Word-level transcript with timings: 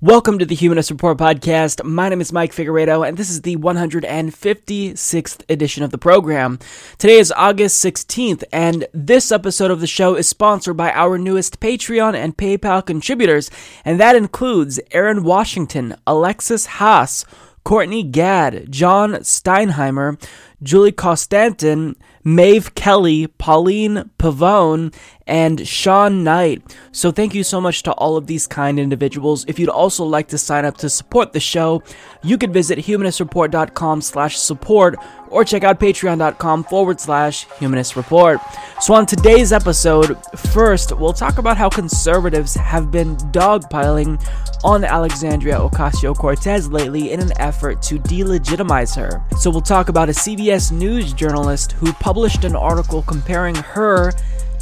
Welcome 0.00 0.38
to 0.38 0.46
the 0.46 0.54
Humanist 0.54 0.92
Report 0.92 1.18
podcast. 1.18 1.82
My 1.82 2.08
name 2.08 2.20
is 2.20 2.32
Mike 2.32 2.52
Figueredo, 2.52 3.04
and 3.04 3.16
this 3.16 3.28
is 3.28 3.42
the 3.42 3.56
156th 3.56 5.42
edition 5.50 5.82
of 5.82 5.90
the 5.90 5.98
program. 5.98 6.60
Today 6.98 7.18
is 7.18 7.32
August 7.32 7.84
16th, 7.84 8.44
and 8.52 8.86
this 8.92 9.32
episode 9.32 9.72
of 9.72 9.80
the 9.80 9.88
show 9.88 10.14
is 10.14 10.28
sponsored 10.28 10.76
by 10.76 10.92
our 10.92 11.18
newest 11.18 11.58
Patreon 11.58 12.14
and 12.14 12.36
PayPal 12.36 12.86
contributors, 12.86 13.50
and 13.84 13.98
that 13.98 14.14
includes 14.14 14.78
Aaron 14.92 15.24
Washington, 15.24 15.96
Alexis 16.06 16.66
Haas, 16.66 17.24
Courtney 17.64 18.04
Gadd, 18.04 18.70
John 18.70 19.14
Steinheimer, 19.14 20.16
Julie 20.62 20.92
Costantin, 20.92 21.96
Maeve 22.28 22.74
Kelly, 22.74 23.26
Pauline 23.26 24.10
Pavone, 24.18 24.92
and 25.26 25.66
Sean 25.66 26.24
Knight. 26.24 26.62
So 26.92 27.10
thank 27.10 27.34
you 27.34 27.42
so 27.42 27.58
much 27.58 27.82
to 27.84 27.92
all 27.92 28.18
of 28.18 28.26
these 28.26 28.46
kind 28.46 28.78
individuals. 28.78 29.46
If 29.48 29.58
you'd 29.58 29.70
also 29.70 30.04
like 30.04 30.28
to 30.28 30.38
sign 30.38 30.66
up 30.66 30.76
to 30.78 30.90
support 30.90 31.32
the 31.32 31.40
show, 31.40 31.82
you 32.22 32.36
could 32.36 32.52
visit 32.52 32.78
humanistreport.com 32.80 34.02
slash 34.02 34.36
support 34.36 34.96
or 35.30 35.44
check 35.44 35.64
out 35.64 35.78
patreon.com 35.80 36.64
forward 36.64 37.00
slash 37.00 37.46
humanist 37.58 37.96
report. 37.96 38.40
So 38.80 38.94
on 38.94 39.06
today's 39.06 39.52
episode, 39.52 40.16
first, 40.36 40.96
we'll 40.96 41.12
talk 41.12 41.38
about 41.38 41.56
how 41.56 41.68
conservatives 41.68 42.54
have 42.54 42.90
been 42.90 43.16
dogpiling 43.32 44.22
on 44.64 44.84
Alexandria 44.84 45.56
Ocasio-Cortez 45.56 46.68
lately 46.70 47.12
in 47.12 47.20
an 47.20 47.32
effort 47.38 47.80
to 47.82 47.98
delegitimize 47.98 48.96
her. 48.96 49.22
So 49.38 49.50
we'll 49.50 49.60
talk 49.60 49.88
about 49.88 50.08
a 50.08 50.12
CBS 50.12 50.72
News 50.72 51.12
journalist 51.12 51.72
who 51.72 51.92
published 51.92 52.17
an 52.44 52.56
article 52.56 53.02
comparing 53.02 53.54
her 53.54 54.12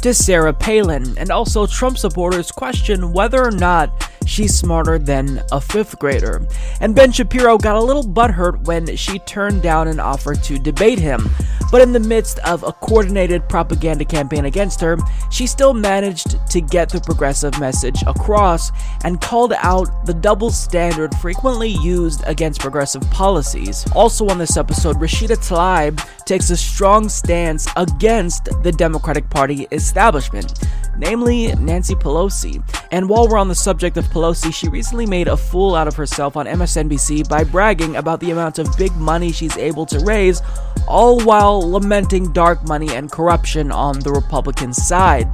to 0.01 0.13
Sarah 0.13 0.53
Palin, 0.53 1.17
and 1.17 1.31
also 1.31 1.65
Trump 1.65 1.97
supporters 1.97 2.51
question 2.51 3.13
whether 3.13 3.43
or 3.43 3.51
not 3.51 4.09
she's 4.27 4.53
smarter 4.53 4.99
than 4.99 5.41
a 5.51 5.61
fifth 5.61 5.97
grader. 5.99 6.45
And 6.81 6.95
Ben 6.95 7.11
Shapiro 7.11 7.57
got 7.57 7.75
a 7.75 7.81
little 7.81 8.03
butthurt 8.03 8.65
when 8.65 8.95
she 8.95 9.19
turned 9.19 9.61
down 9.61 9.87
an 9.87 9.99
offer 9.99 10.35
to 10.35 10.59
debate 10.59 10.99
him. 10.99 11.29
But 11.71 11.81
in 11.81 11.91
the 11.91 11.99
midst 11.99 12.39
of 12.39 12.63
a 12.63 12.71
coordinated 12.71 13.49
propaganda 13.49 14.05
campaign 14.05 14.45
against 14.45 14.79
her, 14.81 14.97
she 15.31 15.47
still 15.47 15.73
managed 15.73 16.37
to 16.51 16.61
get 16.61 16.89
the 16.89 17.01
progressive 17.01 17.59
message 17.59 18.01
across 18.07 18.71
and 19.03 19.19
called 19.19 19.53
out 19.57 20.05
the 20.05 20.13
double 20.13 20.49
standard 20.49 21.13
frequently 21.15 21.69
used 21.69 22.23
against 22.25 22.61
progressive 22.61 23.01
policies. 23.11 23.85
Also 23.93 24.27
on 24.29 24.37
this 24.37 24.55
episode, 24.55 24.97
Rashida 24.97 25.37
Tlaib 25.37 26.05
takes 26.25 26.49
a 26.49 26.57
strong 26.57 27.09
stance 27.09 27.67
against 27.75 28.45
the 28.63 28.71
Democratic 28.71 29.29
Party 29.29 29.67
establishment 29.87 30.53
namely 30.97 31.53
Nancy 31.55 31.95
Pelosi. 31.95 32.61
And 32.91 33.07
while 33.07 33.27
we're 33.27 33.37
on 33.37 33.47
the 33.47 33.55
subject 33.55 33.97
of 33.97 34.05
Pelosi, 34.05 34.53
she 34.53 34.67
recently 34.69 35.05
made 35.05 35.27
a 35.27 35.37
fool 35.37 35.75
out 35.75 35.87
of 35.87 35.95
herself 35.95 36.35
on 36.35 36.45
MSNBC 36.45 37.29
by 37.29 37.43
bragging 37.43 37.95
about 37.95 38.19
the 38.19 38.31
amount 38.31 38.59
of 38.59 38.75
big 38.77 38.95
money 38.95 39.31
she's 39.31 39.57
able 39.57 39.85
to 39.87 39.99
raise, 39.99 40.41
all 40.87 41.19
while 41.23 41.59
lamenting 41.59 42.31
dark 42.33 42.67
money 42.67 42.89
and 42.95 43.11
corruption 43.11 43.71
on 43.71 43.99
the 43.99 44.11
Republican 44.11 44.73
side. 44.73 45.29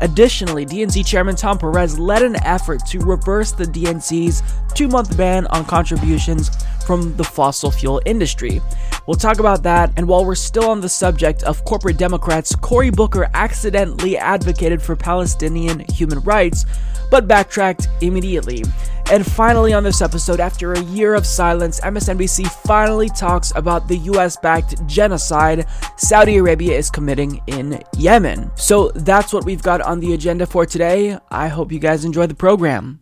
Additionally, 0.00 0.64
DNC 0.64 1.04
Chairman 1.04 1.34
Tom 1.34 1.58
Perez 1.58 1.98
led 1.98 2.22
an 2.22 2.36
effort 2.44 2.86
to 2.86 3.00
reverse 3.00 3.50
the 3.50 3.64
DNC's 3.64 4.42
two 4.74 4.86
month 4.86 5.16
ban 5.16 5.46
on 5.48 5.64
contributions 5.64 6.50
from 6.86 7.16
the 7.16 7.24
fossil 7.24 7.70
fuel 7.70 8.00
industry. 8.06 8.60
We'll 9.08 9.16
talk 9.16 9.38
about 9.40 9.62
that, 9.62 9.90
and 9.96 10.06
while 10.06 10.26
we're 10.26 10.34
still 10.34 10.68
on 10.68 10.82
the 10.82 10.88
subject 10.90 11.42
of 11.44 11.64
corporate 11.64 11.96
Democrats, 11.96 12.54
Cory 12.54 12.90
Booker 12.90 13.30
accidentally 13.32 14.18
advocated 14.18 14.82
for 14.82 14.96
Palestinian 14.96 15.82
human 15.90 16.20
rights, 16.20 16.66
but 17.10 17.26
backtracked 17.26 17.88
immediately. 18.02 18.64
And 19.10 19.24
finally, 19.24 19.72
on 19.72 19.82
this 19.82 20.02
episode, 20.02 20.40
after 20.40 20.74
a 20.74 20.82
year 20.82 21.14
of 21.14 21.24
silence, 21.24 21.80
MSNBC 21.80 22.50
finally 22.66 23.08
talks 23.08 23.50
about 23.56 23.88
the 23.88 23.96
US 24.12 24.36
backed 24.36 24.86
genocide 24.86 25.64
Saudi 25.96 26.36
Arabia 26.36 26.76
is 26.76 26.90
committing 26.90 27.40
in 27.46 27.82
Yemen. 27.96 28.50
So 28.56 28.90
that's 28.90 29.32
what 29.32 29.46
we've 29.46 29.62
got 29.62 29.80
on 29.80 30.00
the 30.00 30.12
agenda 30.12 30.44
for 30.44 30.66
today. 30.66 31.16
I 31.30 31.48
hope 31.48 31.72
you 31.72 31.78
guys 31.78 32.04
enjoy 32.04 32.26
the 32.26 32.34
program. 32.34 33.00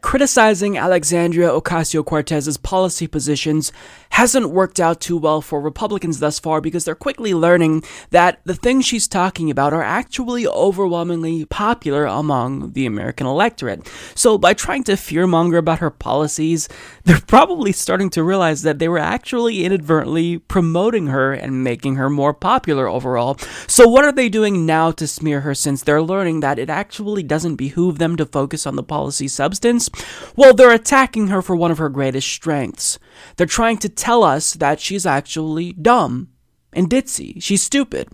Criticizing 0.00 0.78
Alexandria 0.78 1.48
Ocasio 1.48 2.04
Cortez's 2.04 2.56
policy 2.56 3.08
positions 3.08 3.72
hasn't 4.10 4.50
worked 4.50 4.78
out 4.78 5.00
too 5.00 5.16
well 5.16 5.40
for 5.40 5.60
Republicans 5.60 6.20
thus 6.20 6.38
far 6.38 6.60
because 6.60 6.84
they're 6.84 6.94
quickly 6.94 7.34
learning 7.34 7.82
that 8.10 8.40
the 8.44 8.54
things 8.54 8.86
she's 8.86 9.08
talking 9.08 9.50
about 9.50 9.72
are 9.72 9.82
actually 9.82 10.46
overwhelmingly 10.46 11.44
popular 11.46 12.04
among 12.04 12.72
the 12.72 12.86
American 12.86 13.26
electorate. 13.26 13.90
So, 14.14 14.38
by 14.38 14.54
trying 14.54 14.84
to 14.84 14.92
fearmonger 14.92 15.58
about 15.58 15.80
her 15.80 15.90
policies, 15.90 16.68
they're 17.04 17.20
probably 17.20 17.72
starting 17.72 18.08
to 18.10 18.22
realize 18.22 18.62
that 18.62 18.78
they 18.78 18.88
were 18.88 18.98
actually 18.98 19.64
inadvertently 19.64 20.38
promoting 20.38 21.08
her 21.08 21.32
and 21.32 21.64
making 21.64 21.96
her 21.96 22.08
more 22.08 22.32
popular 22.32 22.88
overall. 22.88 23.36
So, 23.66 23.88
what 23.88 24.04
are 24.04 24.12
they 24.12 24.28
doing 24.28 24.64
now 24.64 24.92
to 24.92 25.08
smear 25.08 25.40
her 25.40 25.56
since 25.56 25.82
they're 25.82 26.02
learning 26.02 26.40
that 26.40 26.60
it 26.60 26.70
actually 26.70 27.24
doesn't 27.24 27.56
behoove 27.56 27.98
them 27.98 28.16
to 28.16 28.24
focus 28.24 28.64
on 28.64 28.76
the 28.76 28.84
policy 28.84 29.26
substance? 29.26 29.87
Well, 30.36 30.54
they're 30.54 30.72
attacking 30.72 31.28
her 31.28 31.42
for 31.42 31.56
one 31.56 31.70
of 31.70 31.78
her 31.78 31.88
greatest 31.88 32.28
strengths. 32.28 32.98
They're 33.36 33.46
trying 33.46 33.78
to 33.78 33.88
tell 33.88 34.22
us 34.22 34.54
that 34.54 34.80
she's 34.80 35.06
actually 35.06 35.72
dumb 35.72 36.28
and 36.72 36.88
ditzy. 36.88 37.42
She's 37.42 37.62
stupid. 37.62 38.08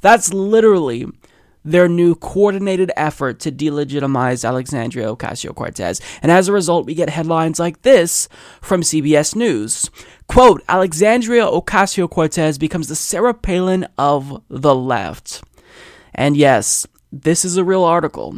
That's 0.00 0.32
literally 0.32 1.06
their 1.64 1.88
new 1.88 2.14
coordinated 2.14 2.90
effort 2.96 3.40
to 3.40 3.52
delegitimize 3.52 4.46
Alexandria 4.46 5.14
Ocasio 5.14 5.54
Cortez. 5.54 6.00
And 6.22 6.32
as 6.32 6.48
a 6.48 6.52
result, 6.52 6.86
we 6.86 6.94
get 6.94 7.10
headlines 7.10 7.58
like 7.58 7.82
this 7.82 8.28
from 8.60 8.82
CBS 8.82 9.34
News. 9.34 9.90
Quote 10.26 10.62
Alexandria 10.68 11.44
Ocasio 11.44 12.08
Cortez 12.08 12.58
becomes 12.58 12.88
the 12.88 12.96
Sarah 12.96 13.34
Palin 13.34 13.86
of 13.96 14.42
the 14.48 14.74
left. 14.74 15.42
And 16.14 16.36
yes, 16.36 16.86
this 17.12 17.44
is 17.44 17.56
a 17.56 17.64
real 17.64 17.84
article. 17.84 18.34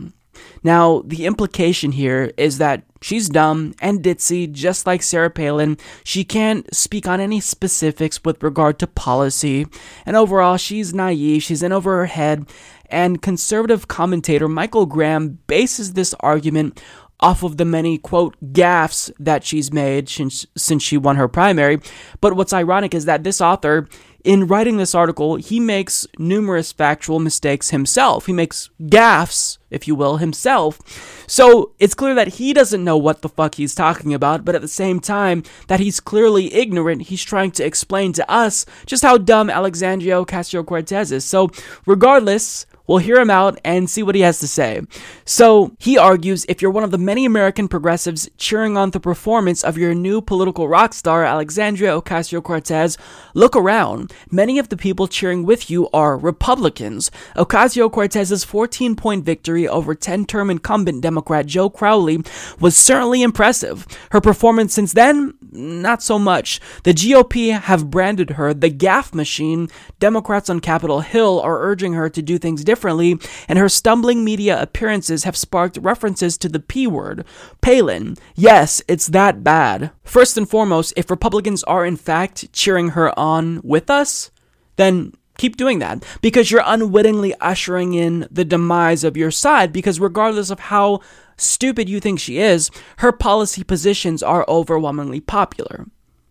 Now, 0.62 1.02
the 1.06 1.26
implication 1.26 1.92
here 1.92 2.32
is 2.36 2.58
that 2.58 2.82
she's 3.00 3.28
dumb 3.28 3.74
and 3.80 4.02
ditzy, 4.02 4.50
just 4.50 4.86
like 4.86 5.02
Sarah 5.02 5.30
Palin. 5.30 5.78
She 6.04 6.24
can't 6.24 6.72
speak 6.74 7.06
on 7.06 7.20
any 7.20 7.40
specifics 7.40 8.22
with 8.24 8.42
regard 8.42 8.78
to 8.80 8.86
policy, 8.86 9.66
and 10.04 10.16
overall, 10.16 10.56
she's 10.56 10.92
naive, 10.94 11.42
she's 11.42 11.62
in 11.62 11.72
over 11.72 11.96
her 11.98 12.06
head. 12.06 12.48
And 12.86 13.22
conservative 13.22 13.88
commentator 13.88 14.48
Michael 14.48 14.86
Graham 14.86 15.38
bases 15.46 15.92
this 15.92 16.12
argument 16.20 16.82
off 17.20 17.42
of 17.42 17.56
the 17.56 17.64
many, 17.64 17.98
quote, 17.98 18.34
gaffes 18.52 19.12
that 19.18 19.44
she's 19.44 19.72
made 19.72 20.08
since, 20.08 20.46
since 20.56 20.82
she 20.82 20.96
won 20.96 21.16
her 21.16 21.28
primary. 21.28 21.78
But 22.20 22.34
what's 22.34 22.52
ironic 22.52 22.94
is 22.94 23.04
that 23.04 23.24
this 23.24 23.40
author 23.40 23.88
in 24.24 24.46
writing 24.46 24.76
this 24.76 24.94
article, 24.94 25.36
he 25.36 25.60
makes 25.60 26.06
numerous 26.18 26.72
factual 26.72 27.18
mistakes 27.18 27.70
himself. 27.70 28.26
He 28.26 28.32
makes 28.32 28.70
gaffes, 28.82 29.58
if 29.70 29.88
you 29.88 29.94
will, 29.94 30.18
himself. 30.18 30.78
So 31.26 31.72
it's 31.78 31.94
clear 31.94 32.14
that 32.14 32.34
he 32.34 32.52
doesn't 32.52 32.84
know 32.84 32.96
what 32.96 33.22
the 33.22 33.28
fuck 33.28 33.54
he's 33.54 33.74
talking 33.74 34.12
about, 34.12 34.44
but 34.44 34.54
at 34.54 34.60
the 34.60 34.68
same 34.68 35.00
time 35.00 35.42
that 35.68 35.80
he's 35.80 36.00
clearly 36.00 36.52
ignorant, 36.52 37.02
he's 37.02 37.22
trying 37.22 37.50
to 37.52 37.64
explain 37.64 38.12
to 38.14 38.30
us 38.30 38.66
just 38.86 39.02
how 39.02 39.16
dumb 39.16 39.48
Alexandria 39.48 40.14
Ocasio 40.14 40.66
Cortez 40.66 41.12
is. 41.12 41.24
So 41.24 41.50
regardless, 41.86 42.66
We'll 42.90 42.98
hear 42.98 43.20
him 43.20 43.30
out 43.30 43.56
and 43.64 43.88
see 43.88 44.02
what 44.02 44.16
he 44.16 44.22
has 44.22 44.40
to 44.40 44.48
say. 44.48 44.80
So, 45.24 45.76
he 45.78 45.96
argues 45.96 46.44
if 46.48 46.60
you're 46.60 46.72
one 46.72 46.82
of 46.82 46.90
the 46.90 46.98
many 46.98 47.24
American 47.24 47.68
progressives 47.68 48.28
cheering 48.36 48.76
on 48.76 48.90
the 48.90 48.98
performance 48.98 49.62
of 49.62 49.78
your 49.78 49.94
new 49.94 50.20
political 50.20 50.66
rock 50.66 50.92
star, 50.92 51.24
Alexandria 51.24 51.92
Ocasio 51.92 52.42
Cortez, 52.42 52.98
look 53.32 53.54
around. 53.54 54.12
Many 54.28 54.58
of 54.58 54.70
the 54.70 54.76
people 54.76 55.06
cheering 55.06 55.44
with 55.44 55.70
you 55.70 55.88
are 55.90 56.18
Republicans. 56.18 57.12
Ocasio 57.36 57.92
Cortez's 57.92 58.42
14 58.42 58.96
point 58.96 59.24
victory 59.24 59.68
over 59.68 59.94
10 59.94 60.26
term 60.26 60.50
incumbent 60.50 61.00
Democrat 61.00 61.46
Joe 61.46 61.70
Crowley 61.70 62.24
was 62.58 62.76
certainly 62.76 63.22
impressive. 63.22 63.86
Her 64.10 64.20
performance 64.20 64.74
since 64.74 64.94
then, 64.94 65.34
not 65.52 66.02
so 66.02 66.18
much. 66.18 66.60
The 66.82 66.92
GOP 66.92 67.56
have 67.56 67.88
branded 67.88 68.30
her 68.30 68.52
the 68.52 68.68
gaffe 68.68 69.14
machine. 69.14 69.68
Democrats 70.00 70.50
on 70.50 70.58
Capitol 70.58 71.02
Hill 71.02 71.38
are 71.40 71.62
urging 71.62 71.92
her 71.92 72.10
to 72.10 72.20
do 72.20 72.36
things 72.36 72.64
differently 72.64 72.79
differently, 72.80 73.18
and 73.46 73.58
her 73.58 73.68
stumbling 73.68 74.24
media 74.24 74.60
appearances 74.60 75.24
have 75.24 75.36
sparked 75.36 75.76
references 75.82 76.38
to 76.38 76.48
the 76.48 76.58
P 76.58 76.86
word. 76.86 77.26
Palin. 77.60 78.16
Yes, 78.34 78.80
it's 78.88 79.08
that 79.08 79.44
bad. 79.44 79.90
First 80.02 80.38
and 80.38 80.48
foremost, 80.48 80.94
if 80.96 81.10
Republicans 81.10 81.62
are 81.64 81.84
in 81.84 81.96
fact 81.96 82.50
cheering 82.54 82.90
her 82.90 83.16
on 83.18 83.60
with 83.62 83.90
us, 83.90 84.30
then 84.76 85.12
keep 85.36 85.58
doing 85.58 85.78
that 85.80 86.02
because 86.22 86.50
you're 86.50 86.62
unwittingly 86.64 87.34
ushering 87.40 87.92
in 87.92 88.26
the 88.30 88.44
demise 88.46 89.04
of 89.04 89.16
your 89.16 89.30
side 89.30 89.72
because 89.72 90.00
regardless 90.00 90.48
of 90.48 90.60
how 90.60 91.00
stupid 91.36 91.86
you 91.86 92.00
think 92.00 92.18
she 92.18 92.38
is, 92.38 92.70
her 92.98 93.12
policy 93.12 93.62
positions 93.62 94.22
are 94.22 94.46
overwhelmingly 94.48 95.20
popular. 95.20 95.86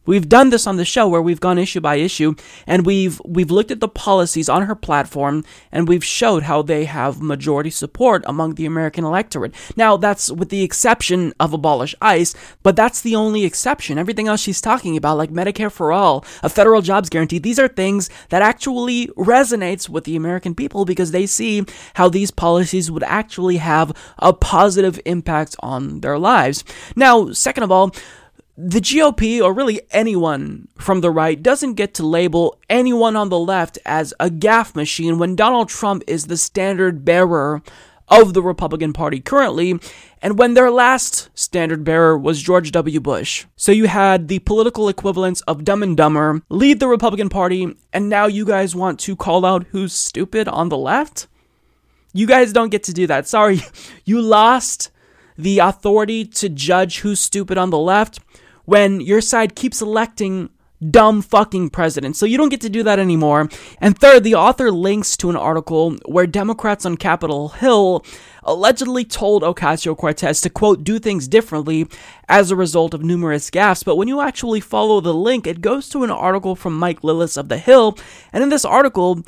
We've 0.10 0.28
done 0.28 0.50
this 0.50 0.66
on 0.66 0.78
the 0.78 0.86
show 0.86 1.08
where 1.08 1.22
we've 1.22 1.40
gone 1.40 1.60
issue 1.60 1.82
by 1.82 1.98
issue 1.98 2.34
and 2.66 2.84
we've 2.84 3.22
we've 3.26 3.52
looked 3.52 3.70
at 3.70 3.80
the 3.80 3.88
policies 3.88 4.50
on 4.50 4.64
her 4.64 4.74
platform 4.74 5.46
and 5.72 5.88
we've 5.88 6.04
showed 6.04 6.42
how 6.42 6.64
they 6.64 6.86
have 6.86 7.22
majority 7.22 7.70
support 7.70 8.24
among 8.26 8.56
the 8.56 8.66
American 8.66 9.06
electorate. 9.06 9.54
Now 9.76 9.98
that's 9.98 10.32
with 10.32 10.50
the 10.50 10.64
exception 10.64 11.32
of 11.40 11.54
abolish 11.54 11.94
ICE, 12.02 12.34
but 12.64 12.76
that's 12.76 13.02
the 13.02 13.16
only 13.16 13.46
exception. 13.46 14.00
Everything 14.00 14.28
else 14.28 14.42
she's 14.42 14.62
talking 14.62 14.98
about 14.98 15.20
like 15.20 15.30
Medicare 15.30 15.72
for 15.72 15.92
all, 15.92 16.26
a 16.42 16.50
federal 16.50 16.82
jobs 16.82 17.10
guarantee, 17.10 17.38
these 17.38 17.60
are 17.60 17.68
things 17.68 18.10
that 18.30 18.42
actually 18.42 19.10
resonates 19.10 19.90
with 19.90 20.06
the 20.06 20.16
American 20.16 20.56
people 20.56 20.86
because 20.86 21.12
they 21.12 21.28
see 21.28 21.64
how 21.94 22.10
these 22.10 22.32
policies 22.32 22.90
would 22.90 23.04
actually 23.04 23.58
have 23.58 23.96
a 24.18 24.34
positive 24.34 25.00
impact 25.06 25.56
on 25.60 26.02
their 26.02 26.18
lives. 26.18 26.64
Now, 26.96 27.32
second 27.32 27.62
of 27.62 27.72
all, 27.72 27.94
the 28.62 28.82
GOP, 28.82 29.42
or 29.42 29.54
really 29.54 29.80
anyone 29.92 30.68
from 30.78 31.00
the 31.00 31.12
right, 31.12 31.42
doesn't 31.42 31.76
get 31.76 31.94
to 31.94 32.06
label 32.06 32.60
anyone 32.70 33.16
on 33.16 33.30
the 33.30 33.40
left 33.40 33.80
as 33.86 34.14
a 34.20 34.30
gaffe 34.30 34.76
machine 34.76 35.18
when 35.18 35.38
Donald 35.38 35.70
Trump 35.70 36.04
is 36.08 36.28
the 36.28 36.36
standard 36.36 37.06
bearer 37.06 37.62
of 38.10 38.34
the 38.34 38.44
Republican 38.44 38.92
Party 38.92 39.22
currently, 39.22 39.80
and 40.22 40.38
when 40.38 40.56
their 40.56 40.72
last 40.72 41.30
standard 41.36 41.86
bearer 41.86 42.18
was 42.18 42.42
George 42.42 42.72
W. 42.74 43.00
Bush. 43.00 43.46
So 43.56 43.72
you 43.72 43.86
had 43.86 44.28
the 44.28 44.40
political 44.40 44.90
equivalents 44.90 45.40
of 45.42 45.64
Dumb 45.64 45.82
and 45.82 45.96
Dumber 45.96 46.42
lead 46.50 46.82
the 46.82 46.88
Republican 46.90 47.30
Party, 47.30 47.78
and 47.94 48.10
now 48.10 48.26
you 48.26 48.44
guys 48.44 48.76
want 48.76 49.00
to 49.02 49.16
call 49.16 49.46
out 49.46 49.68
who's 49.70 49.94
stupid 49.94 50.50
on 50.50 50.68
the 50.68 50.78
left? 50.78 51.28
You 52.12 52.28
guys 52.28 52.52
don't 52.52 52.72
get 52.72 52.84
to 52.84 52.94
do 52.94 53.08
that. 53.08 53.26
Sorry, 53.26 53.62
you 54.04 54.22
lost 54.22 54.92
the 55.38 55.60
authority 55.60 56.26
to 56.26 56.50
judge 56.50 57.00
who's 57.00 57.22
stupid 57.22 57.58
on 57.58 57.70
the 57.70 57.78
left 57.78 58.20
when 58.70 59.02
your 59.02 59.20
side 59.20 59.56
keeps 59.56 59.82
electing 59.82 60.50
dumb 60.92 61.22
fucking 61.22 61.70
presidents. 61.72 62.20
So 62.20 62.26
you 62.26 62.38
don't 62.38 62.50
get 62.50 62.62
to 62.62 62.70
do 62.70 62.84
that 62.84 63.00
anymore. 63.00 63.50
And 63.82 63.98
third, 63.98 64.24
the 64.24 64.36
author 64.36 64.72
links 64.72 65.18
to 65.18 65.30
an 65.30 65.36
article 65.36 65.96
where 66.06 66.28
Democrats 66.28 66.86
on 66.86 66.96
Capitol 66.96 67.50
Hill 67.50 68.06
allegedly 68.44 69.04
told 69.04 69.42
Ocasio 69.44 69.98
Cortez 69.98 70.40
to 70.42 70.50
quote, 70.50 70.84
do 70.84 71.00
things 71.00 71.28
differently 71.28 71.88
as 72.30 72.52
a 72.52 72.56
result 72.56 72.94
of 72.94 73.04
numerous 73.04 73.50
gaffes. 73.50 73.84
But 73.84 73.98
when 73.98 74.08
you 74.08 74.22
actually 74.22 74.62
follow 74.62 75.02
the 75.02 75.14
link, 75.14 75.48
it 75.48 75.62
goes 75.62 75.90
to 75.90 76.04
an 76.04 76.12
article 76.12 76.56
from 76.56 76.78
Mike 76.78 77.02
Lillis 77.02 77.38
of 77.38 77.50
The 77.50 77.58
Hill. 77.58 77.98
And 78.32 78.44
in 78.44 78.50
this 78.50 78.66
article, 78.66 79.24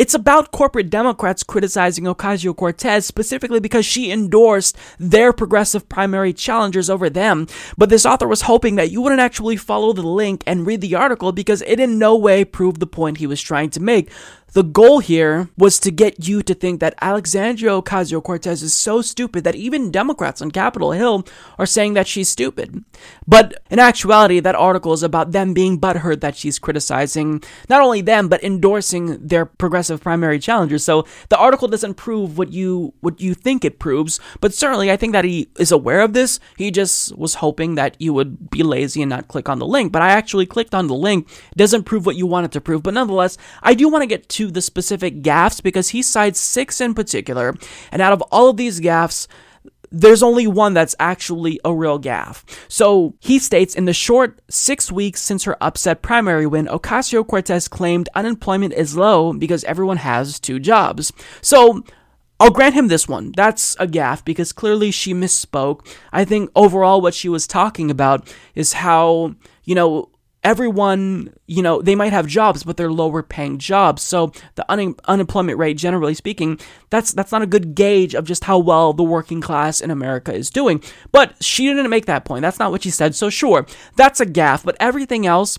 it's 0.00 0.14
about 0.14 0.50
corporate 0.50 0.88
Democrats 0.88 1.42
criticizing 1.42 2.04
Ocasio 2.04 2.56
Cortez 2.56 3.04
specifically 3.04 3.60
because 3.60 3.84
she 3.84 4.10
endorsed 4.10 4.78
their 4.98 5.30
progressive 5.30 5.90
primary 5.90 6.32
challengers 6.32 6.88
over 6.88 7.10
them. 7.10 7.46
But 7.76 7.90
this 7.90 8.06
author 8.06 8.26
was 8.26 8.40
hoping 8.40 8.76
that 8.76 8.90
you 8.90 9.02
wouldn't 9.02 9.20
actually 9.20 9.58
follow 9.58 9.92
the 9.92 10.00
link 10.00 10.42
and 10.46 10.66
read 10.66 10.80
the 10.80 10.94
article 10.94 11.32
because 11.32 11.60
it 11.66 11.78
in 11.78 11.98
no 11.98 12.16
way 12.16 12.46
proved 12.46 12.80
the 12.80 12.86
point 12.86 13.18
he 13.18 13.26
was 13.26 13.42
trying 13.42 13.68
to 13.68 13.80
make. 13.80 14.10
The 14.52 14.64
goal 14.64 14.98
here 14.98 15.48
was 15.56 15.78
to 15.80 15.92
get 15.92 16.26
you 16.26 16.42
to 16.42 16.54
think 16.54 16.80
that 16.80 16.94
Alexandria 17.00 17.70
Ocasio 17.70 18.22
Cortez 18.22 18.62
is 18.62 18.74
so 18.74 19.00
stupid 19.00 19.44
that 19.44 19.54
even 19.54 19.92
Democrats 19.92 20.42
on 20.42 20.50
Capitol 20.50 20.90
Hill 20.90 21.24
are 21.56 21.66
saying 21.66 21.94
that 21.94 22.08
she's 22.08 22.28
stupid. 22.28 22.84
But 23.28 23.62
in 23.70 23.78
actuality, 23.78 24.40
that 24.40 24.56
article 24.56 24.92
is 24.92 25.04
about 25.04 25.30
them 25.30 25.54
being 25.54 25.78
butthurt 25.78 26.20
that 26.22 26.36
she's 26.36 26.58
criticizing 26.58 27.44
not 27.68 27.80
only 27.80 28.00
them, 28.00 28.28
but 28.28 28.42
endorsing 28.42 29.24
their 29.24 29.46
progressive 29.46 30.00
primary 30.00 30.40
challengers. 30.40 30.84
So 30.84 31.06
the 31.28 31.38
article 31.38 31.68
doesn't 31.68 31.94
prove 31.94 32.36
what 32.36 32.52
you 32.52 32.92
what 33.00 33.20
you 33.20 33.34
think 33.34 33.64
it 33.64 33.78
proves, 33.78 34.18
but 34.40 34.52
certainly 34.52 34.90
I 34.90 34.96
think 34.96 35.12
that 35.12 35.24
he 35.24 35.48
is 35.58 35.70
aware 35.70 36.00
of 36.00 36.12
this. 36.12 36.40
He 36.56 36.72
just 36.72 37.16
was 37.16 37.34
hoping 37.34 37.76
that 37.76 37.94
you 38.00 38.12
would 38.14 38.50
be 38.50 38.64
lazy 38.64 39.00
and 39.00 39.10
not 39.10 39.28
click 39.28 39.48
on 39.48 39.60
the 39.60 39.66
link. 39.66 39.92
But 39.92 40.02
I 40.02 40.10
actually 40.10 40.46
clicked 40.46 40.74
on 40.74 40.88
the 40.88 40.94
link. 40.94 41.28
It 41.52 41.58
doesn't 41.58 41.84
prove 41.84 42.04
what 42.04 42.16
you 42.16 42.26
want 42.26 42.46
it 42.46 42.52
to 42.52 42.60
prove. 42.60 42.82
But 42.82 42.94
nonetheless, 42.94 43.38
I 43.62 43.74
do 43.74 43.88
want 43.88 44.02
to 44.02 44.06
get 44.06 44.28
to 44.30 44.39
to 44.40 44.50
the 44.50 44.62
specific 44.62 45.20
gaffes 45.20 45.62
because 45.62 45.90
he 45.90 46.00
cites 46.00 46.40
six 46.40 46.80
in 46.80 46.94
particular. 46.94 47.54
And 47.92 48.00
out 48.00 48.14
of 48.14 48.22
all 48.32 48.48
of 48.48 48.56
these 48.56 48.80
gaffes, 48.80 49.26
there's 49.92 50.22
only 50.22 50.46
one 50.46 50.72
that's 50.72 50.94
actually 50.98 51.60
a 51.62 51.74
real 51.74 52.00
gaffe. 52.00 52.42
So 52.66 53.14
he 53.20 53.38
states 53.38 53.74
in 53.74 53.84
the 53.84 53.92
short 53.92 54.40
six 54.48 54.90
weeks 54.90 55.20
since 55.20 55.44
her 55.44 55.58
upset 55.60 56.00
primary 56.00 56.46
win, 56.46 56.68
Ocasio 56.68 57.26
Cortez 57.26 57.68
claimed 57.68 58.08
unemployment 58.14 58.72
is 58.72 58.96
low 58.96 59.34
because 59.34 59.62
everyone 59.64 59.98
has 59.98 60.40
two 60.40 60.58
jobs. 60.58 61.12
So 61.42 61.84
I'll 62.38 62.50
grant 62.50 62.74
him 62.74 62.88
this 62.88 63.06
one. 63.06 63.32
That's 63.36 63.76
a 63.78 63.86
gaffe 63.86 64.24
because 64.24 64.54
clearly 64.54 64.90
she 64.90 65.12
misspoke. 65.12 65.86
I 66.14 66.24
think 66.24 66.50
overall 66.56 67.02
what 67.02 67.12
she 67.12 67.28
was 67.28 67.46
talking 67.46 67.90
about 67.90 68.32
is 68.54 68.72
how, 68.72 69.34
you 69.64 69.74
know, 69.74 70.08
everyone, 70.42 71.34
you 71.46 71.62
know, 71.62 71.82
they 71.82 71.94
might 71.94 72.12
have 72.12 72.26
jobs, 72.26 72.62
but 72.62 72.76
they're 72.76 72.90
lower 72.90 73.22
paying 73.22 73.58
jobs. 73.58 74.02
So 74.02 74.32
the 74.54 74.70
un- 74.70 74.94
unemployment 75.06 75.58
rate, 75.58 75.76
generally 75.76 76.14
speaking, 76.14 76.58
that's 76.88 77.12
that's 77.12 77.32
not 77.32 77.42
a 77.42 77.46
good 77.46 77.74
gauge 77.74 78.14
of 78.14 78.24
just 78.24 78.44
how 78.44 78.58
well 78.58 78.92
the 78.92 79.02
working 79.02 79.40
class 79.40 79.80
in 79.80 79.90
America 79.90 80.32
is 80.32 80.50
doing. 80.50 80.82
But 81.12 81.42
she 81.42 81.66
didn't 81.66 81.90
make 81.90 82.06
that 82.06 82.24
point. 82.24 82.42
That's 82.42 82.58
not 82.58 82.70
what 82.70 82.82
she 82.82 82.90
said. 82.90 83.14
So 83.14 83.30
sure, 83.30 83.66
that's 83.96 84.20
a 84.20 84.26
gaffe. 84.26 84.64
But 84.64 84.76
everything 84.80 85.26
else. 85.26 85.58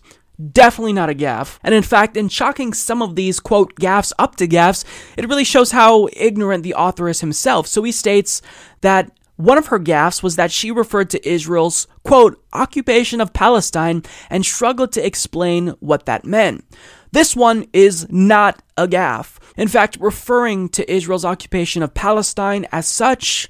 Definitely 0.52 0.94
not 0.94 1.12
a 1.12 1.14
gaffe. 1.14 1.60
And 1.62 1.76
in 1.76 1.84
fact, 1.84 2.18
in 2.18 2.28
chalking 2.28 2.74
some 2.74 3.04
of 3.04 3.16
these, 3.16 3.40
quote, 3.40 3.76
gaffes 3.76 4.12
up 4.18 4.38
to 4.38 4.48
gaffes, 4.48 4.84
it 5.16 5.30
really 5.30 5.44
shows 5.44 5.70
how 5.70 6.08
ignorant 6.14 6.64
the 6.64 6.74
author 6.74 7.08
is 7.08 7.20
himself. 7.20 7.68
So 7.68 7.84
he 7.84 7.92
states 7.92 8.42
that 8.80 9.12
one 9.42 9.58
of 9.58 9.68
her 9.68 9.80
gaffes 9.80 10.22
was 10.22 10.36
that 10.36 10.52
she 10.52 10.72
referred 10.72 11.10
to 11.10 11.30
Israel's, 11.30 11.88
quote, 12.04 12.44
occupation 12.54 13.20
of 13.20 13.34
Palestine 13.34 14.04
and 14.30 14.46
struggled 14.46 14.92
to 14.94 15.06
explain 15.06 15.70
what 15.80 16.06
that 16.06 16.26
meant. 16.26 16.64
This 17.12 17.36
one 17.36 17.66
is 17.74 18.08
not 18.10 18.62
a 18.78 18.88
gaffe. 18.88 19.38
In 19.58 19.68
fact, 19.68 19.98
referring 20.00 20.70
to 20.70 20.92
Israel's 20.92 21.26
occupation 21.26 21.84
of 21.84 21.94
Palestine 21.94 22.68
as 22.72 22.88
such 22.88 23.50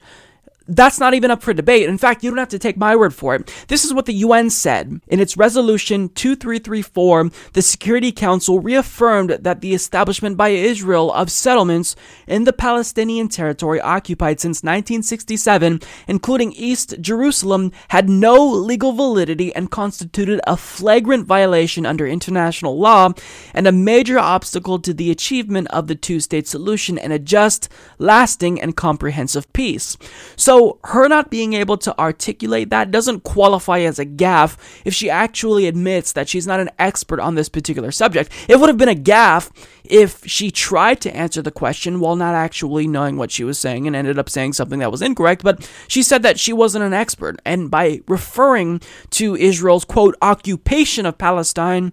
that's 0.67 0.99
not 0.99 1.13
even 1.13 1.31
up 1.31 1.41
for 1.41 1.53
debate. 1.53 1.89
In 1.89 1.97
fact, 1.97 2.23
you 2.23 2.29
don't 2.29 2.37
have 2.37 2.49
to 2.49 2.59
take 2.59 2.77
my 2.77 2.95
word 2.95 3.13
for 3.13 3.35
it. 3.35 3.53
This 3.67 3.83
is 3.83 3.93
what 3.93 4.05
the 4.05 4.13
UN 4.13 4.49
said. 4.49 5.01
In 5.07 5.19
its 5.19 5.35
resolution 5.35 6.09
2334, 6.09 7.29
the 7.53 7.61
Security 7.61 8.11
Council 8.11 8.59
reaffirmed 8.59 9.31
that 9.41 9.61
the 9.61 9.73
establishment 9.73 10.37
by 10.37 10.49
Israel 10.49 11.11
of 11.13 11.31
settlements 11.31 11.95
in 12.27 12.43
the 12.43 12.53
Palestinian 12.53 13.27
territory 13.27 13.81
occupied 13.81 14.39
since 14.39 14.59
1967, 14.59 15.81
including 16.07 16.53
East 16.53 16.95
Jerusalem, 17.01 17.71
had 17.89 18.09
no 18.09 18.45
legal 18.45 18.91
validity 18.91 19.53
and 19.55 19.71
constituted 19.71 20.39
a 20.45 20.55
flagrant 20.55 21.25
violation 21.25 21.85
under 21.85 22.05
international 22.07 22.77
law 22.77 23.09
and 23.53 23.67
a 23.67 23.71
major 23.71 24.19
obstacle 24.19 24.79
to 24.79 24.93
the 24.93 25.11
achievement 25.11 25.67
of 25.69 25.87
the 25.87 25.95
two 25.95 26.19
state 26.19 26.47
solution 26.47 26.97
and 26.97 27.11
a 27.11 27.19
just, 27.19 27.67
lasting, 27.97 28.61
and 28.61 28.75
comprehensive 28.75 29.51
peace. 29.53 29.97
So 30.35 30.60
so, 30.61 30.77
her 30.83 31.07
not 31.07 31.31
being 31.31 31.53
able 31.53 31.75
to 31.77 31.99
articulate 31.99 32.69
that 32.69 32.91
doesn't 32.91 33.23
qualify 33.23 33.79
as 33.79 33.97
a 33.97 34.05
gaffe 34.05 34.57
if 34.85 34.93
she 34.93 35.09
actually 35.09 35.65
admits 35.65 36.11
that 36.11 36.29
she's 36.29 36.45
not 36.45 36.59
an 36.59 36.69
expert 36.77 37.19
on 37.19 37.33
this 37.33 37.49
particular 37.49 37.91
subject. 37.91 38.31
It 38.47 38.59
would 38.59 38.69
have 38.69 38.77
been 38.77 38.87
a 38.87 38.93
gaffe 38.93 39.49
if 39.83 40.23
she 40.27 40.51
tried 40.51 41.01
to 41.01 41.15
answer 41.15 41.41
the 41.41 41.49
question 41.49 41.99
while 41.99 42.15
not 42.15 42.35
actually 42.35 42.85
knowing 42.85 43.17
what 43.17 43.31
she 43.31 43.43
was 43.43 43.57
saying 43.57 43.87
and 43.87 43.95
ended 43.95 44.19
up 44.19 44.29
saying 44.29 44.53
something 44.53 44.77
that 44.79 44.91
was 44.91 45.01
incorrect, 45.01 45.43
but 45.43 45.67
she 45.87 46.03
said 46.03 46.21
that 46.21 46.39
she 46.39 46.53
wasn't 46.53 46.85
an 46.85 46.93
expert. 46.93 47.39
And 47.43 47.71
by 47.71 48.01
referring 48.07 48.81
to 49.11 49.35
Israel's 49.35 49.85
quote, 49.85 50.15
occupation 50.21 51.07
of 51.07 51.17
Palestine, 51.17 51.91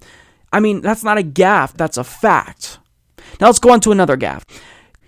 I 0.53 0.61
mean, 0.61 0.83
that's 0.83 1.05
not 1.05 1.17
a 1.17 1.23
gaffe, 1.23 1.73
that's 1.73 1.97
a 1.97 2.05
fact. 2.05 2.79
Now 3.41 3.47
let's 3.47 3.61
go 3.61 3.71
on 3.71 3.81
to 3.81 3.93
another 3.93 4.19
gaffe 4.19 4.43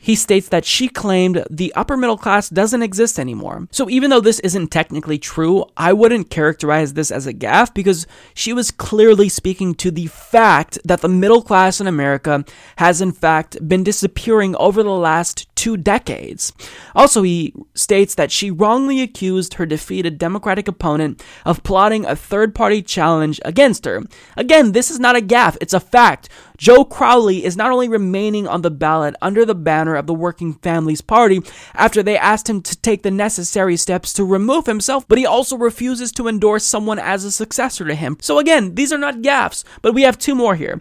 he 0.01 0.15
states 0.15 0.49
that 0.49 0.65
she 0.65 0.89
claimed 0.89 1.45
the 1.51 1.73
upper 1.75 1.97
middle 1.97 2.17
class 2.17 2.49
doesn't 2.49 2.83
exist 2.83 3.19
anymore. 3.19 3.69
So 3.71 3.89
even 3.91 4.11
though 4.11 4.21
this 4.21 4.41
isn't 4.41 4.69
technically 4.69 5.19
true, 5.19 5.67
I 5.77 5.93
wouldn't 5.93 6.31
characterize 6.31 6.95
this 6.95 7.11
as 7.11 7.27
a 7.27 7.35
gaffe 7.35 7.75
because 7.75 8.07
she 8.35 8.53
was 8.53 8.71
clearly 8.71 9.29
speaking 9.29 9.75
to 9.77 9.91
the 9.91 10.07
fact 10.07 10.79
that 10.85 11.03
the 11.03 11.09
middle 11.09 11.43
class 11.43 11.81
in 11.81 11.87
America 11.87 12.45
has 12.77 13.01
in 13.01 13.13
fact 13.13 13.57
been 13.69 13.85
disappearing 13.85 14.57
over 14.57 14.83
the 14.83 14.91
last 14.91 15.47
two 15.55 15.77
decades. 15.77 16.55
Also, 16.95 17.21
he 17.21 17.53
states 17.75 18.15
that 18.15 18.33
she 18.33 18.51
wrongly 18.51 19.03
accused 19.03 19.55
her 19.55 19.67
defeated 19.67 20.17
Democratic 20.17 20.67
opponent 20.67 21.23
of 21.45 21.63
plotting 21.63 22.07
a 22.07 22.17
third 22.17 22.55
party 22.55 22.81
challenge 22.81 23.39
against 23.45 23.85
her. 23.85 24.03
Again, 24.39 24.73
this 24.73 24.91
is 24.91 24.99
not 24.99 25.17
a 25.17 25.21
gaffe, 25.21 25.59
it's 25.61 25.75
a 25.75 25.81
fact. 25.81 26.31
Joe 26.57 26.85
Crowley 26.85 27.45
is 27.45 27.57
not 27.57 27.71
only 27.71 27.89
remaining 27.89 28.47
on 28.47 28.63
the 28.63 28.71
ballot 28.71 29.15
under 29.21 29.45
the 29.45 29.55
banner 29.55 29.90
of 29.97 30.07
the 30.07 30.15
Working 30.15 30.55
Families 30.55 31.01
Party 31.01 31.41
after 31.75 32.03
they 32.03 32.17
asked 32.17 32.49
him 32.49 32.63
to 32.63 32.77
take 32.81 33.03
the 33.03 33.11
necessary 33.11 33.77
steps 33.77 34.13
to 34.15 34.25
remove 34.25 34.67
himself, 34.67 35.07
but 35.09 35.19
he 35.19 35.27
also 35.27 35.57
refuses 35.57 36.13
to 36.13 36.29
endorse 36.29 36.65
someone 36.65 36.99
as 36.99 37.25
a 37.25 37.33
successor 37.33 37.85
to 37.85 37.95
him. 37.95 38.17
So 38.21 38.39
again, 38.39 38.75
these 38.75 38.93
are 38.93 38.99
not 38.99 39.17
gaffes, 39.17 39.65
but 39.83 39.95
we 39.95 40.03
have 40.03 40.19
two 40.19 40.35
more 40.35 40.55
here. 40.55 40.81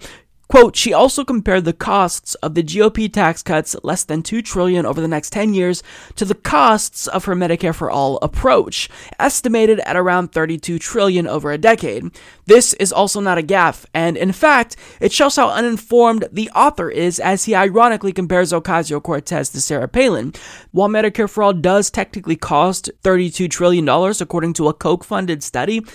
Quote, 0.50 0.76
she 0.76 0.92
also 0.92 1.24
compared 1.24 1.64
the 1.64 1.74
costs 1.74 2.34
of 2.36 2.56
the 2.56 2.64
GOP 2.64 3.12
tax 3.14 3.44
cuts, 3.44 3.76
less 3.84 4.04
than 4.04 4.24
2 4.24 4.42
trillion 4.42 4.84
over 4.84 5.00
the 5.00 5.08
next 5.08 5.32
10 5.32 5.54
years, 5.54 5.84
to 6.16 6.26
the 6.26 6.34
costs 6.34 7.06
of 7.06 7.26
her 7.26 7.36
Medicare 7.36 7.76
for 7.76 7.92
All 7.92 8.18
approach, 8.24 8.90
estimated 9.20 9.80
at 9.82 9.96
around 9.96 10.32
32 10.32 10.80
trillion 10.80 11.28
over 11.28 11.52
a 11.52 11.60
decade. 11.60 12.10
This 12.48 12.74
is 12.74 12.92
also 12.92 13.22
not 13.22 13.38
a 13.38 13.44
gaffe, 13.44 13.86
and 13.94 14.18
in 14.18 14.32
fact, 14.32 14.76
it 15.00 15.12
shows 15.12 15.36
how 15.36 15.50
uninformed 15.50 16.28
the 16.32 16.50
author 16.56 16.90
is 16.90 17.20
as 17.20 17.44
he 17.44 17.54
ironically 17.54 18.12
compares 18.12 18.52
Ocasio-Cortez 18.52 19.50
to 19.50 19.62
Sarah 19.62 19.88
Palin. 19.88 20.34
While 20.72 20.90
Medicare 20.90 21.30
for 21.30 21.44
All 21.44 21.54
does 21.54 21.92
technically 21.92 22.36
cost 22.36 22.90
$32 23.04 23.52
trillion 23.52 23.88
according 23.88 24.54
to 24.54 24.68
a 24.68 24.74
Koch-funded 24.74 25.44
study, 25.44 25.86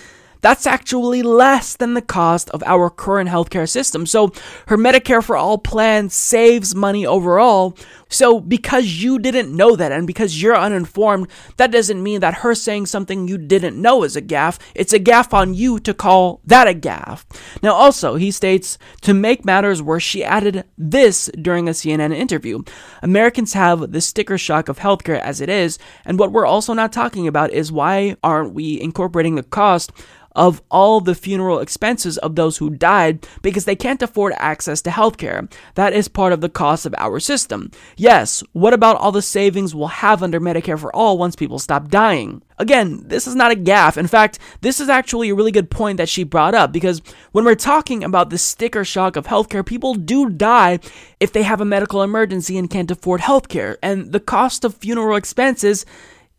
that's 0.45 0.67
actually 0.67 1.23
less 1.23 1.75
than 1.75 1.95
the 1.95 2.03
cost 2.03 2.51
of 2.51 2.61
our 2.67 2.87
current 2.91 3.27
healthcare 3.27 3.67
system. 3.67 4.05
So 4.05 4.31
her 4.67 4.77
Medicare 4.77 5.23
for 5.23 5.35
All 5.35 5.57
plan 5.57 6.11
saves 6.11 6.75
money 6.75 7.03
overall. 7.03 7.75
So 8.15 8.39
because 8.39 9.03
you 9.03 9.19
didn't 9.19 9.53
know 9.53 9.75
that 9.75 9.91
and 9.91 10.07
because 10.07 10.41
you're 10.41 10.55
uninformed, 10.55 11.27
that 11.57 11.69
doesn't 11.69 12.01
mean 12.01 12.21
that 12.21 12.35
her 12.35 12.55
saying 12.55 12.85
something 12.85 13.27
you 13.27 13.37
didn't 13.37 13.81
know 13.81 14.03
is 14.03 14.15
a 14.15 14.21
gaffe. 14.21 14.57
It's 14.73 14.93
a 14.93 14.99
gaffe 14.99 15.33
on 15.33 15.53
you 15.53 15.79
to 15.81 15.93
call 15.93 16.39
that 16.45 16.65
a 16.65 16.73
gaffe. 16.73 17.25
Now 17.61 17.73
also, 17.73 18.15
he 18.15 18.31
states, 18.31 18.77
to 19.01 19.13
make 19.13 19.43
matters 19.43 19.81
worse, 19.81 20.03
she 20.03 20.23
added 20.23 20.63
this 20.77 21.29
during 21.41 21.67
a 21.67 21.71
CNN 21.71 22.15
interview. 22.15 22.63
Americans 23.01 23.51
have 23.51 23.91
the 23.91 23.99
sticker 23.99 24.37
shock 24.37 24.69
of 24.69 24.79
healthcare 24.79 25.19
as 25.19 25.41
it 25.41 25.49
is, 25.49 25.77
and 26.05 26.17
what 26.17 26.31
we're 26.31 26.45
also 26.45 26.71
not 26.73 26.93
talking 26.93 27.27
about 27.27 27.51
is 27.51 27.69
why 27.69 28.15
aren't 28.23 28.53
we 28.53 28.79
incorporating 28.79 29.35
the 29.35 29.43
cost 29.43 29.91
of 30.35 30.61
all 30.69 30.99
the 30.99 31.15
funeral 31.15 31.59
expenses 31.59 32.17
of 32.19 32.35
those 32.35 32.57
who 32.57 32.69
died 32.69 33.25
because 33.41 33.65
they 33.65 33.75
can't 33.75 34.01
afford 34.01 34.33
access 34.37 34.81
to 34.81 34.89
healthcare. 34.89 35.51
That 35.75 35.93
is 35.93 36.07
part 36.07 36.33
of 36.33 36.41
the 36.41 36.49
cost 36.49 36.85
of 36.85 36.93
our 36.97 37.19
system. 37.19 37.71
Yes, 38.05 38.43
what 38.51 38.75
about 38.75 38.97
all 38.97 39.11
the 39.11 39.23
savings 39.23 39.73
we'll 39.73 39.87
have 39.87 40.21
under 40.21 40.39
Medicare 40.39 40.77
for 40.77 40.95
All 40.95 41.17
once 41.17 41.35
people 41.35 41.57
stop 41.57 41.87
dying? 41.87 42.43
Again, 42.59 43.01
this 43.07 43.25
is 43.25 43.33
not 43.33 43.51
a 43.51 43.55
gaffe. 43.55 43.97
In 43.97 44.05
fact, 44.05 44.37
this 44.61 44.79
is 44.79 44.89
actually 44.89 45.29
a 45.29 45.33
really 45.33 45.51
good 45.51 45.71
point 45.71 45.97
that 45.97 46.07
she 46.07 46.23
brought 46.23 46.53
up 46.53 46.71
because 46.71 47.01
when 47.31 47.45
we're 47.45 47.55
talking 47.55 48.03
about 48.03 48.29
the 48.29 48.37
sticker 48.37 48.85
shock 48.85 49.15
of 49.15 49.25
healthcare, 49.25 49.65
people 49.65 49.95
do 49.95 50.29
die 50.29 50.77
if 51.19 51.33
they 51.33 51.41
have 51.41 51.61
a 51.61 51.65
medical 51.65 52.03
emergency 52.03 52.59
and 52.59 52.69
can't 52.69 52.91
afford 52.91 53.21
healthcare. 53.21 53.77
And 53.81 54.11
the 54.11 54.19
cost 54.19 54.63
of 54.63 54.75
funeral 54.75 55.15
expenses 55.15 55.83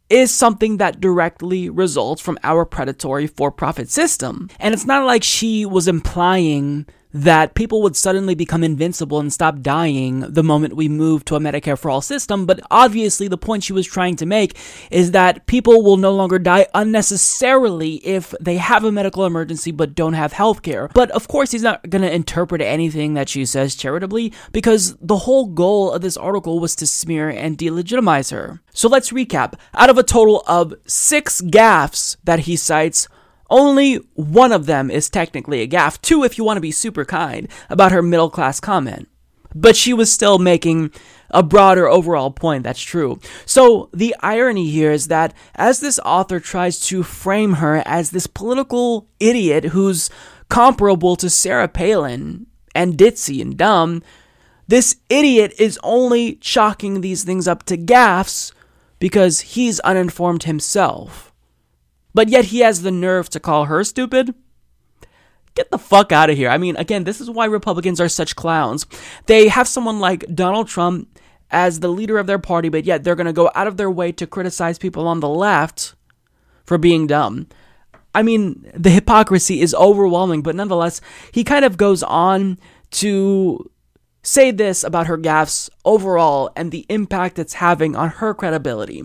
is 0.09 0.33
something 0.33 0.77
that 0.77 1.01
directly 1.01 1.69
results 1.69 2.23
from 2.23 2.39
our 2.45 2.65
predatory 2.65 3.27
for 3.27 3.51
profit 3.51 3.91
system. 3.91 4.49
And 4.61 4.73
it's 4.73 4.87
not 4.87 5.05
like 5.05 5.25
she 5.25 5.67
was 5.67 5.89
implying 5.89 6.87
that 7.17 7.55
people 7.55 7.81
would 7.81 7.97
suddenly 7.97 8.35
become 8.35 8.63
invincible 8.63 9.19
and 9.19 9.33
stop 9.33 9.61
dying 9.61 10.21
the 10.21 10.43
moment 10.43 10.77
we 10.77 10.87
move 10.87 11.25
to 11.25 11.35
a 11.35 11.41
Medicare 11.41 11.79
for 11.79 11.91
all 11.91 12.03
system. 12.03 12.45
But 12.45 12.61
obviously, 12.71 13.27
the 13.27 13.39
point 13.39 13.65
she 13.65 13.73
was 13.73 13.87
trying 13.87 14.17
to 14.17 14.27
make 14.27 14.59
is 14.91 15.13
that 15.13 15.47
people 15.47 15.83
will 15.83 15.97
no 15.97 16.15
longer 16.15 16.39
die 16.39 16.67
unnecessarily 16.75 17.95
if 18.07 18.35
they 18.39 18.59
have 18.59 18.85
a 18.85 18.93
medical 18.93 19.25
emergency 19.25 19.71
but 19.71 19.95
don't 19.95 20.13
have 20.13 20.35
health 20.35 20.61
care. 20.61 20.91
But 20.93 21.11
of 21.13 21.27
course, 21.27 21.53
he's 21.53 21.63
not 21.63 21.89
going 21.89 22.03
to 22.03 22.15
interpret 22.15 22.61
anything 22.61 23.15
that 23.15 23.31
she 23.31 23.47
says 23.47 23.75
charitably 23.75 24.35
because 24.53 24.95
the 24.97 25.17
whole 25.17 25.47
goal 25.47 25.93
of 25.93 26.03
this 26.03 26.19
article 26.19 26.61
was 26.61 26.77
to 26.77 26.87
smear 26.87 27.31
and 27.31 27.57
delegitimize 27.57 28.31
her. 28.31 28.61
So 28.75 28.91
let's 28.91 29.11
recap. 29.11 29.55
Out 29.73 29.89
of 29.89 29.97
a 29.97 30.03
total 30.03 30.45
of 30.47 30.75
six 30.87 31.41
gaffes 31.41 32.19
that 32.25 32.41
he 32.41 32.57
cites, 32.57 33.09
only 33.51 33.97
one 34.15 34.53
of 34.53 34.67
them 34.67 34.91
is 34.91 35.09
technically 35.09 35.63
a 35.63 35.69
gaffe, 35.69 36.01
two 36.03 36.25
if 36.25 36.39
you 36.39 36.45
want 36.45 36.57
to 36.57 36.63
be 36.63 36.73
super 36.73 37.05
kind, 37.05 37.49
about 37.71 37.93
her 37.93 38.03
middle 38.03 38.31
class 38.31 38.61
comment. 38.61 39.09
But 39.55 39.77
she 39.77 39.95
was 39.95 40.13
still 40.13 40.39
making 40.39 40.91
a 41.31 41.43
broader 41.43 41.89
overall 41.89 42.31
point, 42.31 42.65
that's 42.65 42.81
true. 42.81 43.21
So 43.45 43.89
the 43.93 44.15
irony 44.21 44.71
here 44.71 44.93
is 44.93 45.09
that 45.09 45.35
as 45.55 45.81
this 45.81 45.99
author 46.05 46.41
tries 46.41 46.79
to 46.89 47.03
frame 47.03 47.55
her 47.55 47.83
as 47.87 48.11
this 48.11 48.27
political 48.27 49.09
idiot 49.19 49.67
who's 49.67 50.11
comparable 50.49 51.17
to 51.17 51.31
Sarah 51.31 51.69
Palin 51.69 52.47
and 52.75 52.99
ditzy 52.99 53.41
and 53.41 53.57
dumb, 53.57 54.03
this 54.69 54.97
idiot 55.09 55.55
is 55.59 55.79
only 55.83 56.35
chalking 56.37 57.01
these 57.01 57.25
things 57.25 57.49
up 57.49 57.65
to 57.65 57.79
gaffes 57.79 58.53
because 58.99 59.41
he's 59.41 59.81
uninformed 59.81 60.45
himself 60.45 61.26
but 62.17 62.31
yet 62.31 62.47
he 62.47 62.61
has 62.61 62.81
the 62.81 62.91
nerve 62.91 63.29
to 63.29 63.39
call 63.39 63.67
her 63.67 63.85
stupid? 63.85 64.35
Get 65.55 65.71
the 65.71 65.77
fuck 65.79 66.13
out 66.13 66.31
of 66.31 66.37
here. 66.39 66.49
I 66.49 66.57
mean, 66.57 66.75
again, 66.77 67.05
this 67.05 67.21
is 67.21 67.29
why 67.29 67.45
Republicans 67.45 68.01
are 68.01 68.09
such 68.09 68.35
clowns. 68.35 68.87
They 69.27 69.49
have 69.49 69.69
someone 69.69 70.01
like 70.01 70.25
Donald 70.35 70.67
Trump 70.67 71.11
as 71.51 71.81
the 71.81 71.89
leader 71.89 72.17
of 72.17 72.27
their 72.27 72.39
party, 72.39 72.71
but 72.71 72.87
yet 72.87 73.05
they're 73.05 73.17
going 73.17 73.27
to 73.27 73.35
go 73.35 73.51
out 73.55 73.67
of 73.67 73.77
their 73.77 73.91
way 73.91 74.13
to 74.13 74.27
criticize 74.27 74.79
people 74.79 75.07
on 75.07 75.21
the 75.21 75.29
left 75.29 75.95
for 76.65 76.79
being 76.79 77.07
dumb. 77.07 77.49
I 78.15 78.23
mean, 78.23 78.67
the 78.73 78.89
hypocrisy 78.89 79.61
is 79.61 79.75
overwhelming, 79.75 80.41
but 80.41 80.57
nonetheless, 80.57 81.03
he 81.33 81.45
kind 81.45 81.67
of 81.67 81.77
goes 81.77 82.03
on 82.03 82.59
to 82.93 83.71
say 84.23 84.53
this 84.53 84.83
about 84.83 85.07
her 85.07 85.19
gaffes 85.19 85.69
overall 85.85 86.51
and 86.57 86.73
the 86.73 86.87
impact 86.89 87.39
it's 87.39 87.53
having 87.53 87.95
on 87.95 88.09
her 88.09 88.33
credibility. 88.33 89.05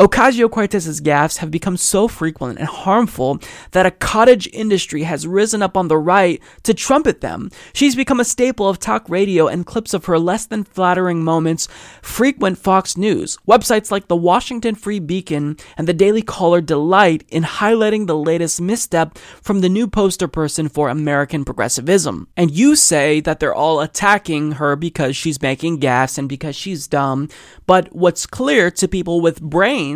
Ocasio 0.00 0.50
Cortez's 0.50 0.98
gaffes 0.98 1.36
have 1.36 1.50
become 1.50 1.76
so 1.76 2.08
frequent 2.08 2.58
and 2.58 2.66
harmful 2.66 3.38
that 3.72 3.84
a 3.84 3.90
cottage 3.90 4.48
industry 4.50 5.02
has 5.02 5.26
risen 5.26 5.60
up 5.60 5.76
on 5.76 5.88
the 5.88 5.98
right 5.98 6.40
to 6.62 6.72
trumpet 6.72 7.20
them. 7.20 7.50
She's 7.74 7.94
become 7.94 8.18
a 8.18 8.24
staple 8.24 8.66
of 8.66 8.78
talk 8.78 9.06
radio, 9.10 9.46
and 9.46 9.66
clips 9.66 9.92
of 9.92 10.06
her 10.06 10.18
less 10.18 10.46
than 10.46 10.64
flattering 10.64 11.22
moments 11.22 11.68
frequent 12.00 12.56
Fox 12.56 12.96
News. 12.96 13.36
Websites 13.46 13.90
like 13.90 14.08
the 14.08 14.16
Washington 14.16 14.74
Free 14.74 15.00
Beacon 15.00 15.58
and 15.76 15.86
the 15.86 15.92
Daily 15.92 16.22
Caller 16.22 16.62
delight 16.62 17.26
in 17.28 17.42
highlighting 17.42 18.06
the 18.06 18.16
latest 18.16 18.58
misstep 18.58 19.18
from 19.42 19.60
the 19.60 19.68
new 19.68 19.86
poster 19.86 20.28
person 20.28 20.70
for 20.70 20.88
American 20.88 21.44
progressivism. 21.44 22.26
And 22.38 22.50
you 22.50 22.74
say 22.74 23.20
that 23.20 23.38
they're 23.38 23.54
all 23.54 23.80
attacking 23.80 24.52
her 24.52 24.76
because 24.76 25.14
she's 25.14 25.42
making 25.42 25.80
gaffes 25.80 26.16
and 26.16 26.26
because 26.26 26.56
she's 26.56 26.88
dumb, 26.88 27.28
but 27.66 27.94
what's 27.94 28.24
clear 28.24 28.70
to 28.70 28.88
people 28.88 29.20
with 29.20 29.42
brains 29.42 29.89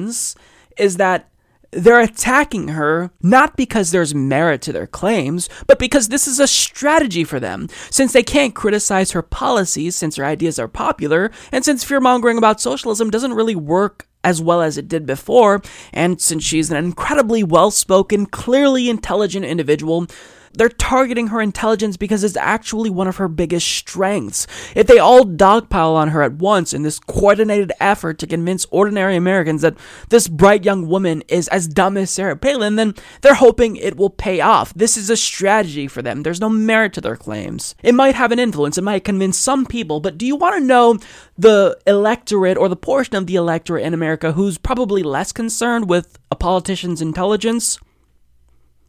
is 0.76 0.96
that 0.96 1.28
they're 1.74 2.00
attacking 2.00 2.68
her 2.68 3.10
not 3.22 3.56
because 3.56 3.90
there's 3.90 4.14
merit 4.14 4.62
to 4.62 4.72
their 4.72 4.86
claims, 4.86 5.48
but 5.66 5.78
because 5.78 6.08
this 6.08 6.28
is 6.28 6.38
a 6.38 6.46
strategy 6.46 7.24
for 7.24 7.40
them. 7.40 7.68
Since 7.90 8.12
they 8.12 8.22
can't 8.22 8.54
criticize 8.54 9.10
her 9.12 9.22
policies, 9.22 9.96
since 9.96 10.16
her 10.16 10.24
ideas 10.24 10.58
are 10.58 10.68
popular, 10.68 11.30
and 11.50 11.64
since 11.64 11.84
fear 11.84 12.00
mongering 12.00 12.38
about 12.38 12.60
socialism 12.60 13.10
doesn't 13.10 13.34
really 13.34 13.56
work 13.56 14.06
as 14.22 14.40
well 14.40 14.62
as 14.62 14.78
it 14.78 14.88
did 14.88 15.04
before, 15.04 15.60
and 15.92 16.20
since 16.20 16.44
she's 16.44 16.70
an 16.70 16.76
incredibly 16.76 17.42
well 17.42 17.70
spoken, 17.70 18.26
clearly 18.26 18.88
intelligent 18.88 19.44
individual, 19.44 20.06
they're 20.54 20.68
targeting 20.68 21.28
her 21.28 21.40
intelligence 21.40 21.96
because 21.96 22.24
it's 22.24 22.36
actually 22.36 22.90
one 22.90 23.08
of 23.08 23.16
her 23.16 23.28
biggest 23.28 23.66
strengths. 23.66 24.46
If 24.74 24.86
they 24.86 24.98
all 24.98 25.24
dogpile 25.24 25.94
on 25.94 26.08
her 26.08 26.22
at 26.22 26.34
once 26.34 26.72
in 26.72 26.82
this 26.82 26.98
coordinated 26.98 27.72
effort 27.80 28.18
to 28.20 28.26
convince 28.26 28.66
ordinary 28.70 29.16
Americans 29.16 29.62
that 29.62 29.76
this 30.08 30.28
bright 30.28 30.64
young 30.64 30.88
woman 30.88 31.22
is 31.28 31.48
as 31.48 31.68
dumb 31.68 31.96
as 31.96 32.10
Sarah 32.10 32.36
Palin, 32.36 32.76
then 32.76 32.94
they're 33.20 33.34
hoping 33.34 33.76
it 33.76 33.96
will 33.96 34.10
pay 34.10 34.40
off. 34.40 34.72
This 34.74 34.96
is 34.96 35.10
a 35.10 35.16
strategy 35.16 35.88
for 35.88 36.02
them. 36.02 36.22
There's 36.22 36.40
no 36.40 36.48
merit 36.48 36.92
to 36.94 37.00
their 37.00 37.16
claims. 37.16 37.74
It 37.82 37.94
might 37.94 38.14
have 38.14 38.32
an 38.32 38.38
influence, 38.38 38.78
it 38.78 38.84
might 38.84 39.04
convince 39.04 39.38
some 39.38 39.66
people, 39.66 40.00
but 40.00 40.18
do 40.18 40.26
you 40.26 40.36
want 40.36 40.56
to 40.56 40.64
know 40.64 40.98
the 41.36 41.78
electorate 41.86 42.56
or 42.56 42.68
the 42.68 42.76
portion 42.76 43.16
of 43.16 43.26
the 43.26 43.36
electorate 43.36 43.84
in 43.84 43.94
America 43.94 44.32
who's 44.32 44.58
probably 44.58 45.02
less 45.02 45.32
concerned 45.32 45.88
with 45.88 46.18
a 46.30 46.36
politician's 46.36 47.02
intelligence? 47.02 47.78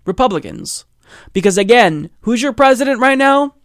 Republicans. 0.05 0.85
Because 1.33 1.57
again, 1.57 2.09
who's 2.21 2.41
your 2.41 2.53
president 2.53 2.99
right 2.99 3.17
now? 3.17 3.55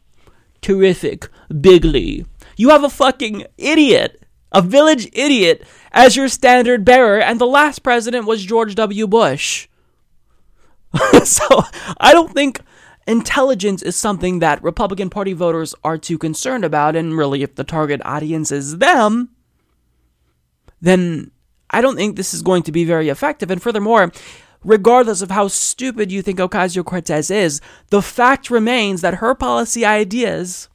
Terrific. 0.61 1.29
Bigley. 1.61 2.27
You 2.57 2.71
have 2.71 2.85
a 2.85 2.91
fucking 2.91 3.47
idiot, 3.57 4.23
a 4.53 4.61
village 4.63 5.09
idiot, 5.13 5.67
as 5.93 6.17
your 6.17 6.29
standard 6.29 6.85
bearer, 6.85 7.21
and 7.21 7.41
the 7.41 7.47
last 7.47 7.83
president 7.83 8.27
was 8.27 8.45
George 8.45 8.75
W. 8.75 9.07
Bush. 9.07 9.69
so 11.25 11.63
I 11.99 12.13
don't 12.13 12.33
think 12.33 12.61
intelligence 13.07 13.83
is 13.83 13.97
something 13.97 14.41
that 14.41 14.63
Republican 14.63 15.11
Party 15.11 15.33
voters 15.33 15.75
are 15.83 15.99
too 15.99 16.19
concerned 16.19 16.65
about, 16.65 16.97
and 16.97 17.17
really, 17.17 17.43
if 17.43 17.55
the 17.55 17.65
target 17.65 18.01
audience 18.05 18.53
is 18.53 18.79
them, 18.79 19.31
then 20.81 21.31
I 21.71 21.81
don't 21.81 21.97
think 21.97 22.17
this 22.17 22.35
is 22.35 22.43
going 22.43 22.63
to 22.65 22.73
be 22.73 22.85
very 22.85 23.09
effective. 23.09 23.51
And 23.51 23.63
furthermore, 23.63 24.13
regardless 24.65 25.23
of 25.23 25.31
how 25.31 25.49
stupid 25.49 26.13
you 26.13 26.23
think 26.23 26.39
Ocasio 26.39 26.85
Cortez 26.85 27.31
is, 27.31 27.61
the 27.91 28.03
fact 28.03 28.51
remains 28.51 29.01
that 29.01 29.15
her 29.15 29.35
policy 29.35 29.85
ideas 29.85 30.69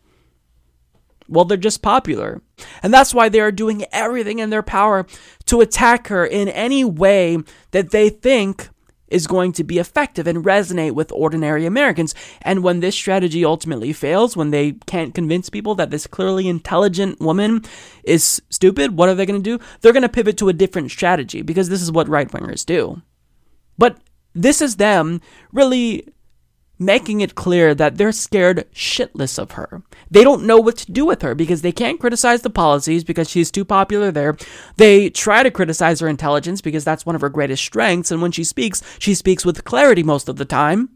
Well, 1.28 1.46
they're 1.46 1.58
just 1.58 1.82
popular. 1.82 2.42
And 2.84 2.94
that's 2.94 3.14
why 3.14 3.30
they 3.30 3.40
are 3.40 3.52
doing 3.52 3.86
everything 3.92 4.40
in 4.40 4.50
their 4.52 4.64
power 4.64 5.06
to 5.46 5.62
attack 5.62 6.08
her 6.08 6.26
in 6.26 6.48
any 6.50 6.84
way 6.84 7.40
that 7.72 7.92
they 7.92 8.10
think 8.10 8.70
is 9.08 9.28
going 9.28 9.52
to 9.54 9.64
be 9.64 9.78
effective 9.78 10.28
and 10.28 10.44
resonate 10.44 10.94
with 10.94 11.12
ordinary 11.12 11.66
Americans. 11.66 12.16
And 12.42 12.64
when 12.64 12.80
this 12.80 12.96
strategy 12.96 13.46
ultimately 13.46 13.94
fails, 13.94 14.36
when 14.36 14.52
they 14.52 14.74
can't 14.88 15.14
convince 15.14 15.50
people 15.50 15.76
that 15.76 15.92
this 15.92 16.08
clearly 16.08 16.48
intelligent 16.48 17.20
woman 17.20 17.64
is 18.04 18.42
stupid, 18.50 18.98
what 18.98 19.10
are 19.10 19.16
they 19.16 19.26
going 19.26 19.42
to 19.42 19.58
do? 19.58 19.64
They're 19.82 19.94
going 19.94 20.04
to 20.04 20.10
pivot 20.10 20.38
to 20.38 20.50
a 20.50 20.54
different 20.54 20.92
strategy 20.92 21.42
because 21.44 21.70
this 21.70 21.82
is 21.82 21.92
what 21.92 22.10
right 22.10 22.30
wingers 22.30 22.66
do. 22.66 23.02
But 23.78 23.98
this 24.34 24.62
is 24.62 24.76
them 24.76 25.22
really 25.52 26.08
making 26.78 27.22
it 27.22 27.36
clear 27.36 27.74
that 27.74 27.98
they're 27.98 28.12
scared 28.12 28.70
shitless 28.74 29.40
of 29.40 29.52
her. 29.52 29.82
They 30.12 30.24
don't 30.24 30.46
know 30.46 30.60
what 30.60 30.78
to 30.78 30.92
do 30.92 31.06
with 31.06 31.22
her 31.22 31.34
because 31.34 31.62
they 31.62 31.72
can't 31.72 32.00
criticize 32.00 32.42
the 32.42 32.50
policies 32.50 33.04
because 33.04 33.30
she's 33.30 33.50
too 33.50 33.64
popular 33.64 34.12
there. 34.12 34.36
They 34.76 35.10
try 35.10 35.44
to 35.44 35.52
criticize 35.52 36.02
her 36.02 36.08
intelligence 36.08 36.62
because 36.62 36.84
that's 36.84 37.06
one 37.06 37.16
of 37.16 37.22
her 37.22 37.30
greatest 37.30 37.64
strengths, 37.64 38.12
and 38.12 38.22
when 38.22 38.32
she 38.32 38.44
speaks, 38.44 38.82
she 39.00 39.14
speaks 39.14 39.46
with 39.46 39.64
clarity 39.64 40.04
most 40.04 40.28
of 40.28 40.36
the 40.36 40.46
time. 40.46 40.90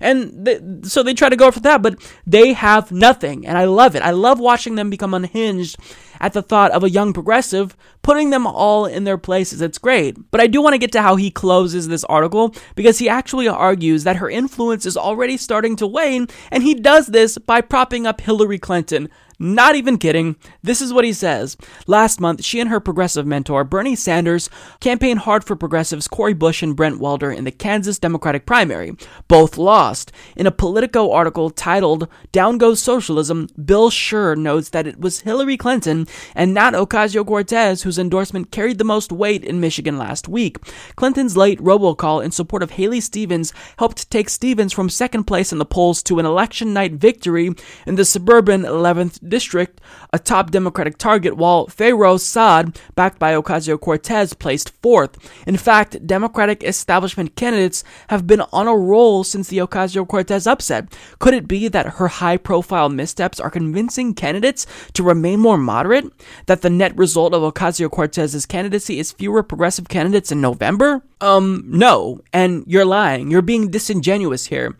And 0.00 0.46
they, 0.46 0.60
so 0.82 1.02
they 1.02 1.12
try 1.12 1.28
to 1.28 1.36
go 1.36 1.50
for 1.50 1.60
that, 1.60 1.82
but 1.82 1.96
they 2.26 2.54
have 2.54 2.90
nothing. 2.90 3.46
And 3.46 3.58
I 3.58 3.64
love 3.64 3.94
it. 3.94 4.02
I 4.02 4.10
love 4.10 4.40
watching 4.40 4.74
them 4.74 4.88
become 4.88 5.12
unhinged 5.12 5.76
at 6.20 6.32
the 6.32 6.42
thought 6.42 6.70
of 6.70 6.84
a 6.84 6.90
young 6.90 7.12
progressive 7.12 7.76
putting 8.06 8.30
them 8.30 8.46
all 8.46 8.86
in 8.86 9.02
their 9.02 9.18
places. 9.18 9.60
It's 9.60 9.78
great. 9.78 10.30
But 10.30 10.40
I 10.40 10.46
do 10.46 10.62
want 10.62 10.74
to 10.74 10.78
get 10.78 10.92
to 10.92 11.02
how 11.02 11.16
he 11.16 11.28
closes 11.28 11.88
this 11.88 12.04
article 12.04 12.54
because 12.76 13.00
he 13.00 13.08
actually 13.08 13.48
argues 13.48 14.04
that 14.04 14.16
her 14.16 14.30
influence 14.30 14.86
is 14.86 14.96
already 14.96 15.36
starting 15.36 15.74
to 15.76 15.88
wane, 15.88 16.28
and 16.52 16.62
he 16.62 16.74
does 16.74 17.08
this 17.08 17.36
by 17.36 17.60
propping 17.60 18.06
up 18.06 18.20
Hillary 18.20 18.60
Clinton. 18.60 19.08
Not 19.38 19.76
even 19.76 19.98
kidding. 19.98 20.36
This 20.62 20.80
is 20.80 20.94
what 20.94 21.04
he 21.04 21.12
says. 21.12 21.58
Last 21.86 22.20
month, 22.20 22.42
she 22.42 22.58
and 22.58 22.70
her 22.70 22.80
progressive 22.80 23.26
mentor, 23.26 23.64
Bernie 23.64 23.94
Sanders, 23.94 24.48
campaigned 24.80 25.20
hard 25.20 25.44
for 25.44 25.54
progressives 25.54 26.08
Cori 26.08 26.32
Bush 26.32 26.62
and 26.62 26.74
Brent 26.74 27.00
Welder 27.00 27.30
in 27.30 27.44
the 27.44 27.50
Kansas 27.50 27.98
Democratic 27.98 28.46
primary. 28.46 28.96
Both 29.28 29.58
lost. 29.58 30.10
In 30.36 30.46
a 30.46 30.50
Politico 30.50 31.12
article 31.12 31.50
titled 31.50 32.08
Down 32.32 32.56
Goes 32.56 32.80
Socialism, 32.80 33.48
Bill 33.62 33.90
Scher 33.90 34.38
notes 34.38 34.70
that 34.70 34.86
it 34.86 35.00
was 35.00 35.20
Hillary 35.20 35.58
Clinton 35.58 36.05
and 36.34 36.54
not 36.54 36.74
Ocasio 36.74 37.26
Cortez 37.26 37.82
whose 37.82 37.98
endorsement 37.98 38.50
carried 38.50 38.78
the 38.78 38.84
most 38.84 39.12
weight 39.12 39.44
in 39.44 39.60
Michigan 39.60 39.98
last 39.98 40.28
week. 40.28 40.58
Clinton's 40.96 41.36
late 41.36 41.60
robocall 41.60 42.24
in 42.24 42.30
support 42.30 42.62
of 42.62 42.72
Haley 42.72 43.00
Stevens 43.00 43.52
helped 43.78 44.10
take 44.10 44.28
Stevens 44.28 44.72
from 44.72 44.88
second 44.88 45.24
place 45.24 45.52
in 45.52 45.58
the 45.58 45.64
polls 45.64 46.02
to 46.04 46.18
an 46.18 46.26
election 46.26 46.72
night 46.72 46.92
victory 46.92 47.50
in 47.86 47.94
the 47.94 48.04
suburban 48.04 48.62
11th 48.62 49.28
district, 49.28 49.80
a 50.16 50.18
top 50.18 50.50
Democratic 50.50 50.96
target, 50.96 51.36
while 51.36 51.66
Fayrouz 51.66 52.20
Saad, 52.20 52.80
backed 52.94 53.18
by 53.18 53.34
Ocasio 53.34 53.78
Cortez, 53.78 54.32
placed 54.32 54.72
fourth. 54.82 55.18
In 55.46 55.58
fact, 55.58 56.06
Democratic 56.06 56.64
establishment 56.64 57.36
candidates 57.36 57.84
have 58.08 58.26
been 58.26 58.40
on 58.50 58.66
a 58.66 58.74
roll 58.74 59.24
since 59.24 59.48
the 59.48 59.58
Ocasio 59.58 60.08
Cortez 60.08 60.46
upset. 60.46 60.96
Could 61.18 61.34
it 61.34 61.46
be 61.46 61.68
that 61.68 61.96
her 61.96 62.08
high 62.08 62.38
profile 62.38 62.88
missteps 62.88 63.38
are 63.38 63.50
convincing 63.50 64.14
candidates 64.14 64.66
to 64.94 65.02
remain 65.02 65.38
more 65.38 65.58
moderate? 65.58 66.06
That 66.46 66.62
the 66.62 66.70
net 66.70 66.96
result 66.96 67.34
of 67.34 67.42
Ocasio 67.42 67.90
Cortez's 67.90 68.46
candidacy 68.46 68.98
is 68.98 69.12
fewer 69.12 69.42
progressive 69.42 69.88
candidates 69.90 70.32
in 70.32 70.40
November? 70.40 71.02
Um, 71.20 71.64
no. 71.66 72.22
And 72.32 72.64
you're 72.66 72.86
lying. 72.86 73.30
You're 73.30 73.42
being 73.42 73.70
disingenuous 73.70 74.46
here. 74.46 74.74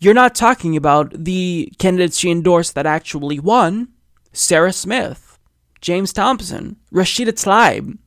You're 0.00 0.14
not 0.14 0.34
talking 0.34 0.76
about 0.76 1.12
the 1.12 1.70
candidates 1.78 2.18
she 2.18 2.30
endorsed 2.30 2.74
that 2.74 2.86
actually 2.86 3.38
won 3.38 3.88
Sarah 4.32 4.72
Smith, 4.72 5.38
James 5.80 6.12
Thompson, 6.12 6.76
Rashida 6.92 7.32
Tlaib. 7.32 7.98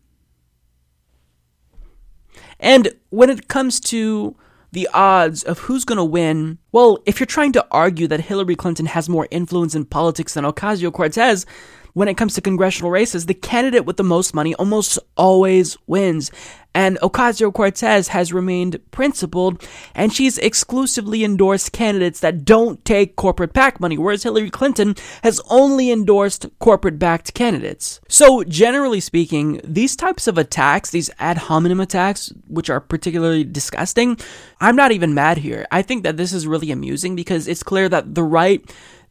And 2.60 2.94
when 3.10 3.30
it 3.30 3.48
comes 3.48 3.80
to 3.82 4.36
the 4.72 4.88
odds 4.94 5.44
of 5.44 5.60
who's 5.60 5.84
going 5.84 5.98
to 5.98 6.04
win, 6.04 6.60
well, 6.72 7.00
if 7.06 7.20
you're 7.20 7.28
trying 7.28 7.52
to 7.54 7.68
argue 7.72 8.08
that 8.08 8.22
Hillary 8.22 8.56
Clinton 8.56 8.86
has 8.86 9.10
more 9.10 9.28
influence 9.32 9.76
in 9.76 9.86
politics 9.86 10.36
than 10.36 10.46
Ocasio 10.46 10.94
Cortez, 10.94 11.46
when 11.94 12.08
it 12.08 12.18
comes 12.18 12.34
to 12.36 12.42
congressional 12.42 12.92
races, 12.92 13.26
the 13.26 13.34
candidate 13.34 13.86
with 13.86 13.98
the 13.98 14.04
most 14.04 14.34
money 14.34 14.54
almost 14.56 15.00
always 15.18 15.78
wins. 15.88 16.32
And 16.74 16.98
Ocasio 17.00 17.54
Cortez 17.54 18.08
has 18.10 18.32
remained 18.32 18.80
principled, 18.92 19.68
and 19.94 20.14
she's 20.14 20.38
exclusively 20.38 21.24
endorsed 21.24 21.74
candidates 21.74 22.22
that 22.22 22.46
don't 22.46 22.84
take 22.86 23.18
corporate 23.18 23.54
PAC 23.54 23.82
money, 23.82 23.98
whereas 23.98 24.24
Hillary 24.24 24.50
Clinton 24.50 24.96
has 25.22 25.42
only 25.50 25.92
endorsed 25.92 26.46
corporate 26.60 26.98
backed 26.98 27.34
candidates. 27.34 28.00
So, 28.08 28.46
generally 28.46 29.02
speaking, 29.02 29.60
these 29.66 29.98
types 29.98 30.28
of 30.28 30.38
attacks, 30.38 30.92
these 30.92 31.10
ad 31.20 31.38
hominem 31.38 31.82
attacks, 31.82 32.32
which 32.48 32.70
are 32.70 32.80
particularly 32.80 33.44
disgusting, 33.44 34.18
I'm 34.62 34.78
not 34.78 34.94
even 34.94 35.14
mad 35.14 35.40
here. 35.40 35.68
I 35.72 35.82
think 35.82 36.04
that 36.04 36.16
this 36.16 36.32
is 36.32 36.48
really 36.48 36.72
amusing 36.72 37.18
because 37.18 37.50
it's 37.50 37.64
clear 37.64 37.90
that 37.90 38.16
the 38.16 38.24
right, 38.24 38.64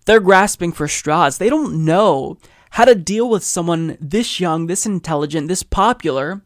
they're 0.06 0.20
grasping 0.20 0.72
for 0.72 0.88
straws. 0.88 1.36
They 1.36 1.50
don't 1.50 1.84
know 1.84 2.38
how 2.70 2.84
to 2.84 2.94
deal 2.94 3.28
with 3.28 3.44
someone 3.44 3.96
this 4.00 4.40
young, 4.40 4.66
this 4.66 4.86
intelligent, 4.86 5.48
this 5.48 5.62
popular. 5.62 6.42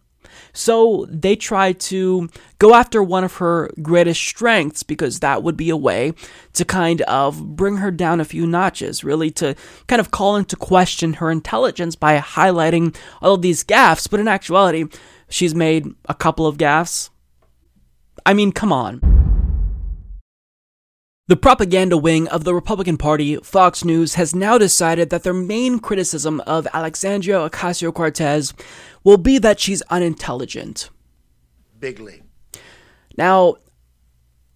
So 0.52 1.06
they 1.08 1.36
try 1.36 1.72
to 1.72 2.28
go 2.58 2.74
after 2.74 3.02
one 3.02 3.24
of 3.24 3.36
her 3.36 3.70
greatest 3.82 4.20
strengths 4.20 4.82
because 4.82 5.20
that 5.20 5.42
would 5.42 5.56
be 5.56 5.70
a 5.70 5.76
way 5.76 6.12
to 6.54 6.64
kind 6.64 7.02
of 7.02 7.56
bring 7.56 7.78
her 7.78 7.90
down 7.90 8.20
a 8.20 8.24
few 8.24 8.46
notches, 8.46 9.04
really 9.04 9.30
to 9.32 9.54
kind 9.86 10.00
of 10.00 10.10
call 10.10 10.36
into 10.36 10.56
question 10.56 11.14
her 11.14 11.30
intelligence 11.30 11.96
by 11.96 12.18
highlighting 12.18 12.96
all 13.20 13.34
of 13.34 13.42
these 13.42 13.64
gaffes. 13.64 14.08
But 14.08 14.20
in 14.20 14.28
actuality, 14.28 14.86
she's 15.28 15.54
made 15.54 15.86
a 16.08 16.14
couple 16.14 16.46
of 16.46 16.56
gaffes. 16.56 17.10
I 18.24 18.32
mean, 18.32 18.52
come 18.52 18.72
on. 18.72 19.13
The 21.26 21.36
propaganda 21.36 21.96
wing 21.96 22.28
of 22.28 22.44
the 22.44 22.54
Republican 22.54 22.98
Party, 22.98 23.36
Fox 23.36 23.82
News, 23.82 24.16
has 24.16 24.34
now 24.34 24.58
decided 24.58 25.08
that 25.08 25.22
their 25.22 25.32
main 25.32 25.78
criticism 25.78 26.42
of 26.42 26.68
Alexandria 26.74 27.48
Ocasio 27.48 27.94
Cortez 27.94 28.52
will 29.04 29.16
be 29.16 29.38
that 29.38 29.58
she's 29.58 29.80
unintelligent. 29.88 30.90
Big 31.80 31.98
league. 31.98 32.24
Now, 33.16 33.56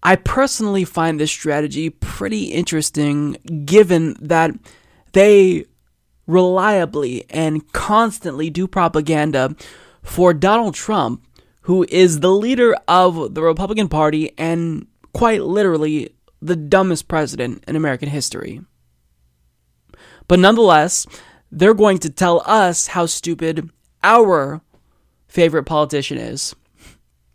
I 0.03 0.15
personally 0.15 0.85
find 0.85 1.19
this 1.19 1.31
strategy 1.31 1.89
pretty 1.89 2.51
interesting 2.51 3.63
given 3.65 4.15
that 4.21 4.51
they 5.13 5.65
reliably 6.27 7.25
and 7.31 7.67
constantly 7.73 8.51
do 8.51 8.67
propaganda 8.67 9.55
for 10.03 10.35
Donald 10.35 10.75
Trump, 10.75 11.25
who 11.61 11.83
is 11.89 12.19
the 12.19 12.31
leader 12.31 12.77
of 12.87 13.33
the 13.33 13.41
Republican 13.41 13.87
Party 13.87 14.33
and 14.37 14.85
quite 15.13 15.41
literally 15.41 16.13
the 16.41 16.55
dumbest 16.55 17.07
president 17.07 17.63
in 17.67 17.75
American 17.75 18.09
history. 18.09 18.61
But 20.27 20.39
nonetheless, 20.39 21.05
they're 21.51 21.73
going 21.73 21.97
to 21.99 22.09
tell 22.09 22.43
us 22.45 22.87
how 22.87 23.05
stupid 23.05 23.69
our 24.03 24.61
favorite 25.27 25.63
politician 25.63 26.17
is. 26.17 26.55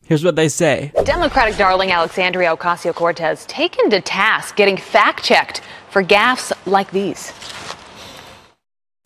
Here's 0.07 0.25
what 0.25 0.37
they 0.37 0.49
say 0.49 0.93
Democratic 1.05 1.57
darling 1.57 1.91
Alexandria 1.91 2.55
Ocasio 2.57 2.95
Cortez 2.95 3.47
taken 3.47 3.91
to 3.91 4.01
task, 4.01 4.55
getting 4.57 4.77
fact 4.77 5.25
checked 5.25 5.63
for 5.91 6.03
gaffes 6.03 6.53
like 6.67 6.91
these. 6.91 7.33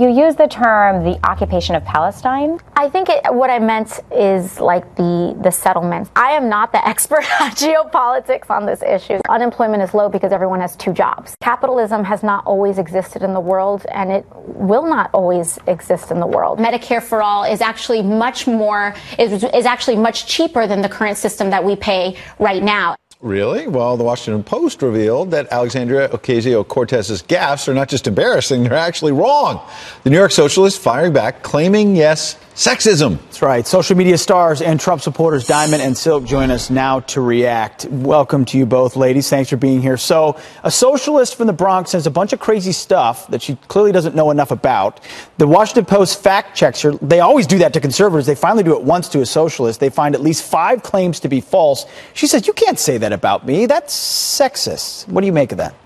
You 0.01 0.11
use 0.11 0.37
the 0.37 0.47
term 0.47 1.03
the 1.03 1.19
occupation 1.29 1.75
of 1.75 1.85
Palestine. 1.85 2.61
I 2.77 2.89
think 2.89 3.09
it, 3.09 3.35
what 3.35 3.51
I 3.51 3.59
meant 3.59 3.99
is 4.13 4.61
like 4.61 4.95
the 4.95 5.37
the 5.43 5.51
settlements. 5.51 6.09
I 6.15 6.35
am 6.35 6.49
not 6.49 6.71
the 6.71 6.87
expert 6.89 7.25
on 7.41 7.51
geopolitics 7.51 8.49
on 8.49 8.65
this 8.65 8.81
issue. 8.81 9.19
Unemployment 9.29 9.83
is 9.83 9.95
low 9.95 10.09
because 10.09 10.31
everyone 10.31 10.61
has 10.61 10.77
two 10.77 10.93
jobs. 10.93 11.35
Capitalism 11.41 12.05
has 12.05 12.23
not 12.23 12.47
always 12.47 12.79
existed 12.79 13.25
in 13.25 13.35
the 13.35 13.41
world 13.41 13.87
and 13.91 14.13
it 14.13 14.25
will 14.37 14.87
not 14.87 15.11
always 15.13 15.59
exist 15.67 16.13
in 16.13 16.21
the 16.21 16.29
world. 16.29 16.61
Medicare 16.61 17.03
for 17.03 17.21
all 17.21 17.43
is 17.43 17.61
actually 17.61 18.01
much 18.01 18.47
more 18.47 18.95
is, 19.19 19.43
is 19.43 19.67
actually 19.67 19.97
much 19.97 20.27
cheaper 20.27 20.69
than 20.69 20.81
the 20.81 20.89
current 20.89 21.19
system 21.19 21.51
that 21.51 21.65
we 21.65 21.75
pay 21.75 22.17
right 22.39 22.63
now. 22.63 22.95
Really? 23.21 23.67
Well, 23.67 23.97
the 23.97 24.05
Washington 24.05 24.45
Post 24.45 24.81
revealed 24.81 25.33
that 25.33 25.49
Alexandria 25.51 26.09
Ocasio 26.09 26.67
Cortez's 26.67 27.21
gaffes 27.21 27.67
are 27.67 27.75
not 27.75 27.89
just 27.89 28.07
embarrassing, 28.07 28.63
they're 28.63 28.75
actually 28.75 29.11
wrong. 29.11 29.61
The 30.05 30.11
New 30.11 30.17
York 30.17 30.31
Socialist 30.31 30.79
firing 30.81 31.13
back, 31.13 31.43
claiming, 31.43 31.97
yes, 31.97 32.37
sexism. 32.59 33.23
That's 33.23 33.41
right. 33.41 33.65
Social 33.65 33.97
media 33.97 34.19
stars 34.19 34.61
and 34.61 34.81
Trump 34.81 35.01
supporters 35.01 35.47
Diamond 35.47 35.81
and 35.81 35.97
Silk 35.97 36.25
join 36.25 36.51
us 36.51 36.71
now 36.71 36.99
to 37.01 37.21
react. 37.21 37.85
Welcome 37.85 38.45
to 38.47 38.59
you 38.59 38.67
both, 38.67 38.97
ladies. 38.97 39.31
Thanks 39.31 39.49
for 39.49 39.57
being 39.57 39.81
here. 39.81 39.97
So, 39.97 40.37
a 40.65 40.71
socialist 40.71 41.37
from 41.37 41.47
the 41.47 41.53
Bronx 41.53 41.93
says 41.93 42.09
a 42.09 42.11
bunch 42.11 42.33
of 42.33 42.41
crazy 42.41 42.73
stuff 42.73 43.29
that 43.29 43.43
she 43.43 43.55
clearly 43.69 43.93
doesn't 43.93 44.17
know 44.17 44.33
enough 44.33 44.51
about. 44.51 44.99
The 45.39 45.47
Washington 45.47 45.85
Post 45.85 46.21
fact 46.21 46.57
checks 46.57 46.83
her. 46.83 46.91
They 46.97 47.21
always 47.21 47.47
do 47.47 47.59
that 47.59 47.73
to 47.75 47.81
conservatives. 47.81 48.27
They 48.27 48.35
finally 48.35 48.65
do 48.65 48.77
it 48.77 48.83
once 48.83 49.09
to 49.11 49.21
a 49.21 49.27
socialist. 49.27 49.79
They 49.79 49.89
find 49.89 50.17
at 50.17 50.21
least 50.21 50.43
five 50.43 50.83
claims 50.83 51.21
to 51.21 51.29
be 51.29 51.41
false. 51.41 51.87
She 52.13 52.27
says, 52.27 52.49
You 52.49 52.55
can't 52.55 52.81
say 52.81 52.99
that 52.99 53.13
about 53.13 53.47
me. 53.47 53.67
That's 53.67 53.95
sexist. 53.95 55.07
What 55.07 55.21
do 55.21 55.29
you 55.29 55.33
make 55.33 55.53
of 55.53 55.59
that? 55.59 55.77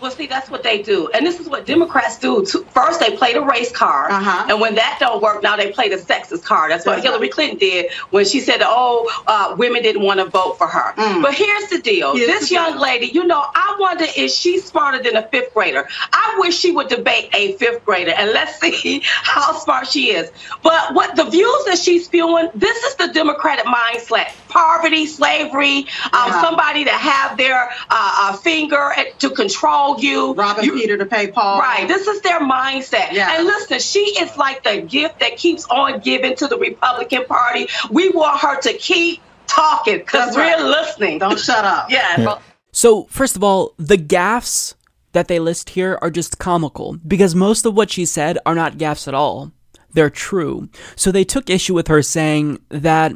Well, 0.00 0.10
see, 0.10 0.26
that's 0.26 0.48
what 0.48 0.62
they 0.62 0.80
do, 0.80 1.10
and 1.12 1.26
this 1.26 1.40
is 1.40 1.48
what 1.48 1.66
Democrats 1.66 2.18
do. 2.18 2.46
First, 2.46 3.00
they 3.00 3.16
play 3.18 3.34
the 3.34 3.42
race 3.42 3.70
card, 3.70 4.10
uh-huh. 4.10 4.46
and 4.48 4.58
when 4.58 4.74
that 4.76 4.96
don't 4.98 5.22
work, 5.22 5.42
now 5.42 5.56
they 5.56 5.72
play 5.72 5.90
the 5.90 5.96
sexist 5.96 6.42
card. 6.42 6.70
That's 6.70 6.86
what 6.86 7.00
uh-huh. 7.00 7.12
Hillary 7.12 7.28
Clinton 7.28 7.58
did 7.58 7.92
when 8.08 8.24
she 8.24 8.40
said, 8.40 8.60
"Oh, 8.62 9.10
uh, 9.26 9.54
women 9.58 9.82
didn't 9.82 10.02
want 10.02 10.18
to 10.20 10.24
vote 10.24 10.56
for 10.56 10.66
her." 10.66 10.94
Mm. 10.94 11.20
But 11.20 11.34
here's 11.34 11.68
the 11.68 11.80
deal: 11.80 12.16
here's 12.16 12.28
this 12.28 12.48
the 12.48 12.54
young 12.54 12.72
deal. 12.72 12.80
lady, 12.80 13.06
you 13.08 13.26
know, 13.26 13.44
I 13.54 13.76
wonder 13.78 14.06
if 14.16 14.30
she's 14.30 14.64
smarter 14.64 15.02
than 15.02 15.16
a 15.16 15.28
fifth 15.28 15.52
grader. 15.52 15.86
I 16.14 16.36
wish 16.38 16.56
she 16.56 16.72
would 16.72 16.88
debate 16.88 17.28
a 17.34 17.52
fifth 17.58 17.84
grader, 17.84 18.12
and 18.12 18.30
let's 18.30 18.58
see 18.60 19.02
how 19.04 19.52
smart 19.52 19.86
she 19.86 20.12
is. 20.12 20.32
But 20.62 20.94
what 20.94 21.14
the 21.14 21.24
views 21.24 21.64
that 21.66 21.78
she's 21.78 22.06
spewing, 22.06 22.48
this 22.54 22.82
is 22.84 22.94
the 22.94 23.08
Democratic 23.08 23.66
mindset: 23.66 24.32
poverty, 24.48 25.04
slavery, 25.04 25.80
um, 26.04 26.30
yeah. 26.30 26.40
somebody 26.40 26.84
to 26.84 26.90
have 26.90 27.36
their 27.36 27.68
uh, 27.68 27.70
uh, 27.90 28.36
finger 28.38 28.92
to 29.18 29.28
control 29.30 29.89
you. 29.98 30.34
Robbing 30.34 30.64
you, 30.64 30.74
Peter 30.74 30.96
to 30.96 31.06
pay 31.06 31.28
Paul. 31.28 31.60
Right. 31.60 31.88
This 31.88 32.06
is 32.06 32.20
their 32.22 32.40
mindset. 32.40 33.12
Yeah. 33.12 33.36
And 33.36 33.46
listen, 33.46 33.78
she 33.80 34.00
is 34.00 34.36
like 34.36 34.62
the 34.64 34.82
gift 34.82 35.20
that 35.20 35.36
keeps 35.36 35.66
on 35.66 36.00
giving 36.00 36.36
to 36.36 36.46
the 36.46 36.58
Republican 36.58 37.24
Party. 37.24 37.68
We 37.90 38.10
want 38.10 38.40
her 38.40 38.60
to 38.60 38.72
keep 38.74 39.20
talking 39.46 39.98
because 39.98 40.36
we're 40.36 40.42
right. 40.42 40.62
listening. 40.62 41.18
Don't 41.18 41.38
shut 41.38 41.64
up. 41.64 41.90
Yeah. 41.90 42.38
So, 42.72 43.04
first 43.10 43.36
of 43.36 43.42
all, 43.42 43.74
the 43.78 43.96
gaffes 43.96 44.74
that 45.12 45.28
they 45.28 45.38
list 45.38 45.70
here 45.70 45.98
are 46.00 46.10
just 46.10 46.38
comical 46.38 46.96
because 47.06 47.34
most 47.34 47.66
of 47.66 47.74
what 47.74 47.90
she 47.90 48.06
said 48.06 48.38
are 48.46 48.54
not 48.54 48.78
gaffes 48.78 49.08
at 49.08 49.14
all. 49.14 49.52
They're 49.92 50.10
true. 50.10 50.68
So 50.94 51.10
they 51.10 51.24
took 51.24 51.50
issue 51.50 51.74
with 51.74 51.88
her 51.88 52.02
saying 52.02 52.60
that 52.68 53.12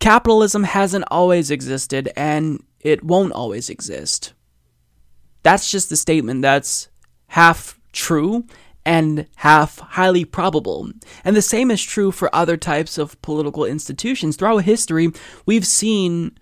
capitalism 0.00 0.64
hasn't 0.64 1.04
always 1.10 1.50
existed 1.50 2.10
and 2.16 2.62
it 2.80 3.04
won't 3.04 3.32
always 3.32 3.70
exist. 3.70 4.32
That's 5.44 5.70
just 5.70 5.92
a 5.92 5.96
statement 5.96 6.42
that's 6.42 6.88
half 7.28 7.78
true 7.92 8.44
and 8.84 9.26
half 9.36 9.78
highly 9.78 10.24
probable. 10.24 10.90
And 11.24 11.36
the 11.36 11.42
same 11.42 11.70
is 11.70 11.82
true 11.82 12.10
for 12.10 12.34
other 12.34 12.56
types 12.56 12.98
of 12.98 13.20
political 13.22 13.64
institutions. 13.64 14.36
Throughout 14.36 14.64
history, 14.64 15.08
we've 15.46 15.66
seen 15.66 16.36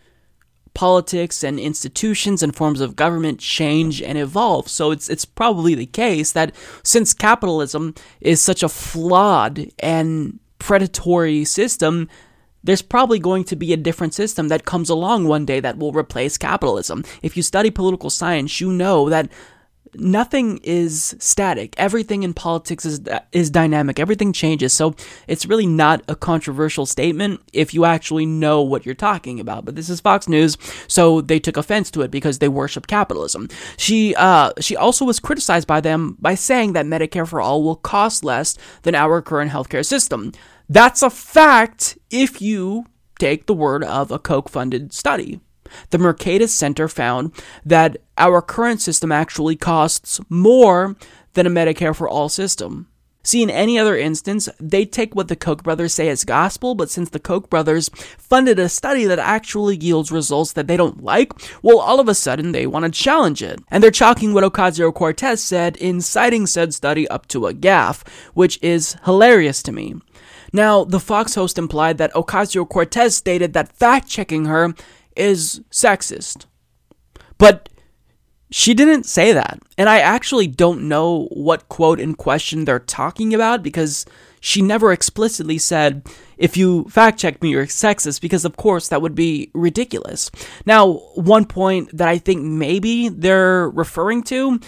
politics 0.75 1.45
and 1.45 1.61
institutions 1.61 2.43
and 2.43 2.57
forms 2.57 2.81
of 2.81 2.97
government 2.97 3.39
change 3.39 4.01
and 4.01 4.17
evolve. 4.17 4.69
So 4.69 4.91
it's 4.91 5.09
it's 5.11 5.25
probably 5.25 5.75
the 5.75 5.87
case 5.87 6.33
that 6.33 6.55
since 6.83 7.13
capitalism 7.13 7.95
is 8.21 8.41
such 8.41 8.63
a 8.63 8.69
flawed 8.69 9.69
and 9.81 10.39
predatory 10.59 11.45
system, 11.45 12.09
there's 12.65 12.83
probably 12.83 13.19
going 13.19 13.45
to 13.45 13.57
be 13.57 13.73
a 13.73 13.77
different 13.77 14.15
system 14.15 14.49
that 14.49 14.65
comes 14.65 14.89
along 14.89 15.27
one 15.27 15.45
day 15.45 15.61
that 15.61 15.79
will 15.79 15.93
replace 15.93 16.39
capitalism. 16.39 17.05
If 17.23 17.37
you 17.37 17.43
study 17.43 17.71
political 17.71 18.11
science, 18.11 18.61
you 18.61 18.73
know 18.73 19.09
that 19.09 19.31
nothing 19.95 20.59
is 20.63 21.15
static. 21.19 21.75
Everything 21.77 22.23
in 22.23 22.33
politics 22.35 22.85
is 22.85 23.01
is 23.33 23.51
dynamic. 23.51 23.99
Everything 23.99 24.33
changes. 24.33 24.73
So 24.73 24.95
it's 25.29 25.47
really 25.47 25.67
not 25.67 26.03
a 26.09 26.17
controversial 26.17 26.87
statement 26.87 27.41
if 27.53 27.75
you 27.75 27.85
actually 27.85 28.27
know 28.27 28.63
what 28.63 28.87
you're 28.87 28.95
talking 28.95 29.41
about. 29.41 29.65
But 29.65 29.77
this 29.77 29.89
is 29.89 30.01
Fox 30.01 30.29
News, 30.29 30.57
so 30.89 31.21
they 31.21 31.39
took 31.39 31.57
offense 31.57 31.91
to 31.93 32.03
it 32.03 32.11
because 32.11 32.39
they 32.39 32.49
worship 32.49 32.87
capitalism. 32.87 33.49
She 33.77 34.15
uh 34.17 34.53
she 34.61 34.77
also 34.77 35.05
was 35.05 35.21
criticized 35.21 35.67
by 35.67 35.81
them 35.81 36.17
by 36.21 36.35
saying 36.35 36.73
that 36.73 36.87
Medicare 36.87 37.29
for 37.29 37.41
all 37.41 37.63
will 37.63 37.77
cost 37.77 38.25
less 38.25 38.57
than 38.83 38.95
our 38.95 39.21
current 39.21 39.51
healthcare 39.51 39.85
system. 39.85 40.33
That's 40.73 41.03
a 41.03 41.11
fact 41.11 41.99
if 42.11 42.41
you 42.41 42.87
take 43.19 43.45
the 43.45 43.53
word 43.53 43.85
of 43.85 44.11
a 44.11 44.19
Koch 44.19 44.49
funded 44.49 44.95
study. 44.95 45.39
The 45.91 45.99
Mercatus 45.99 46.49
Center 46.49 46.89
found 46.89 47.33
that 47.63 47.99
our 48.17 48.41
current 48.41 48.81
system 48.81 49.13
actually 49.13 49.55
costs 49.55 50.19
more 50.31 50.97
than 51.35 51.47
a 51.47 51.51
Medicare 51.51 51.95
for 51.95 52.09
all 52.09 52.31
system. 52.31 52.89
See, 53.23 53.43
in 53.43 53.51
any 53.51 53.79
other 53.79 53.99
instance, 53.99 54.49
they 54.59 54.87
take 54.87 55.15
what 55.15 55.29
the 55.29 55.37
Koch 55.37 55.63
brothers 55.63 55.93
say 55.93 56.09
as 56.09 56.25
gospel, 56.25 56.75
but 56.75 56.89
since 56.89 57.11
the 57.11 57.21
Koch 57.21 57.51
brothers 57.51 57.91
funded 58.17 58.59
a 58.59 58.71
study 58.71 59.05
that 59.05 59.19
actually 59.19 59.77
yields 59.77 60.11
results 60.11 60.55
that 60.55 60.69
they 60.69 60.79
don't 60.79 61.05
like, 61.05 61.35
well, 61.63 61.81
all 61.81 62.01
of 62.01 62.09
a 62.09 62.15
sudden 62.15 62.53
they 62.53 62.67
want 62.67 62.87
to 62.87 62.91
challenge 62.91 63.43
it. 63.43 63.61
And 63.71 63.85
they're 63.85 63.91
chalking 63.91 64.33
what 64.33 64.43
Ocasio 64.43 64.93
Cortez 64.95 65.45
said 65.45 65.77
in 65.77 66.01
citing 66.01 66.47
said 66.47 66.73
study 66.73 67.07
up 67.09 67.29
to 67.29 67.47
a 67.47 67.53
gaffe, 67.53 68.09
which 68.33 68.59
is 68.63 68.97
hilarious 69.05 69.63
to 69.65 69.73
me. 69.73 69.97
Now, 70.53 70.85
the 70.85 71.01
Fox 71.01 71.35
host 71.35 71.59
implied 71.59 71.99
that 71.99 72.13
Ocasio 72.15 72.69
Cortez 72.69 73.17
stated 73.17 73.53
that 73.53 73.73
fact 73.73 74.09
checking 74.09 74.45
her 74.47 74.75
is 75.17 75.61
sexist. 75.71 76.47
But 77.39 77.69
she 78.51 78.75
didn't 78.75 79.05
say 79.05 79.33
that. 79.33 79.61
And 79.79 79.89
I 79.89 80.01
actually 80.01 80.47
don't 80.47 80.87
know 80.87 81.27
what 81.33 81.69
quote 81.69 81.99
in 81.99 82.15
question 82.15 82.65
they're 82.65 82.79
talking 82.79 83.33
about 83.33 83.63
because 83.63 84.05
she 84.41 84.61
never 84.61 84.93
explicitly 84.93 85.57
said, 85.57 86.07
if 86.37 86.57
you 86.57 86.85
fact 86.85 87.19
check 87.19 87.41
me, 87.41 87.51
you're 87.51 87.67
sexist, 87.67 88.21
because 88.21 88.45
of 88.45 88.57
course 88.57 88.89
that 88.89 89.01
would 89.01 89.15
be 89.15 89.51
ridiculous. 89.55 90.31
Now, 90.67 90.95
one 91.15 91.47
point 91.47 91.97
that 91.97 92.09
I 92.09 92.19
think 92.19 92.43
maybe 92.43 93.09
they're 93.09 93.71
referring 93.71 94.23
to 94.25 94.61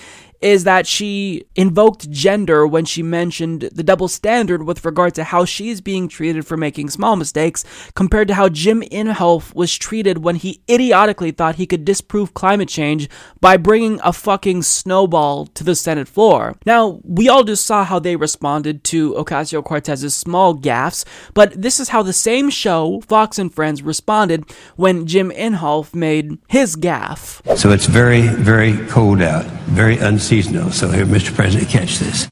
is 0.44 0.64
that 0.64 0.87
she 0.87 1.42
invoked 1.57 2.11
gender 2.11 2.66
when 2.66 2.85
she 2.85 3.02
mentioned 3.02 3.62
the 3.72 3.83
double 3.83 4.09
standard 4.09 4.62
with 4.64 4.85
regard 4.85 5.14
to 5.14 5.24
how 5.24 5.42
she 5.46 5.70
is 5.70 5.80
being 5.80 6.07
treated 6.07 6.46
for 6.46 6.54
making 6.54 6.90
small 6.90 7.16
mistakes 7.16 7.64
compared 7.94 8.28
to 8.28 8.35
how 8.35 8.50
Jim 8.50 8.83
Inhofe 8.83 9.54
was 9.54 9.74
treated 9.74 10.18
when 10.18 10.37
he 10.37 10.61
idiotically 10.68 11.30
thought 11.30 11.54
he 11.54 11.66
could 11.66 11.87
disprove 11.87 12.35
climate 12.35 12.68
change 12.68 13.09
by 13.40 13.57
bringing 13.57 13.98
a 14.04 14.12
fucking 14.12 14.61
snowball 14.61 15.46
to 15.46 15.64
the 15.64 15.74
Senate 15.74 16.09
floor. 16.09 16.54
Now, 16.66 17.00
we 17.04 17.26
all 17.26 17.44
just 17.44 17.64
saw 17.64 17.83
how 17.83 17.98
they 17.98 18.14
responded 18.14 18.85
to 18.85 19.14
Ocasio 19.14 19.64
Cortez's 19.64 20.14
small 20.14 20.54
gaffes, 20.54 21.07
but 21.33 21.54
this 21.54 21.80
is 21.80 21.88
how 21.88 22.02
the 22.02 22.12
same 22.12 22.50
show, 22.50 23.00
Fox 23.09 23.38
and 23.38 23.52
Friends, 23.52 23.83
responded 23.83 24.44
when 24.76 25.07
Jim 25.07 25.30
Inhofe 25.30 25.94
made 25.94 26.37
his 26.48 26.76
gaffe. 26.76 27.40
So 27.57 27.70
it's 27.70 27.87
very, 27.87 28.28
very 28.28 28.76
cold 28.88 29.22
out, 29.22 29.46
very 29.72 29.96
unseasonable 29.96 30.34
seasonal. 30.35 30.73
So 30.73 30.90
here, 30.90 31.07
Mr. 31.07 31.33
President, 31.33 31.70
catch 31.70 31.99
this. 32.01 32.29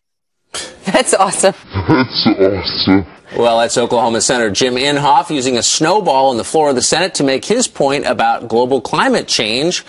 That's 0.87 1.15
awesome. 1.15 1.55
That's 1.89 2.27
awesome. 2.27 3.07
Well, 3.37 3.61
that's 3.61 3.79
Oklahoma 3.79 4.21
Senator 4.21 4.51
Jim 4.51 4.75
Inhofe 4.75 5.31
using 5.31 5.57
a 5.57 5.63
snowball 5.63 6.31
on 6.31 6.37
the 6.37 6.45
floor 6.45 6.71
of 6.71 6.75
the 6.75 6.83
Senate 6.83 7.15
to 7.15 7.25
make 7.25 7.45
his 7.45 7.69
point 7.69 8.05
about 8.05 8.49
global 8.49 8.81
climate 8.81 9.29
change. 9.29 9.85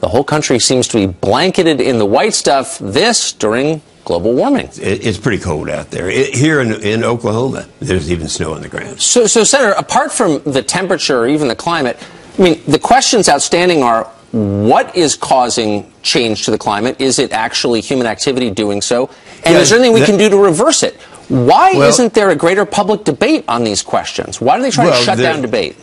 The 0.00 0.08
whole 0.08 0.22
country 0.22 0.58
seems 0.58 0.86
to 0.88 0.98
be 0.98 1.06
blanketed 1.06 1.80
in 1.80 1.98
the 1.98 2.04
white 2.04 2.34
stuff. 2.34 2.78
This 2.78 3.32
during 3.32 3.80
global 4.04 4.34
warming. 4.34 4.68
It's 4.74 5.18
pretty 5.18 5.42
cold 5.42 5.70
out 5.70 5.90
there. 5.90 6.10
here 6.10 6.60
in, 6.60 6.74
in 6.82 7.02
Oklahoma, 7.04 7.66
there's 7.80 8.12
even 8.12 8.28
snow 8.28 8.52
on 8.52 8.60
the 8.60 8.68
ground. 8.68 9.00
So, 9.00 9.26
so, 9.26 9.42
Senator, 9.44 9.72
apart 9.72 10.12
from 10.12 10.42
the 10.44 10.62
temperature 10.62 11.20
or 11.20 11.26
even 11.26 11.48
the 11.48 11.56
climate, 11.56 11.98
I 12.38 12.42
mean, 12.42 12.62
the 12.68 12.78
questions 12.78 13.30
outstanding 13.30 13.82
are 13.82 14.12
what 14.32 14.96
is 14.96 15.16
causing 15.16 15.90
change 16.02 16.44
to 16.44 16.50
the 16.50 16.58
climate? 16.58 17.00
Is 17.00 17.18
it 17.18 17.32
actually 17.32 17.80
human 17.80 18.06
activity 18.06 18.50
doing 18.50 18.82
so? 18.82 19.10
And 19.44 19.54
yeah, 19.54 19.60
is 19.60 19.70
there 19.70 19.78
anything 19.78 19.94
we 19.94 20.00
that, 20.00 20.06
can 20.06 20.18
do 20.18 20.28
to 20.28 20.36
reverse 20.36 20.82
it? 20.82 20.94
Why 21.28 21.72
well, 21.72 21.88
isn't 21.88 22.14
there 22.14 22.30
a 22.30 22.36
greater 22.36 22.64
public 22.64 23.04
debate 23.04 23.44
on 23.48 23.64
these 23.64 23.82
questions? 23.82 24.40
Why 24.40 24.56
do 24.56 24.62
they 24.62 24.70
try 24.70 24.86
well, 24.86 24.98
to 24.98 25.04
shut 25.04 25.18
down 25.18 25.42
debate? 25.42 25.76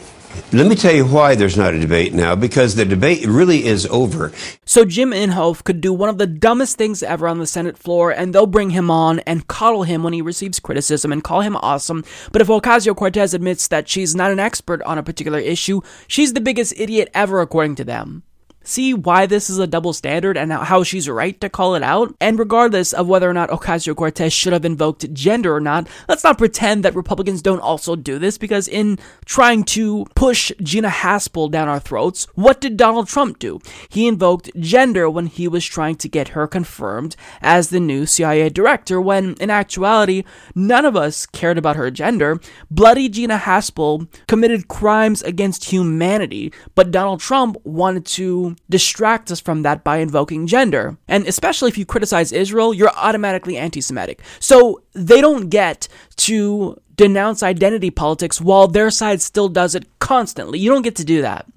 Let 0.51 0.67
me 0.67 0.75
tell 0.75 0.93
you 0.93 1.05
why 1.05 1.35
there's 1.35 1.57
not 1.57 1.73
a 1.73 1.79
debate 1.79 2.13
now, 2.13 2.35
because 2.35 2.75
the 2.75 2.85
debate 2.85 3.25
really 3.25 3.65
is 3.65 3.85
over. 3.87 4.31
So 4.65 4.83
Jim 4.83 5.11
Inhofe 5.11 5.63
could 5.63 5.79
do 5.79 5.93
one 5.93 6.09
of 6.09 6.17
the 6.17 6.25
dumbest 6.27 6.77
things 6.77 7.03
ever 7.03 7.27
on 7.27 7.39
the 7.39 7.45
Senate 7.45 7.77
floor, 7.77 8.11
and 8.11 8.33
they'll 8.33 8.47
bring 8.47 8.71
him 8.71 8.89
on 8.89 9.19
and 9.21 9.47
coddle 9.47 9.83
him 9.83 10.01
when 10.01 10.13
he 10.13 10.21
receives 10.21 10.59
criticism 10.59 11.11
and 11.11 11.23
call 11.23 11.41
him 11.41 11.55
awesome. 11.57 12.03
But 12.31 12.41
if 12.41 12.47
Ocasio 12.47 12.95
Cortez 12.95 13.33
admits 13.33 13.67
that 13.67 13.87
she's 13.87 14.15
not 14.15 14.31
an 14.31 14.39
expert 14.39 14.81
on 14.83 14.97
a 14.97 15.03
particular 15.03 15.39
issue, 15.39 15.81
she's 16.07 16.33
the 16.33 16.41
biggest 16.41 16.73
idiot 16.77 17.09
ever, 17.13 17.41
according 17.41 17.75
to 17.75 17.83
them 17.83 18.23
see 18.63 18.93
why 18.93 19.25
this 19.25 19.49
is 19.49 19.59
a 19.59 19.67
double 19.67 19.93
standard 19.93 20.37
and 20.37 20.51
how 20.51 20.83
she's 20.83 21.09
right 21.09 21.39
to 21.41 21.49
call 21.49 21.75
it 21.75 21.83
out. 21.83 22.13
And 22.19 22.39
regardless 22.39 22.93
of 22.93 23.07
whether 23.07 23.29
or 23.29 23.33
not 23.33 23.49
Ocasio 23.49 23.95
Cortez 23.95 24.33
should 24.33 24.53
have 24.53 24.65
invoked 24.65 25.13
gender 25.13 25.55
or 25.55 25.59
not, 25.59 25.87
let's 26.07 26.23
not 26.23 26.37
pretend 26.37 26.83
that 26.83 26.95
Republicans 26.95 27.41
don't 27.41 27.59
also 27.59 27.95
do 27.95 28.17
this 28.19 28.37
because 28.37 28.67
in 28.67 28.97
trying 29.25 29.63
to 29.63 30.05
push 30.15 30.51
Gina 30.61 30.89
Haspel 30.89 31.51
down 31.51 31.67
our 31.67 31.79
throats, 31.79 32.27
what 32.35 32.61
did 32.61 32.77
Donald 32.77 33.07
Trump 33.07 33.39
do? 33.39 33.59
He 33.89 34.07
invoked 34.07 34.49
gender 34.59 35.09
when 35.09 35.27
he 35.27 35.47
was 35.47 35.65
trying 35.65 35.95
to 35.97 36.09
get 36.09 36.29
her 36.29 36.47
confirmed 36.47 37.15
as 37.41 37.69
the 37.69 37.79
new 37.79 38.05
CIA 38.05 38.49
director, 38.49 38.99
when 39.01 39.33
in 39.35 39.49
actuality, 39.49 40.23
none 40.55 40.85
of 40.85 40.95
us 40.95 41.25
cared 41.25 41.57
about 41.57 41.75
her 41.75 41.91
gender. 41.91 42.39
Bloody 42.71 43.09
Gina 43.09 43.37
Haspel 43.37 44.07
committed 44.27 44.67
crimes 44.67 45.21
against 45.23 45.65
humanity, 45.65 46.53
but 46.75 46.91
Donald 46.91 47.19
Trump 47.19 47.57
wanted 47.63 48.05
to 48.05 48.52
distract 48.69 49.31
us 49.31 49.39
from 49.39 49.63
that 49.63 49.83
by 49.83 49.97
invoking 49.97 50.47
gender. 50.47 50.97
And 51.07 51.27
especially 51.27 51.69
if 51.69 51.77
you 51.77 51.85
criticize 51.85 52.31
Israel, 52.31 52.73
you're 52.73 52.91
automatically 52.95 53.57
anti 53.57 53.81
Semitic. 53.81 54.21
So 54.39 54.81
they 54.93 55.21
don't 55.21 55.49
get 55.49 55.87
to 56.17 56.79
denounce 56.95 57.41
identity 57.43 57.89
politics 57.89 58.39
while 58.39 58.67
their 58.67 58.91
side 58.91 59.21
still 59.21 59.49
does 59.49 59.75
it 59.75 59.87
constantly. 59.99 60.59
You 60.59 60.69
don't 60.69 60.83
get 60.83 60.95
to 60.97 61.03
do 61.03 61.21
that. 61.21 61.47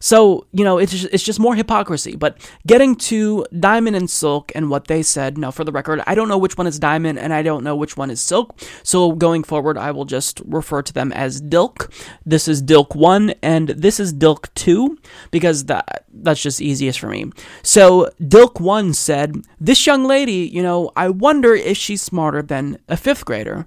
So, 0.00 0.46
you 0.52 0.64
know, 0.64 0.78
it's 0.78 0.92
just, 0.92 1.08
it's 1.12 1.22
just 1.22 1.40
more 1.40 1.54
hypocrisy. 1.54 2.16
But 2.16 2.38
getting 2.66 2.96
to 2.96 3.46
Diamond 3.58 3.96
and 3.96 4.08
Silk 4.08 4.52
and 4.54 4.70
what 4.70 4.86
they 4.86 5.02
said, 5.02 5.38
now 5.38 5.50
for 5.50 5.64
the 5.64 5.72
record, 5.72 6.02
I 6.06 6.14
don't 6.14 6.28
know 6.28 6.38
which 6.38 6.56
one 6.56 6.66
is 6.66 6.78
Diamond 6.78 7.18
and 7.18 7.32
I 7.32 7.42
don't 7.42 7.64
know 7.64 7.76
which 7.76 7.96
one 7.96 8.10
is 8.10 8.20
Silk. 8.20 8.58
So 8.82 9.12
going 9.12 9.44
forward, 9.44 9.78
I 9.78 9.90
will 9.90 10.04
just 10.04 10.40
refer 10.46 10.82
to 10.82 10.92
them 10.92 11.12
as 11.12 11.40
Dilk. 11.40 11.90
This 12.24 12.48
is 12.48 12.62
Dilk 12.62 12.94
1 12.94 13.34
and 13.42 13.68
this 13.68 14.00
is 14.00 14.12
Dilk 14.12 14.52
2 14.54 14.98
because 15.30 15.64
that 15.66 16.04
that's 16.12 16.42
just 16.42 16.60
easiest 16.60 16.98
for 16.98 17.08
me. 17.08 17.30
So 17.62 18.10
Dilk 18.20 18.60
1 18.60 18.94
said, 18.94 19.44
This 19.60 19.86
young 19.86 20.04
lady, 20.04 20.48
you 20.52 20.62
know, 20.62 20.90
I 20.96 21.08
wonder 21.08 21.54
if 21.54 21.76
she's 21.76 22.02
smarter 22.02 22.42
than 22.42 22.78
a 22.88 22.96
fifth 22.96 23.24
grader. 23.24 23.66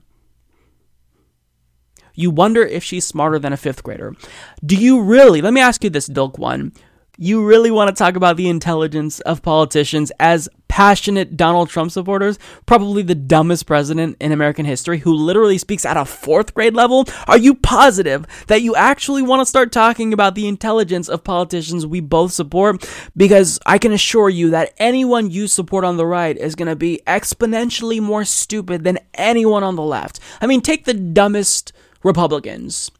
You 2.21 2.29
wonder 2.29 2.61
if 2.61 2.83
she's 2.83 3.05
smarter 3.05 3.39
than 3.39 3.51
a 3.51 3.57
fifth 3.57 3.83
grader. 3.83 4.15
Do 4.63 4.75
you 4.75 5.01
really, 5.01 5.41
let 5.41 5.53
me 5.53 5.61
ask 5.61 5.83
you 5.83 5.89
this, 5.89 6.07
Dilk 6.07 6.37
1. 6.37 6.71
You 7.17 7.45
really 7.45 7.71
want 7.71 7.89
to 7.89 7.95
talk 7.95 8.15
about 8.15 8.37
the 8.37 8.47
intelligence 8.47 9.19
of 9.21 9.41
politicians 9.41 10.11
as 10.19 10.47
passionate 10.69 11.35
Donald 11.35 11.69
Trump 11.69 11.91
supporters? 11.91 12.39
Probably 12.65 13.03
the 13.03 13.15
dumbest 13.15 13.65
president 13.65 14.17
in 14.19 14.31
American 14.31 14.65
history 14.65 14.99
who 14.99 15.13
literally 15.13 15.57
speaks 15.57 15.85
at 15.85 15.97
a 15.97 16.05
fourth 16.05 16.53
grade 16.53 16.73
level? 16.73 17.05
Are 17.27 17.37
you 17.37 17.53
positive 17.53 18.25
that 18.47 18.61
you 18.61 18.75
actually 18.75 19.21
want 19.21 19.41
to 19.41 19.45
start 19.45 19.71
talking 19.71 20.13
about 20.13 20.35
the 20.35 20.47
intelligence 20.47 21.09
of 21.09 21.23
politicians 21.23 21.85
we 21.85 21.99
both 21.99 22.31
support? 22.31 22.87
Because 23.17 23.59
I 23.65 23.77
can 23.77 23.91
assure 23.91 24.29
you 24.29 24.51
that 24.51 24.73
anyone 24.77 25.29
you 25.29 25.47
support 25.47 25.83
on 25.83 25.97
the 25.97 26.05
right 26.05 26.37
is 26.37 26.55
going 26.55 26.69
to 26.69 26.75
be 26.75 27.01
exponentially 27.05 27.99
more 27.99 28.25
stupid 28.25 28.83
than 28.83 28.99
anyone 29.15 29.63
on 29.63 29.75
the 29.75 29.83
left. 29.83 30.19
I 30.39 30.47
mean, 30.47 30.61
take 30.61 30.85
the 30.85 30.93
dumbest 30.93 31.73
Republicans. 32.03 32.91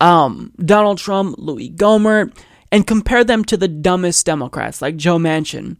Um, 0.00 0.52
Donald 0.58 0.98
Trump, 0.98 1.36
Louis 1.38 1.70
Gohmert, 1.70 2.36
and 2.72 2.86
compare 2.86 3.24
them 3.24 3.44
to 3.44 3.56
the 3.56 3.68
dumbest 3.68 4.26
Democrats 4.26 4.82
like 4.82 4.96
Joe 4.96 5.18
Manchin, 5.18 5.76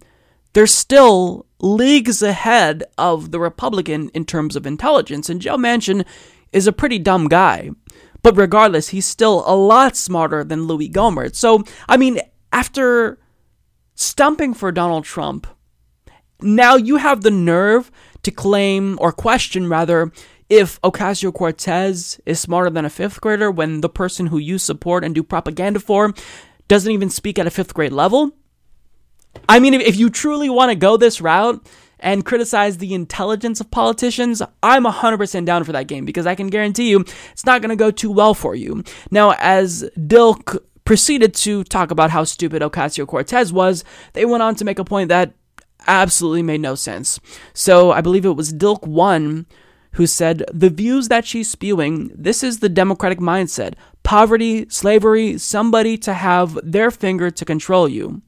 they're 0.53 0.67
still 0.67 1.47
leagues 1.59 2.23
ahead 2.23 2.85
of 2.97 3.33
the 3.33 3.41
Republican 3.41 4.11
in 4.11 4.25
terms 4.25 4.55
of 4.55 4.67
intelligence. 4.67 5.29
And 5.29 5.41
Joe 5.41 5.57
Manchin 5.57 6.05
is 6.53 6.67
a 6.67 6.73
pretty 6.73 6.99
dumb 6.99 7.29
guy. 7.29 7.71
But 8.23 8.37
regardless, 8.37 8.89
he's 8.89 9.07
still 9.07 9.43
a 9.47 9.57
lot 9.57 9.97
smarter 9.97 10.45
than 10.45 10.67
Louis 10.67 10.89
Gohmert. 10.89 11.35
So, 11.35 11.65
I 11.89 11.97
mean, 11.97 12.21
after 12.53 13.19
stumping 13.95 14.55
for 14.55 14.73
Donald 14.73 15.05
Trump, 15.05 15.47
now 16.41 16.77
you 16.77 16.97
have 16.97 17.23
the 17.23 17.31
nerve 17.31 17.91
to 18.23 18.31
claim 18.31 18.97
or 19.01 19.13
question 19.13 19.69
rather 19.69 20.13
if 20.55 20.81
Ocasio 20.83 21.35
Cortez 21.35 22.21
is 22.25 22.39
smarter 22.39 22.71
than 22.71 22.85
a 22.85 22.91
fifth 22.91 23.21
grader 23.21 23.51
when 23.51 23.81
the 23.81 23.89
person 23.89 24.29
who 24.29 24.39
you 24.39 24.57
support 24.57 25.03
and 25.03 25.13
do 25.13 25.25
propaganda 25.25 25.81
for 25.81 26.15
doesn't 26.69 26.93
even 26.93 27.11
speak 27.11 27.41
at 27.41 27.47
a 27.47 27.51
fifth 27.51 27.75
grade 27.75 27.93
level. 27.93 28.31
I 29.49 29.59
mean, 29.59 29.75
if, 29.75 29.97
you 29.97 30.11
truly 30.11 30.49
want 30.49 30.71
to 30.71 30.77
go 30.77 30.97
this 30.97 31.21
route 31.21 31.67
and 31.99 32.25
criticize 32.25 32.79
the 32.79 32.95
intelligence 32.95 33.61
of 33.61 33.73
politicians, 33.73 34.43
I'm 34.63 34.85
100% 34.85 35.45
down 35.45 35.65
for 35.65 35.73
that 35.73 35.89
game 35.89 36.05
because 36.05 36.25
I 36.25 36.37
can 36.37 36.47
guarantee 36.47 36.89
you 36.89 37.01
it's 37.33 37.45
not 37.45 37.61
going 37.61 37.71
to 37.71 37.77
go 37.77 37.91
too 37.91 38.13
well 38.13 38.33
for 38.33 38.55
you. 38.55 38.85
Now, 39.11 39.35
as 39.41 39.91
Dilk 39.99 40.57
proceeded 40.85 41.35
to 41.35 41.65
talk 41.65 41.91
about 41.91 42.11
how 42.11 42.23
stupid 42.23 42.63
Ocasio 42.63 43.09
Cortez 43.09 43.53
was, 43.53 43.83
they 44.13 44.25
went 44.25 44.45
on 44.45 44.55
to 44.55 44.65
make 44.65 44.79
a 44.79 44.85
point 44.85 45.09
that 45.09 45.33
absolutely 45.89 46.43
made 46.43 46.61
no 46.61 46.77
sense. 46.77 47.19
So 47.55 47.91
I 47.91 48.01
believe 48.01 48.25
it 48.25 48.37
was 48.37 48.53
Dilk 48.53 48.87
1 48.87 49.47
who 49.95 50.07
said, 50.07 50.45
The 50.53 50.71
views 50.71 51.09
that 51.09 51.27
she's 51.27 51.51
spewing, 51.51 52.11
this 52.15 52.43
is 52.43 52.59
the 52.59 52.69
democratic 52.69 53.19
mindset 53.19 53.75
poverty, 54.03 54.67
slavery, 54.69 55.39
somebody 55.39 55.97
to 55.97 56.13
have 56.13 56.59
their 56.63 56.91
finger 56.91 57.31
to 57.31 57.45
control 57.45 57.89
you. 57.89 58.21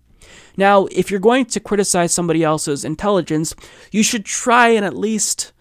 Now, 0.57 0.87
if 0.87 1.11
you're 1.11 1.20
going 1.20 1.44
to 1.46 1.61
criticize 1.61 2.12
somebody 2.12 2.42
else's 2.42 2.85
intelligence, 2.85 3.55
you 3.92 4.02
should 4.02 4.24
try 4.24 4.68
and 4.68 4.87
at 4.87 4.96
least 4.96 5.52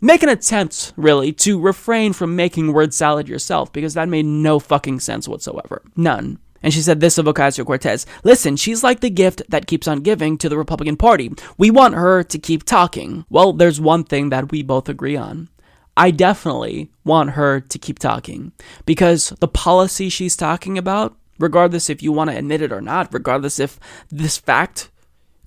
make 0.00 0.22
an 0.22 0.30
attempt, 0.30 0.92
really, 0.96 1.32
to 1.32 1.60
refrain 1.60 2.14
from 2.14 2.36
making 2.36 2.72
word 2.72 2.94
salad 2.94 3.28
yourself, 3.28 3.72
because 3.72 3.94
that 3.94 4.08
made 4.08 4.24
no 4.24 4.58
fucking 4.58 5.00
sense 5.00 5.28
whatsoever. 5.28 5.82
None. 5.94 6.38
And 6.64 6.72
she 6.72 6.80
said 6.80 6.98
this 6.98 7.18
of 7.18 7.26
Ocasio 7.26 7.64
Cortez 7.64 8.06
Listen, 8.24 8.56
she's 8.56 8.82
like 8.82 9.00
the 9.00 9.10
gift 9.10 9.42
that 9.48 9.68
keeps 9.68 9.86
on 9.86 10.00
giving 10.00 10.36
to 10.38 10.48
the 10.48 10.58
Republican 10.58 10.96
Party. 10.96 11.30
We 11.56 11.70
want 11.70 11.94
her 11.94 12.24
to 12.24 12.38
keep 12.38 12.64
talking. 12.64 13.26
Well, 13.28 13.52
there's 13.52 13.80
one 13.80 14.02
thing 14.02 14.30
that 14.30 14.50
we 14.50 14.62
both 14.62 14.88
agree 14.88 15.16
on. 15.16 15.50
I 15.96 16.10
definitely 16.10 16.90
want 17.04 17.30
her 17.30 17.60
to 17.60 17.78
keep 17.78 18.00
talking 18.00 18.50
because 18.84 19.28
the 19.38 19.46
policy 19.46 20.08
she's 20.08 20.34
talking 20.34 20.76
about 20.76 21.16
regardless 21.38 21.90
if 21.90 22.02
you 22.02 22.12
want 22.12 22.30
to 22.30 22.36
admit 22.36 22.62
it 22.62 22.72
or 22.72 22.80
not, 22.80 23.12
regardless 23.12 23.58
if 23.58 23.78
this 24.10 24.38
fact 24.38 24.90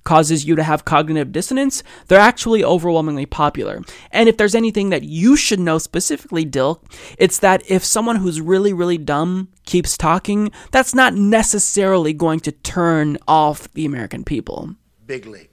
causes 0.04 0.46
you 0.46 0.56
to 0.56 0.62
have 0.62 0.86
cognitive 0.86 1.32
dissonance, 1.32 1.82
they're 2.06 2.18
actually 2.18 2.64
overwhelmingly 2.64 3.26
popular. 3.26 3.82
And 4.10 4.28
if 4.28 4.38
there's 4.38 4.54
anything 4.54 4.88
that 4.88 5.02
you 5.02 5.36
should 5.36 5.60
know 5.60 5.76
specifically, 5.76 6.46
Dilk, 6.46 6.80
it's 7.18 7.38
that 7.40 7.62
if 7.70 7.84
someone 7.84 8.16
who's 8.16 8.40
really, 8.40 8.72
really 8.72 8.96
dumb 8.96 9.48
keeps 9.68 9.96
talking, 9.96 10.50
that's 10.72 10.94
not 10.94 11.14
necessarily 11.14 12.12
going 12.12 12.40
to 12.40 12.50
turn 12.50 13.18
off 13.28 13.72
the 13.74 13.84
American 13.84 14.24
people. 14.24 14.74
Big 15.06 15.26
league. 15.26 15.50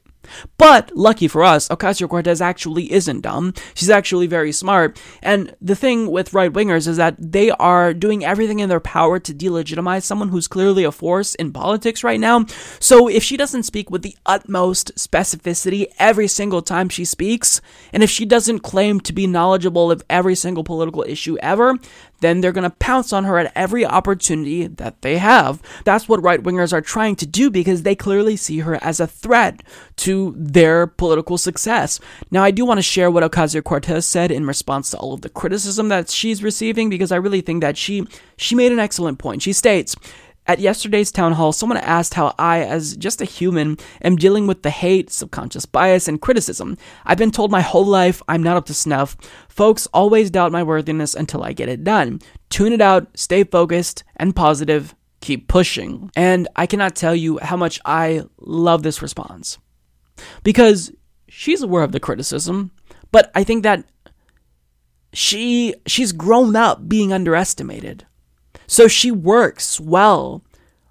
But 0.58 0.96
lucky 0.96 1.28
for 1.28 1.44
us, 1.44 1.68
Ocasio 1.68 2.10
Cortez 2.10 2.42
actually 2.42 2.92
isn't 2.92 3.22
dumb. 3.22 3.54
She's 3.74 3.90
actually 3.90 4.28
very 4.28 4.52
smart. 4.52 5.00
And 5.22 5.56
the 5.62 5.76
thing 5.76 6.10
with 6.10 6.34
right 6.34 6.52
wingers 6.52 6.88
is 6.88 6.98
that 6.98 7.16
they 7.20 7.52
are 7.52 7.94
doing 7.94 8.26
everything 8.26 8.60
in 8.60 8.70
their 8.70 8.80
power 8.80 9.20
to 9.20 9.34
delegitimize 9.34 10.04
someone 10.04 10.30
who's 10.30 10.48
clearly 10.48 10.84
a 10.84 10.92
force 10.92 11.36
in 11.36 11.52
politics 11.52 12.04
right 12.04 12.20
now. 12.20 12.46
So 12.80 13.08
if 13.08 13.24
she 13.24 13.38
doesn't 13.38 13.64
speak 13.64 13.90
with 13.90 14.02
the 14.02 14.16
utmost 14.26 14.96
specificity 14.96 15.88
every 16.00 16.28
single 16.28 16.62
time 16.62 16.90
she 16.90 17.06
speaks, 17.06 17.62
and 17.94 18.04
if 18.04 18.10
she 18.10 18.26
doesn't 18.26 18.60
claim 18.60 19.00
to 19.02 19.14
be 19.14 19.28
knowledgeable 19.28 19.92
of 19.92 20.04
every 20.10 20.36
single 20.36 20.64
political 20.64 21.04
issue 21.08 21.38
ever, 21.42 21.78
then 22.22 22.42
they're 22.42 22.52
going 22.52 22.70
to 22.70 22.76
pounce 22.78 23.14
on 23.14 23.24
her 23.26 23.38
at 23.38 23.52
every 23.56 23.86
opportunity 23.86 24.68
that 24.68 25.02
they 25.02 25.18
have. 25.18 25.62
That's 25.84 26.08
what 26.08 26.22
right 26.22 26.42
wingers 26.42 26.74
are 26.74 26.82
trying 26.82 27.16
to 27.18 27.26
do 27.26 27.50
because 27.50 27.84
they 27.84 27.96
clearly 27.96 28.36
see 28.36 28.60
her 28.60 28.76
as 28.84 29.00
a 29.00 29.08
threat 29.08 29.64
to 29.98 30.34
their 30.38 30.88
political 30.88 31.38
success. 31.38 32.00
Now, 32.32 32.44
I 32.44 32.52
do 32.52 32.66
want 32.66 32.78
to 32.78 32.84
share 32.84 33.12
what 33.12 33.30
Ocasio 33.30 33.64
Cortez 33.64 34.06
said 34.06 34.32
in 34.32 34.46
response 34.46 34.92
to 34.92 34.98
all 34.98 35.14
of 35.14 35.22
the 35.22 35.30
criticism 35.30 35.90
that 35.90 36.10
she's 36.10 36.44
receiving 36.44 36.90
because 36.90 37.12
I 37.12 37.18
really 37.18 37.42
think 37.42 37.62
that 37.62 37.78
she 37.78 38.06
she 38.38 38.56
made 38.56 38.72
an 38.72 38.80
excellent 38.80 39.20
point. 39.20 39.42
She 39.42 39.54
states, 39.54 39.96
at 40.48 40.60
yesterday's 40.60 41.12
town 41.12 41.34
hall, 41.34 41.52
someone 41.52 41.78
asked 41.78 42.14
how 42.14 42.34
I, 42.38 42.62
as 42.62 42.96
just 42.96 43.22
a 43.22 43.26
human, 43.26 43.78
am 44.04 44.16
dealing 44.16 44.48
with 44.48 44.62
the 44.62 44.70
hate, 44.70 45.10
subconscious 45.10 45.66
bias, 45.66 46.08
and 46.08 46.22
criticism. 46.22 46.78
I've 47.06 47.18
been 47.18 47.32
told 47.32 47.52
my 47.52 47.62
whole 47.62 47.86
life 47.86 48.22
I'm 48.28 48.44
not 48.44 48.58
up 48.58 48.66
to 48.66 48.74
snuff. 48.74 49.18
Folks 49.50 49.88
always 49.94 50.30
doubt 50.30 50.52
my 50.52 50.64
worthiness 50.64 51.16
until 51.16 51.44
I 51.44 51.54
get 51.54 51.70
it 51.70 51.84
done. 51.84 52.20
Tune 52.50 52.74
it 52.74 52.82
out, 52.82 53.08
stay 53.18 53.44
focused 53.44 54.04
and 54.18 54.36
positive, 54.36 54.94
keep 55.22 55.48
pushing. 55.48 56.12
And 56.16 56.48
I 56.56 56.68
cannot 56.68 56.96
tell 56.96 57.16
you 57.16 57.40
how 57.42 57.58
much 57.58 57.80
I 57.86 58.24
love 58.40 58.84
this 58.84 59.02
response. 59.02 59.58
Because 60.44 60.92
she's 61.28 61.62
aware 61.62 61.84
of 61.84 61.92
the 61.92 62.00
criticism, 62.00 62.72
but 63.12 63.32
I 63.34 63.44
think 63.44 63.64
that 63.64 63.84
she 65.14 65.74
she's 65.88 66.12
grown 66.12 66.56
up 66.56 66.88
being 66.88 67.12
underestimated. 67.12 68.06
So 68.68 68.88
she 68.88 69.12
works 69.12 69.80
well 69.80 70.44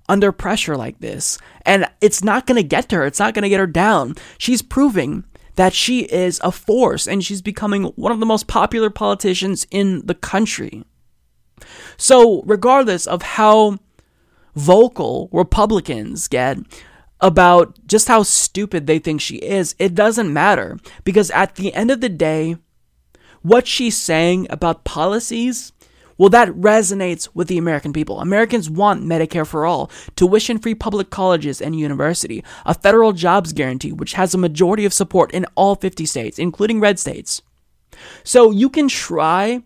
under 0.08 0.32
pressure 0.32 0.76
like 0.76 1.00
this. 1.00 1.38
And 1.64 1.86
it's 2.00 2.22
not 2.22 2.46
going 2.46 2.56
to 2.56 2.66
get 2.66 2.88
to 2.90 2.96
her. 2.96 3.06
It's 3.06 3.18
not 3.18 3.34
going 3.34 3.42
to 3.42 3.48
get 3.48 3.60
her 3.60 3.66
down. 3.66 4.14
She's 4.38 4.62
proving 4.62 5.24
that 5.56 5.72
she 5.72 6.00
is 6.00 6.40
a 6.42 6.50
force 6.50 7.06
and 7.06 7.24
she's 7.24 7.42
becoming 7.42 7.84
one 7.96 8.12
of 8.12 8.20
the 8.20 8.26
most 8.26 8.46
popular 8.46 8.90
politicians 8.90 9.66
in 9.70 10.04
the 10.06 10.14
country. 10.14 10.84
So, 11.96 12.42
regardless 12.42 13.06
of 13.06 13.22
how 13.22 13.78
vocal 14.54 15.28
Republicans 15.32 16.28
get 16.28 16.58
about 17.20 17.78
just 17.86 18.08
how 18.08 18.24
stupid 18.24 18.86
they 18.86 18.98
think 18.98 19.20
she 19.20 19.36
is, 19.36 19.74
it 19.78 19.94
doesn't 19.94 20.32
matter 20.32 20.78
because 21.04 21.30
at 21.30 21.54
the 21.54 21.72
end 21.72 21.90
of 21.90 22.00
the 22.00 22.08
day, 22.08 22.56
what 23.42 23.66
she's 23.66 23.96
saying 23.96 24.46
about 24.50 24.84
policies 24.84 25.72
well, 26.18 26.28
that 26.30 26.48
resonates 26.50 27.28
with 27.34 27.48
the 27.48 27.58
American 27.58 27.92
people. 27.92 28.20
Americans 28.20 28.70
want 28.70 29.04
Medicare 29.04 29.46
for 29.46 29.66
all, 29.66 29.90
tuition 30.16 30.58
free 30.58 30.74
public 30.74 31.10
colleges 31.10 31.60
and 31.60 31.78
university, 31.78 32.44
a 32.64 32.74
federal 32.74 33.12
jobs 33.12 33.52
guarantee, 33.52 33.92
which 33.92 34.14
has 34.14 34.34
a 34.34 34.38
majority 34.38 34.84
of 34.84 34.92
support 34.92 35.32
in 35.32 35.46
all 35.54 35.74
50 35.74 36.06
states, 36.06 36.38
including 36.38 36.80
red 36.80 36.98
states. 36.98 37.42
So 38.22 38.50
you 38.50 38.70
can 38.70 38.88
try 38.88 39.62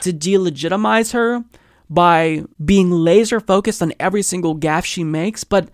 to 0.00 0.12
delegitimize 0.12 1.12
her 1.12 1.44
by 1.88 2.44
being 2.64 2.90
laser 2.90 3.38
focused 3.38 3.82
on 3.82 3.92
every 4.00 4.22
single 4.22 4.56
gaffe 4.56 4.84
she 4.84 5.04
makes, 5.04 5.44
but 5.44 5.68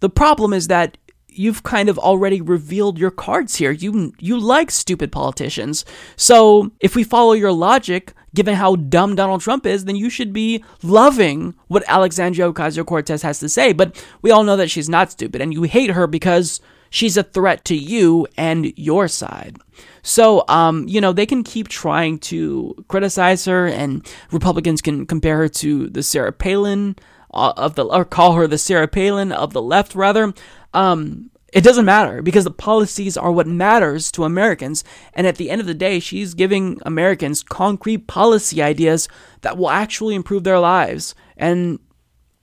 the 0.00 0.08
problem 0.08 0.52
is 0.52 0.68
that 0.68 0.96
you've 1.38 1.62
kind 1.62 1.88
of 1.88 1.98
already 1.98 2.40
revealed 2.40 2.98
your 2.98 3.10
cards 3.10 3.56
here. 3.56 3.70
You 3.70 4.12
you 4.18 4.38
like 4.38 4.70
stupid 4.70 5.12
politicians. 5.12 5.84
So 6.16 6.70
if 6.80 6.96
we 6.96 7.04
follow 7.04 7.32
your 7.32 7.52
logic, 7.52 8.12
given 8.34 8.54
how 8.54 8.76
dumb 8.76 9.14
Donald 9.14 9.40
Trump 9.40 9.66
is, 9.66 9.84
then 9.84 9.96
you 9.96 10.10
should 10.10 10.32
be 10.32 10.64
loving 10.82 11.54
what 11.68 11.84
Alexandria 11.88 12.52
Ocasio 12.52 12.84
Cortez 12.84 13.22
has 13.22 13.38
to 13.40 13.48
say. 13.48 13.72
But 13.72 14.04
we 14.22 14.30
all 14.30 14.44
know 14.44 14.56
that 14.56 14.70
she's 14.70 14.88
not 14.88 15.10
stupid, 15.10 15.40
and 15.40 15.52
you 15.52 15.62
hate 15.62 15.90
her 15.90 16.06
because 16.06 16.60
she's 16.90 17.16
a 17.16 17.22
threat 17.22 17.64
to 17.66 17.76
you 17.76 18.26
and 18.36 18.72
your 18.76 19.08
side. 19.08 19.56
So, 20.02 20.44
um, 20.48 20.86
you 20.88 21.00
know, 21.00 21.12
they 21.12 21.26
can 21.26 21.44
keep 21.44 21.68
trying 21.68 22.18
to 22.20 22.84
criticize 22.88 23.44
her, 23.44 23.66
and 23.66 24.06
Republicans 24.30 24.80
can 24.80 25.06
compare 25.06 25.36
her 25.38 25.48
to 25.48 25.88
the 25.88 26.02
Sarah 26.02 26.32
Palin 26.32 26.96
uh, 27.34 27.52
of 27.56 27.74
the, 27.74 27.84
or 27.84 28.04
call 28.04 28.34
her 28.34 28.46
the 28.46 28.58
Sarah 28.58 28.88
Palin 28.88 29.32
of 29.32 29.52
the 29.52 29.62
left, 29.62 29.94
rather. 29.94 30.32
Um, 30.74 31.30
it 31.52 31.64
doesn't 31.64 31.86
matter 31.86 32.20
because 32.20 32.44
the 32.44 32.50
policies 32.50 33.16
are 33.16 33.32
what 33.32 33.46
matters 33.46 34.12
to 34.12 34.24
Americans. 34.24 34.84
And 35.14 35.26
at 35.26 35.36
the 35.36 35.50
end 35.50 35.60
of 35.60 35.66
the 35.66 35.74
day, 35.74 35.98
she's 35.98 36.34
giving 36.34 36.78
Americans 36.84 37.42
concrete 37.42 38.06
policy 38.06 38.62
ideas 38.62 39.08
that 39.40 39.56
will 39.56 39.70
actually 39.70 40.14
improve 40.14 40.44
their 40.44 40.58
lives. 40.58 41.14
And 41.36 41.78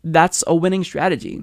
that's 0.04 0.44
a 0.48 0.56
winning 0.56 0.84
strategy. 0.84 1.42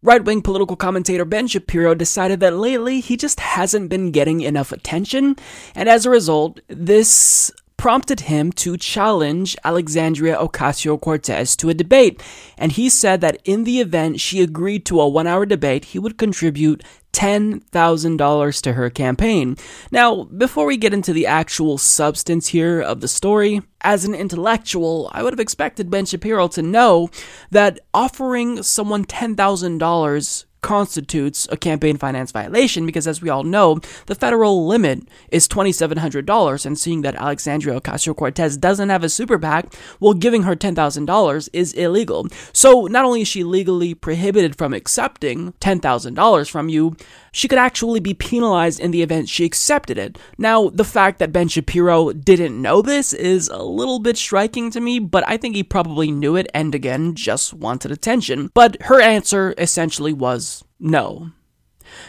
Right 0.00 0.24
wing 0.24 0.42
political 0.42 0.76
commentator 0.76 1.24
Ben 1.24 1.48
Shapiro 1.48 1.92
decided 1.92 2.38
that 2.38 2.56
lately 2.56 3.00
he 3.00 3.16
just 3.16 3.40
hasn't 3.40 3.88
been 3.90 4.12
getting 4.12 4.42
enough 4.42 4.70
attention, 4.70 5.34
and 5.74 5.88
as 5.88 6.06
a 6.06 6.10
result, 6.10 6.60
this 6.68 7.50
prompted 7.78 8.20
him 8.20 8.52
to 8.52 8.76
challenge 8.76 9.56
Alexandria 9.64 10.36
Ocasio 10.36 11.00
Cortez 11.00 11.56
to 11.56 11.70
a 11.70 11.74
debate. 11.74 12.22
And 12.58 12.72
he 12.72 12.90
said 12.90 13.22
that 13.22 13.40
in 13.44 13.64
the 13.64 13.80
event 13.80 14.20
she 14.20 14.42
agreed 14.42 14.84
to 14.86 15.00
a 15.00 15.08
one 15.08 15.26
hour 15.26 15.46
debate, 15.46 15.86
he 15.86 15.98
would 15.98 16.18
contribute 16.18 16.82
$10,000 17.12 18.62
to 18.62 18.72
her 18.74 18.90
campaign. 18.90 19.56
Now, 19.90 20.24
before 20.24 20.66
we 20.66 20.76
get 20.76 20.92
into 20.92 21.12
the 21.12 21.26
actual 21.26 21.78
substance 21.78 22.48
here 22.48 22.80
of 22.80 23.00
the 23.00 23.08
story, 23.08 23.62
as 23.80 24.04
an 24.04 24.14
intellectual, 24.14 25.08
I 25.12 25.22
would 25.22 25.32
have 25.32 25.40
expected 25.40 25.90
Ben 25.90 26.04
Shapiro 26.04 26.48
to 26.48 26.62
know 26.62 27.10
that 27.50 27.80
offering 27.94 28.62
someone 28.62 29.04
$10,000 29.04 30.44
constitutes 30.60 31.46
a 31.50 31.56
campaign 31.56 31.96
finance 31.96 32.32
violation 32.32 32.86
because, 32.86 33.06
as 33.06 33.22
we 33.22 33.28
all 33.28 33.44
know, 33.44 33.80
the 34.06 34.14
federal 34.14 34.66
limit 34.66 35.08
is 35.30 35.48
$2,700. 35.48 36.66
And 36.66 36.78
seeing 36.78 37.02
that 37.02 37.14
Alexandria 37.14 37.80
Ocasio 37.80 38.16
Cortez 38.16 38.56
doesn't 38.56 38.88
have 38.88 39.04
a 39.04 39.08
super 39.08 39.38
PAC, 39.38 39.74
well, 40.00 40.14
giving 40.14 40.42
her 40.42 40.56
$10,000 40.56 41.48
is 41.52 41.72
illegal. 41.72 42.26
So 42.52 42.86
not 42.86 43.04
only 43.04 43.22
is 43.22 43.28
she 43.28 43.44
legally 43.44 43.94
prohibited 43.94 44.56
from 44.56 44.74
accepting 44.74 45.52
$10,000 45.60 46.50
from 46.50 46.68
you, 46.68 46.96
she 47.38 47.46
could 47.46 47.56
actually 47.56 48.00
be 48.00 48.14
penalized 48.14 48.80
in 48.80 48.90
the 48.90 49.00
event 49.00 49.28
she 49.28 49.44
accepted 49.44 49.96
it. 49.96 50.18
Now, 50.38 50.70
the 50.70 50.82
fact 50.82 51.20
that 51.20 51.30
Ben 51.30 51.46
Shapiro 51.46 52.12
didn't 52.12 52.60
know 52.60 52.82
this 52.82 53.12
is 53.12 53.46
a 53.46 53.62
little 53.62 54.00
bit 54.00 54.16
striking 54.16 54.72
to 54.72 54.80
me, 54.80 54.98
but 54.98 55.22
I 55.24 55.36
think 55.36 55.54
he 55.54 55.62
probably 55.62 56.10
knew 56.10 56.34
it 56.34 56.50
and 56.52 56.74
again 56.74 57.14
just 57.14 57.54
wanted 57.54 57.92
attention. 57.92 58.50
But 58.54 58.82
her 58.82 59.00
answer 59.00 59.54
essentially 59.56 60.12
was 60.12 60.64
no. 60.80 61.30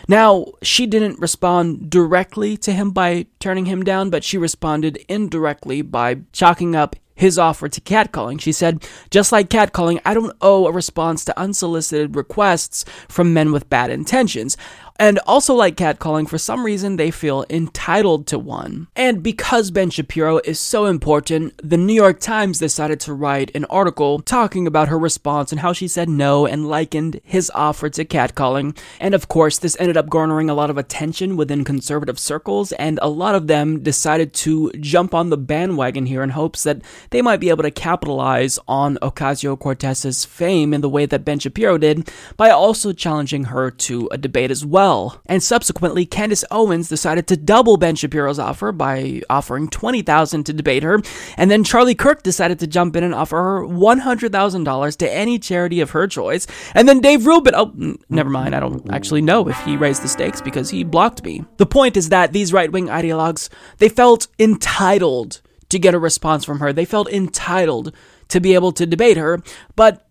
Now, 0.08 0.48
she 0.64 0.88
didn't 0.88 1.20
respond 1.20 1.92
directly 1.92 2.58
to 2.58 2.74
him 2.74 2.90
by 2.90 3.28
turning 3.40 3.68
him 3.68 3.84
down, 3.84 4.10
but 4.10 4.24
she 4.24 4.40
responded 4.40 4.98
indirectly 5.08 5.84
by 5.84 6.22
chalking 6.34 6.76
up 6.76 6.96
his 7.20 7.38
offer 7.38 7.68
to 7.68 7.82
catcalling. 7.82 8.40
She 8.40 8.54
said, 8.54 8.88
just 9.12 9.34
like 9.34 9.50
catcalling, 9.50 10.00
I 10.06 10.14
don't 10.14 10.36
owe 10.42 10.68
a 10.68 10.72
response 10.72 11.26
to 11.26 11.38
unsolicited 11.38 12.16
requests 12.16 12.86
from 13.10 13.34
men 13.34 13.52
with 13.52 13.70
bad 13.70 13.92
intentions. 13.92 14.56
And 15.00 15.18
also, 15.20 15.54
like 15.54 15.78
catcalling, 15.78 16.28
for 16.28 16.38
some 16.38 16.66
reason 16.66 16.98
they 16.98 17.10
feel 17.10 17.46
entitled 17.50 18.28
to 18.28 18.38
one. 18.38 18.90
And 18.98 19.24
because 19.24 19.72
Ben 19.72 19.90
Shapiro 19.90 20.40
is 20.40 20.60
so 20.60 20.88
important, 20.88 21.54
the 21.64 21.78
New 21.78 21.94
York 21.94 22.20
Times 22.20 22.60
decided 22.60 23.00
to 23.02 23.14
write 23.14 23.50
an 23.56 23.64
article 23.66 24.20
talking 24.20 24.68
about 24.68 24.90
her 24.90 25.00
response 25.00 25.54
and 25.54 25.62
how 25.62 25.72
she 25.72 25.88
said 25.88 26.10
no 26.10 26.46
and 26.46 26.68
likened 26.68 27.22
his 27.24 27.50
offer 27.56 27.90
to 27.92 28.04
catcalling. 28.04 28.78
And 29.00 29.16
of 29.16 29.30
course, 29.30 29.58
this 29.58 29.78
ended 29.80 29.96
up 29.96 30.10
garnering 30.10 30.50
a 30.50 30.54
lot 30.54 30.70
of 30.70 30.78
attention 30.78 31.38
within 31.38 31.64
conservative 31.64 32.20
circles, 32.20 32.74
and 32.74 33.00
a 33.02 33.08
lot 33.08 33.36
of 33.36 33.48
them 33.48 33.82
decided 33.82 34.34
to 34.34 34.70
jump 34.82 35.14
on 35.14 35.30
the 35.30 35.38
bandwagon 35.38 36.08
here 36.08 36.24
in 36.24 36.32
hopes 36.32 36.64
that 36.64 36.82
they 37.12 37.22
might 37.22 37.40
be 37.40 37.48
able 37.48 37.64
to 37.64 37.72
capitalize 37.72 38.60
on 38.68 38.98
Ocasio 38.98 39.58
Cortez's 39.58 40.26
fame 40.26 40.74
in 40.74 40.82
the 40.82 40.90
way 40.90 41.06
that 41.06 41.24
Ben 41.24 41.40
Shapiro 41.40 41.78
did 41.78 42.12
by 42.36 42.50
also 42.50 42.92
challenging 42.92 43.46
her 43.46 43.72
to 43.72 44.10
a 44.12 44.18
debate 44.18 44.52
as 44.52 44.66
well 44.66 44.89
well. 44.90 45.22
And 45.28 45.44
subsequently, 45.44 46.06
Candace 46.06 46.44
Owens 46.50 46.90
decided 46.90 47.28
to 47.28 47.38
double 47.38 47.78
Ben 47.78 47.96
Shapiro's 47.96 48.40
offer 48.40 48.72
by 48.72 49.22
offering 49.30 49.68
20000 49.68 50.44
to 50.46 50.54
debate 50.54 50.82
her. 50.84 51.00
And 51.38 51.52
then 51.52 51.64
Charlie 51.64 51.94
Kirk 51.94 52.24
decided 52.24 52.58
to 52.60 52.68
jump 52.68 52.96
in 52.96 53.04
and 53.04 53.14
offer 53.14 53.38
her 53.38 53.62
$100,000 53.62 54.98
to 54.98 55.12
any 55.12 55.38
charity 55.38 55.80
of 55.80 55.92
her 55.92 56.08
choice. 56.08 56.48
And 56.74 56.90
then 56.90 57.02
Dave 57.02 57.28
Rubin, 57.28 57.54
oh, 57.56 57.98
never 58.10 58.30
mind, 58.32 58.56
I 58.56 58.60
don't 58.60 58.92
actually 58.92 59.22
know 59.22 59.48
if 59.48 59.60
he 59.60 59.78
raised 59.78 60.02
the 60.02 60.08
stakes 60.08 60.42
because 60.42 60.72
he 60.72 60.84
blocked 60.84 61.24
me. 61.24 61.46
The 61.58 61.68
point 61.68 61.96
is 61.96 62.10
that 62.10 62.34
these 62.34 62.52
right 62.52 62.72
wing 62.72 62.88
ideologues, 62.88 63.50
they 63.78 63.90
felt 63.90 64.28
entitled 64.40 65.42
to 65.70 65.78
get 65.78 65.94
a 65.94 66.00
response 66.00 66.44
from 66.46 66.60
her. 66.60 66.74
They 66.74 66.86
felt 66.86 67.10
entitled 67.10 67.94
to 68.30 68.40
be 68.40 68.56
able 68.56 68.72
to 68.72 68.88
debate 68.88 69.18
her, 69.18 69.44
but 69.76 70.08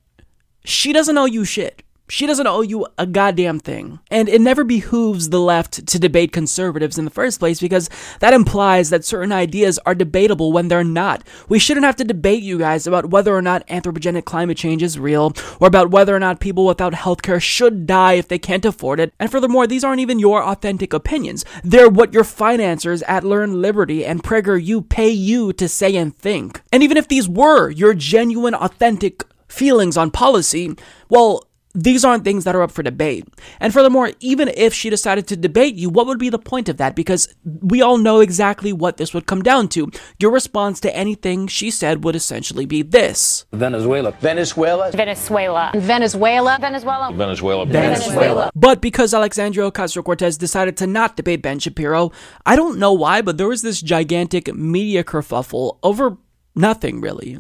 she 0.65 0.93
doesn't 0.93 1.19
owe 1.19 1.25
you 1.25 1.45
shit. 1.45 1.83
She 2.11 2.27
doesn't 2.27 2.47
owe 2.47 2.63
you 2.63 2.87
a 2.97 3.07
goddamn 3.07 3.61
thing. 3.61 3.99
And 4.11 4.29
it 4.29 4.41
never 4.41 4.65
behooves 4.65 5.29
the 5.29 5.41
left 5.41 5.87
to 5.87 5.99
debate 5.99 6.33
conservatives 6.33 6.99
in 6.99 7.05
the 7.05 7.11
first 7.11 7.39
place 7.39 7.61
because 7.61 7.91
that 8.21 8.33
implies 8.33 8.91
that 8.91 9.05
certain 9.05 9.33
ideas 9.33 9.79
are 9.85 9.95
debatable 9.95 10.53
when 10.53 10.69
they're 10.69 10.83
not. 10.85 11.23
We 11.49 11.59
shouldn't 11.59 11.85
have 11.85 11.97
to 11.97 12.05
debate 12.05 12.43
you 12.43 12.59
guys 12.59 12.87
about 12.87 13.11
whether 13.11 13.35
or 13.35 13.43
not 13.43 13.67
anthropogenic 13.69 14.25
climate 14.25 14.57
change 14.57 14.83
is 14.83 14.99
real 14.99 15.35
or 15.61 15.69
about 15.69 15.91
whether 15.91 16.17
or 16.17 16.19
not 16.19 16.41
people 16.41 16.65
without 16.65 16.95
healthcare 16.95 17.43
should 17.43 17.87
die 17.87 18.15
if 18.15 18.29
they 18.29 18.39
can't 18.39 18.65
afford 18.65 19.01
it. 19.01 19.13
And 19.19 19.31
furthermore, 19.31 19.67
these 19.67 19.85
aren't 19.85 20.01
even 20.01 20.19
your 20.19 20.43
authentic 20.43 20.93
opinions. 20.93 21.45
They're 21.63 21.89
what 21.89 22.15
your 22.15 22.25
financiers 22.25 23.03
at 23.03 23.25
Learn 23.25 23.61
Liberty 23.61 24.05
and 24.05 24.23
PragerU 24.23 24.89
pay 24.89 25.11
you 25.11 25.53
to 25.53 25.69
say 25.69 25.95
and 25.97 26.17
think. 26.17 26.63
And 26.73 26.83
even 26.83 26.97
if 26.97 27.09
these 27.09 27.29
were 27.29 27.69
your 27.71 27.93
genuine, 27.95 28.55
authentic 28.55 29.25
feelings 29.49 29.97
on 29.97 30.11
policy, 30.11 30.75
well, 31.09 31.48
these 31.79 32.05
aren't 32.05 32.25
things 32.25 32.43
that 32.45 32.57
are 32.57 32.63
up 32.63 32.73
for 32.73 32.83
debate. 32.83 33.25
And 33.61 33.73
furthermore, 33.73 34.11
even 34.19 34.49
if 34.49 34.75
she 34.75 34.91
decided 34.91 35.29
to 35.29 35.37
debate 35.37 35.77
you, 35.77 35.89
what 35.89 36.07
would 36.07 36.19
be 36.19 36.29
the 36.29 36.39
point 36.39 36.69
of 36.69 36.77
that? 36.79 36.97
Because 36.97 37.33
we 37.45 37.81
all 37.81 37.99
know 37.99 38.19
exactly 38.19 38.73
what 38.73 38.97
this 38.97 39.15
would 39.15 39.27
come 39.27 39.43
down 39.43 39.69
to. 39.69 39.89
Your 40.19 40.33
response 40.33 40.81
to 40.81 40.97
anything 40.97 41.47
she 41.47 41.71
said 41.71 42.03
would 42.03 42.17
essentially 42.17 42.67
be 42.67 42.83
this 42.83 43.47
Venezuela. 43.53 44.11
Venezuela. 44.21 44.91
Venezuela. 44.91 45.71
Venezuela. 45.75 46.59
Venezuela. 46.61 47.13
Venezuela. 47.15 47.67
Venezuela. 47.67 48.51
But 48.57 48.81
because 48.81 49.15
Alexandria 49.15 49.71
Ocasio 49.71 50.05
Cortez 50.05 50.37
decided 50.37 50.77
to 50.79 50.87
not 50.87 51.17
debate 51.17 51.43
Ben 51.43 51.61
Shapiro, 51.61 52.11
I 52.45 52.57
don't 52.57 52.79
know 52.79 52.93
why, 52.93 53.23
but 53.23 53.39
there 53.39 53.49
was 53.49 53.63
this 53.63 53.81
gigantic 53.81 54.53
media 54.53 55.05
kerfuffle 55.05 55.79
over 55.85 56.17
nothing 56.57 57.01
really. 57.01 57.39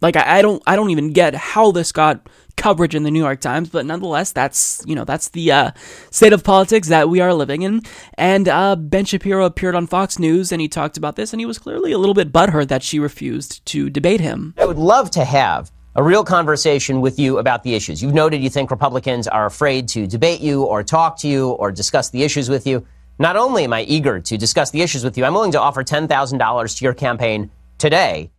Like 0.00 0.16
I, 0.16 0.38
I 0.38 0.42
don't 0.42 0.62
I 0.66 0.76
don't 0.76 0.90
even 0.90 1.12
get 1.12 1.34
how 1.34 1.72
this 1.72 1.92
got 1.92 2.28
coverage 2.58 2.94
in 2.94 3.04
the 3.04 3.10
New 3.10 3.20
York 3.20 3.40
Times, 3.40 3.70
but 3.70 3.86
nonetheless, 3.86 4.32
that's 4.32 4.82
you 4.86 4.94
know 4.94 5.04
that's 5.04 5.30
the 5.30 5.50
uh, 5.50 5.70
state 6.10 6.34
of 6.34 6.44
politics 6.44 6.88
that 6.88 7.08
we 7.08 7.20
are 7.20 7.32
living 7.32 7.62
in. 7.62 7.82
And 8.14 8.48
uh, 8.48 8.76
Ben 8.76 9.06
Shapiro 9.06 9.46
appeared 9.46 9.74
on 9.74 9.86
Fox 9.86 10.18
News 10.18 10.52
and 10.52 10.60
he 10.60 10.68
talked 10.68 10.98
about 10.98 11.16
this, 11.16 11.32
and 11.32 11.40
he 11.40 11.46
was 11.46 11.58
clearly 11.58 11.92
a 11.92 11.98
little 11.98 12.14
bit 12.14 12.32
butthurt 12.32 12.68
that 12.68 12.82
she 12.82 12.98
refused 12.98 13.64
to 13.66 13.88
debate 13.88 14.20
him. 14.20 14.54
I 14.58 14.66
would 14.66 14.76
love 14.76 15.10
to 15.12 15.24
have 15.24 15.72
a 15.96 16.02
real 16.02 16.24
conversation 16.24 17.00
with 17.00 17.18
you 17.18 17.38
about 17.38 17.62
the 17.62 17.74
issues. 17.74 18.02
You've 18.02 18.14
noted 18.14 18.42
you 18.42 18.50
think 18.50 18.70
Republicans 18.70 19.26
are 19.26 19.46
afraid 19.46 19.88
to 19.88 20.06
debate 20.06 20.40
you 20.40 20.64
or 20.64 20.82
talk 20.82 21.18
to 21.20 21.28
you 21.28 21.50
or 21.50 21.72
discuss 21.72 22.10
the 22.10 22.22
issues 22.22 22.48
with 22.48 22.66
you. 22.66 22.86
Not 23.18 23.36
only 23.36 23.64
am 23.64 23.72
I 23.72 23.82
eager 23.82 24.20
to 24.20 24.36
discuss 24.36 24.70
the 24.70 24.82
issues 24.82 25.02
with 25.02 25.18
you, 25.18 25.24
I'm 25.24 25.34
willing 25.34 25.52
to 25.52 25.60
offer 25.60 25.82
$10,000 25.82 26.78
to 26.78 26.84
your 26.84 26.94
campaign 26.94 27.50
today 27.78 28.30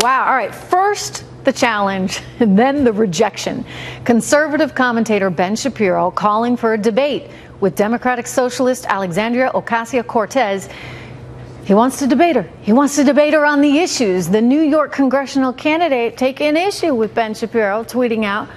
Wow. 0.00 0.24
All 0.24 0.34
right. 0.34 0.54
First, 0.54 1.22
the 1.44 1.52
challenge, 1.52 2.22
and 2.40 2.58
then 2.58 2.82
the 2.82 2.92
rejection. 2.94 3.62
Conservative 4.06 4.74
commentator 4.74 5.28
Ben 5.28 5.54
Shapiro 5.54 6.10
calling 6.10 6.56
for 6.56 6.72
a 6.72 6.78
debate 6.78 7.30
with 7.60 7.76
Democratic 7.76 8.26
Socialist 8.26 8.86
Alexandria 8.86 9.50
Ocasio 9.50 10.06
Cortez. 10.06 10.70
He 11.64 11.74
wants 11.74 11.98
to 11.98 12.06
debate 12.06 12.36
her. 12.36 12.48
He 12.62 12.72
wants 12.72 12.96
to 12.96 13.04
debate 13.04 13.34
her 13.34 13.44
on 13.44 13.60
the 13.60 13.80
issues. 13.80 14.30
The 14.30 14.40
New 14.40 14.62
York 14.62 14.92
congressional 14.92 15.52
candidate 15.52 16.16
taking 16.16 16.56
issue 16.56 16.94
with 16.94 17.14
Ben 17.14 17.34
Shapiro, 17.34 17.84
tweeting 17.84 18.24
out, 18.24 18.48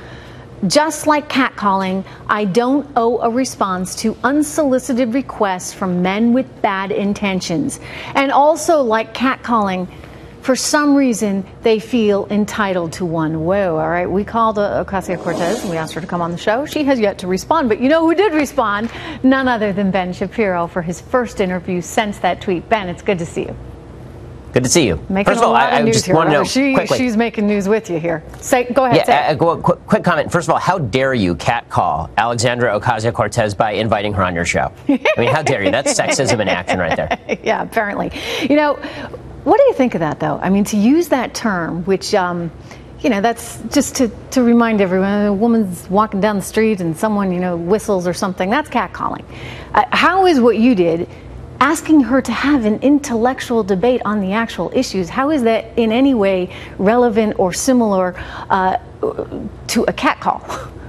just 0.68 1.06
like 1.06 1.28
catcalling, 1.28 2.06
I 2.30 2.46
don't 2.46 2.90
owe 2.96 3.20
a 3.20 3.30
response 3.30 3.94
to 3.98 4.16
unsolicited 4.24 5.14
requests 5.14 5.74
from 5.74 6.02
men 6.02 6.32
with 6.32 6.62
bad 6.62 6.94
intentions. 6.94 7.82
And 8.16 8.32
also, 8.32 8.82
like 8.82 9.14
catcalling, 9.14 9.90
for 10.46 10.56
some 10.56 10.96
reason, 10.96 11.44
they 11.64 11.80
feel 11.80 12.28
entitled 12.30 12.94
to 12.94 13.04
one. 13.04 13.46
Whoa, 13.46 13.78
all 13.78 13.90
right. 13.90 14.06
We 14.06 14.24
called 14.24 14.60
uh, 14.60 14.86
Ocasio 14.86 15.20
Cortez 15.20 15.62
and 15.62 15.72
we 15.72 15.76
asked 15.76 15.96
her 15.96 16.02
to 16.02 16.06
come 16.06 16.22
on 16.22 16.30
the 16.30 16.38
show. 16.38 16.68
She 16.68 16.84
has 16.84 17.00
yet 17.00 17.18
to 17.20 17.28
respond. 17.28 17.68
But 17.68 17.80
you 17.82 17.90
know 17.90 18.08
who 18.08 18.14
did 18.14 18.32
respond? 18.32 18.92
None 19.24 19.48
other 19.48 19.74
than 19.74 19.90
Ben 19.90 20.14
Shapiro 20.14 20.68
for 20.68 20.84
his 20.84 21.02
first 21.02 21.42
interview 21.42 21.82
since 21.82 22.20
that 22.20 22.42
tweet. 22.42 22.70
Ben, 22.70 22.90
it's 22.90 23.02
good 23.02 23.18
to 23.18 23.26
see 23.26 23.42
you. 23.42 23.56
Good 24.54 24.64
to 24.66 24.70
see 24.70 24.86
you. 24.86 25.04
Making 25.10 25.34
First 25.34 25.44
of 25.44 25.50
all, 25.50 25.56
I, 25.56 25.80
I 25.80 25.86
just 25.92 26.08
want 26.14 26.30
to 26.30 26.34
know 26.34 26.44
she, 26.44 26.76
quickly. 26.76 27.00
she's 27.00 27.18
making 27.18 27.48
news 27.48 27.68
with 27.68 27.90
you 27.90 28.00
here. 28.00 28.24
Say, 28.40 28.72
go 28.72 28.86
ahead. 28.86 29.04
yeah, 29.08 29.32
uh, 29.32 29.34
go, 29.34 29.58
quick, 29.58 29.80
quick 29.88 30.04
comment. 30.04 30.32
First 30.32 30.48
of 30.48 30.54
all, 30.54 30.60
how 30.60 30.78
dare 30.78 31.16
you 31.16 31.34
catcall 31.36 32.12
Alexandra 32.18 32.80
Ocasio 32.80 33.12
Cortez 33.12 33.56
by 33.56 33.72
inviting 33.72 34.14
her 34.14 34.24
on 34.24 34.36
your 34.36 34.46
show? 34.46 34.72
I 34.88 35.00
mean, 35.18 35.28
how 35.28 35.42
dare 35.42 35.64
you? 35.64 35.72
That's 35.72 35.94
sexism 36.00 36.40
in 36.40 36.48
action 36.48 36.78
right 36.78 36.96
there. 36.96 37.40
yeah, 37.44 37.64
apparently. 37.64 38.12
You 38.48 38.56
know, 38.56 38.80
what 39.46 39.58
do 39.60 39.64
you 39.68 39.74
think 39.74 39.94
of 39.94 40.00
that, 40.00 40.20
though? 40.20 40.40
I 40.42 40.50
mean, 40.50 40.64
to 40.66 40.78
use 40.78 41.08
that 41.10 41.36
term, 41.36 41.84
which, 41.84 42.16
um, 42.16 42.52
you 43.02 43.12
know, 43.12 43.22
that's 43.22 43.62
just 43.72 43.96
to, 43.98 44.10
to 44.32 44.42
remind 44.42 44.82
everyone 44.82 45.28
a 45.28 45.34
woman's 45.34 45.88
walking 45.88 46.20
down 46.20 46.38
the 46.38 46.42
street 46.42 46.82
and 46.82 46.98
someone, 46.98 47.32
you 47.32 47.40
know, 47.40 47.56
whistles 47.56 48.08
or 48.08 48.14
something, 48.14 48.50
that's 48.50 48.70
catcalling. 48.70 49.24
Uh, 49.76 49.86
how 49.92 50.26
is 50.26 50.40
what 50.40 50.58
you 50.58 50.74
did? 50.74 51.08
Asking 51.60 52.02
her 52.02 52.24
to 52.24 52.32
have 52.32 52.66
an 52.66 52.80
intellectual 52.80 53.64
debate 53.64 54.02
on 54.04 54.20
the 54.20 54.34
actual 54.34 54.72
issues, 54.74 55.10
how 55.10 55.30
is 55.30 55.44
that 55.44 55.78
in 55.78 55.92
any 55.92 56.16
way 56.16 56.50
relevant 56.80 57.38
or 57.38 57.54
similar 57.54 58.16
uh, 58.50 58.78
to 59.68 59.84
a 59.84 59.94
catcall? 59.94 60.44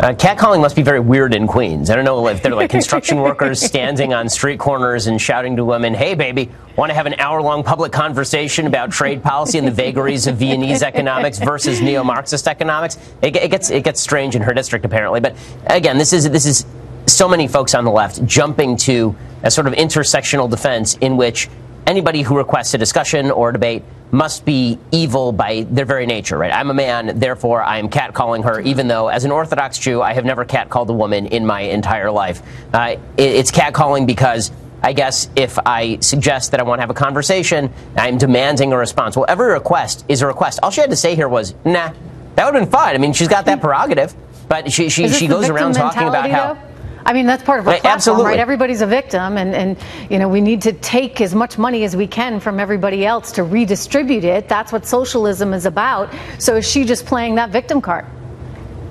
Uh, 0.00 0.14
catcalling 0.14 0.60
must 0.60 0.74
be 0.74 0.82
very 0.82 1.00
weird 1.00 1.34
in 1.34 1.46
Queens. 1.46 1.90
I 1.90 1.96
don't 1.96 2.04
know 2.04 2.26
if 2.26 2.42
they're 2.42 2.54
like 2.54 2.70
construction 2.70 3.20
workers 3.22 3.60
standing 3.60 4.14
on 4.14 4.28
street 4.28 4.58
corners 4.58 5.06
and 5.06 5.20
shouting 5.20 5.56
to 5.56 5.64
women, 5.64 5.92
hey, 5.92 6.14
baby, 6.14 6.50
want 6.76 6.90
to 6.90 6.94
have 6.94 7.06
an 7.06 7.14
hour 7.18 7.42
long 7.42 7.62
public 7.62 7.92
conversation 7.92 8.66
about 8.66 8.90
trade 8.90 9.22
policy 9.22 9.58
and 9.58 9.66
the 9.66 9.72
vagaries 9.72 10.26
of 10.26 10.38
Viennese 10.38 10.82
economics 10.82 11.38
versus 11.38 11.80
neo 11.80 12.02
Marxist 12.02 12.48
economics? 12.48 12.96
It, 13.20 13.36
it, 13.36 13.50
gets, 13.50 13.70
it 13.70 13.84
gets 13.84 14.00
strange 14.00 14.34
in 14.34 14.42
her 14.42 14.54
district, 14.54 14.84
apparently. 14.84 15.20
But 15.20 15.36
again, 15.66 15.98
this 15.98 16.12
is, 16.12 16.28
this 16.30 16.46
is 16.46 16.64
so 17.06 17.28
many 17.28 17.46
folks 17.46 17.74
on 17.74 17.84
the 17.84 17.90
left 17.90 18.24
jumping 18.24 18.76
to 18.78 19.14
a 19.42 19.50
sort 19.50 19.66
of 19.66 19.74
intersectional 19.74 20.48
defense 20.48 20.96
in 21.00 21.16
which 21.16 21.48
anybody 21.86 22.22
who 22.22 22.36
requests 22.36 22.74
a 22.74 22.78
discussion 22.78 23.30
or 23.30 23.50
a 23.50 23.52
debate 23.52 23.82
must 24.10 24.44
be 24.44 24.78
evil 24.90 25.32
by 25.32 25.66
their 25.70 25.86
very 25.86 26.04
nature, 26.06 26.36
right? 26.36 26.52
I'm 26.52 26.70
a 26.70 26.74
man, 26.74 27.18
therefore 27.18 27.62
I 27.62 27.78
am 27.78 27.88
catcalling 27.88 28.44
her, 28.44 28.60
even 28.60 28.86
though 28.86 29.08
as 29.08 29.24
an 29.24 29.30
Orthodox 29.30 29.78
Jew, 29.78 30.02
I 30.02 30.12
have 30.12 30.24
never 30.24 30.44
catcalled 30.44 30.88
a 30.88 30.92
woman 30.92 31.26
in 31.26 31.46
my 31.46 31.62
entire 31.62 32.10
life. 32.10 32.42
Uh, 32.74 32.96
it, 33.16 33.22
it's 33.22 33.50
catcalling 33.50 34.06
because 34.06 34.52
I 34.82 34.92
guess 34.92 35.30
if 35.34 35.58
I 35.64 35.98
suggest 36.00 36.50
that 36.50 36.60
I 36.60 36.64
want 36.64 36.78
to 36.78 36.82
have 36.82 36.90
a 36.90 36.94
conversation, 36.94 37.72
I'm 37.96 38.18
demanding 38.18 38.72
a 38.72 38.76
response. 38.76 39.16
Well, 39.16 39.26
every 39.28 39.50
request 39.50 40.04
is 40.08 40.20
a 40.20 40.26
request. 40.26 40.58
All 40.62 40.70
she 40.70 40.82
had 40.82 40.90
to 40.90 40.96
say 40.96 41.14
here 41.14 41.28
was, 41.28 41.54
nah, 41.64 41.92
that 42.34 42.44
would 42.44 42.54
have 42.54 42.64
been 42.64 42.70
fine. 42.70 42.94
I 42.94 42.98
mean, 42.98 43.12
she's 43.12 43.28
got 43.28 43.46
that 43.46 43.60
prerogative. 43.60 44.14
But 44.48 44.70
she, 44.70 44.90
she, 44.90 45.08
she 45.08 45.26
goes 45.26 45.48
around 45.48 45.72
talking 45.74 46.08
about 46.08 46.28
how. 46.28 46.54
though? 46.54 46.60
I 47.04 47.12
mean, 47.12 47.26
that's 47.26 47.42
part 47.42 47.60
of 47.60 47.66
our 47.66 47.74
platform, 47.74 47.94
absolutely. 47.94 48.24
right? 48.26 48.38
Everybody's 48.38 48.80
a 48.80 48.86
victim, 48.86 49.36
and, 49.36 49.54
and 49.54 49.78
you 50.10 50.18
know 50.18 50.28
we 50.28 50.40
need 50.40 50.62
to 50.62 50.72
take 50.72 51.20
as 51.20 51.34
much 51.34 51.58
money 51.58 51.84
as 51.84 51.96
we 51.96 52.06
can 52.06 52.40
from 52.40 52.60
everybody 52.60 53.04
else 53.04 53.32
to 53.32 53.42
redistribute 53.42 54.24
it. 54.24 54.48
That's 54.48 54.72
what 54.72 54.86
socialism 54.86 55.52
is 55.54 55.66
about. 55.66 56.14
So 56.38 56.56
is 56.56 56.70
she 56.70 56.84
just 56.84 57.06
playing 57.06 57.36
that 57.36 57.50
victim 57.50 57.80
card? 57.80 58.06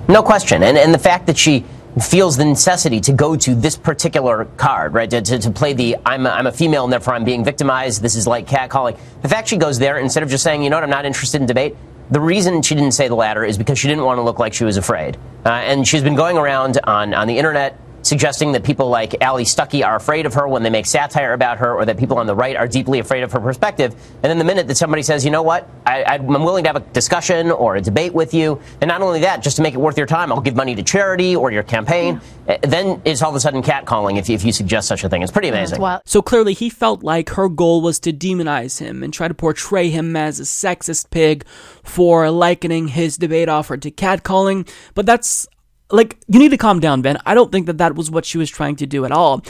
No 0.08 0.22
question. 0.22 0.62
And, 0.62 0.76
and 0.76 0.92
the 0.92 0.98
fact 0.98 1.26
that 1.26 1.38
she 1.38 1.64
feels 2.00 2.36
the 2.36 2.44
necessity 2.44 3.00
to 3.00 3.12
go 3.12 3.36
to 3.36 3.54
this 3.54 3.76
particular 3.76 4.46
card, 4.56 4.94
right, 4.94 5.10
to, 5.10 5.20
to, 5.20 5.38
to 5.38 5.50
play 5.50 5.74
the 5.74 5.96
I'm 6.06 6.26
a, 6.26 6.30
I'm 6.30 6.46
a 6.46 6.52
female 6.52 6.84
and 6.84 6.92
therefore 6.92 7.14
I'm 7.14 7.24
being 7.24 7.44
victimized, 7.44 8.02
this 8.02 8.16
is 8.16 8.26
like 8.26 8.46
catcalling. 8.46 8.98
The 9.20 9.28
fact 9.28 9.48
she 9.48 9.58
goes 9.58 9.78
there 9.78 9.98
instead 9.98 10.22
of 10.22 10.30
just 10.30 10.42
saying, 10.42 10.62
you 10.62 10.70
know 10.70 10.76
what, 10.76 10.84
I'm 10.84 10.90
not 10.90 11.04
interested 11.04 11.40
in 11.40 11.46
debate, 11.46 11.76
the 12.10 12.20
reason 12.20 12.62
she 12.62 12.74
didn't 12.74 12.92
say 12.92 13.08
the 13.08 13.14
latter 13.14 13.44
is 13.44 13.58
because 13.58 13.78
she 13.78 13.88
didn't 13.88 14.04
want 14.04 14.18
to 14.18 14.22
look 14.22 14.38
like 14.38 14.54
she 14.54 14.64
was 14.64 14.76
afraid. 14.76 15.16
Uh, 15.44 15.50
and 15.50 15.86
she's 15.86 16.02
been 16.02 16.14
going 16.14 16.38
around 16.38 16.78
on, 16.84 17.14
on 17.14 17.26
the 17.26 17.38
internet 17.38 17.78
suggesting 18.02 18.52
that 18.52 18.64
people 18.64 18.88
like 18.88 19.22
Allie 19.22 19.44
Stuckey 19.44 19.84
are 19.84 19.96
afraid 19.96 20.26
of 20.26 20.34
her 20.34 20.46
when 20.46 20.62
they 20.62 20.70
make 20.70 20.86
satire 20.86 21.32
about 21.32 21.58
her, 21.58 21.74
or 21.74 21.84
that 21.84 21.98
people 21.98 22.18
on 22.18 22.26
the 22.26 22.34
right 22.34 22.56
are 22.56 22.68
deeply 22.68 22.98
afraid 22.98 23.22
of 23.22 23.32
her 23.32 23.40
perspective. 23.40 23.94
And 24.22 24.24
then 24.24 24.38
the 24.38 24.44
minute 24.44 24.68
that 24.68 24.76
somebody 24.76 25.02
says, 25.02 25.24
you 25.24 25.30
know 25.30 25.42
what, 25.42 25.68
I, 25.86 26.04
I'm 26.04 26.26
willing 26.26 26.64
to 26.64 26.68
have 26.68 26.76
a 26.76 26.80
discussion 26.92 27.50
or 27.50 27.76
a 27.76 27.80
debate 27.80 28.12
with 28.12 28.34
you, 28.34 28.60
and 28.80 28.88
not 28.88 29.02
only 29.02 29.20
that, 29.20 29.42
just 29.42 29.56
to 29.56 29.62
make 29.62 29.74
it 29.74 29.78
worth 29.78 29.96
your 29.96 30.06
time, 30.06 30.32
I'll 30.32 30.40
give 30.40 30.56
money 30.56 30.74
to 30.74 30.82
charity 30.82 31.36
or 31.36 31.50
your 31.50 31.62
campaign, 31.62 32.20
uh, 32.48 32.58
then 32.62 33.00
it's 33.04 33.22
all 33.22 33.30
of 33.30 33.36
a 33.36 33.40
sudden 33.40 33.62
catcalling 33.62 34.18
if 34.18 34.28
if 34.28 34.44
you 34.44 34.52
suggest 34.52 34.88
such 34.88 35.04
a 35.04 35.08
thing. 35.08 35.22
It's 35.22 35.32
pretty 35.32 35.48
amazing. 35.48 35.80
So 36.04 36.22
clearly, 36.22 36.54
he 36.54 36.68
felt 36.70 37.02
like 37.02 37.30
her 37.30 37.48
goal 37.48 37.82
was 37.82 38.00
to 38.00 38.12
demonize 38.12 38.78
him 38.78 39.02
and 39.02 39.12
try 39.12 39.28
to 39.28 39.34
portray 39.34 39.90
him 39.90 40.16
as 40.16 40.40
a 40.40 40.44
sexist 40.44 41.10
pig 41.10 41.46
for 41.82 42.30
likening 42.30 42.88
his 42.88 43.16
debate 43.16 43.48
offer 43.48 43.76
to 43.76 43.90
catcalling. 43.90 44.68
But 44.94 45.06
that's 45.06 45.46
like, 45.92 46.18
you 46.26 46.38
need 46.38 46.50
to 46.50 46.56
calm 46.56 46.80
down, 46.80 47.02
Ben. 47.02 47.18
I 47.26 47.34
don't 47.34 47.52
think 47.52 47.66
that 47.66 47.78
that 47.78 47.94
was 47.94 48.10
what 48.10 48.24
she 48.24 48.38
was 48.38 48.50
trying 48.50 48.76
to 48.76 48.86
do 48.86 49.04
at 49.04 49.12
all. 49.12 49.44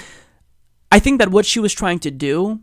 I 0.90 0.98
think 0.98 1.20
that 1.20 1.30
what 1.30 1.46
she 1.46 1.60
was 1.60 1.72
trying 1.72 2.00
to 2.00 2.10
do 2.10 2.60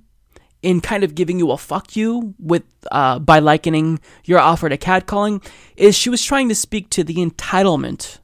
in 0.61 0.81
kind 0.81 1.03
of 1.03 1.15
giving 1.15 1.39
you 1.39 1.51
a 1.51 1.57
fuck 1.57 1.95
you 1.95 2.35
with 2.37 2.63
uh, 2.91 3.17
by 3.17 3.39
likening 3.39 3.99
your 4.25 4.39
offer 4.39 4.67
to 4.67 4.77
catcalling 4.77 5.43
is 5.77 5.95
she 5.95 6.09
was 6.09 6.23
trying 6.23 6.49
to 6.49 6.55
speak 6.55 6.89
to 6.89 7.03
the 7.03 7.15
entitlement 7.15 8.19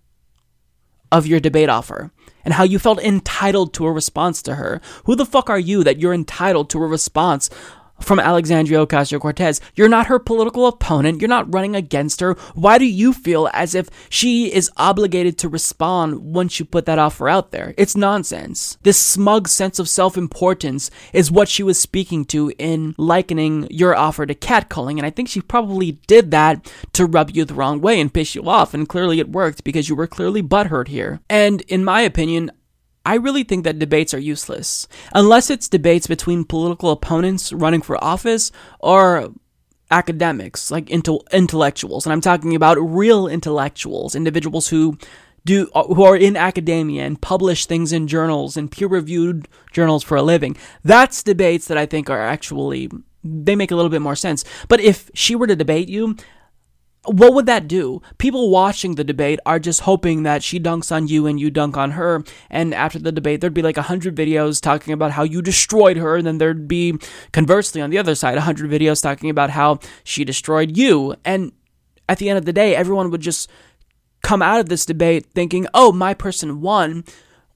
of 1.12 1.26
your 1.26 1.40
debate 1.40 1.70
offer 1.70 2.12
and 2.44 2.54
how 2.54 2.64
you 2.64 2.78
felt 2.78 3.02
entitled 3.02 3.74
to 3.74 3.86
a 3.86 3.92
response 3.92 4.42
to 4.42 4.56
her. 4.56 4.82
Who 5.06 5.16
the 5.16 5.26
fuck 5.26 5.50
are 5.50 5.60
you 5.60 5.84
that 5.86 6.00
you're 6.00 6.14
entitled 6.14 6.70
to 6.72 6.84
a 6.84 6.88
response 6.88 7.50
from 8.00 8.20
Alexandria 8.20 8.86
Ocasio 8.86 9.20
Cortez? 9.20 9.62
You're 9.76 9.90
not 9.90 10.08
her 10.08 10.20
political 10.20 10.68
opponent. 10.68 11.22
You're 11.22 11.28
not 11.28 11.54
running 11.54 11.76
against 11.76 12.22
her. 12.22 12.34
Why 12.54 12.78
do 12.78 12.86
you 12.86 13.14
feel 13.14 13.50
as 13.54 13.76
if 13.76 13.90
she 14.10 14.54
is 14.54 14.72
obligated 14.78 15.38
to 15.40 15.50
respond 15.50 16.34
once 16.34 16.60
you 16.60 16.66
put 16.66 16.86
that 16.86 17.00
offer 17.00 17.30
out 17.30 17.52
there? 17.52 17.74
It's 17.78 17.96
nonsense. 17.96 18.78
This 18.84 18.98
smug 18.98 19.48
sense 19.48 19.80
of 19.80 19.90
self 19.90 20.18
importance 20.18 20.92
is 21.14 21.32
what 21.32 21.50
she 21.50 21.64
was 21.64 21.80
speaking 21.80 22.26
to 22.26 22.52
in 22.58 22.96
likening 22.98 23.68
your 23.70 23.96
offer 23.96 24.26
to 24.26 24.36
catcalling. 24.36 24.98
And 24.98 25.06
I 25.06 25.10
think 25.10 25.30
she 25.30 25.42
probably 25.42 25.94
did 26.08 26.32
that 26.32 26.72
to 26.94 27.06
rub 27.06 27.32
you 27.32 27.46
the 27.46 27.54
wrong 27.54 27.82
way 27.82 28.00
and 28.00 28.14
piss 28.14 28.36
you 28.36 28.48
off. 28.48 28.74
And 28.74 28.88
clearly 28.88 29.20
it 29.20 29.30
worked 29.30 29.64
because 29.64 29.90
you 29.90 29.96
were 29.96 30.08
clearly 30.08 30.44
butthurt 30.44 30.88
here. 30.88 31.20
And 31.30 31.62
in 31.62 31.84
my 31.84 32.02
opinion, 32.02 32.52
I 33.06 33.16
really 33.16 33.44
think 33.44 33.64
that 33.64 33.80
debates 33.80 34.14
are 34.14 34.20
useless. 34.20 34.88
Unless 35.14 35.50
it's 35.50 35.70
debates 35.70 36.08
between 36.08 36.44
political 36.44 36.92
opponents 36.92 37.54
running 37.54 37.82
for 37.82 38.04
office 38.04 38.52
or 38.80 39.32
academics, 39.92 40.72
like 40.72 40.88
intel- 40.88 41.30
intellectuals. 41.32 42.06
And 42.06 42.14
I'm 42.14 42.22
talking 42.22 42.56
about 42.56 42.78
real 42.80 43.28
intellectuals, 43.28 44.16
individuals 44.16 44.70
who 44.70 44.98
do 45.46 45.68
who 45.74 46.04
are 46.04 46.18
in 46.18 46.36
academia 46.36 47.06
and 47.06 47.22
publish 47.22 47.68
things 47.68 47.94
in 47.94 48.08
journals 48.08 48.58
and 48.58 48.72
peer-reviewed 48.72 49.48
journals 49.72 50.04
for 50.04 50.18
a 50.18 50.24
living. 50.24 50.58
That's 50.84 51.22
debates 51.22 51.68
that 51.68 51.78
I 51.78 51.86
think 51.86 52.10
are 52.10 52.22
actually 52.22 52.90
they 53.24 53.56
make 53.56 53.72
a 53.72 53.76
little 53.76 53.90
bit 53.90 54.02
more 54.02 54.16
sense. 54.16 54.44
But 54.68 54.80
if 54.80 55.10
she 55.14 55.36
were 55.36 55.48
to 55.48 55.56
debate 55.56 55.90
you, 55.90 56.16
what 57.08 57.34
would 57.34 57.46
that 57.46 57.68
do? 57.68 58.02
People 58.18 58.50
watching 58.50 58.96
the 58.96 59.04
debate 59.04 59.40
are 59.46 59.60
just 59.60 59.82
hoping 59.82 60.24
that 60.24 60.44
she 60.44 60.60
dunks 60.60 60.92
on 60.92 61.08
you 61.08 61.28
and 61.28 61.40
you 61.40 61.50
dunk 61.50 61.78
on 61.78 61.92
her. 61.92 62.24
And 62.50 62.74
after 62.74 63.00
the 63.00 63.12
debate, 63.12 63.42
there'd 63.42 63.54
be 63.54 63.62
like 63.62 63.78
a 63.78 63.84
hundred 63.84 64.16
videos 64.16 64.62
talking 64.62 64.94
about 64.94 65.12
how 65.12 65.24
you 65.24 65.42
destroyed 65.42 65.98
her. 65.98 66.16
And 66.18 66.26
then 66.26 66.38
there'd 66.38 66.68
be, 66.68 66.98
conversely, 67.32 67.82
on 67.82 67.90
the 67.90 67.98
other 67.98 68.16
side, 68.16 68.38
a 68.38 68.42
hundred 68.42 68.70
videos 68.70 69.02
talking 69.02 69.30
about 69.30 69.52
how 69.52 69.80
she 70.04 70.24
destroyed 70.24 70.78
you. 70.78 71.16
And 71.24 71.52
at 72.08 72.18
the 72.18 72.30
end 72.30 72.38
of 72.38 72.46
the 72.46 72.54
day, 72.54 72.76
everyone 72.76 73.12
would 73.12 73.22
just 73.22 73.50
come 74.22 74.42
out 74.42 74.60
of 74.60 74.70
this 74.70 74.86
debate 74.86 75.28
thinking, 75.28 75.68
oh, 75.74 75.92
my 75.92 76.14
person 76.14 76.62
won. 76.62 77.04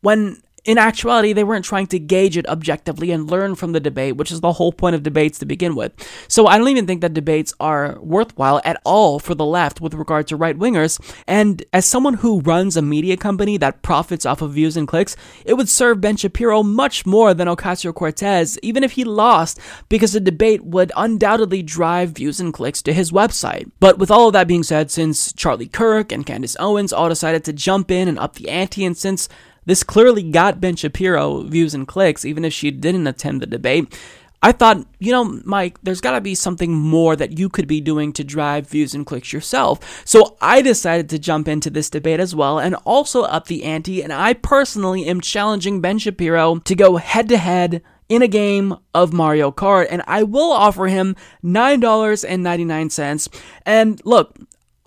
When 0.02 0.42
in 0.70 0.78
actuality, 0.78 1.34
they 1.34 1.44
weren't 1.44 1.66
trying 1.66 1.88
to 1.88 1.98
gauge 1.98 2.38
it 2.38 2.48
objectively 2.48 3.10
and 3.10 3.28
learn 3.28 3.56
from 3.56 3.72
the 3.72 3.80
debate, 3.80 4.18
which 4.18 4.32
is 4.32 4.42
the 4.42 4.54
whole 4.54 4.72
point 4.72 4.94
of 4.94 5.02
debates 5.02 5.40
to 5.40 5.46
begin 5.48 5.76
with. 5.76 5.92
So 6.28 6.46
I 6.46 6.60
don't 6.60 6.68
even 6.68 6.86
think 6.86 7.02
that 7.02 7.16
debates 7.16 7.56
are 7.60 7.98
worthwhile 8.00 8.62
at 8.64 8.80
all 8.86 9.18
for 9.18 9.34
the 9.34 9.48
left 9.48 9.82
with 9.82 9.96
regard 9.96 10.28
to 10.28 10.36
right 10.36 10.56
wingers. 10.56 11.00
And 11.26 11.64
as 11.74 11.88
someone 11.88 12.14
who 12.14 12.42
runs 12.42 12.78
a 12.78 12.84
media 12.84 13.18
company 13.18 13.58
that 13.58 13.82
profits 13.82 14.28
off 14.28 14.44
of 14.44 14.54
views 14.54 14.78
and 14.78 14.88
clicks, 14.88 15.16
it 15.44 15.56
would 15.56 15.70
serve 15.70 16.02
Ben 16.02 16.18
Shapiro 16.18 16.62
much 16.62 17.04
more 17.04 17.34
than 17.34 17.48
Ocasio 17.48 17.92
Cortez, 17.92 18.60
even 18.62 18.84
if 18.84 18.92
he 18.92 19.04
lost, 19.04 19.60
because 19.90 20.14
the 20.14 20.20
debate 20.20 20.64
would 20.64 20.92
undoubtedly 20.96 21.64
drive 21.64 22.12
views 22.12 22.40
and 22.40 22.54
clicks 22.54 22.84
to 22.84 22.94
his 22.94 23.12
website. 23.12 23.72
But 23.80 23.98
with 23.98 24.12
all 24.12 24.28
of 24.28 24.34
that 24.34 24.48
being 24.48 24.62
said, 24.62 24.92
since 24.92 25.34
Charlie 25.34 25.66
Kirk 25.66 26.12
and 26.12 26.28
Candace 26.28 26.56
Owens 26.60 26.94
all 26.94 27.10
decided 27.10 27.44
to 27.46 27.54
jump 27.54 27.90
in 27.90 28.08
and 28.08 28.20
up 28.20 28.36
the 28.36 28.50
ante, 28.50 28.86
and 28.86 28.96
since 28.96 29.28
this 29.66 29.84
clearly 29.84 30.24
got 30.24 30.62
Ben 30.62 30.76
Shapiro 30.76 31.44
views 31.44 31.74
and 31.74 31.88
clicks, 31.88 32.26
even 32.26 32.46
if 32.46 32.54
she 32.54 32.72
didn't 32.72 33.08
attend 33.08 33.42
the 33.42 33.48
debate. 33.48 33.98
I 34.42 34.54
thought, 34.54 34.86
you 35.00 35.12
know, 35.12 35.42
Mike, 35.44 35.78
there's 35.84 36.00
got 36.00 36.12
to 36.12 36.22
be 36.22 36.34
something 36.34 36.74
more 36.74 37.16
that 37.18 37.38
you 37.38 37.50
could 37.50 37.68
be 37.68 37.82
doing 37.82 38.14
to 38.14 38.24
drive 38.24 38.70
views 38.70 38.94
and 38.94 39.06
clicks 39.06 39.34
yourself. 39.34 40.02
So 40.08 40.38
I 40.42 40.62
decided 40.62 41.10
to 41.10 41.20
jump 41.20 41.50
into 41.50 41.70
this 41.70 41.90
debate 41.90 42.22
as 42.22 42.34
well 42.34 42.58
and 42.58 42.76
also 42.86 43.24
up 43.24 43.48
the 43.48 43.66
ante. 43.66 44.02
And 44.02 44.14
I 44.14 44.34
personally 44.34 45.06
am 45.06 45.20
challenging 45.20 45.82
Ben 45.82 46.00
Shapiro 46.00 46.60
to 46.60 46.76
go 46.76 46.96
head 46.96 47.28
to 47.30 47.38
head 47.38 47.82
in 48.08 48.22
a 48.24 48.28
game 48.28 48.76
of 48.94 49.14
Mario 49.14 49.52
Kart, 49.52 49.88
and 49.90 50.02
I 50.08 50.24
will 50.24 50.52
offer 50.52 50.88
him 50.88 51.16
$9.99. 51.44 53.42
And 53.66 54.02
look, 54.04 54.36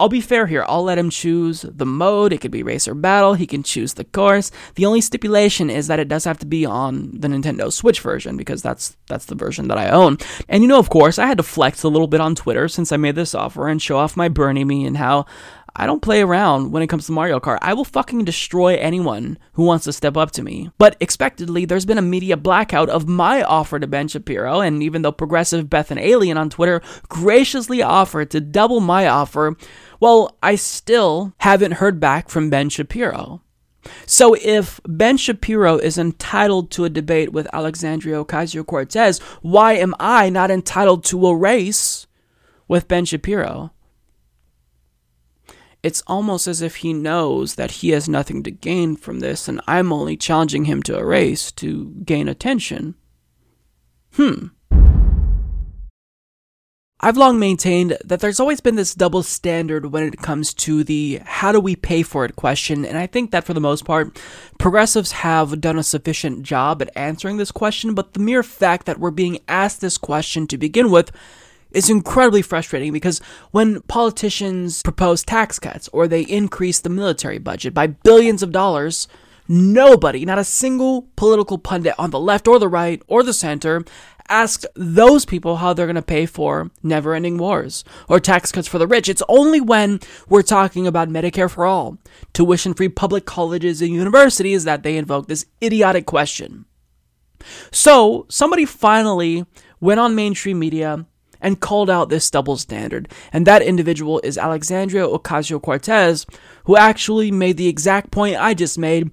I'll 0.03 0.09
be 0.09 0.21
fair 0.21 0.49
here. 0.49 0.65
I'll 0.67 0.83
let 0.83 0.99
him 0.99 1.11
choose 1.11 1.63
the 1.63 1.87
mode. 1.87 2.33
It 2.33 2.41
could 2.41 2.51
be 2.51 2.65
race 2.65 2.89
or 2.89 2.95
battle. 2.95 3.35
He 3.35 3.47
can 3.47 3.63
choose 3.63 3.95
the 3.95 4.03
course. 4.03 4.51
The 4.75 4.85
only 4.85 5.01
stipulation 5.01 5.71
is 5.71 5.87
that 5.87 6.01
it 6.01 6.09
does 6.09 6.25
have 6.25 6.41
to 6.41 6.47
be 6.47 6.67
on 6.67 7.21
the 7.21 7.29
Nintendo 7.29 7.73
Switch 7.73 8.01
version 8.01 8.37
because 8.37 8.63
that's 8.63 8.97
that's 9.07 9.27
the 9.27 9.37
version 9.37 9.69
that 9.69 9.79
I 9.79 9.91
own. 9.91 10.19
And 10.49 10.65
you 10.65 10.69
know, 10.69 10.81
of 10.81 10.91
course, 10.91 11.21
I 11.21 11.27
had 11.27 11.37
to 11.37 11.45
flex 11.45 11.85
a 11.85 11.89
little 11.89 12.09
bit 12.09 12.21
on 12.21 12.35
Twitter 12.35 12.67
since 12.67 12.91
I 12.91 12.97
made 12.97 13.15
this 13.15 13.33
offer 13.33 13.69
and 13.69 13.81
show 13.81 13.97
off 13.97 14.17
my 14.17 14.29
Bernie 14.29 14.65
me 14.65 14.87
and 14.87 14.97
how 14.97 15.27
I 15.75 15.87
don't 15.87 16.03
play 16.03 16.21
around 16.21 16.73
when 16.73 16.83
it 16.83 16.89
comes 16.89 17.07
to 17.07 17.13
Mario 17.13 17.41
Kart. 17.41 17.59
I 17.63 17.73
will 17.73 17.85
fucking 17.85 18.25
destroy 18.25 18.77
anyone 18.77 19.39
who 19.55 19.65
wants 19.65 19.85
to 19.85 19.93
step 19.93 20.17
up 20.17 20.31
to 20.33 20.43
me. 20.43 20.71
But 20.77 20.97
expectedly, 21.01 21.65
there's 21.65 21.87
been 21.87 21.99
a 21.99 22.03
media 22.03 22.37
blackout 22.37 22.91
of 22.91 23.09
my 23.09 23.43
offer 23.43 23.79
to 23.79 23.87
Ben 23.87 24.09
Shapiro, 24.09 24.61
and 24.61 24.83
even 24.83 25.03
though 25.03 25.13
progressive 25.13 25.71
Beth 25.71 25.91
and 25.91 25.99
Alien 25.99 26.37
on 26.37 26.51
Twitter 26.51 26.83
graciously 27.09 27.81
offered 27.83 28.31
to 28.31 28.41
double 28.41 28.81
my 28.81 29.07
offer, 29.07 29.57
well, 29.99 30.37
I 30.43 30.57
still 30.57 31.33
haven't 31.39 31.73
heard 31.73 32.01
back 32.01 32.29
from 32.29 32.51
Ben 32.51 32.69
Shapiro. 32.69 33.43
So 34.07 34.35
if 34.35 34.81
Ben 34.87 35.17
Shapiro 35.17 35.79
is 35.79 35.99
entitled 35.99 36.71
to 36.73 36.85
a 36.85 36.91
debate 36.91 37.33
with 37.33 37.53
Alexandria 37.53 38.23
Ocasio 38.25 38.65
Cortez, 38.65 39.19
why 39.41 39.73
am 39.73 39.95
I 39.99 40.29
not 40.29 40.51
entitled 40.51 41.05
to 41.07 41.27
a 41.27 41.37
race 41.37 42.07
with 42.69 42.89
Ben 42.89 43.05
Shapiro? 43.05 43.73
It's 45.83 46.03
almost 46.07 46.47
as 46.47 46.63
if 46.63 46.77
he 46.77 46.93
knows 46.93 47.57
that 47.57 47.73
he 47.73 47.91
has 47.91 48.09
nothing 48.09 48.43
to 48.45 48.51
gain 48.51 48.97
from 48.97 49.21
this, 49.21 49.49
and 49.49 49.61
I'm 49.67 49.93
only 49.93 50.17
challenging 50.17 50.67
him 50.67 50.83
to 50.85 50.97
a 50.97 51.05
race 51.05 51.51
to 51.53 51.93
gain 52.05 52.29
attention. 52.29 52.95
Hmm. 54.15 54.49
I've 57.05 57.17
long 57.17 57.41
maintained 57.41 57.99
that 58.05 58.21
there's 58.21 58.39
always 58.39 58.61
been 58.61 58.77
this 58.77 58.95
double 58.95 59.25
standard 59.25 59.87
when 59.87 60.05
it 60.05 60.19
comes 60.19 60.55
to 60.55 60.85
the 60.85 61.21
how 61.25 61.51
do 61.51 61.59
we 61.59 61.75
pay 61.75 62.05
for 62.05 62.25
it 62.25 62.37
question, 62.37 62.85
and 62.85 62.97
I 62.97 63.09
think 63.09 63.33
that 63.33 63.43
for 63.43 63.55
the 63.55 63.61
most 63.61 63.85
part, 63.85 64.17
progressives 64.61 65.11
have 65.11 65.61
done 65.61 65.81
a 65.81 65.83
sufficient 65.83 66.45
job 66.45 66.81
at 66.81 66.97
answering 66.97 67.39
this 67.39 67.51
question, 67.51 67.95
but 67.95 68.13
the 68.13 68.21
mere 68.21 68.45
fact 68.45 68.87
that 68.87 69.01
we're 69.01 69.11
being 69.11 69.41
asked 69.49 69.81
this 69.81 69.99
question 69.99 70.47
to 70.47 70.57
begin 70.57 70.93
with 70.93 71.11
is 71.75 71.91
incredibly 71.91 72.43
frustrating 72.43 72.93
because 72.93 73.21
when 73.51 73.81
politicians 73.83 74.83
propose 74.83 75.23
tax 75.23 75.59
cuts 75.59 75.89
or 75.93 76.07
they 76.07 76.23
increase 76.23 76.81
the 76.81 76.89
military 76.89 77.39
budget 77.39 77.75
by 77.75 77.87
billions 77.87 78.43
of 78.43 78.53
dollars, 78.53 79.09
nobody, 79.49 80.25
not 80.25 80.39
a 80.39 80.45
single 80.45 81.09
political 81.17 81.59
pundit 81.59 81.95
on 81.99 82.11
the 82.11 82.21
left 82.21 82.49
or 82.49 82.59
the 82.59 82.69
right 82.69 83.03
or 83.07 83.23
the 83.23 83.33
center, 83.33 83.85
asked 84.29 84.67
those 84.75 85.25
people 85.25 85.57
how 85.57 85.73
they're 85.73 85.87
going 85.87 85.95
to 85.97 86.03
pay 86.03 86.27
for 86.27 86.71
never 86.83 87.15
ending 87.15 87.37
wars 87.37 87.85
or 88.09 88.21
tax 88.21 88.53
cuts 88.53 88.69
for 88.69 88.79
the 88.79 88.87
rich. 88.87 89.09
It's 89.09 89.23
only 89.29 89.61
when 89.61 90.01
we're 90.29 90.43
talking 90.43 90.87
about 90.87 91.09
Medicare 91.09 91.51
for 91.51 91.67
all, 91.67 91.99
tuition 92.33 92.75
free 92.75 92.89
public 92.89 93.25
colleges 93.27 93.83
and 93.83 93.91
universities 93.91 94.65
that 94.65 94.83
they 94.83 94.97
invoke 94.97 95.29
this 95.29 95.47
idiotic 95.63 96.07
question. 96.07 96.65
So, 97.73 98.27
somebody 98.29 98.65
finally 98.65 99.45
went 99.81 99.99
on 99.99 100.15
mainstream 100.15 100.59
media 100.61 101.07
and 101.43 101.61
called 101.61 101.91
out 101.91 102.09
this 102.09 102.31
double 102.31 102.57
standard. 102.57 103.09
And 103.33 103.47
that 103.47 103.61
individual 103.61 104.21
is 104.25 104.39
Alexandria 104.39 105.07
Ocasio 105.07 105.61
Cortez, 105.61 106.25
who 106.65 106.77
actually 106.77 107.31
made 107.31 107.59
the 107.59 107.69
exact 107.69 108.11
point 108.11 108.37
I 108.37 108.55
just 108.55 108.79
made 108.79 109.11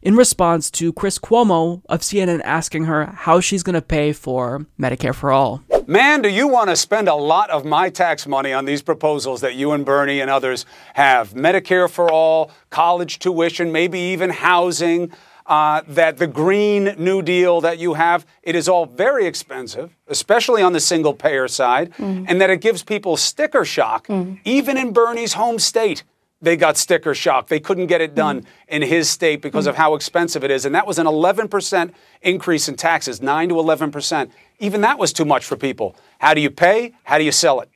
in 0.00 0.16
response 0.16 0.70
to 0.70 0.92
Chris 0.92 1.18
Cuomo 1.18 1.82
of 1.88 2.00
CNN 2.00 2.40
asking 2.44 2.84
her 2.84 3.06
how 3.06 3.40
she's 3.40 3.62
going 3.62 3.74
to 3.74 3.82
pay 3.82 4.12
for 4.12 4.66
Medicare 4.78 5.14
for 5.14 5.32
All. 5.32 5.62
Man, 5.86 6.22
do 6.22 6.28
you 6.28 6.46
want 6.48 6.70
to 6.70 6.76
spend 6.76 7.08
a 7.08 7.14
lot 7.14 7.50
of 7.50 7.64
my 7.64 7.90
tax 7.90 8.26
money 8.26 8.52
on 8.52 8.64
these 8.64 8.80
proposals 8.80 9.40
that 9.42 9.54
you 9.54 9.72
and 9.72 9.84
Bernie 9.84 10.20
and 10.20 10.30
others 10.30 10.64
have? 10.94 11.34
Medicare 11.34 11.90
for 11.90 12.10
All, 12.10 12.50
college 12.70 13.18
tuition, 13.18 13.72
maybe 13.72 13.98
even 13.98 14.30
housing 14.30 15.10
uh, 15.46 15.82
that 15.88 16.16
the 16.16 16.26
Green 16.26 16.94
New 16.98 17.22
Deal 17.22 17.60
that 17.60 17.78
you 17.78 17.94
have, 17.94 18.26
it 18.42 18.54
is 18.54 18.68
all 18.68 18.86
very 18.86 19.26
expensive, 19.26 19.96
especially 20.08 20.62
on 20.62 20.72
the 20.72 20.80
single 20.80 21.14
payer 21.14 21.48
side, 21.48 21.92
mm. 21.94 22.24
and 22.28 22.40
that 22.40 22.50
it 22.50 22.60
gives 22.60 22.82
people 22.82 23.16
sticker 23.16 23.64
shock, 23.64 24.06
mm. 24.06 24.38
even 24.44 24.76
in 24.76 24.92
Bernie's 24.92 25.34
home 25.34 25.58
state. 25.58 26.04
They 26.40 26.56
got 26.56 26.76
sticker 26.76 27.14
shock. 27.14 27.48
They 27.48 27.60
couldn't 27.60 27.86
get 27.86 28.02
it 28.02 28.14
done 28.14 28.42
mm. 28.42 28.46
in 28.68 28.82
his 28.82 29.08
state 29.08 29.40
because 29.40 29.66
of 29.66 29.76
how 29.76 29.94
expensive 29.94 30.44
it 30.44 30.50
is. 30.50 30.66
And 30.66 30.74
that 30.74 30.86
was 30.86 30.98
an 30.98 31.06
11% 31.06 31.92
increase 32.20 32.68
in 32.68 32.76
taxes, 32.76 33.22
9 33.22 33.48
to 33.48 33.54
11%. 33.54 34.30
Even 34.58 34.82
that 34.82 34.98
was 34.98 35.12
too 35.12 35.24
much 35.24 35.44
for 35.46 35.56
people. 35.56 35.96
How 36.18 36.34
do 36.34 36.40
you 36.40 36.50
pay? 36.50 36.92
How 37.04 37.18
do 37.18 37.24
you 37.24 37.32
sell 37.32 37.60
it? 37.60 37.70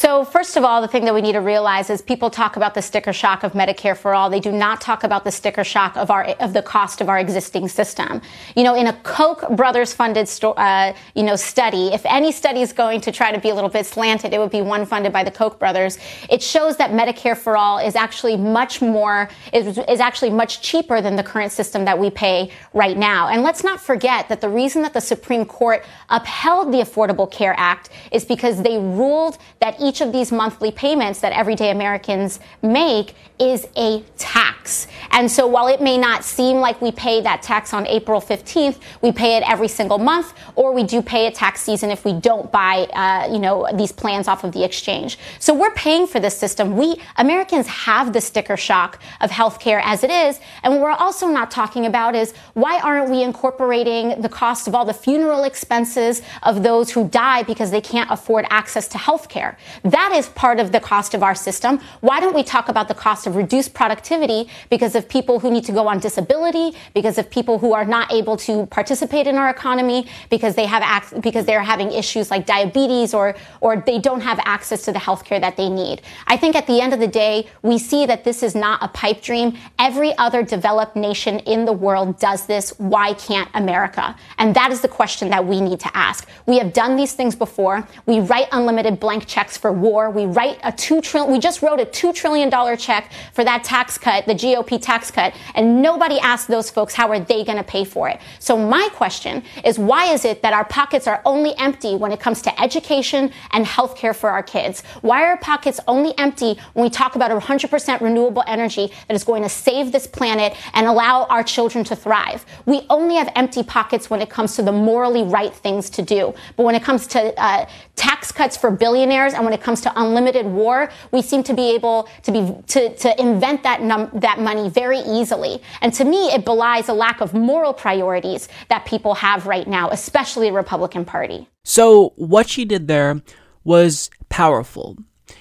So, 0.00 0.24
first 0.24 0.56
of 0.56 0.64
all, 0.64 0.80
the 0.80 0.88
thing 0.88 1.04
that 1.04 1.12
we 1.12 1.20
need 1.20 1.34
to 1.34 1.42
realize 1.42 1.90
is 1.90 2.00
people 2.00 2.30
talk 2.30 2.56
about 2.56 2.72
the 2.72 2.80
sticker 2.80 3.12
shock 3.12 3.42
of 3.42 3.52
Medicare 3.52 3.94
for 3.94 4.14
all. 4.14 4.30
They 4.30 4.40
do 4.40 4.50
not 4.50 4.80
talk 4.80 5.04
about 5.04 5.24
the 5.24 5.30
sticker 5.30 5.62
shock 5.62 5.94
of 5.94 6.10
our 6.10 6.24
of 6.40 6.54
the 6.54 6.62
cost 6.62 7.02
of 7.02 7.10
our 7.10 7.18
existing 7.18 7.68
system. 7.68 8.22
You 8.56 8.64
know, 8.64 8.74
in 8.74 8.86
a 8.86 8.94
Koch 8.94 9.46
brothers 9.50 9.92
funded 9.92 10.26
sto- 10.26 10.52
uh, 10.52 10.94
you 11.14 11.22
know 11.22 11.36
study, 11.36 11.88
if 11.88 12.06
any 12.06 12.32
study 12.32 12.62
is 12.62 12.72
going 12.72 13.02
to 13.02 13.12
try 13.12 13.30
to 13.30 13.38
be 13.38 13.50
a 13.50 13.54
little 13.54 13.68
bit 13.68 13.84
slanted, 13.84 14.32
it 14.32 14.38
would 14.38 14.50
be 14.50 14.62
one 14.62 14.86
funded 14.86 15.12
by 15.12 15.22
the 15.22 15.30
Koch 15.30 15.58
brothers. 15.58 15.98
It 16.30 16.42
shows 16.42 16.78
that 16.78 16.92
Medicare 16.92 17.36
for 17.36 17.58
all 17.58 17.76
is 17.76 17.94
actually 17.94 18.38
much 18.38 18.80
more 18.80 19.28
is, 19.52 19.76
is 19.76 20.00
actually 20.00 20.30
much 20.30 20.62
cheaper 20.62 21.02
than 21.02 21.16
the 21.16 21.22
current 21.22 21.52
system 21.52 21.84
that 21.84 21.98
we 21.98 22.08
pay 22.08 22.50
right 22.72 22.96
now. 22.96 23.28
And 23.28 23.42
let's 23.42 23.62
not 23.62 23.82
forget 23.82 24.30
that 24.30 24.40
the 24.40 24.48
reason 24.48 24.80
that 24.80 24.94
the 24.94 25.02
Supreme 25.02 25.44
Court 25.44 25.84
upheld 26.08 26.72
the 26.72 26.78
Affordable 26.78 27.30
Care 27.30 27.54
Act 27.58 27.90
is 28.12 28.24
because 28.24 28.62
they 28.62 28.78
ruled 28.78 29.36
that 29.58 29.78
each 29.90 30.00
of 30.00 30.12
these 30.12 30.30
monthly 30.30 30.70
payments 30.70 31.18
that 31.20 31.32
everyday 31.32 31.72
Americans 31.72 32.38
make 32.62 33.16
is 33.40 33.66
a 33.76 34.02
tax. 34.18 34.86
And 35.10 35.30
so 35.30 35.46
while 35.46 35.66
it 35.66 35.80
may 35.80 35.98
not 35.98 36.24
seem 36.24 36.58
like 36.58 36.80
we 36.80 36.92
pay 36.92 37.20
that 37.22 37.42
tax 37.42 37.74
on 37.74 37.86
April 37.86 38.20
15th, 38.20 38.78
we 39.00 39.10
pay 39.10 39.36
it 39.36 39.50
every 39.50 39.66
single 39.66 39.98
month, 39.98 40.34
or 40.54 40.72
we 40.72 40.84
do 40.84 41.02
pay 41.02 41.26
a 41.26 41.32
tax 41.32 41.62
season 41.62 41.90
if 41.90 42.04
we 42.04 42.12
don't 42.12 42.52
buy, 42.52 42.86
uh, 42.92 43.32
you 43.32 43.38
know, 43.38 43.66
these 43.74 43.90
plans 43.90 44.28
off 44.28 44.44
of 44.44 44.52
the 44.52 44.62
exchange. 44.62 45.18
So 45.38 45.54
we're 45.54 45.72
paying 45.72 46.06
for 46.06 46.20
this 46.20 46.36
system. 46.36 46.76
We 46.76 47.00
Americans 47.16 47.66
have 47.66 48.12
the 48.12 48.20
sticker 48.20 48.56
shock 48.56 49.00
of 49.20 49.30
healthcare 49.30 49.80
as 49.82 50.04
it 50.04 50.10
is. 50.10 50.38
And 50.62 50.74
what 50.74 50.82
we're 50.82 50.90
also 50.90 51.26
not 51.28 51.50
talking 51.50 51.86
about 51.86 52.14
is 52.14 52.32
why 52.54 52.78
aren't 52.80 53.10
we 53.10 53.22
incorporating 53.22 54.20
the 54.20 54.28
cost 54.28 54.68
of 54.68 54.74
all 54.74 54.84
the 54.84 54.94
funeral 54.94 55.44
expenses 55.44 56.22
of 56.42 56.62
those 56.62 56.90
who 56.90 57.08
die 57.08 57.42
because 57.42 57.70
they 57.70 57.80
can't 57.80 58.10
afford 58.10 58.46
access 58.50 58.86
to 58.88 58.98
healthcare? 58.98 59.56
That 59.82 60.12
is 60.12 60.28
part 60.28 60.60
of 60.60 60.72
the 60.72 60.80
cost 60.80 61.14
of 61.14 61.22
our 61.22 61.34
system. 61.34 61.80
Why 62.00 62.20
don't 62.20 62.34
we 62.34 62.42
talk 62.42 62.68
about 62.68 62.88
the 62.88 62.94
cost 62.94 63.26
of 63.26 63.29
reduced 63.30 63.74
productivity 63.74 64.48
because 64.68 64.94
of 64.94 65.08
people 65.08 65.40
who 65.40 65.50
need 65.50 65.64
to 65.64 65.72
go 65.72 65.88
on 65.88 65.98
disability, 65.98 66.76
because 66.94 67.18
of 67.18 67.30
people 67.30 67.58
who 67.58 67.72
are 67.72 67.84
not 67.84 68.12
able 68.12 68.36
to 68.38 68.66
participate 68.66 69.26
in 69.26 69.36
our 69.36 69.50
economy, 69.50 70.06
because 70.30 70.54
they 70.54 70.66
have 70.66 70.82
ac- 70.82 71.20
because 71.20 71.44
they're 71.44 71.62
having 71.62 71.92
issues 71.92 72.30
like 72.30 72.46
diabetes 72.46 73.14
or 73.14 73.34
or 73.60 73.76
they 73.76 73.98
don't 73.98 74.20
have 74.20 74.38
access 74.44 74.84
to 74.84 74.92
the 74.92 74.98
health 74.98 75.24
care 75.24 75.40
that 75.40 75.56
they 75.56 75.68
need. 75.68 76.02
I 76.26 76.36
think 76.36 76.54
at 76.56 76.66
the 76.66 76.80
end 76.80 76.92
of 76.92 77.00
the 77.00 77.06
day, 77.08 77.48
we 77.62 77.78
see 77.78 78.06
that 78.06 78.24
this 78.24 78.42
is 78.42 78.54
not 78.54 78.82
a 78.82 78.88
pipe 78.88 79.22
dream. 79.22 79.56
Every 79.78 80.16
other 80.18 80.42
developed 80.42 80.96
nation 80.96 81.38
in 81.40 81.64
the 81.64 81.72
world 81.72 82.18
does 82.18 82.46
this. 82.46 82.70
Why 82.78 83.14
can't 83.14 83.48
America? 83.54 84.16
And 84.38 84.54
that 84.54 84.70
is 84.70 84.80
the 84.80 84.88
question 84.88 85.30
that 85.30 85.44
we 85.44 85.60
need 85.60 85.80
to 85.80 85.96
ask. 85.96 86.28
We 86.46 86.58
have 86.58 86.72
done 86.72 86.96
these 86.96 87.12
things 87.12 87.34
before. 87.36 87.86
We 88.06 88.20
write 88.20 88.48
unlimited 88.52 89.00
blank 89.00 89.26
checks 89.26 89.56
for 89.56 89.72
war. 89.72 90.10
We 90.10 90.26
write 90.26 90.58
a 90.62 90.72
two 90.72 91.00
trillion, 91.00 91.32
we 91.32 91.38
just 91.38 91.62
wrote 91.62 91.80
a 91.80 91.84
two 91.84 92.12
trillion 92.12 92.50
dollar 92.50 92.76
check 92.76 93.12
for 93.32 93.44
that 93.44 93.64
tax 93.64 93.98
cut, 93.98 94.26
the 94.26 94.34
GOP 94.34 94.80
tax 94.80 95.10
cut, 95.10 95.34
and 95.54 95.82
nobody 95.82 96.18
asked 96.20 96.48
those 96.48 96.70
folks 96.70 96.94
how 96.94 97.08
are 97.08 97.20
they 97.20 97.44
going 97.44 97.58
to 97.58 97.64
pay 97.64 97.84
for 97.84 98.08
it. 98.08 98.20
So 98.38 98.56
my 98.56 98.88
question 98.92 99.42
is 99.64 99.78
why 99.78 100.12
is 100.12 100.24
it 100.24 100.42
that 100.42 100.52
our 100.52 100.64
pockets 100.64 101.06
are 101.06 101.22
only 101.24 101.56
empty 101.58 101.96
when 101.96 102.12
it 102.12 102.20
comes 102.20 102.42
to 102.42 102.60
education 102.60 103.32
and 103.52 103.64
healthcare 103.64 104.14
for 104.14 104.30
our 104.30 104.42
kids? 104.42 104.82
Why 105.02 105.24
are 105.24 105.36
pockets 105.36 105.80
only 105.86 106.16
empty 106.18 106.58
when 106.74 106.84
we 106.84 106.90
talk 106.90 107.16
about 107.16 107.30
100% 107.30 108.00
renewable 108.00 108.44
energy 108.46 108.92
that 109.08 109.14
is 109.14 109.24
going 109.24 109.42
to 109.42 109.48
save 109.48 109.92
this 109.92 110.06
planet 110.06 110.56
and 110.74 110.86
allow 110.86 111.24
our 111.24 111.42
children 111.42 111.84
to 111.84 111.96
thrive? 111.96 112.44
We 112.66 112.86
only 112.90 113.16
have 113.16 113.30
empty 113.36 113.62
pockets 113.62 114.10
when 114.10 114.20
it 114.20 114.30
comes 114.30 114.56
to 114.56 114.62
the 114.62 114.72
morally 114.72 115.22
right 115.22 115.52
things 115.52 115.90
to 115.90 116.02
do. 116.02 116.34
But 116.56 116.64
when 116.64 116.74
it 116.74 116.82
comes 116.82 117.06
to 117.08 117.38
uh, 117.40 117.66
tax 117.96 118.32
cuts 118.32 118.56
for 118.56 118.70
billionaires 118.70 119.34
and 119.34 119.44
when 119.44 119.52
it 119.52 119.60
comes 119.60 119.80
to 119.82 119.92
unlimited 120.00 120.46
war, 120.46 120.90
we 121.12 121.22
seem 121.22 121.42
to 121.44 121.54
be 121.54 121.74
able 121.74 122.08
to 122.22 122.32
be 122.32 122.54
to, 122.68 122.94
to 122.96 123.09
invent 123.18 123.62
that 123.62 123.82
num- 123.82 124.10
that 124.14 124.38
money 124.38 124.68
very 124.68 124.98
easily. 124.98 125.62
And 125.80 125.92
to 125.94 126.04
me, 126.04 126.28
it 126.28 126.44
belies 126.44 126.88
a 126.88 126.92
lack 126.92 127.20
of 127.20 127.32
moral 127.32 127.72
priorities 127.72 128.48
that 128.68 128.84
people 128.84 129.14
have 129.14 129.46
right 129.46 129.66
now, 129.66 129.88
especially 129.90 130.48
the 130.48 130.56
Republican 130.56 131.04
Party. 131.04 131.48
So 131.64 132.12
what 132.16 132.48
she 132.48 132.64
did 132.64 132.88
there 132.88 133.22
was 133.64 134.10
powerful. 134.28 134.96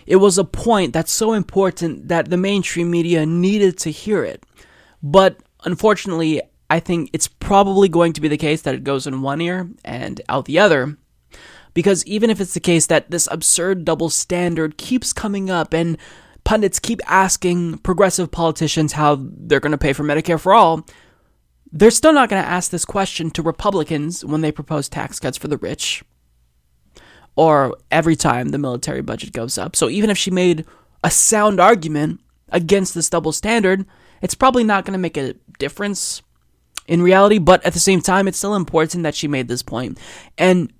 It 0.06 0.18
was 0.18 0.38
a 0.38 0.44
point 0.44 0.94
that's 0.94 1.12
so 1.12 1.34
important 1.34 2.08
that 2.08 2.30
the 2.30 2.38
mainstream 2.38 2.92
media 2.92 3.26
needed 3.26 3.78
to 3.80 3.92
hear 3.92 4.24
it. 4.24 4.44
But 5.02 5.38
unfortunately, 5.64 6.42
I 6.70 6.80
think 6.80 7.10
it's 7.14 7.28
probably 7.28 7.90
going 7.90 8.14
to 8.14 8.22
be 8.22 8.28
the 8.28 8.38
case 8.38 8.62
that 8.64 8.76
it 8.76 8.84
goes 8.84 9.08
in 9.08 9.22
one 9.22 9.42
ear 9.42 9.70
and 9.84 10.22
out 10.30 10.46
the 10.46 10.60
other. 10.60 10.98
Because 11.74 12.06
even 12.06 12.30
if 12.30 12.42
it's 12.42 12.54
the 12.54 12.60
case 12.60 12.88
that 12.88 13.12
this 13.12 13.28
absurd 13.32 13.86
double 13.86 14.10
standard 14.10 14.78
keeps 14.78 15.14
coming 15.14 15.50
up 15.50 15.74
and 15.74 15.98
pundits 16.50 16.80
keep 16.80 17.00
asking 17.06 17.78
progressive 17.78 18.32
politicians 18.32 18.93
how 18.93 19.20
they're 19.22 19.60
going 19.60 19.72
to 19.72 19.78
pay 19.78 19.93
for 19.93 20.04
Medicare 20.04 20.39
for 20.39 20.52
all, 20.52 20.84
they're 21.72 21.91
still 21.91 22.12
not 22.12 22.28
going 22.28 22.41
to 22.41 22.50
ask 22.50 22.72
this 22.72 22.86
question 22.86 23.30
to 23.30 23.43
Republicans 23.43 24.26
when 24.26 24.41
they 24.41 24.52
propose 24.52 24.89
tax 24.89 25.20
cuts 25.20 25.38
for 25.38 25.47
the 25.47 25.60
rich 25.60 26.04
or 27.36 27.78
every 27.91 28.16
time 28.16 28.50
the 28.50 28.58
military 28.58 29.04
budget 29.04 29.32
goes 29.32 29.60
up. 29.60 29.76
So 29.76 29.89
even 29.89 30.10
if 30.10 30.18
she 30.18 30.32
made 30.32 30.66
a 31.04 31.12
sound 31.12 31.60
argument 31.60 32.20
against 32.52 32.95
this 32.95 33.12
double 33.12 33.32
standard, 33.32 33.86
it's 34.24 34.34
probably 34.34 34.64
not 34.64 34.86
going 34.86 34.93
to 34.93 34.97
make 34.97 35.18
a 35.18 35.36
difference 35.60 36.24
in 36.88 37.04
reality, 37.04 37.38
but 37.38 37.64
at 37.64 37.74
the 37.74 37.80
same 37.80 38.02
time, 38.02 38.28
it's 38.28 38.39
still 38.39 38.56
important 38.56 39.04
that 39.04 39.14
she 39.14 39.28
made 39.28 39.47
this 39.47 39.62
point. 39.62 40.00
And 40.36 40.74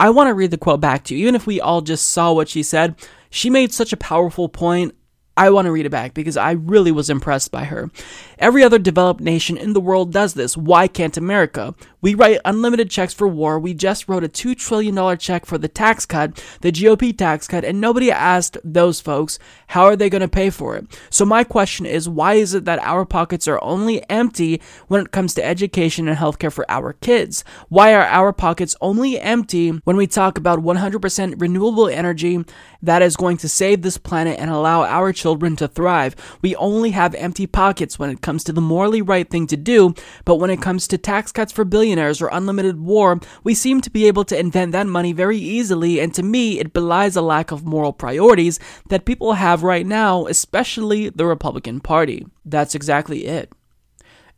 I 0.00 0.08
want 0.08 0.28
to 0.28 0.34
read 0.34 0.50
the 0.50 0.56
quote 0.56 0.80
back 0.80 1.04
to 1.04 1.14
you, 1.14 1.20
even 1.20 1.34
if 1.34 1.46
we 1.46 1.60
all 1.60 1.82
just 1.82 2.06
saw 2.06 2.32
what 2.32 2.48
she 2.48 2.62
said. 2.62 2.94
She 3.28 3.50
made 3.50 3.70
such 3.70 3.92
a 3.92 3.98
powerful 3.98 4.48
point. 4.48 4.94
I 5.40 5.48
want 5.48 5.64
to 5.64 5.72
read 5.72 5.86
it 5.86 5.90
back 5.90 6.12
because 6.12 6.36
I 6.36 6.50
really 6.50 6.92
was 6.92 7.08
impressed 7.08 7.50
by 7.50 7.64
her. 7.64 7.90
Every 8.38 8.62
other 8.62 8.78
developed 8.78 9.22
nation 9.22 9.56
in 9.56 9.72
the 9.72 9.80
world 9.80 10.12
does 10.12 10.34
this. 10.34 10.54
Why 10.54 10.86
can't 10.86 11.16
America? 11.16 11.74
We 12.02 12.14
write 12.14 12.40
unlimited 12.44 12.90
checks 12.90 13.14
for 13.14 13.26
war. 13.26 13.58
We 13.58 13.72
just 13.72 14.06
wrote 14.06 14.22
a 14.22 14.28
$2 14.28 14.54
trillion 14.54 15.16
check 15.16 15.46
for 15.46 15.56
the 15.56 15.68
tax 15.68 16.04
cut, 16.04 16.42
the 16.60 16.70
GOP 16.70 17.16
tax 17.16 17.48
cut, 17.48 17.64
and 17.64 17.80
nobody 17.80 18.10
asked 18.10 18.58
those 18.62 19.00
folks 19.00 19.38
how 19.68 19.84
are 19.84 19.96
they 19.96 20.10
going 20.10 20.20
to 20.20 20.28
pay 20.28 20.50
for 20.50 20.76
it. 20.76 20.86
So 21.08 21.24
my 21.24 21.42
question 21.42 21.86
is 21.86 22.06
why 22.06 22.34
is 22.34 22.52
it 22.52 22.66
that 22.66 22.78
our 22.80 23.06
pockets 23.06 23.48
are 23.48 23.62
only 23.62 24.08
empty 24.10 24.60
when 24.88 25.02
it 25.02 25.10
comes 25.10 25.32
to 25.34 25.44
education 25.44 26.06
and 26.06 26.18
healthcare 26.18 26.52
for 26.52 26.70
our 26.70 26.92
kids? 26.92 27.44
Why 27.70 27.94
are 27.94 28.04
our 28.04 28.34
pockets 28.34 28.76
only 28.82 29.18
empty 29.18 29.70
when 29.70 29.96
we 29.96 30.06
talk 30.06 30.36
about 30.36 30.60
100% 30.60 31.40
renewable 31.40 31.88
energy 31.88 32.44
that 32.82 33.00
is 33.00 33.16
going 33.16 33.38
to 33.38 33.48
save 33.48 33.82
this 33.82 33.98
planet 33.98 34.38
and 34.38 34.50
allow 34.50 34.84
our 34.84 35.12
children 35.30 35.54
to 35.54 35.68
thrive? 35.68 36.16
We 36.42 36.56
only 36.56 36.90
have 36.90 37.14
empty 37.14 37.46
pockets 37.46 38.00
when 38.00 38.10
it 38.10 38.20
comes 38.20 38.42
to 38.44 38.52
the 38.52 38.60
morally 38.60 39.00
right 39.00 39.30
thing 39.30 39.46
to 39.46 39.56
do, 39.56 39.94
but 40.24 40.40
when 40.40 40.50
it 40.50 40.60
comes 40.60 40.88
to 40.88 40.98
tax 40.98 41.30
cuts 41.30 41.52
for 41.52 41.64
billionaires 41.64 42.20
or 42.20 42.30
unlimited 42.32 42.80
war, 42.80 43.20
we 43.44 43.54
seem 43.54 43.80
to 43.82 43.90
be 43.90 44.08
able 44.08 44.24
to 44.24 44.36
invent 44.36 44.72
that 44.72 44.88
money 44.88 45.12
very 45.12 45.38
easily, 45.38 46.00
and 46.00 46.12
to 46.14 46.24
me, 46.24 46.58
it 46.58 46.72
belies 46.72 47.14
a 47.14 47.22
lack 47.22 47.52
of 47.52 47.64
moral 47.64 47.92
priorities 47.92 48.58
that 48.88 49.04
people 49.04 49.34
have 49.34 49.62
right 49.62 49.86
now, 49.86 50.26
especially 50.26 51.10
the 51.10 51.26
Republican 51.26 51.78
Party. 51.78 52.26
That's 52.44 52.74
exactly 52.74 53.26
it. 53.26 53.52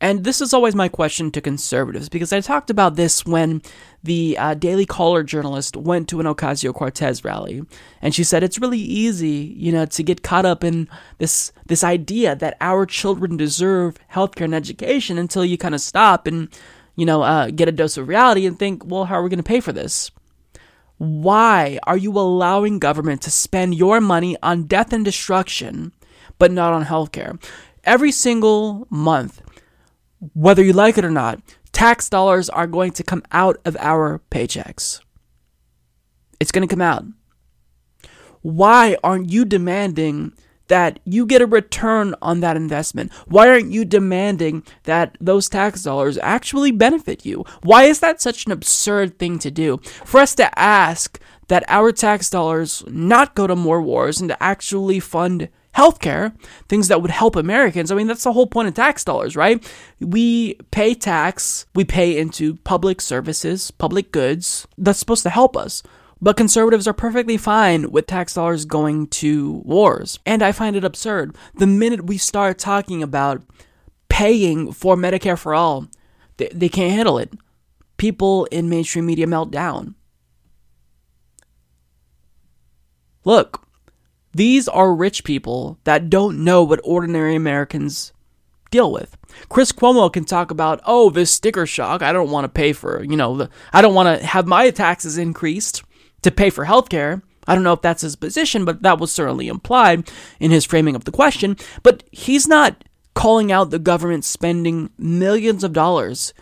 And 0.02 0.24
this 0.24 0.40
is 0.40 0.52
always 0.52 0.74
my 0.74 0.88
question 0.88 1.30
to 1.30 1.40
conservatives 1.40 2.08
because 2.08 2.32
I 2.32 2.40
talked 2.40 2.70
about 2.70 2.96
this 2.96 3.24
when 3.24 3.62
the 4.02 4.36
uh, 4.36 4.54
Daily 4.54 4.84
Caller 4.84 5.22
journalist 5.22 5.76
went 5.76 6.08
to 6.08 6.18
an 6.18 6.26
Ocasio 6.26 6.74
Cortez 6.74 7.24
rally, 7.24 7.62
and 8.02 8.12
she 8.12 8.24
said 8.24 8.42
it's 8.42 8.58
really 8.58 8.80
easy, 8.80 9.54
you 9.56 9.70
know, 9.70 9.86
to 9.86 10.02
get 10.02 10.24
caught 10.24 10.44
up 10.44 10.64
in 10.64 10.88
this 11.18 11.52
this 11.66 11.84
idea 11.84 12.34
that 12.34 12.56
our 12.60 12.84
children 12.84 13.36
deserve 13.36 13.96
healthcare 14.12 14.46
and 14.46 14.56
education 14.56 15.18
until 15.18 15.44
you 15.44 15.56
kind 15.56 15.72
of 15.72 15.80
stop 15.80 16.26
and 16.26 16.48
you 16.96 17.06
know 17.06 17.22
uh, 17.22 17.50
get 17.50 17.68
a 17.68 17.72
dose 17.72 17.96
of 17.96 18.08
reality 18.08 18.44
and 18.44 18.58
think, 18.58 18.84
well, 18.84 19.04
how 19.04 19.14
are 19.14 19.22
we 19.22 19.30
going 19.30 19.36
to 19.36 19.44
pay 19.44 19.60
for 19.60 19.72
this? 19.72 20.10
Why 20.98 21.78
are 21.84 21.96
you 21.96 22.10
allowing 22.18 22.80
government 22.80 23.22
to 23.22 23.30
spend 23.30 23.76
your 23.76 24.00
money 24.00 24.36
on 24.42 24.64
death 24.64 24.92
and 24.92 25.04
destruction, 25.04 25.92
but 26.40 26.50
not 26.50 26.72
on 26.72 26.86
healthcare? 26.86 27.40
Every 27.84 28.10
single 28.10 28.88
month, 28.90 29.40
whether 30.34 30.62
you 30.62 30.72
like 30.72 30.98
it 30.98 31.04
or 31.04 31.10
not, 31.10 31.40
tax 31.72 32.08
dollars 32.08 32.48
are 32.48 32.66
going 32.66 32.92
to 32.92 33.02
come 33.02 33.22
out 33.32 33.58
of 33.64 33.76
our 33.80 34.20
paychecks. 34.30 35.00
It's 36.40 36.52
going 36.52 36.66
to 36.66 36.72
come 36.72 36.82
out. 36.82 37.04
Why 38.42 38.96
aren't 39.04 39.30
you 39.30 39.44
demanding 39.44 40.32
that 40.68 41.00
you 41.04 41.26
get 41.26 41.42
a 41.42 41.46
return 41.46 42.14
on 42.22 42.40
that 42.40 42.56
investment? 42.56 43.12
Why 43.26 43.48
aren't 43.48 43.72
you 43.72 43.84
demanding 43.84 44.64
that 44.84 45.16
those 45.20 45.48
tax 45.48 45.82
dollars 45.82 46.18
actually 46.18 46.70
benefit 46.70 47.26
you? 47.26 47.44
Why 47.62 47.84
is 47.84 48.00
that 48.00 48.22
such 48.22 48.46
an 48.46 48.52
absurd 48.52 49.18
thing 49.18 49.38
to 49.40 49.50
do? 49.50 49.78
For 50.04 50.20
us 50.20 50.34
to 50.36 50.58
ask 50.58 51.20
that 51.48 51.64
our 51.68 51.92
tax 51.92 52.30
dollars 52.30 52.82
not 52.86 53.34
go 53.34 53.46
to 53.46 53.54
more 53.54 53.82
wars 53.82 54.20
and 54.20 54.30
to 54.30 54.42
actually 54.42 54.98
fund 54.98 55.48
healthcare, 55.74 56.36
things 56.68 56.88
that 56.88 57.00
would 57.00 57.10
help 57.10 57.36
Americans. 57.36 57.90
I 57.90 57.94
mean, 57.94 58.06
that's 58.06 58.24
the 58.24 58.32
whole 58.32 58.46
point 58.46 58.68
of 58.68 58.74
tax 58.74 59.04
dollars, 59.04 59.36
right? 59.36 59.62
We 60.00 60.54
pay 60.70 60.94
tax, 60.94 61.66
we 61.74 61.84
pay 61.84 62.18
into 62.18 62.56
public 62.56 63.00
services, 63.00 63.70
public 63.70 64.12
goods 64.12 64.66
that's 64.76 64.98
supposed 64.98 65.22
to 65.22 65.30
help 65.30 65.56
us. 65.56 65.82
But 66.20 66.36
conservatives 66.36 66.86
are 66.86 66.92
perfectly 66.92 67.36
fine 67.36 67.90
with 67.90 68.06
tax 68.06 68.34
dollars 68.34 68.64
going 68.64 69.08
to 69.08 69.62
wars. 69.64 70.20
And 70.24 70.42
I 70.42 70.52
find 70.52 70.76
it 70.76 70.84
absurd. 70.84 71.36
The 71.54 71.66
minute 71.66 72.06
we 72.06 72.16
start 72.16 72.58
talking 72.58 73.02
about 73.02 73.42
paying 74.08 74.72
for 74.72 74.94
Medicare 74.94 75.38
for 75.38 75.52
all, 75.52 75.88
they, 76.36 76.48
they 76.54 76.68
can't 76.68 76.92
handle 76.92 77.18
it. 77.18 77.32
People 77.96 78.44
in 78.46 78.68
mainstream 78.68 79.06
media 79.06 79.26
melt 79.26 79.50
down. 79.50 79.96
Look, 83.24 83.66
these 84.34 84.68
are 84.68 84.94
rich 84.94 85.24
people 85.24 85.78
that 85.84 86.10
don't 86.10 86.42
know 86.44 86.62
what 86.62 86.80
ordinary 86.84 87.34
Americans 87.34 88.12
deal 88.70 88.90
with. 88.90 89.16
Chris 89.48 89.72
Cuomo 89.72 90.12
can 90.12 90.24
talk 90.24 90.50
about, 90.50 90.80
oh, 90.84 91.10
this 91.10 91.30
sticker 91.30 91.66
shock. 91.66 92.02
I 92.02 92.12
don't 92.12 92.30
want 92.30 92.44
to 92.44 92.48
pay 92.48 92.72
for, 92.72 93.04
you 93.04 93.16
know, 93.16 93.36
the, 93.36 93.50
I 93.72 93.82
don't 93.82 93.94
want 93.94 94.20
to 94.20 94.26
have 94.26 94.46
my 94.46 94.70
taxes 94.70 95.18
increased 95.18 95.82
to 96.22 96.30
pay 96.30 96.50
for 96.50 96.64
healthcare. 96.64 97.22
I 97.46 97.54
don't 97.54 97.64
know 97.64 97.72
if 97.72 97.82
that's 97.82 98.02
his 98.02 98.16
position, 98.16 98.64
but 98.64 98.82
that 98.82 98.98
was 98.98 99.12
certainly 99.12 99.48
implied 99.48 100.10
in 100.40 100.50
his 100.50 100.64
framing 100.64 100.94
of 100.94 101.04
the 101.04 101.10
question. 101.10 101.56
But 101.82 102.04
he's 102.10 102.46
not 102.46 102.84
calling 103.14 103.52
out 103.52 103.70
the 103.70 103.78
government 103.78 104.24
spending 104.24 104.90
millions 104.96 105.64
of 105.64 105.72
dollars 105.72 106.32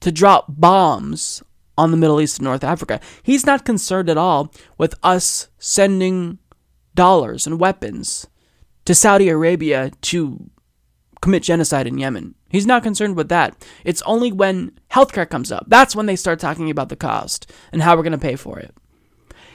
to 0.00 0.12
drop 0.12 0.46
bombs 0.48 1.42
on 1.76 1.90
the 1.90 1.96
Middle 1.96 2.20
East 2.20 2.38
and 2.38 2.44
North 2.44 2.62
Africa. 2.62 3.00
He's 3.22 3.46
not 3.46 3.64
concerned 3.64 4.08
at 4.08 4.16
all 4.16 4.52
with 4.78 4.94
us 5.02 5.48
sending 5.58 6.38
dollars 6.94 7.46
and 7.46 7.60
weapons 7.60 8.26
to 8.84 8.94
Saudi 8.94 9.28
Arabia 9.28 9.90
to 10.02 10.50
commit 11.20 11.42
genocide 11.42 11.86
in 11.86 11.98
Yemen. 11.98 12.34
He's 12.50 12.66
not 12.66 12.82
concerned 12.82 13.16
with 13.16 13.28
that. 13.30 13.66
It's 13.84 14.02
only 14.02 14.30
when 14.30 14.78
healthcare 14.90 15.28
comes 15.28 15.50
up 15.50 15.64
that's 15.68 15.96
when 15.96 16.06
they 16.06 16.16
start 16.16 16.38
talking 16.38 16.70
about 16.70 16.88
the 16.88 16.96
cost 16.96 17.50
and 17.72 17.82
how 17.82 17.96
we're 17.96 18.02
going 18.02 18.12
to 18.12 18.18
pay 18.18 18.36
for 18.36 18.58
it. 18.58 18.74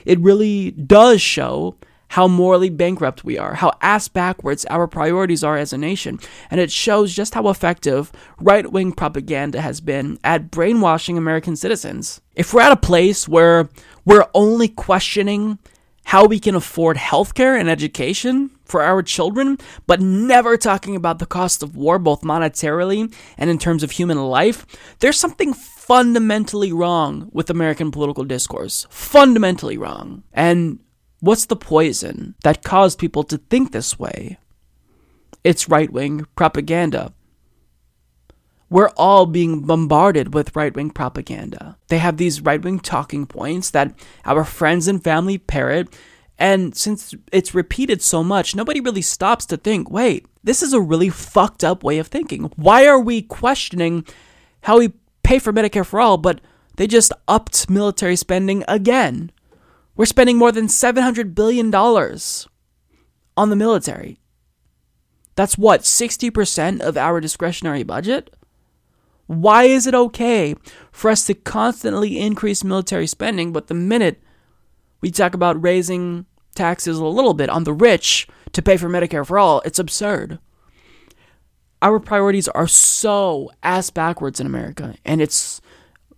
It 0.04 0.18
really 0.20 0.70
does 0.72 1.20
show 1.20 1.76
how 2.10 2.26
morally 2.26 2.70
bankrupt 2.70 3.22
we 3.22 3.38
are, 3.38 3.54
how 3.54 3.72
ass 3.80 4.08
backwards 4.08 4.64
our 4.64 4.88
priorities 4.88 5.44
are 5.44 5.56
as 5.56 5.72
a 5.72 5.78
nation, 5.78 6.18
and 6.50 6.60
it 6.60 6.72
shows 6.72 7.14
just 7.14 7.34
how 7.34 7.48
effective 7.48 8.10
right 8.40 8.72
wing 8.72 8.90
propaganda 8.90 9.60
has 9.60 9.80
been 9.80 10.18
at 10.24 10.50
brainwashing 10.50 11.16
American 11.16 11.54
citizens. 11.54 12.20
If 12.34 12.52
we're 12.52 12.62
at 12.62 12.72
a 12.72 12.76
place 12.76 13.28
where 13.28 13.68
we're 14.04 14.26
only 14.34 14.66
questioning 14.66 15.60
how 16.04 16.26
we 16.26 16.40
can 16.40 16.54
afford 16.54 16.96
healthcare 16.96 17.58
and 17.58 17.68
education 17.68 18.50
for 18.64 18.82
our 18.82 19.02
children, 19.02 19.58
but 19.86 20.00
never 20.00 20.56
talking 20.56 20.96
about 20.96 21.18
the 21.18 21.26
cost 21.26 21.62
of 21.62 21.76
war, 21.76 21.98
both 21.98 22.22
monetarily 22.22 23.12
and 23.36 23.50
in 23.50 23.58
terms 23.58 23.82
of 23.82 23.92
human 23.92 24.18
life, 24.18 24.66
there's 25.00 25.18
something 25.18 25.52
fundamentally 25.52 26.72
wrong 26.72 27.28
with 27.32 27.50
American 27.50 27.90
political 27.90 28.24
discourse. 28.24 28.86
Fundamentally 28.90 29.76
wrong. 29.76 30.22
And 30.32 30.78
what's 31.20 31.46
the 31.46 31.56
poison 31.56 32.34
that 32.44 32.62
caused 32.62 32.98
people 32.98 33.24
to 33.24 33.38
think 33.38 33.72
this 33.72 33.98
way? 33.98 34.38
It's 35.42 35.68
right 35.68 35.90
wing 35.90 36.26
propaganda. 36.36 37.12
We're 38.70 38.90
all 38.90 39.26
being 39.26 39.62
bombarded 39.62 40.32
with 40.32 40.54
right 40.54 40.74
wing 40.74 40.90
propaganda. 40.90 41.76
They 41.88 41.98
have 41.98 42.16
these 42.16 42.40
right 42.40 42.62
wing 42.62 42.78
talking 42.78 43.26
points 43.26 43.70
that 43.70 43.92
our 44.24 44.44
friends 44.44 44.86
and 44.86 45.02
family 45.02 45.38
parrot. 45.38 45.88
And 46.38 46.74
since 46.76 47.12
it's 47.32 47.54
repeated 47.54 48.00
so 48.00 48.22
much, 48.22 48.54
nobody 48.54 48.80
really 48.80 49.02
stops 49.02 49.44
to 49.46 49.56
think 49.56 49.90
wait, 49.90 50.26
this 50.44 50.62
is 50.62 50.72
a 50.72 50.80
really 50.80 51.08
fucked 51.08 51.64
up 51.64 51.82
way 51.82 51.98
of 51.98 52.06
thinking. 52.06 52.44
Why 52.54 52.86
are 52.86 53.00
we 53.00 53.22
questioning 53.22 54.06
how 54.62 54.78
we 54.78 54.92
pay 55.24 55.40
for 55.40 55.52
Medicare 55.52 55.84
for 55.84 56.00
all, 56.00 56.16
but 56.16 56.40
they 56.76 56.86
just 56.86 57.12
upped 57.26 57.68
military 57.68 58.14
spending 58.14 58.64
again? 58.68 59.32
We're 59.96 60.06
spending 60.06 60.38
more 60.38 60.52
than 60.52 60.68
$700 60.68 61.34
billion 61.34 61.74
on 61.74 63.50
the 63.50 63.56
military. 63.56 64.20
That's 65.34 65.58
what, 65.58 65.82
60% 65.82 66.80
of 66.80 66.96
our 66.96 67.20
discretionary 67.20 67.82
budget? 67.82 68.34
Why 69.30 69.62
is 69.62 69.86
it 69.86 69.94
okay 69.94 70.56
for 70.90 71.08
us 71.08 71.24
to 71.26 71.34
constantly 71.34 72.18
increase 72.18 72.64
military 72.64 73.06
spending, 73.06 73.52
but 73.52 73.68
the 73.68 73.74
minute 73.74 74.20
we 75.00 75.12
talk 75.12 75.34
about 75.34 75.62
raising 75.62 76.26
taxes 76.56 76.98
a 76.98 77.04
little 77.04 77.32
bit 77.32 77.48
on 77.48 77.62
the 77.62 77.72
rich 77.72 78.26
to 78.52 78.60
pay 78.60 78.76
for 78.76 78.88
Medicare 78.88 79.24
for 79.24 79.38
all, 79.38 79.62
it's 79.64 79.78
absurd. 79.78 80.40
our 81.82 81.98
priorities 81.98 82.48
are 82.48 82.66
so 82.66 83.50
ass 83.62 83.90
backwards 83.90 84.40
in 84.40 84.46
America, 84.46 84.94
and 85.04 85.20
it's 85.20 85.60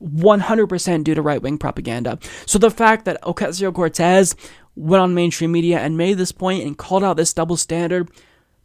100% 0.02 1.04
due 1.04 1.14
to 1.14 1.22
right 1.22 1.42
wing 1.42 1.58
propaganda. 1.58 2.18
So 2.46 2.58
the 2.58 2.70
fact 2.70 3.04
that 3.04 3.22
Ocasio 3.22 3.72
Cortez 3.72 4.34
went 4.74 5.02
on 5.02 5.14
mainstream 5.14 5.52
media 5.52 5.78
and 5.78 5.96
made 5.96 6.18
this 6.18 6.32
point 6.32 6.64
and 6.64 6.76
called 6.76 7.04
out 7.04 7.16
this 7.16 7.32
double 7.32 7.56
standard, 7.56 8.10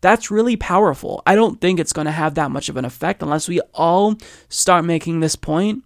that's 0.02 0.32
really 0.32 0.56
powerful. 0.56 1.22
I 1.26 1.36
don't 1.36 1.60
think 1.60 1.80
it's 1.80 1.94
going 1.94 2.06
to 2.06 2.12
have 2.12 2.36
that 2.36 2.52
much 2.52 2.70
of 2.70 2.78
an 2.78 2.86
effect 2.86 3.22
unless 3.22 3.48
we 3.48 3.62
all 3.74 4.16
start 4.50 4.86
making 4.86 5.20
this 5.20 5.36
point 5.36 5.84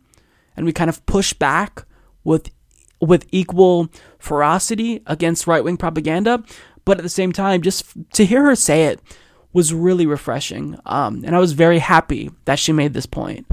and 0.56 0.66
we 0.66 0.74
kind 0.74 0.90
of 0.90 1.06
push 1.06 1.34
back 1.34 1.86
with 2.24 2.50
with 3.00 3.26
equal 3.32 3.90
ferocity 4.20 5.02
against 5.08 5.48
right-wing 5.48 5.76
propaganda, 5.76 6.44
but 6.86 6.98
at 6.98 7.04
the 7.04 7.10
same 7.10 7.32
time 7.32 7.62
just 7.62 7.86
to 8.14 8.26
hear 8.26 8.44
her 8.44 8.56
say 8.56 8.86
it 8.86 9.00
was 9.54 9.74
really 9.74 10.06
refreshing. 10.06 10.78
Um, 10.86 11.24
and 11.26 11.36
I 11.36 11.40
was 11.40 11.54
very 11.54 11.80
happy 11.80 12.30
that 12.46 12.60
she 12.60 12.72
made 12.72 12.94
this 12.94 13.08
point. 13.08 13.48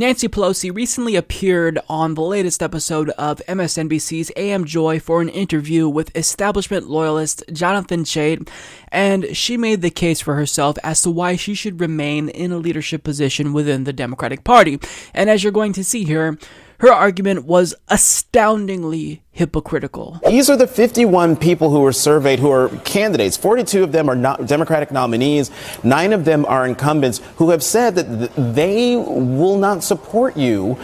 Nancy 0.00 0.28
Pelosi 0.28 0.74
recently 0.74 1.14
appeared 1.14 1.78
on 1.86 2.14
the 2.14 2.22
latest 2.22 2.62
episode 2.62 3.10
of 3.18 3.42
MSNBC's 3.46 4.32
AM 4.34 4.64
Joy 4.64 4.98
for 4.98 5.20
an 5.20 5.28
interview 5.28 5.90
with 5.90 6.16
establishment 6.16 6.88
loyalist 6.88 7.44
Jonathan 7.52 8.04
Chait, 8.04 8.48
and 8.88 9.36
she 9.36 9.58
made 9.58 9.82
the 9.82 9.90
case 9.90 10.22
for 10.22 10.36
herself 10.36 10.78
as 10.82 11.02
to 11.02 11.10
why 11.10 11.36
she 11.36 11.52
should 11.52 11.82
remain 11.82 12.30
in 12.30 12.50
a 12.50 12.56
leadership 12.56 13.04
position 13.04 13.52
within 13.52 13.84
the 13.84 13.92
Democratic 13.92 14.42
Party. 14.42 14.80
And 15.12 15.28
as 15.28 15.44
you're 15.44 15.52
going 15.52 15.74
to 15.74 15.84
see 15.84 16.04
here, 16.04 16.38
her 16.80 16.90
argument 16.90 17.44
was 17.44 17.74
astoundingly 17.88 19.22
hypocritical. 19.32 20.18
These 20.26 20.48
are 20.48 20.56
the 20.56 20.66
51 20.66 21.36
people 21.36 21.70
who 21.70 21.80
were 21.80 21.92
surveyed 21.92 22.38
who 22.38 22.50
are 22.50 22.70
candidates. 22.84 23.36
42 23.36 23.82
of 23.84 23.92
them 23.92 24.08
are 24.08 24.16
not 24.16 24.46
Democratic 24.46 24.90
nominees. 24.90 25.50
Nine 25.84 26.14
of 26.14 26.24
them 26.24 26.46
are 26.46 26.66
incumbents 26.66 27.20
who 27.36 27.50
have 27.50 27.62
said 27.62 27.96
that 27.96 28.54
they 28.54 28.96
will 28.96 29.58
not 29.58 29.84
support 29.84 30.38
you 30.38 30.78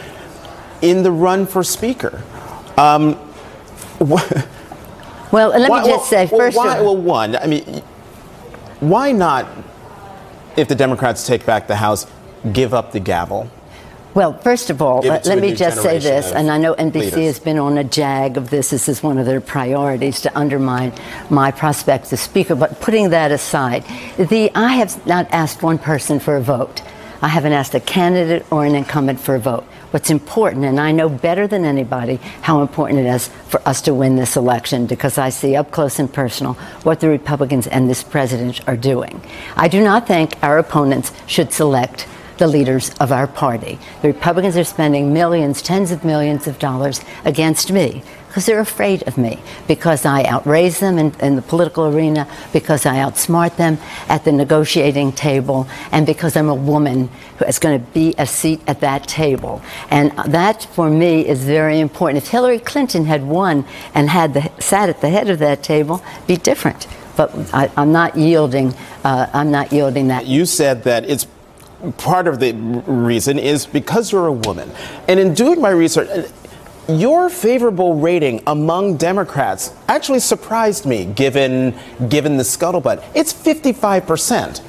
in 0.83 1.01
the 1.01 1.11
run 1.11 1.47
for 1.47 1.63
Speaker. 1.63 2.21
Um, 2.77 3.19
well, 3.99 4.21
let 5.31 5.67
why, 5.67 5.81
me 5.81 5.87
just 5.87 5.89
well, 5.89 5.99
say 6.01 6.27
first. 6.27 6.55
Well, 6.55 6.65
why, 6.67 6.81
well, 6.81 6.97
one, 6.97 7.35
I 7.37 7.47
mean, 7.47 7.63
why 8.81 9.11
not, 9.11 9.47
if 10.55 10.67
the 10.67 10.75
Democrats 10.75 11.25
take 11.25 11.43
back 11.43 11.65
the 11.65 11.75
House, 11.75 12.05
give 12.53 12.75
up 12.75 12.91
the 12.91 12.99
gavel? 12.99 13.49
Well, 14.17 14.33
first 14.33 14.71
of 14.71 14.81
all, 14.81 15.03
let, 15.03 15.27
let 15.27 15.37
me 15.37 15.53
just 15.53 15.79
say 15.83 15.99
this, 15.99 16.31
and 16.31 16.49
I 16.49 16.57
know 16.57 16.73
NBC 16.73 16.93
leaders. 16.93 17.13
has 17.13 17.39
been 17.39 17.59
on 17.59 17.77
a 17.77 17.83
jag 17.83 18.35
of 18.35 18.49
this. 18.49 18.71
This 18.71 18.89
is 18.89 19.03
one 19.03 19.19
of 19.19 19.27
their 19.27 19.39
priorities 19.39 20.21
to 20.21 20.35
undermine 20.35 20.91
my 21.29 21.51
prospects 21.51 22.11
as 22.11 22.19
Speaker. 22.19 22.55
But 22.55 22.81
putting 22.81 23.11
that 23.11 23.31
aside, 23.31 23.83
the 24.17 24.49
I 24.55 24.69
have 24.77 25.05
not 25.05 25.31
asked 25.31 25.61
one 25.61 25.77
person 25.77 26.19
for 26.19 26.35
a 26.35 26.41
vote. 26.41 26.81
I 27.21 27.27
haven't 27.27 27.53
asked 27.53 27.75
a 27.75 27.79
candidate 27.79 28.43
or 28.51 28.65
an 28.65 28.73
incumbent 28.73 29.19
for 29.19 29.35
a 29.35 29.39
vote. 29.39 29.65
What's 29.91 30.09
important, 30.09 30.65
and 30.65 30.79
I 30.79 30.91
know 30.91 31.09
better 31.09 31.45
than 31.45 31.63
anybody 31.63 32.15
how 32.41 32.63
important 32.63 33.01
it 33.01 33.05
is 33.05 33.27
for 33.49 33.61
us 33.67 33.83
to 33.83 33.93
win 33.93 34.15
this 34.15 34.35
election 34.35 34.87
because 34.87 35.19
I 35.19 35.29
see 35.29 35.55
up 35.55 35.69
close 35.69 35.99
and 35.99 36.11
personal 36.11 36.53
what 36.81 37.01
the 37.01 37.07
Republicans 37.07 37.67
and 37.67 37.87
this 37.87 38.03
president 38.03 38.67
are 38.67 38.77
doing. 38.77 39.21
I 39.55 39.67
do 39.67 39.83
not 39.83 40.07
think 40.07 40.41
our 40.41 40.57
opponents 40.57 41.11
should 41.27 41.53
select 41.53 42.07
the 42.37 42.47
leaders 42.47 42.91
of 42.99 43.11
our 43.11 43.27
party. 43.27 43.79
The 44.01 44.09
Republicans 44.09 44.57
are 44.57 44.63
spending 44.63 45.13
millions, 45.13 45.61
tens 45.61 45.91
of 45.91 46.03
millions 46.03 46.47
of 46.47 46.59
dollars 46.59 47.01
against 47.25 47.71
me 47.71 48.03
because 48.37 48.45
they're 48.45 48.59
afraid 48.59 49.01
of 49.07 49.17
me, 49.17 49.39
because 49.67 50.05
I 50.05 50.23
outraise 50.25 50.79
them 50.79 50.99
in, 50.99 51.11
in, 51.21 51.35
the 51.35 51.41
political 51.41 51.87
arena, 51.87 52.27
because 52.53 52.85
I 52.85 52.97
outsmart 52.97 53.55
them 53.55 53.79
at 54.09 54.25
the 54.25 54.31
negotiating 54.31 55.13
table, 55.13 55.67
and 55.91 56.05
because 56.05 56.35
I'm 56.37 56.47
a 56.47 56.53
woman 56.53 57.09
who 57.39 57.45
is 57.45 57.57
going 57.57 57.79
to 57.79 57.91
be 57.93 58.13
a 58.19 58.27
seat 58.27 58.61
at 58.67 58.81
that 58.81 59.07
table. 59.07 59.63
And 59.89 60.11
that, 60.11 60.65
for 60.65 60.87
me, 60.87 61.25
is 61.25 61.45
very 61.45 61.79
important. 61.79 62.23
If 62.23 62.29
Hillary 62.29 62.59
Clinton 62.59 63.05
had 63.05 63.23
won 63.23 63.65
and 63.95 64.07
had 64.07 64.35
the, 64.35 64.51
sat 64.59 64.87
at 64.87 65.01
the 65.01 65.09
head 65.09 65.31
of 65.31 65.39
that 65.39 65.63
table, 65.63 66.03
be 66.27 66.35
different. 66.35 66.85
But 67.15 67.33
I, 67.55 67.71
am 67.75 67.91
not 67.91 68.15
yielding. 68.15 68.75
Uh, 69.03 69.27
I'm 69.33 69.49
not 69.49 69.73
yielding 69.73 70.09
that. 70.09 70.27
You 70.27 70.45
said 70.45 70.83
that 70.83 71.09
it's 71.09 71.25
part 71.97 72.27
of 72.27 72.39
the 72.39 72.53
reason 72.53 73.37
is 73.39 73.65
because 73.65 74.11
you're 74.11 74.27
a 74.27 74.31
woman. 74.31 74.71
And 75.07 75.19
in 75.19 75.33
doing 75.33 75.61
my 75.61 75.69
research, 75.69 76.29
your 76.87 77.29
favorable 77.29 77.95
rating 77.95 78.41
among 78.47 78.97
Democrats 78.97 79.73
actually 79.87 80.19
surprised 80.19 80.85
me 80.85 81.05
given 81.05 81.77
given 82.09 82.37
the 82.37 82.43
scuttlebutt. 82.43 83.03
It's 83.13 83.33
55%. 83.33 84.61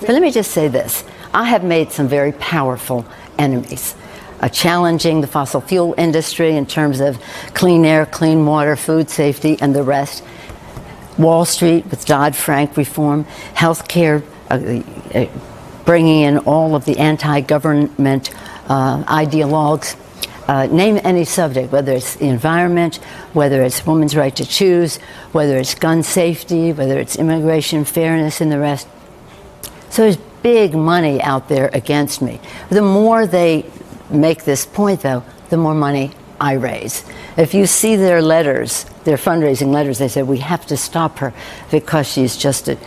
But 0.00 0.08
let 0.08 0.22
me 0.22 0.30
just 0.30 0.50
say 0.50 0.68
this. 0.68 1.04
I 1.32 1.44
have 1.44 1.64
made 1.64 1.92
some 1.92 2.08
very 2.08 2.32
powerful 2.32 3.06
enemies. 3.38 3.94
Uh, 4.40 4.48
challenging 4.48 5.20
the 5.20 5.26
fossil 5.26 5.60
fuel 5.60 5.94
industry 5.98 6.56
in 6.56 6.64
terms 6.64 7.00
of 7.00 7.20
clean 7.52 7.84
air, 7.84 8.06
clean 8.06 8.44
water, 8.46 8.74
food 8.74 9.10
safety, 9.10 9.58
and 9.60 9.74
the 9.74 9.82
rest. 9.82 10.24
Wall 11.18 11.44
Street 11.44 11.84
with 11.86 12.06
Dodd 12.06 12.34
Frank 12.34 12.76
reform, 12.76 13.24
health 13.54 13.86
care, 13.86 14.22
uh, 14.50 14.80
uh, 15.14 15.26
bringing 15.90 16.22
in 16.22 16.38
all 16.38 16.76
of 16.76 16.84
the 16.84 16.96
anti 16.98 17.40
government 17.40 18.30
uh, 18.68 19.02
ideologues. 19.06 19.96
Uh, 20.46 20.66
name 20.66 21.00
any 21.02 21.24
subject, 21.24 21.72
whether 21.72 21.90
it's 21.90 22.14
the 22.14 22.28
environment, 22.28 22.98
whether 23.32 23.60
it's 23.64 23.84
women's 23.84 24.14
right 24.14 24.36
to 24.36 24.44
choose, 24.44 24.98
whether 25.32 25.58
it's 25.58 25.74
gun 25.74 26.04
safety, 26.04 26.72
whether 26.72 26.96
it's 26.96 27.16
immigration 27.16 27.84
fairness, 27.84 28.40
and 28.40 28.52
the 28.52 28.58
rest. 28.60 28.86
So 29.88 30.02
there's 30.02 30.16
big 30.44 30.76
money 30.76 31.20
out 31.22 31.48
there 31.48 31.68
against 31.72 32.22
me. 32.22 32.38
The 32.68 32.82
more 32.82 33.26
they 33.26 33.68
make 34.10 34.44
this 34.44 34.64
point, 34.64 35.00
though, 35.00 35.24
the 35.48 35.56
more 35.56 35.74
money 35.74 36.12
I 36.40 36.52
raise. 36.52 37.04
If 37.36 37.52
you 37.52 37.66
see 37.66 37.96
their 37.96 38.22
letters, 38.22 38.84
their 39.02 39.16
fundraising 39.16 39.72
letters, 39.72 39.98
they 39.98 40.06
say 40.06 40.22
we 40.22 40.38
have 40.38 40.64
to 40.66 40.76
stop 40.76 41.18
her 41.18 41.32
because 41.72 42.06
she's 42.06 42.36
just 42.36 42.68
a, 42.68 42.78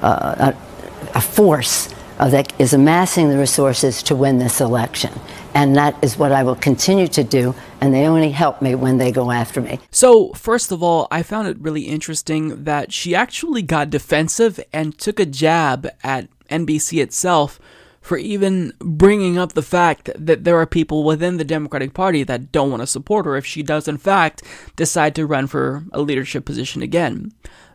uh, 0.00 0.52
a, 0.54 1.18
a 1.18 1.20
force 1.20 1.92
that 2.28 2.52
is 2.60 2.72
amassing 2.72 3.28
the 3.28 3.38
resources 3.38 4.02
to 4.04 4.14
win 4.14 4.38
this 4.38 4.60
election. 4.60 5.12
And 5.54 5.76
that 5.76 6.02
is 6.02 6.18
what 6.18 6.32
I 6.32 6.42
will 6.42 6.54
continue 6.54 7.08
to 7.08 7.24
do. 7.24 7.54
And 7.80 7.92
they 7.92 8.06
only 8.06 8.30
help 8.30 8.62
me 8.62 8.74
when 8.74 8.98
they 8.98 9.12
go 9.12 9.30
after 9.30 9.60
me. 9.60 9.80
So, 9.90 10.32
first 10.32 10.72
of 10.72 10.82
all, 10.82 11.08
I 11.10 11.22
found 11.22 11.48
it 11.48 11.58
really 11.58 11.82
interesting 11.82 12.64
that 12.64 12.92
she 12.92 13.14
actually 13.14 13.62
got 13.62 13.90
defensive 13.90 14.60
and 14.72 14.96
took 14.96 15.20
a 15.20 15.26
jab 15.26 15.88
at 16.02 16.28
NBC 16.48 17.02
itself 17.02 17.58
for 18.00 18.18
even 18.18 18.72
bringing 18.80 19.38
up 19.38 19.52
the 19.52 19.62
fact 19.62 20.10
that 20.16 20.44
there 20.44 20.56
are 20.56 20.66
people 20.66 21.04
within 21.04 21.36
the 21.36 21.44
Democratic 21.44 21.94
Party 21.94 22.24
that 22.24 22.50
don't 22.50 22.70
want 22.70 22.82
to 22.82 22.86
support 22.86 23.26
her 23.26 23.36
if 23.36 23.46
she 23.46 23.62
does, 23.62 23.86
in 23.86 23.96
fact, 23.96 24.42
decide 24.74 25.14
to 25.14 25.26
run 25.26 25.46
for 25.46 25.84
a 25.92 26.02
leadership 26.02 26.44
position 26.44 26.82
again. 26.82 27.32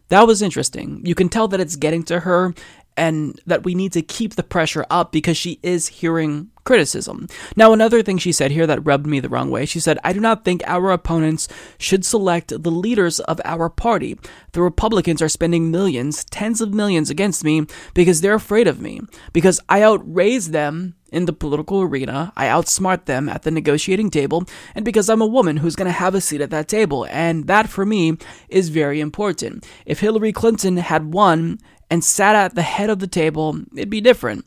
That 0.10 0.28
was 0.28 0.42
interesting. 0.42 1.02
You 1.04 1.16
can 1.16 1.30
tell 1.30 1.48
that 1.48 1.60
it's 1.60 1.76
getting 1.76 2.04
to 2.04 2.22
her 2.22 2.54
and 2.98 3.40
that 3.46 3.64
we 3.64 3.76
need 3.76 3.94
to 3.94 4.02
keep 4.02 4.36
the 4.36 4.44
pressure 4.44 4.86
up 4.90 5.12
because 5.12 5.38
she 5.38 5.60
is 5.64 5.88
hearing 5.88 6.50
criticism. 6.68 7.28
Now, 7.56 7.72
another 7.72 8.04
thing 8.04 8.18
she 8.18 8.34
said 8.34 8.52
here 8.52 8.68
that 8.68 8.86
rubbed 8.86 9.08
me 9.08 9.22
the 9.22 9.30
wrong 9.30 9.50
way, 9.50 9.66
she 9.66 9.80
said, 9.80 9.98
I 10.04 10.12
do 10.12 10.20
not 10.20 10.44
think 10.44 10.62
our 10.66 10.92
opponents 10.92 11.48
should 11.78 12.04
select 12.04 12.50
the 12.50 12.72
leaders 12.72 13.22
of 13.22 13.40
our 13.46 13.70
party. 13.70 14.20
The 14.52 14.62
Republicans 14.62 15.22
are 15.22 15.30
spending 15.30 15.72
millions, 15.72 16.26
tens 16.26 16.60
of 16.60 16.74
millions 16.74 17.10
against 17.10 17.46
me 17.46 17.68
because 17.94 18.20
they're 18.20 18.34
afraid 18.34 18.68
of 18.68 18.82
me, 18.82 19.00
because 19.32 19.62
I 19.70 19.82
outraise 19.82 20.52
them 20.52 20.96
in 21.10 21.24
the 21.24 21.32
political 21.32 21.82
arena, 21.82 22.34
I 22.36 22.48
outsmart 22.48 23.06
them 23.06 23.30
at 23.30 23.44
the 23.44 23.52
negotiating 23.52 24.10
table, 24.10 24.44
and 24.76 24.84
because 24.84 25.10
I'm 25.10 25.22
a 25.22 25.26
woman 25.26 25.58
who's 25.58 25.78
going 25.78 25.86
to 25.86 25.92
have 25.94 26.16
a 26.16 26.20
seat 26.20 26.42
at 26.42 26.50
that 26.50 26.68
table. 26.68 27.08
And 27.10 27.48
that 27.48 27.70
for 27.70 27.86
me 27.86 28.18
is 28.50 28.68
very 28.68 29.00
important. 29.00 29.66
If 29.86 30.02
Hillary 30.02 30.34
Clinton 30.34 30.76
had 30.76 31.14
won 31.14 31.60
and 31.90 32.04
sat 32.04 32.36
at 32.36 32.56
the 32.56 32.62
head 32.62 32.90
of 32.90 33.00
the 33.00 33.08
table, 33.08 33.62
it'd 33.74 33.90
be 33.90 34.02
different. 34.02 34.46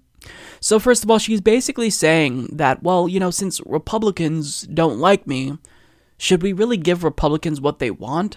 So, 0.60 0.78
first 0.78 1.02
of 1.02 1.10
all, 1.10 1.18
she's 1.18 1.40
basically 1.40 1.90
saying 1.90 2.48
that, 2.52 2.82
well, 2.82 3.08
you 3.08 3.18
know, 3.18 3.30
since 3.30 3.60
Republicans 3.64 4.62
don't 4.62 4.98
like 4.98 5.26
me, 5.26 5.56
should 6.18 6.42
we 6.42 6.52
really 6.52 6.76
give 6.76 7.02
Republicans 7.02 7.60
what 7.60 7.78
they 7.78 7.90
want? 7.90 8.36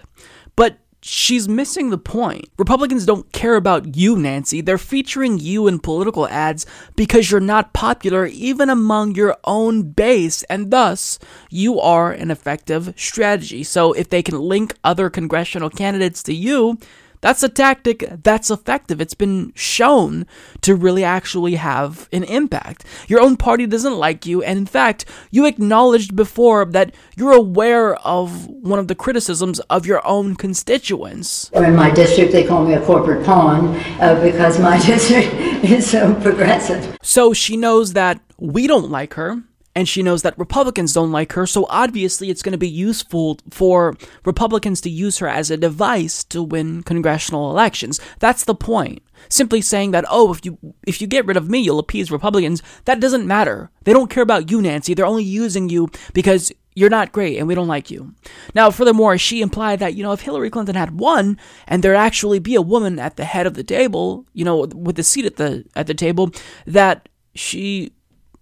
But 0.56 0.78
she's 1.01 1.49
missing 1.49 1.89
the 1.89 1.97
point. 1.97 2.45
Republicans 2.58 3.06
don't 3.06 3.30
care 3.34 3.56
about 3.56 3.97
you, 3.97 4.16
Nancy. 4.16 4.62
They're 4.62 4.78
featuring 4.78 5.38
you 5.38 5.68
in 5.68 5.80
political 5.80 6.28
ads 6.30 6.66
because 6.95 7.30
you're 7.30 7.41
not 7.41 7.74
popular 7.74 8.26
even 8.26 8.70
among 8.70 9.16
your 9.16 9.38
own 9.43 9.91
base, 9.91 10.43
and 10.43 10.72
thus 10.72 11.20
you 11.49 11.80
are 11.80 12.12
an 12.12 12.32
effective 12.32 12.93
strategy. 12.95 13.64
So 13.64 13.91
if 13.91 14.10
they 14.10 14.24
can 14.24 14.39
link 14.39 14.76
other 14.84 15.10
congressional 15.10 15.70
candidates 15.70 16.24
to 16.24 16.34
you, 16.34 16.78
That's 17.24 17.41
a 17.41 17.47
tactic 17.47 18.03
that's 18.21 18.51
effective. 18.51 18.99
It's 18.99 19.13
been 19.13 19.53
shown 19.55 20.28
to 20.59 20.76
really 20.76 21.05
actually 21.05 21.55
have 21.55 22.09
an 22.11 22.26
impact. 22.26 22.84
Your 23.07 23.21
own 23.21 23.38
party 23.38 23.65
doesn't 23.65 23.95
like 23.95 24.26
you, 24.26 24.43
and 24.43 24.59
in 24.59 24.65
fact, 24.65 25.05
you 25.32 25.45
acknowledged 25.45 26.17
before 26.17 26.65
that 26.65 26.93
you're 27.15 27.32
aware 27.32 27.95
of 28.05 28.47
one 28.47 28.78
of 28.78 28.89
the 28.89 28.93
criticisms 28.93 29.61
of 29.69 29.86
your 29.86 30.05
own 30.05 30.36
constituents. 30.36 31.49
In 31.53 31.78
my 31.78 31.91
district, 31.91 32.34
they 32.34 32.43
call 32.43 32.65
me 32.65 32.74
a 32.74 32.82
corporate 32.82 33.26
pawn 33.26 33.74
uh, 34.01 34.21
because 34.21 34.59
my 34.59 34.78
district 34.86 35.34
is 35.63 35.89
so 35.89 36.13
progressive. 36.15 36.97
So 37.01 37.32
she 37.32 37.55
knows 37.55 37.93
that 37.93 38.19
we 38.38 38.67
don't 38.67 38.91
like 38.91 39.13
her 39.13 39.41
and 39.76 39.89
she 39.89 40.03
knows 40.03 40.21
that 40.21 40.38
Republicans 40.38 40.93
don't 40.93 41.11
like 41.11 41.34
her, 41.34 41.47
so 41.47 41.65
obviously 41.69 42.30
it's 42.30 42.43
going 42.43 42.51
to 42.51 42.57
be 42.57 42.69
useful 42.69 43.39
for 43.49 43.95
Republicans 44.24 44.82
to 44.82 44.89
use 44.89 45.17
her 45.17 45.28
as 45.28 45.49
a 45.49 45.57
device 45.57 46.24
to 46.26 46.43
win 46.43 46.84
congressional 46.84 47.49
elections. 47.49 47.99
That's 48.19 48.43
the 48.43 48.55
point. 48.55 49.01
Simply 49.30 49.61
saying 49.61 49.91
that, 49.91 50.05
oh, 50.09 50.32
if 50.34 50.45
you 50.45 50.57
if 50.86 51.01
you 51.01 51.07
get 51.07 51.26
rid 51.26 51.38
of 51.38 51.49
me, 51.49 51.59
you'll 51.59 51.80
appease 51.80 52.11
Republicans, 52.11 52.61
that 52.86 52.99
doesn't 52.99 53.26
matter. 53.26 53.71
They 53.84 53.93
don't 53.93 54.09
care 54.09 54.24
about 54.24 54.51
you, 54.51 54.61
Nancy. 54.61 54.93
They're 54.93 55.05
only 55.05 55.24
using 55.24 55.69
you 55.69 55.89
because 56.13 56.51
you're 56.76 56.89
not 56.89 57.11
great 57.11 57.38
and 57.38 57.47
we 57.47 57.55
don't 57.55 57.67
like 57.67 57.89
you. 57.89 58.13
Now, 58.55 58.71
furthermore, 58.71 59.17
she 59.17 59.41
implied 59.41 59.80
that, 59.80 59.93
you 59.93 60.03
know, 60.03 60.11
if 60.11 60.21
Hillary 60.21 60.49
Clinton 60.49 60.76
had 60.76 60.99
won 60.99 61.38
and 61.67 61.84
there 61.84 61.95
actually 61.95 62.39
be 62.39 62.55
a 62.55 62.61
woman 62.61 62.99
at 62.99 63.15
the 63.15 63.26
head 63.26 63.45
of 63.45 63.53
the 63.53 63.63
table, 63.63 64.26
you 64.34 64.43
know, 64.43 64.65
with 64.74 64.95
the 64.95 65.03
seat 65.03 65.26
at 65.26 65.38
the 65.38 65.65
at 65.76 65.88
the 65.88 65.93
table, 65.93 66.32
that 66.65 67.09
she 67.36 67.93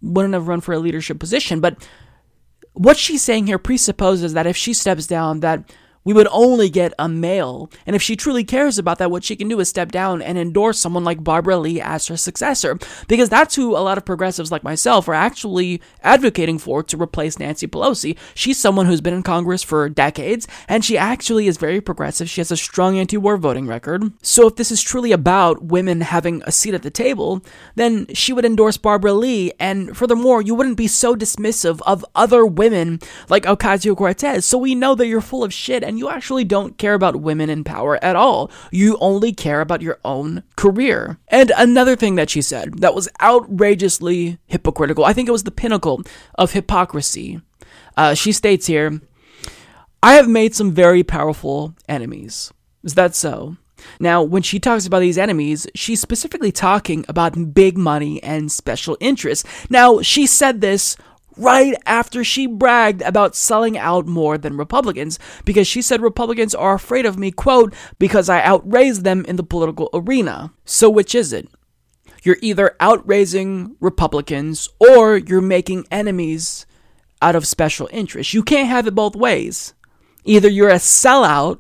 wouldn't 0.02 0.34
have 0.34 0.48
run 0.48 0.62
for 0.62 0.74
a 0.74 0.80
leadership 0.80 1.20
position. 1.20 1.60
But 1.60 1.88
what 2.74 2.98
she's 2.98 3.22
saying 3.22 3.48
here 3.48 3.58
presupposes 3.58 4.34
that 4.34 4.48
if 4.48 4.58
she 4.58 4.74
steps 4.74 5.08
down, 5.08 5.42
that 5.42 5.72
we 6.04 6.14
would 6.14 6.28
only 6.32 6.70
get 6.70 6.94
a 6.98 7.08
male. 7.08 7.70
And 7.86 7.96
if 7.96 8.02
she 8.02 8.16
truly 8.16 8.44
cares 8.44 8.78
about 8.78 8.98
that, 8.98 9.12
what 9.12 9.24
she 9.24 9.36
can 9.36 9.48
do 9.48 9.60
is 9.60 9.70
step 9.70 9.92
down 9.92 10.22
and 10.22 10.38
endorse 10.38 10.80
someone 10.80 11.04
like 11.04 11.24
Barbara 11.24 11.58
Lee 11.58 11.80
as 11.80 12.08
her 12.08 12.18
successor. 12.18 12.80
Because 13.08 13.30
that's 13.30 13.56
who 13.56 13.76
a 13.76 13.80
lot 13.80 13.98
of 13.98 14.06
progressives 14.06 14.52
like 14.52 14.64
myself 14.64 15.08
are 15.08 15.14
actually 15.14 15.82
advocating 16.02 16.58
for 16.58 16.84
to 16.84 17.02
replace 17.02 17.40
Nancy 17.40 17.68
Pelosi. 17.68 18.18
She's 18.34 18.58
someone 18.58 18.86
who's 18.86 19.02
been 19.02 19.14
in 19.14 19.24
Congress 19.24 19.64
for 19.64 19.90
decades, 19.90 20.48
and 20.68 20.84
she 20.84 20.98
actually 20.98 21.48
is 21.48 21.58
very 21.58 21.82
progressive. 21.82 22.30
She 22.30 22.42
has 22.42 22.52
a 22.52 22.58
strong 22.58 22.98
anti 22.98 23.18
war 23.18 23.38
voting 23.38 23.68
record. 23.68 24.12
So 24.22 24.48
if 24.48 24.56
this 24.56 24.72
is 24.72 24.82
truly 24.82 25.12
about 25.12 25.64
women 25.64 26.02
having 26.02 26.42
a 26.46 26.52
seat 26.52 26.74
at 26.74 26.84
the 26.84 26.90
table, 26.90 27.44
then 27.76 28.08
she 28.14 28.34
would 28.34 28.46
endorse 28.46 28.78
Barbara 28.78 29.14
Lee. 29.14 29.52
And 29.60 29.96
furthermore, 29.96 30.42
you 30.42 30.56
wouldn't 30.56 30.78
be 30.78 30.88
so 30.88 31.16
dismissive 31.16 31.82
of 31.86 32.06
other 32.16 32.46
women 32.46 33.00
like 33.30 33.44
Ocasio 33.44 33.96
Cortez. 33.96 34.46
So 34.46 34.58
we 34.58 34.76
know 34.76 34.96
that 34.96 35.08
you're 35.08 35.22
full 35.22 35.44
of 35.44 35.54
shit 35.54 35.84
and 35.92 36.00
you 36.00 36.10
actually 36.10 36.46
don't 36.46 36.78
care 36.78 36.94
about 36.94 37.18
women 37.18 37.50
in 37.50 37.66
power 37.66 38.02
at 38.02 38.16
all. 38.16 38.50
You 38.72 38.98
only 39.02 39.34
care 39.34 39.60
about 39.60 39.82
your 39.82 40.00
own 40.06 40.42
career. 40.56 41.18
And 41.28 41.52
another 41.58 41.98
thing 41.98 42.16
that 42.16 42.30
she 42.30 42.42
said 42.42 42.80
that 42.80 42.96
was 42.96 43.10
outrageously 43.22 44.38
hypocritical, 44.46 45.04
I 45.04 45.12
think 45.12 45.28
it 45.28 45.34
was 45.34 45.44
the 45.44 45.52
pinnacle 45.52 46.02
of 46.36 46.54
hypocrisy. 46.54 47.42
Uh, 47.98 48.14
she 48.14 48.32
states 48.32 48.68
here, 48.68 49.02
I 50.02 50.14
have 50.14 50.30
made 50.30 50.56
some 50.56 50.72
very 50.72 51.04
powerful 51.04 51.76
enemies. 51.90 52.54
Is 52.86 52.94
that 52.94 53.14
so? 53.14 53.58
Now, 54.00 54.24
when 54.24 54.44
she 54.44 54.62
talks 54.62 54.86
about 54.86 55.00
these 55.00 55.18
enemies, 55.18 55.68
she's 55.76 56.00
specifically 56.00 56.54
talking 56.54 57.04
about 57.10 57.54
big 57.54 57.78
money 57.78 58.24
and 58.24 58.50
special 58.50 58.96
interests. 59.02 59.46
Now, 59.70 60.00
she 60.00 60.26
said 60.26 60.62
this 60.62 60.96
right 61.38 61.76
after 61.86 62.24
she 62.24 62.48
bragged 62.48 63.02
about 63.02 63.36
selling 63.36 63.78
out 63.78 64.06
more 64.06 64.38
than 64.38 64.58
Republicans 64.58 65.20
because 65.46 65.68
she 65.68 65.82
said 65.82 66.02
Republicans 66.02 66.54
are 66.54 66.74
afraid 66.74 67.06
of 67.06 67.18
me, 67.18 67.32
quote, 67.32 67.74
because 68.00 68.30
I 68.30 68.44
outraised 68.44 69.04
them 69.04 69.26
in 69.26 69.36
the 69.36 69.44
political 69.44 69.90
arena. 69.94 70.54
So, 70.66 70.90
which 70.90 71.16
is 71.16 71.34
it? 71.34 71.50
You're 72.24 72.38
either 72.42 72.76
outraising 72.80 73.76
Republicans 73.80 74.70
or 74.80 75.18
you're 75.18 75.42
making 75.42 75.88
enemies 75.90 76.66
out 77.22 77.36
of 77.36 77.48
special 77.48 77.90
interests. 77.92 78.34
You 78.34 78.44
can't 78.44 78.70
have 78.70 78.88
it 78.88 78.96
both 78.96 79.16
ways. 79.16 79.74
Either 80.24 80.50
you're 80.50 80.70
a 80.70 80.76
sellout 80.76 81.60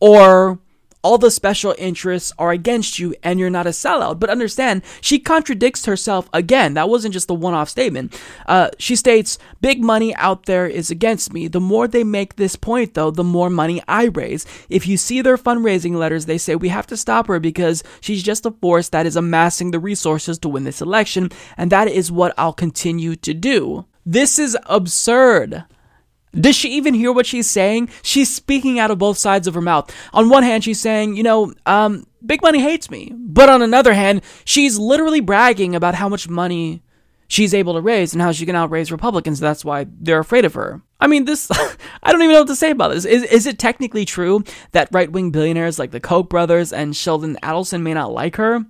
or 0.00 0.60
all 1.04 1.18
the 1.18 1.30
special 1.30 1.74
interests 1.78 2.32
are 2.38 2.50
against 2.50 2.98
you 2.98 3.14
and 3.22 3.38
you're 3.38 3.50
not 3.50 3.66
a 3.66 3.70
sellout. 3.70 4.18
But 4.18 4.30
understand, 4.30 4.82
she 5.00 5.18
contradicts 5.20 5.84
herself 5.84 6.28
again. 6.32 6.74
That 6.74 6.88
wasn't 6.88 7.12
just 7.12 7.30
a 7.30 7.34
one 7.34 7.54
off 7.54 7.68
statement. 7.68 8.18
Uh, 8.46 8.70
she 8.78 8.96
states, 8.96 9.38
Big 9.60 9.82
money 9.82 10.14
out 10.16 10.46
there 10.46 10.66
is 10.66 10.90
against 10.90 11.32
me. 11.32 11.46
The 11.46 11.60
more 11.60 11.86
they 11.86 12.04
make 12.04 12.36
this 12.36 12.56
point, 12.56 12.94
though, 12.94 13.10
the 13.10 13.22
more 13.22 13.50
money 13.50 13.82
I 13.86 14.06
raise. 14.06 14.46
If 14.68 14.86
you 14.86 14.96
see 14.96 15.20
their 15.20 15.36
fundraising 15.36 15.94
letters, 15.94 16.26
they 16.26 16.38
say 16.38 16.56
we 16.56 16.68
have 16.70 16.86
to 16.88 16.96
stop 16.96 17.26
her 17.28 17.38
because 17.38 17.84
she's 18.00 18.22
just 18.22 18.46
a 18.46 18.50
force 18.50 18.88
that 18.88 19.06
is 19.06 19.16
amassing 19.16 19.70
the 19.70 19.78
resources 19.78 20.38
to 20.38 20.48
win 20.48 20.64
this 20.64 20.80
election, 20.80 21.30
and 21.56 21.70
that 21.70 21.88
is 21.88 22.10
what 22.10 22.34
I'll 22.38 22.52
continue 22.52 23.14
to 23.16 23.34
do. 23.34 23.84
This 24.06 24.38
is 24.38 24.56
absurd. 24.66 25.64
Does 26.34 26.56
she 26.56 26.70
even 26.70 26.94
hear 26.94 27.12
what 27.12 27.26
she's 27.26 27.48
saying? 27.48 27.90
She's 28.02 28.34
speaking 28.34 28.78
out 28.78 28.90
of 28.90 28.98
both 28.98 29.18
sides 29.18 29.46
of 29.46 29.54
her 29.54 29.60
mouth. 29.60 29.94
On 30.12 30.28
one 30.28 30.42
hand, 30.42 30.64
she's 30.64 30.80
saying, 30.80 31.16
you 31.16 31.22
know, 31.22 31.52
um, 31.66 32.06
Big 32.24 32.42
Money 32.42 32.60
hates 32.60 32.90
me. 32.90 33.12
But 33.16 33.48
on 33.48 33.62
another 33.62 33.94
hand, 33.94 34.22
she's 34.44 34.78
literally 34.78 35.20
bragging 35.20 35.74
about 35.74 35.94
how 35.94 36.08
much 36.08 36.28
money 36.28 36.82
she's 37.28 37.54
able 37.54 37.74
to 37.74 37.80
raise 37.80 38.12
and 38.12 38.22
how 38.22 38.32
she 38.32 38.46
can 38.46 38.56
outraise 38.56 38.92
Republicans. 38.92 39.40
That's 39.40 39.64
why 39.64 39.86
they're 39.88 40.18
afraid 40.18 40.44
of 40.44 40.54
her. 40.54 40.82
I 41.00 41.06
mean, 41.06 41.24
this, 41.24 41.50
I 42.02 42.12
don't 42.12 42.22
even 42.22 42.34
know 42.34 42.40
what 42.40 42.48
to 42.48 42.56
say 42.56 42.70
about 42.70 42.92
this. 42.92 43.04
Is, 43.04 43.22
is 43.24 43.46
it 43.46 43.58
technically 43.58 44.04
true 44.04 44.44
that 44.72 44.88
right 44.92 45.10
wing 45.10 45.30
billionaires 45.30 45.78
like 45.78 45.90
the 45.90 46.00
Koch 46.00 46.28
brothers 46.28 46.72
and 46.72 46.96
Sheldon 46.96 47.36
Adelson 47.42 47.82
may 47.82 47.94
not 47.94 48.12
like 48.12 48.36
her? 48.36 48.64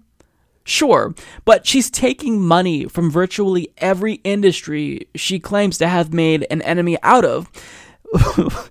Sure, 0.65 1.15
but 1.45 1.67
she's 1.67 1.91
taking 1.91 2.41
money 2.41 2.87
from 2.87 3.11
virtually 3.11 3.69
every 3.79 4.15
industry 4.25 5.07
she 5.15 5.39
claims 5.39 5.77
to 5.79 5.87
have 5.87 6.15
made 6.15 6.47
an 6.51 6.63
enemy 6.63 6.97
out 7.03 7.25
of. 7.25 7.51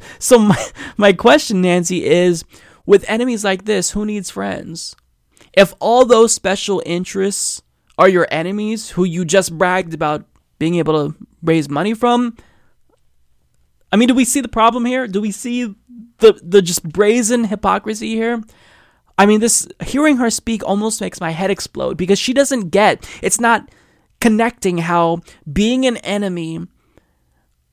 so 0.20 0.40
my 0.40 0.68
my 0.98 1.14
question, 1.14 1.62
Nancy, 1.62 2.04
is 2.04 2.44
with 2.88 3.08
enemies 3.08 3.44
like 3.44 3.66
this, 3.66 3.92
who 3.92 4.06
needs 4.06 4.32
friends? 4.32 4.96
If 5.54 5.76
all 5.80 6.04
those 6.04 6.34
special 6.34 6.82
interests 6.84 7.62
are 8.00 8.10
your 8.10 8.28
enemies 8.32 8.90
who 8.90 9.04
you 9.04 9.24
just 9.24 9.56
bragged 9.56 9.94
about 9.94 10.26
being 10.58 10.76
able 10.76 11.12
to 11.12 11.16
raise 11.44 11.70
money 11.70 11.94
from, 11.94 12.36
I 13.92 13.98
mean, 13.98 14.08
do 14.08 14.16
we 14.16 14.26
see 14.26 14.42
the 14.42 14.48
problem 14.48 14.86
here? 14.86 15.08
Do 15.08 15.22
we 15.22 15.30
see 15.32 15.76
the 16.18 16.40
the 16.42 16.64
just 16.64 16.82
brazen 16.90 17.44
hypocrisy 17.44 18.16
here? 18.16 18.42
I 19.18 19.26
mean, 19.26 19.40
this 19.40 19.68
hearing 19.84 20.18
her 20.18 20.30
speak 20.30 20.64
almost 20.64 21.02
makes 21.02 21.22
my 21.22 21.32
head 21.32 21.52
explode 21.52 21.98
because 21.98 22.20
she 22.20 22.34
doesn't 22.34 22.70
get 22.70 23.08
it's 23.22 23.40
not 23.40 23.70
connecting 24.20 24.78
how 24.78 25.20
being 25.52 25.86
an 25.86 25.98
enemy 25.98 26.66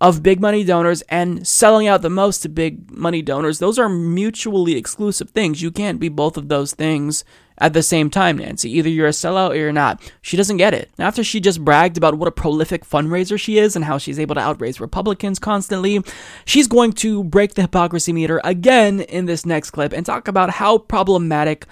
of 0.01 0.22
big 0.22 0.40
money 0.40 0.64
donors 0.64 1.03
and 1.03 1.46
selling 1.46 1.86
out 1.86 2.03
the 2.03 2.11
most 2.11 2.40
to 2.40 2.48
big 2.48 2.90
money 2.90 3.20
donors, 3.20 3.59
those 3.59 3.78
are 3.78 3.88
mutually 3.88 4.76
exclusive 4.76 5.30
things. 5.30 5.61
You 5.61 5.70
can't 5.70 6.01
be 6.01 6.09
both 6.09 6.36
of 6.36 6.48
those 6.48 6.72
things 6.72 7.24
at 7.59 7.74
the 7.74 7.82
same 7.82 8.09
time, 8.09 8.38
Nancy. 8.38 8.70
Either 8.70 8.88
you're 8.88 9.07
a 9.07 9.11
sellout 9.11 9.51
or 9.51 9.57
you're 9.57 9.72
not. 9.72 10.01
She 10.22 10.38
doesn't 10.38 10.57
get 10.57 10.72
it. 10.72 10.90
After 10.98 11.22
she 11.22 11.40
just 11.40 11.62
bragged 11.62 11.98
about 11.98 12.14
what 12.14 12.28
a 12.28 12.32
prolific 12.32 12.86
fundraiser 12.86 13.38
she 13.38 13.59
is 13.59 13.76
and 13.76 13.84
how 13.84 13.98
she's 13.98 14.18
able 14.18 14.34
to 14.36 14.40
outraise 14.40 14.80
Republicans 14.80 15.38
constantly, 15.38 16.03
she's 16.46 16.66
going 16.66 16.92
to 16.94 17.22
break 17.22 17.55
the 17.55 17.62
hypocrisy 17.62 18.14
meter 18.14 18.40
again 18.42 19.01
in 19.03 19.26
this 19.26 19.44
next 19.44 19.72
clip 19.72 19.92
and 19.92 20.07
talk 20.07 20.26
about 20.26 20.48
how 20.51 20.78
problematic 20.78 21.66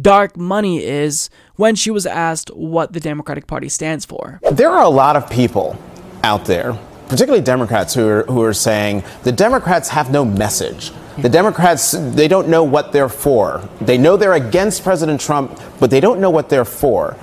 dark 0.00 0.36
money 0.36 0.84
is 0.84 1.30
when 1.56 1.74
she 1.74 1.90
was 1.90 2.04
asked 2.04 2.50
what 2.50 2.92
the 2.92 3.00
Democratic 3.00 3.46
Party 3.46 3.68
stands 3.70 4.04
for. 4.04 4.38
There 4.52 4.70
are 4.70 4.84
a 4.84 4.90
lot 4.90 5.16
of 5.16 5.28
people 5.30 5.78
out 6.22 6.44
there, 6.44 6.78
particularly 7.10 7.42
Democrats, 7.42 7.92
who 7.92 8.06
are, 8.06 8.22
who 8.22 8.40
are 8.42 8.54
saying 8.54 9.02
the 9.24 9.32
Democrats 9.32 9.88
have 9.88 10.12
no 10.12 10.24
message. 10.24 10.92
The 11.18 11.28
Democrats, 11.28 11.90
they 11.90 12.28
don't 12.28 12.48
know 12.48 12.62
what 12.62 12.92
they're 12.92 13.08
for. 13.08 13.68
They 13.80 13.98
know 13.98 14.16
they're 14.16 14.34
against 14.34 14.84
President 14.84 15.20
Trump, 15.20 15.60
but 15.80 15.90
they 15.90 16.00
don't 16.00 16.20
know 16.20 16.30
what 16.30 16.48
they're 16.48 16.64
for. 16.64 17.16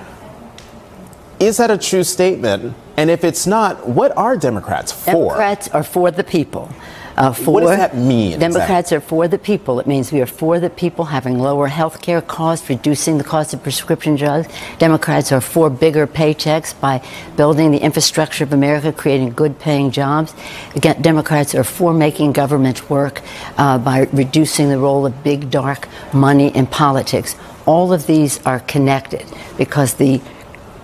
Is 1.40 1.56
that 1.56 1.70
a 1.70 1.78
true 1.78 2.04
statement? 2.04 2.74
And 2.98 3.10
if 3.10 3.24
it's 3.24 3.46
not, 3.46 3.88
what 3.88 4.14
are 4.16 4.36
Democrats 4.36 4.92
for? 4.92 5.12
Democrats 5.12 5.68
are 5.68 5.82
for 5.82 6.10
the 6.10 6.22
people. 6.22 6.70
Uh, 7.18 7.32
for, 7.32 7.54
what 7.54 7.60
does 7.62 7.76
that 7.76 7.96
mean? 7.96 8.38
Democrats 8.38 8.92
exactly? 8.92 8.96
are 8.96 9.00
for 9.00 9.26
the 9.26 9.38
people. 9.38 9.80
It 9.80 9.88
means 9.88 10.12
we 10.12 10.20
are 10.20 10.26
for 10.26 10.60
the 10.60 10.70
people 10.70 11.06
having 11.06 11.40
lower 11.40 11.66
health 11.66 12.00
care 12.00 12.22
costs, 12.22 12.68
reducing 12.68 13.18
the 13.18 13.24
cost 13.24 13.52
of 13.52 13.60
prescription 13.60 14.14
drugs. 14.14 14.46
Democrats 14.78 15.32
are 15.32 15.40
for 15.40 15.68
bigger 15.68 16.06
paychecks 16.06 16.78
by 16.80 17.02
building 17.36 17.72
the 17.72 17.78
infrastructure 17.78 18.44
of 18.44 18.52
America, 18.52 18.92
creating 18.92 19.30
good 19.30 19.58
paying 19.58 19.90
jobs. 19.90 20.32
Again, 20.76 21.02
Democrats 21.02 21.56
are 21.56 21.64
for 21.64 21.92
making 21.92 22.34
government 22.34 22.88
work 22.88 23.20
uh, 23.56 23.78
by 23.78 24.08
reducing 24.12 24.68
the 24.68 24.78
role 24.78 25.04
of 25.04 25.24
big, 25.24 25.50
dark 25.50 25.88
money 26.12 26.54
in 26.54 26.68
politics. 26.68 27.34
All 27.66 27.92
of 27.92 28.06
these 28.06 28.38
are 28.46 28.60
connected 28.60 29.26
because 29.56 29.94
the 29.94 30.20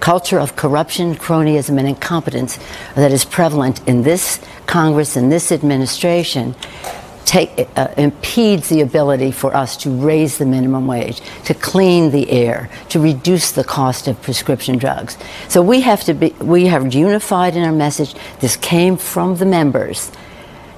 culture 0.04 0.38
of 0.38 0.54
corruption, 0.54 1.14
cronyism, 1.14 1.78
and 1.78 1.88
incompetence 1.88 2.58
that 2.94 3.10
is 3.10 3.24
prevalent 3.24 3.80
in 3.88 4.02
this 4.02 4.38
Congress 4.66 5.16
and 5.16 5.32
this 5.32 5.50
administration 5.50 6.54
take, 7.24 7.66
uh, 7.74 7.88
impedes 7.96 8.68
the 8.68 8.82
ability 8.82 9.32
for 9.32 9.56
us 9.56 9.78
to 9.78 9.88
raise 9.88 10.36
the 10.36 10.44
minimum 10.44 10.86
wage, 10.86 11.22
to 11.46 11.54
clean 11.54 12.10
the 12.10 12.30
air, 12.30 12.68
to 12.90 13.00
reduce 13.00 13.52
the 13.52 13.64
cost 13.64 14.06
of 14.06 14.20
prescription 14.20 14.76
drugs. 14.76 15.16
So 15.48 15.62
we 15.62 15.80
have 15.80 16.04
to 16.04 16.12
be, 16.12 16.34
we 16.38 16.66
have 16.66 16.92
unified 16.92 17.56
in 17.56 17.62
our 17.62 17.72
message. 17.72 18.14
This 18.40 18.56
came 18.56 18.98
from 18.98 19.36
the 19.36 19.46
members, 19.46 20.12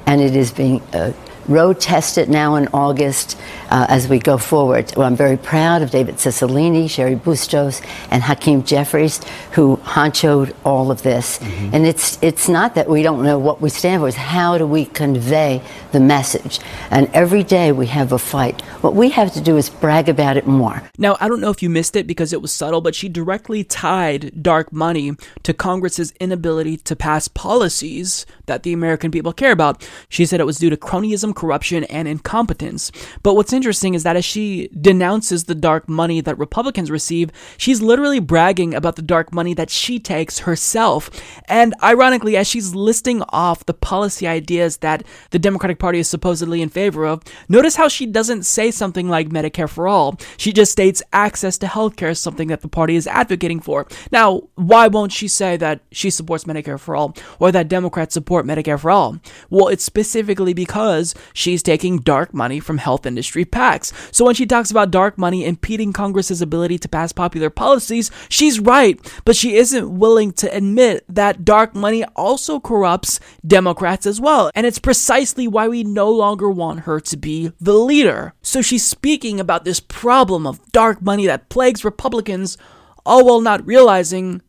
and 0.06 0.20
it 0.20 0.36
is 0.36 0.52
being 0.52 0.80
uh, 0.92 1.12
road 1.48 1.80
tested 1.80 2.28
now 2.28 2.54
in 2.54 2.68
August 2.72 3.36
uh, 3.70 3.86
as 3.88 4.08
we 4.08 4.18
go 4.18 4.38
forward. 4.38 4.92
Well, 4.96 5.06
I'm 5.06 5.16
very 5.16 5.36
proud 5.36 5.82
of 5.82 5.90
David 5.90 6.16
Cicilline, 6.16 6.88
Cheri 6.88 7.16
Bustos, 7.16 7.82
and 8.10 8.22
Hakeem 8.22 8.64
Jeffries, 8.64 9.20
who 9.52 9.76
honchoed 9.76 10.54
all 10.64 10.90
of 10.90 11.02
this. 11.02 11.38
Mm-hmm. 11.38 11.74
And 11.74 11.86
it's 11.86 12.18
it's 12.22 12.48
not 12.48 12.74
that 12.74 12.88
we 12.88 13.02
don't 13.02 13.22
know 13.22 13.38
what 13.38 13.60
we 13.60 13.70
stand 13.70 14.00
for; 14.00 14.08
it's 14.08 14.16
how 14.16 14.58
do 14.58 14.66
we 14.66 14.86
convey 14.86 15.62
the 15.92 16.00
message. 16.00 16.60
And 16.90 17.08
every 17.14 17.42
day 17.42 17.72
we 17.72 17.86
have 17.86 18.12
a 18.12 18.18
fight. 18.18 18.60
What 18.82 18.94
we 18.94 19.10
have 19.10 19.32
to 19.34 19.40
do 19.40 19.56
is 19.56 19.70
brag 19.70 20.08
about 20.08 20.36
it 20.36 20.46
more. 20.46 20.90
Now, 20.98 21.16
I 21.20 21.28
don't 21.28 21.40
know 21.40 21.50
if 21.50 21.62
you 21.62 21.70
missed 21.70 21.96
it 21.96 22.06
because 22.06 22.32
it 22.32 22.42
was 22.42 22.52
subtle, 22.52 22.80
but 22.80 22.94
she 22.94 23.08
directly 23.08 23.64
tied 23.64 24.42
dark 24.42 24.72
money 24.72 25.12
to 25.42 25.54
Congress's 25.54 26.12
inability 26.20 26.76
to 26.78 26.96
pass 26.96 27.28
policies 27.28 28.26
that 28.46 28.62
the 28.62 28.72
American 28.72 29.10
people 29.10 29.32
care 29.32 29.52
about. 29.52 29.88
She 30.08 30.26
said 30.26 30.40
it 30.40 30.46
was 30.46 30.58
due 30.58 30.70
to 30.70 30.76
cronyism, 30.76 31.34
corruption, 31.34 31.84
and 31.84 32.06
incompetence. 32.06 32.92
But 33.22 33.34
what's 33.34 33.52
interesting 33.57 33.94
is 33.94 34.02
that 34.04 34.16
as 34.16 34.24
she 34.24 34.68
denounces 34.80 35.44
the 35.44 35.54
dark 35.54 35.88
money 35.88 36.20
that 36.20 36.38
Republicans 36.38 36.90
receive, 36.90 37.30
she's 37.57 37.82
literally 37.82 38.20
bragging 38.20 38.74
about 38.74 38.96
the 38.96 39.02
dark 39.02 39.32
money 39.32 39.54
that 39.54 39.70
she 39.70 39.98
takes 39.98 40.40
herself. 40.40 41.11
And 41.46 41.74
ironically, 41.82 42.36
as 42.36 42.46
she's 42.46 42.74
listing 42.74 43.22
off 43.30 43.66
the 43.66 43.74
policy 43.74 44.26
ideas 44.26 44.78
that 44.78 45.04
the 45.30 45.38
Democratic 45.38 45.78
Party 45.78 45.98
is 45.98 46.09
supposedly 46.09 46.62
in 46.62 46.68
favor 46.68 47.07
of, 47.07 47.22
notice 47.48 47.76
how 47.76 47.88
she 47.88 48.07
doesn't 48.07 48.44
say 48.44 48.70
something 48.70 49.09
like 49.09 49.30
Medicare 49.30 49.68
for 49.68 49.88
all. 49.88 50.18
She 50.36 50.52
just 50.52 50.72
states 50.72 51.02
access 51.12 51.59
to 51.59 51.66
healthcare 51.66 52.11
is 52.11 52.20
something 52.20 52.48
that 52.48 52.61
the 52.61 52.68
party 52.68 52.96
is 52.96 53.07
advocating 53.07 53.61
for. 53.61 53.86
Now, 54.12 54.42
why 54.54 54.88
won't 54.88 55.12
she 55.12 55.28
say 55.28 55.57
that 55.57 55.80
she 55.90 56.11
supports 56.11 56.44
Medicare 56.44 56.78
for 56.78 56.94
all 56.94 57.16
or 57.38 57.50
that 57.52 57.68
Democrats 57.68 58.14
support 58.14 58.44
Medicare 58.44 58.78
for 58.78 58.90
all? 58.90 59.18
Well, 59.48 59.68
it's 59.68 59.84
specifically 59.84 60.52
because 60.52 61.14
she's 61.32 61.62
taking 61.62 61.98
dark 61.98 62.34
money 62.34 62.61
from 62.61 62.78
health 62.78 63.07
industry 63.07 63.44
PACs. 63.47 63.92
So 64.14 64.24
when 64.24 64.34
she 64.34 64.47
talks 64.47 64.70
about 64.70 64.90
dark 64.90 65.16
money 65.16 65.44
impeding 65.44 65.92
Congress's 65.92 66.42
ability 66.42 66.78
to 66.78 66.88
pass 66.88 67.12
popular 67.12 67.51
policies, 67.51 68.11
she's 68.28 68.61
right, 68.61 69.01
but 69.24 69.36
she 69.36 69.57
isn't 69.57 69.99
willing 69.99 70.32
to 70.32 70.55
admit 70.55 71.05
that 71.09 71.44
dark 71.44 71.74
money 71.74 72.05
also 72.16 72.61
corrupts 72.61 73.20
Democrats 73.47 74.07
as 74.07 74.20
well. 74.20 74.51
And 74.55 74.66
it's 74.66 74.78
precisely 74.78 75.49
why 75.49 75.68
we 75.68 75.84
no 75.84 76.11
longer 76.11 76.51
want 76.51 76.80
her 76.80 77.01
to 77.01 77.16
be 77.16 77.53
the 77.61 77.74
leader. 77.74 78.34
So 78.42 78.62
she's 78.62 78.84
speaking 78.84 79.40
about 79.40 79.64
this 79.64 79.80
problem 79.80 80.47
of 80.47 80.61
dark 80.72 81.01
money 81.03 81.26
that 81.26 81.49
plagues 81.49 81.84
Republicans, 81.84 82.59
all 83.05 83.24
while 83.24 83.40
not 83.40 83.66
realizing 83.66 84.42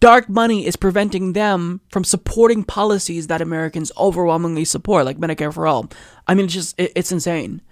dark 0.00 0.28
money 0.28 0.66
is 0.66 0.76
preventing 0.76 1.32
them 1.32 1.80
from 1.90 2.04
supporting 2.04 2.62
policies 2.62 3.28
that 3.28 3.40
Americans 3.40 3.90
overwhelmingly 3.96 4.64
support, 4.64 5.06
like 5.06 5.16
Medicare 5.16 5.52
for 5.52 5.66
all. 5.66 5.88
I 6.26 6.34
mean, 6.34 6.44
it's 6.44 6.54
just 6.54 6.74
it's 6.78 7.10
insane. 7.10 7.62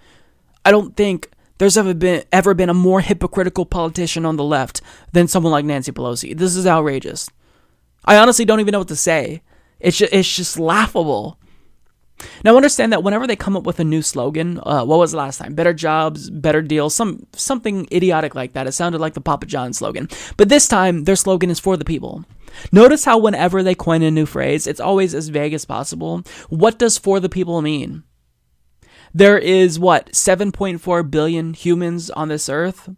I 0.65 0.71
don't 0.71 0.95
think 0.95 1.29
there's 1.57 1.77
ever 1.77 1.93
been 1.93 2.23
ever 2.31 2.53
been 2.53 2.69
a 2.69 2.73
more 2.73 3.01
hypocritical 3.01 3.65
politician 3.65 4.25
on 4.25 4.37
the 4.37 4.43
left 4.43 4.81
than 5.11 5.27
someone 5.27 5.51
like 5.51 5.65
Nancy 5.65 5.91
Pelosi. 5.91 6.35
This 6.37 6.55
is 6.55 6.67
outrageous. 6.67 7.29
I 8.05 8.17
honestly 8.17 8.45
don't 8.45 8.59
even 8.59 8.73
know 8.73 8.79
what 8.79 8.87
to 8.89 8.95
say. 8.95 9.41
It's 9.79 9.97
just, 9.97 10.13
it's 10.13 10.35
just 10.35 10.59
laughable. 10.59 11.37
Now 12.43 12.55
understand 12.55 12.93
that 12.93 13.03
whenever 13.03 13.27
they 13.27 13.35
come 13.35 13.57
up 13.57 13.63
with 13.63 13.79
a 13.79 13.83
new 13.83 14.01
slogan, 14.01 14.59
uh, 14.63 14.85
what 14.85 14.99
was 14.99 15.11
the 15.11 15.17
last 15.17 15.37
time? 15.37 15.55
Better 15.55 15.73
jobs, 15.73 16.29
better 16.29 16.61
deals, 16.61 16.95
some 16.95 17.25
something 17.33 17.87
idiotic 17.91 18.35
like 18.35 18.53
that. 18.53 18.67
It 18.67 18.73
sounded 18.73 19.01
like 19.01 19.13
the 19.13 19.21
Papa 19.21 19.45
John 19.45 19.73
slogan. 19.73 20.09
But 20.37 20.49
this 20.49 20.67
time 20.67 21.03
their 21.03 21.15
slogan 21.15 21.49
is 21.49 21.59
for 21.59 21.75
the 21.75 21.85
people. 21.85 22.23
Notice 22.71 23.05
how 23.05 23.17
whenever 23.17 23.63
they 23.63 23.75
coin 23.75 24.03
a 24.03 24.11
new 24.11 24.25
phrase, 24.25 24.67
it's 24.67 24.79
always 24.79 25.13
as 25.15 25.29
vague 25.29 25.53
as 25.53 25.65
possible. 25.65 26.23
What 26.49 26.77
does 26.77 26.97
for 26.97 27.19
the 27.19 27.29
people 27.29 27.61
mean? 27.61 28.03
There 29.13 29.37
is 29.37 29.79
what, 29.79 30.11
7.4 30.11 31.09
billion 31.11 31.53
humans 31.53 32.09
on 32.09 32.29
this 32.29 32.49
earth? 32.49 32.89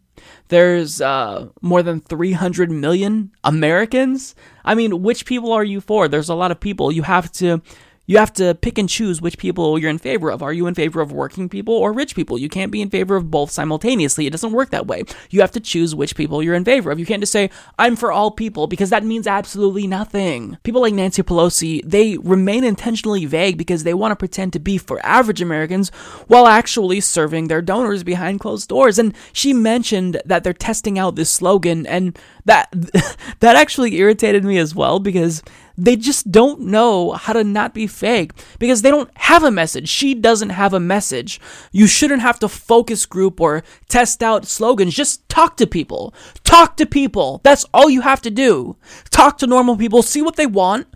There's 0.47 1.01
uh, 1.01 1.49
more 1.61 1.83
than 1.83 1.99
300 1.99 2.71
million 2.71 3.31
Americans. 3.43 4.33
I 4.63 4.75
mean, 4.75 5.01
which 5.01 5.25
people 5.25 5.51
are 5.51 5.63
you 5.63 5.81
for? 5.81 6.07
There's 6.07 6.29
a 6.29 6.35
lot 6.35 6.51
of 6.51 6.59
people. 6.59 6.91
You 6.91 7.03
have 7.03 7.31
to 7.33 7.61
you 8.05 8.17
have 8.17 8.33
to 8.33 8.55
pick 8.55 8.77
and 8.77 8.87
choose 8.87 9.21
which 9.21 9.37
people 9.37 9.79
you're 9.79 9.89
in 9.89 9.97
favor 9.97 10.31
of. 10.31 10.43
Are 10.43 10.53
you 10.53 10.67
in 10.67 10.75
favor 10.75 11.01
of 11.01 11.11
working 11.11 11.49
people 11.49 11.73
or 11.73 11.91
rich 11.91 12.15
people? 12.15 12.37
You 12.37 12.49
can't 12.49 12.71
be 12.71 12.81
in 12.81 12.89
favor 12.89 13.15
of 13.15 13.31
both 13.31 13.51
simultaneously. 13.51 14.27
It 14.27 14.31
doesn't 14.31 14.51
work 14.51 14.69
that 14.69 14.87
way. 14.87 15.03
You 15.29 15.41
have 15.41 15.51
to 15.53 15.59
choose 15.59 15.95
which 15.95 16.15
people 16.15 16.43
you're 16.43 16.53
in 16.55 16.65
favor 16.65 16.91
of. 16.91 16.99
You 16.99 17.05
can't 17.05 17.21
just 17.21 17.31
say, 17.31 17.49
I'm 17.79 17.95
for 17.95 18.11
all 18.11 18.31
people, 18.31 18.67
because 18.67 18.89
that 18.91 19.03
means 19.03 19.27
absolutely 19.27 19.87
nothing. 19.87 20.57
People 20.63 20.81
like 20.81 20.93
Nancy 20.93 21.23
Pelosi, 21.23 21.81
they 21.83 22.17
remain 22.17 22.63
intentionally 22.63 23.25
vague 23.25 23.57
because 23.57 23.83
they 23.83 23.93
want 23.93 24.11
to 24.11 24.15
pretend 24.15 24.53
to 24.53 24.59
be 24.59 24.77
for 24.77 25.03
average 25.05 25.41
Americans 25.41 25.89
while 26.27 26.47
actually 26.47 27.01
serving 27.01 27.47
their 27.47 27.61
donors 27.61 28.03
behind 28.03 28.39
closed 28.39 28.69
doors. 28.69 28.99
And 28.99 29.15
she 29.33 29.53
mentioned 29.53 30.21
that 30.25 30.43
they're 30.43 30.53
testing 30.53 30.99
out 30.99 31.15
this 31.15 31.29
slogan, 31.29 31.85
and 31.87 32.17
that 32.45 32.69
that 33.39 33.55
actually 33.55 33.97
irritated 33.97 34.43
me 34.43 34.57
as 34.57 34.75
well 34.75 34.99
because 34.99 35.41
they 35.77 35.95
just 35.95 36.31
don't 36.31 36.61
know 36.61 37.11
how 37.11 37.33
to 37.33 37.43
not 37.43 37.73
be 37.73 37.87
fake 37.87 38.31
because 38.59 38.81
they 38.81 38.91
don't 38.91 39.09
have 39.17 39.43
a 39.43 39.51
message. 39.51 39.89
She 39.89 40.13
doesn't 40.13 40.51
have 40.51 40.73
a 40.73 40.79
message. 40.79 41.39
You 41.71 41.87
shouldn't 41.87 42.21
have 42.21 42.39
to 42.39 42.47
focus 42.47 43.05
group 43.05 43.41
or 43.41 43.63
test 43.89 44.23
out 44.23 44.45
slogans. 44.45 44.93
Just 44.93 45.27
talk 45.27 45.57
to 45.57 45.67
people. 45.67 46.13
Talk 46.43 46.77
to 46.77 46.85
people. 46.85 47.41
That's 47.43 47.65
all 47.73 47.89
you 47.89 48.01
have 48.01 48.21
to 48.21 48.31
do. 48.31 48.77
Talk 49.09 49.37
to 49.39 49.47
normal 49.47 49.77
people, 49.77 50.01
see 50.01 50.21
what 50.21 50.35
they 50.35 50.47
want. 50.47 50.87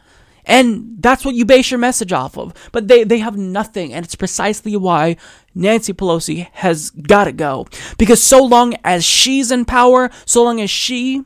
And 0.45 0.95
that's 0.99 1.23
what 1.23 1.35
you 1.35 1.45
base 1.45 1.69
your 1.69 1.79
message 1.79 2.11
off 2.11 2.35
of. 2.35 2.53
But 2.71 2.87
they, 2.87 3.03
they 3.03 3.19
have 3.19 3.37
nothing. 3.37 3.93
And 3.93 4.03
it's 4.03 4.15
precisely 4.15 4.75
why 4.75 5.17
Nancy 5.53 5.93
Pelosi 5.93 6.47
has 6.53 6.89
got 6.89 7.25
to 7.25 7.31
go. 7.31 7.67
Because 7.99 8.23
so 8.23 8.43
long 8.43 8.73
as 8.83 9.05
she's 9.05 9.51
in 9.51 9.65
power, 9.65 10.09
so 10.25 10.43
long 10.43 10.59
as 10.59 10.71
she 10.71 11.23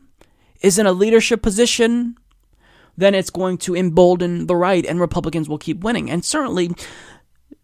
is 0.62 0.78
in 0.78 0.86
a 0.86 0.92
leadership 0.92 1.42
position, 1.42 2.18
then 2.98 3.16
it's 3.16 3.30
going 3.30 3.58
to 3.60 3.76
embolden 3.76 4.48
the 4.48 4.56
right 4.56 4.86
and 4.86 5.00
Republicans 5.00 5.50
will 5.50 5.58
keep 5.58 5.84
winning. 5.84 6.10
And 6.10 6.24
certainly, 6.24 6.72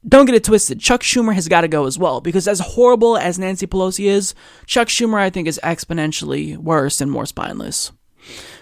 don't 0.07 0.25
get 0.25 0.36
it 0.36 0.43
twisted. 0.43 0.80
Chuck 0.80 1.01
Schumer 1.01 1.34
has 1.34 1.47
got 1.47 1.61
to 1.61 1.67
go 1.67 1.86
as 1.86 1.97
well 1.97 2.21
because 2.21 2.47
as 2.47 2.59
horrible 2.59 3.17
as 3.17 3.38
Nancy 3.38 3.67
Pelosi 3.67 4.05
is, 4.05 4.34
Chuck 4.65 4.88
Schumer 4.88 5.19
I 5.19 5.30
think 5.30 5.47
is 5.47 5.59
exponentially 5.63 6.57
worse 6.57 7.01
and 7.01 7.11
more 7.11 7.25
spineless. 7.25 7.91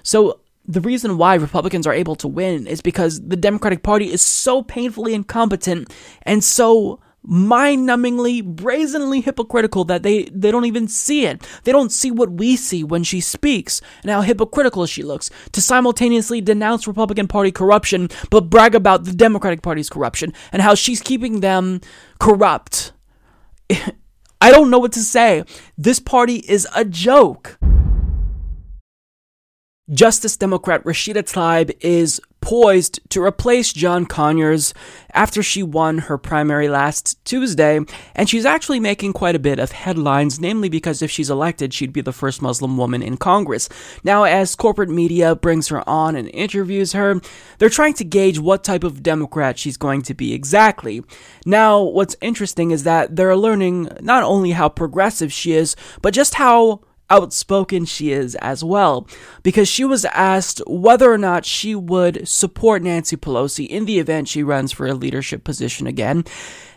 So 0.03 0.39
the 0.67 0.81
reason 0.81 1.17
why 1.17 1.35
Republicans 1.35 1.87
are 1.87 1.93
able 1.93 2.15
to 2.17 2.27
win 2.27 2.67
is 2.67 2.81
because 2.81 3.25
the 3.25 3.37
Democratic 3.37 3.83
Party 3.83 4.11
is 4.11 4.21
so 4.21 4.61
painfully 4.61 5.13
incompetent 5.13 5.93
and 6.23 6.43
so 6.43 6.99
mind-numbingly, 7.27 8.43
brazenly 8.43 9.21
hypocritical 9.21 9.83
that 9.85 10.01
they, 10.01 10.23
they 10.25 10.49
don't 10.49 10.65
even 10.65 10.87
see 10.87 11.25
it. 11.25 11.45
They 11.63 11.71
don't 11.71 11.91
see 11.91 12.09
what 12.09 12.31
we 12.31 12.55
see 12.55 12.83
when 12.83 13.03
she 13.03 13.19
speaks 13.19 13.81
and 14.01 14.09
how 14.09 14.21
hypocritical 14.21 14.85
she 14.85 15.03
looks 15.03 15.29
to 15.51 15.61
simultaneously 15.61 16.41
denounce 16.41 16.87
Republican 16.87 17.27
Party 17.27 17.51
corruption 17.51 18.09
but 18.29 18.49
brag 18.49 18.73
about 18.73 19.03
the 19.03 19.13
Democratic 19.13 19.61
Party's 19.61 19.89
corruption 19.89 20.33
and 20.51 20.61
how 20.61 20.73
she's 20.73 21.01
keeping 21.01 21.41
them 21.41 21.81
corrupt. 22.19 22.93
I 24.41 24.51
don't 24.51 24.69
know 24.69 24.79
what 24.79 24.93
to 24.93 24.99
say. 24.99 25.43
This 25.77 25.99
party 25.99 26.37
is 26.37 26.67
a 26.75 26.85
joke. 26.85 27.59
Justice 29.89 30.35
Democrat 30.35 30.83
Rashida 30.83 31.23
Tlaib 31.23 31.75
is 31.79 32.21
poised 32.41 32.99
to 33.09 33.23
replace 33.23 33.73
John 33.73 34.05
Conyers 34.05 34.73
after 35.13 35.43
she 35.43 35.63
won 35.63 35.97
her 35.97 36.17
primary 36.17 36.69
last 36.69 37.23
Tuesday, 37.25 37.79
and 38.15 38.29
she's 38.29 38.45
actually 38.45 38.79
making 38.79 39.13
quite 39.13 39.35
a 39.35 39.39
bit 39.39 39.59
of 39.59 39.71
headlines, 39.71 40.39
namely 40.39 40.69
because 40.69 41.01
if 41.01 41.11
she's 41.11 41.29
elected, 41.29 41.73
she'd 41.73 41.93
be 41.93 42.01
the 42.01 42.13
first 42.13 42.41
Muslim 42.41 42.77
woman 42.77 43.01
in 43.01 43.17
Congress. 43.17 43.67
Now, 44.03 44.23
as 44.23 44.55
corporate 44.55 44.89
media 44.89 45.35
brings 45.35 45.67
her 45.69 45.87
on 45.87 46.15
and 46.15 46.29
interviews 46.33 46.93
her, 46.93 47.21
they're 47.57 47.69
trying 47.69 47.95
to 47.95 48.03
gauge 48.03 48.39
what 48.39 48.63
type 48.63 48.83
of 48.83 49.03
Democrat 49.03 49.57
she's 49.57 49.77
going 49.77 50.01
to 50.03 50.13
be 50.13 50.33
exactly. 50.33 51.03
Now, 51.45 51.81
what's 51.81 52.15
interesting 52.21 52.71
is 52.71 52.83
that 52.83 53.15
they're 53.15 53.35
learning 53.35 53.89
not 54.01 54.23
only 54.23 54.51
how 54.51 54.69
progressive 54.69 55.33
she 55.33 55.53
is, 55.53 55.75
but 56.01 56.13
just 56.13 56.35
how 56.35 56.81
outspoken 57.09 57.85
she 57.85 58.11
is 58.11 58.35
as 58.35 58.63
well, 58.63 59.07
because 59.43 59.67
she 59.67 59.83
was 59.83 60.05
asked 60.05 60.61
whether 60.67 61.11
or 61.11 61.17
not 61.17 61.45
she 61.45 61.75
would 61.75 62.27
support 62.27 62.81
Nancy 62.81 63.15
Pelosi 63.15 63.67
in 63.67 63.85
the 63.85 63.99
event 63.99 64.27
she 64.27 64.43
runs 64.43 64.71
for 64.71 64.87
a 64.87 64.93
leadership 64.93 65.43
position 65.43 65.87
again. 65.87 66.25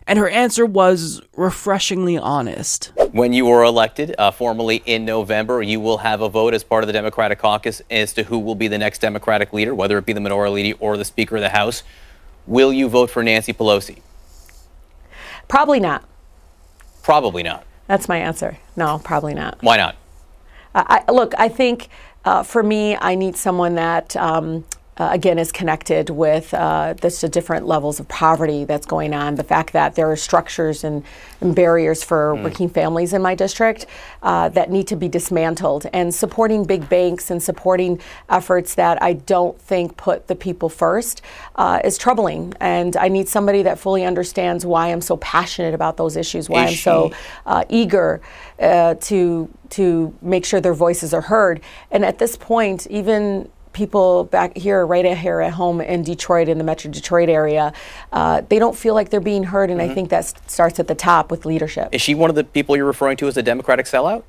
And 0.06 0.18
her 0.18 0.28
answer 0.28 0.66
was 0.66 1.20
refreshingly 1.36 2.18
honest. 2.18 2.90
When 3.12 3.32
you 3.32 3.46
were 3.46 3.62
elected 3.62 4.14
uh, 4.18 4.30
formally 4.32 4.82
in 4.86 5.04
November, 5.04 5.62
you 5.62 5.78
will 5.78 5.98
have 5.98 6.20
a 6.20 6.28
vote 6.28 6.52
as 6.52 6.64
part 6.64 6.82
of 6.82 6.88
the 6.88 6.92
Democratic 6.92 7.38
caucus 7.38 7.80
as 7.90 8.12
to 8.14 8.24
who 8.24 8.38
will 8.38 8.56
be 8.56 8.66
the 8.66 8.78
next 8.78 9.00
Democratic 9.00 9.52
leader, 9.52 9.74
whether 9.74 9.98
it 9.98 10.06
be 10.06 10.12
the 10.12 10.20
minority 10.20 10.54
leader 10.54 10.76
or 10.80 10.96
the 10.96 11.04
Speaker 11.04 11.36
of 11.36 11.42
the 11.42 11.50
House. 11.50 11.82
Will 12.46 12.72
you 12.72 12.88
vote 12.88 13.10
for 13.10 13.22
Nancy 13.22 13.52
Pelosi? 13.52 14.00
Probably 15.46 15.78
not. 15.78 16.04
Probably 17.02 17.42
not. 17.42 17.64
That's 17.86 18.08
my 18.08 18.18
answer. 18.18 18.58
No, 18.76 19.00
probably 19.02 19.34
not. 19.34 19.58
Why 19.62 19.76
not? 19.76 19.96
I, 20.74 21.10
look, 21.10 21.34
I 21.38 21.48
think 21.48 21.88
uh, 22.24 22.42
for 22.42 22.62
me, 22.62 22.96
I 22.96 23.14
need 23.14 23.36
someone 23.36 23.74
that 23.76 24.14
um, 24.16 24.64
uh, 25.00 25.08
again 25.12 25.38
is 25.38 25.50
connected 25.50 26.10
with 26.10 26.52
uh, 26.52 26.92
the 27.00 27.28
different 27.32 27.66
levels 27.66 28.00
of 28.00 28.06
poverty 28.08 28.64
that's 28.64 28.84
going 28.84 29.14
on. 29.14 29.34
The 29.34 29.44
fact 29.44 29.72
that 29.72 29.94
there 29.94 30.10
are 30.10 30.16
structures 30.16 30.84
and, 30.84 31.02
and 31.40 31.54
barriers 31.54 32.04
for 32.04 32.34
mm. 32.34 32.44
working 32.44 32.68
families 32.68 33.14
in 33.14 33.22
my 33.22 33.34
district 33.34 33.86
uh, 34.22 34.50
that 34.50 34.70
need 34.70 34.86
to 34.88 34.96
be 34.96 35.08
dismantled, 35.08 35.86
and 35.94 36.14
supporting 36.14 36.64
big 36.64 36.86
banks 36.90 37.30
and 37.30 37.42
supporting 37.42 37.98
efforts 38.28 38.74
that 38.74 39.02
I 39.02 39.14
don't 39.14 39.58
think 39.58 39.96
put 39.96 40.26
the 40.26 40.36
people 40.36 40.68
first 40.68 41.22
uh, 41.56 41.80
is 41.82 41.96
troubling. 41.96 42.52
And 42.60 42.94
I 42.96 43.08
need 43.08 43.26
somebody 43.26 43.62
that 43.62 43.78
fully 43.78 44.04
understands 44.04 44.66
why 44.66 44.88
I'm 44.88 45.00
so 45.00 45.16
passionate 45.16 45.72
about 45.72 45.96
those 45.96 46.14
issues, 46.14 46.50
why 46.50 46.64
is 46.64 46.68
I'm 46.68 46.74
she? 46.74 46.82
so 46.82 47.12
uh, 47.46 47.64
eager 47.70 48.20
uh, 48.58 48.96
to 48.96 49.48
to 49.70 50.14
make 50.20 50.44
sure 50.44 50.60
their 50.60 50.74
voices 50.74 51.14
are 51.14 51.22
heard. 51.22 51.60
And 51.90 52.04
at 52.04 52.18
this 52.18 52.36
point, 52.36 52.86
even 52.88 53.48
people 53.72 54.24
back 54.24 54.56
here, 54.56 54.84
right 54.84 55.16
here 55.16 55.40
at 55.40 55.52
home 55.52 55.80
in 55.80 56.02
Detroit, 56.02 56.48
in 56.48 56.58
the 56.58 56.64
Metro 56.64 56.90
Detroit 56.90 57.28
area, 57.28 57.72
uh, 58.12 58.42
they 58.48 58.58
don't 58.58 58.76
feel 58.76 58.94
like 58.94 59.10
they're 59.10 59.20
being 59.20 59.44
heard, 59.44 59.70
and 59.70 59.80
mm-hmm. 59.80 59.90
I 59.90 59.94
think 59.94 60.10
that 60.10 60.50
starts 60.50 60.80
at 60.80 60.88
the 60.88 60.94
top 60.94 61.30
with 61.30 61.46
leadership. 61.46 61.88
Is 61.92 62.00
she 62.00 62.14
one 62.14 62.30
of 62.30 62.36
the 62.36 62.44
people 62.44 62.76
you're 62.76 62.86
referring 62.86 63.16
to 63.18 63.28
as 63.28 63.36
a 63.36 63.42
Democratic 63.42 63.86
sellout? 63.86 64.24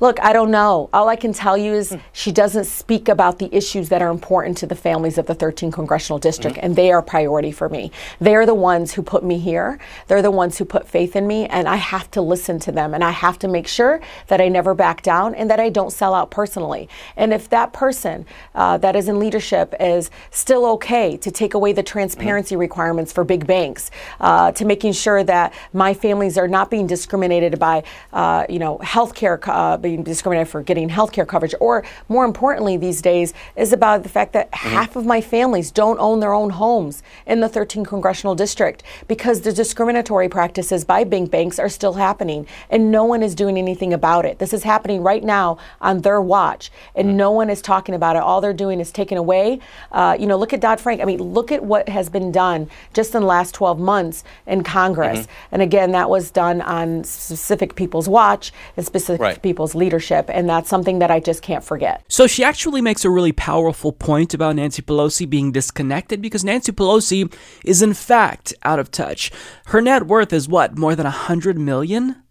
Look, 0.00 0.20
I 0.20 0.32
don't 0.32 0.50
know. 0.50 0.88
All 0.92 1.08
I 1.08 1.16
can 1.16 1.32
tell 1.32 1.56
you 1.56 1.72
is 1.74 1.96
she 2.12 2.32
doesn't 2.32 2.64
speak 2.64 3.08
about 3.08 3.38
the 3.38 3.54
issues 3.54 3.88
that 3.88 4.02
are 4.02 4.10
important 4.10 4.56
to 4.58 4.66
the 4.66 4.74
families 4.74 5.18
of 5.18 5.26
the 5.26 5.34
13th 5.34 5.72
congressional 5.72 6.18
district, 6.18 6.56
mm-hmm. 6.56 6.66
and 6.66 6.76
they 6.76 6.90
are 6.92 6.98
a 6.98 7.02
priority 7.02 7.52
for 7.52 7.68
me. 7.68 7.90
They're 8.20 8.46
the 8.46 8.54
ones 8.54 8.92
who 8.92 9.02
put 9.02 9.24
me 9.24 9.38
here. 9.38 9.78
They're 10.08 10.22
the 10.22 10.30
ones 10.30 10.58
who 10.58 10.64
put 10.64 10.88
faith 10.88 11.16
in 11.16 11.26
me, 11.26 11.46
and 11.46 11.68
I 11.68 11.76
have 11.76 12.10
to 12.12 12.20
listen 12.20 12.58
to 12.60 12.72
them, 12.72 12.94
and 12.94 13.04
I 13.04 13.10
have 13.10 13.38
to 13.40 13.48
make 13.48 13.66
sure 13.66 14.00
that 14.28 14.40
I 14.40 14.48
never 14.48 14.74
back 14.74 15.02
down 15.02 15.34
and 15.34 15.50
that 15.50 15.60
I 15.60 15.68
don't 15.68 15.92
sell 15.92 16.14
out 16.14 16.30
personally. 16.30 16.88
And 17.16 17.32
if 17.32 17.48
that 17.50 17.72
person 17.72 18.26
uh, 18.54 18.78
that 18.78 18.96
is 18.96 19.08
in 19.08 19.18
leadership 19.18 19.74
is 19.80 20.10
still 20.30 20.66
okay 20.66 21.16
to 21.18 21.30
take 21.30 21.54
away 21.54 21.72
the 21.72 21.82
transparency 21.82 22.54
mm-hmm. 22.54 22.60
requirements 22.60 23.12
for 23.12 23.24
big 23.24 23.46
banks, 23.46 23.90
uh, 24.20 24.52
to 24.52 24.64
making 24.64 24.92
sure 24.92 25.22
that 25.24 25.52
my 25.72 25.94
families 25.94 26.36
are 26.38 26.48
not 26.48 26.70
being 26.70 26.86
discriminated 26.86 27.58
by, 27.58 27.82
uh, 28.12 28.44
you 28.48 28.58
know, 28.58 28.78
healthcare. 28.78 29.40
Co- 29.40 29.69
uh, 29.70 29.76
being 29.76 30.02
discriminated 30.02 30.48
for 30.48 30.62
getting 30.62 30.88
health 30.88 31.12
care 31.12 31.26
coverage, 31.26 31.54
or 31.60 31.84
more 32.08 32.24
importantly 32.24 32.76
these 32.76 33.00
days, 33.00 33.32
is 33.56 33.72
about 33.72 34.02
the 34.02 34.08
fact 34.08 34.32
that 34.32 34.50
mm-hmm. 34.50 34.68
half 34.70 34.96
of 34.96 35.06
my 35.06 35.20
families 35.20 35.70
don't 35.70 35.98
own 35.98 36.20
their 36.20 36.32
own 36.32 36.50
homes 36.50 37.02
in 37.26 37.40
the 37.40 37.48
13th 37.48 37.86
congressional 37.86 38.34
district 38.34 38.82
because 39.08 39.42
the 39.42 39.52
discriminatory 39.52 40.28
practices 40.28 40.84
by 40.84 41.04
big 41.04 41.30
banks 41.30 41.58
are 41.58 41.68
still 41.68 41.94
happening, 41.94 42.46
and 42.68 42.90
no 42.90 43.04
one 43.04 43.22
is 43.22 43.34
doing 43.34 43.56
anything 43.58 43.92
about 43.92 44.24
it. 44.24 44.38
This 44.38 44.52
is 44.52 44.62
happening 44.64 45.02
right 45.02 45.22
now 45.22 45.58
on 45.80 46.00
their 46.00 46.20
watch, 46.20 46.70
and 46.94 47.08
mm-hmm. 47.08 47.16
no 47.16 47.30
one 47.30 47.50
is 47.50 47.62
talking 47.62 47.94
about 47.94 48.16
it. 48.16 48.22
All 48.22 48.40
they're 48.40 48.52
doing 48.52 48.80
is 48.80 48.90
taking 48.90 49.18
away. 49.18 49.60
Uh, 49.92 50.16
you 50.18 50.26
know, 50.26 50.36
look 50.36 50.52
at 50.52 50.60
Dodd 50.60 50.80
Frank. 50.80 51.00
I 51.00 51.04
mean, 51.04 51.22
look 51.22 51.52
at 51.52 51.62
what 51.62 51.88
has 51.88 52.08
been 52.08 52.32
done 52.32 52.68
just 52.92 53.14
in 53.14 53.20
the 53.20 53.26
last 53.26 53.54
12 53.54 53.78
months 53.78 54.24
in 54.46 54.62
Congress. 54.62 55.20
Mm-hmm. 55.20 55.52
And 55.52 55.62
again, 55.62 55.92
that 55.92 56.10
was 56.10 56.30
done 56.30 56.60
on 56.62 57.04
specific 57.04 57.74
people's 57.74 58.08
watch 58.08 58.52
and 58.76 58.84
specific 58.86 59.20
right. 59.20 59.42
people 59.42 59.49
people's 59.50 59.74
leadership, 59.74 60.26
and 60.28 60.48
that's 60.48 60.68
something 60.68 61.00
that 61.00 61.10
I 61.10 61.18
just 61.18 61.42
can't 61.42 61.64
forget. 61.64 62.04
So 62.06 62.28
she 62.28 62.44
actually 62.44 62.80
makes 62.80 63.04
a 63.04 63.10
really 63.10 63.32
powerful 63.32 63.90
point 63.90 64.32
about 64.32 64.54
Nancy 64.54 64.80
Pelosi 64.80 65.28
being 65.28 65.50
disconnected 65.50 66.22
because 66.22 66.44
Nancy 66.44 66.70
Pelosi 66.70 67.34
is 67.64 67.82
in 67.82 67.94
fact 67.94 68.54
out 68.62 68.78
of 68.78 68.92
touch. 68.92 69.32
Her 69.66 69.80
net 69.80 70.06
worth 70.06 70.32
is 70.32 70.48
what, 70.48 70.78
more 70.78 70.94
than 70.94 71.06
a 71.06 71.10
hundred 71.10 71.58
million? 71.58 72.22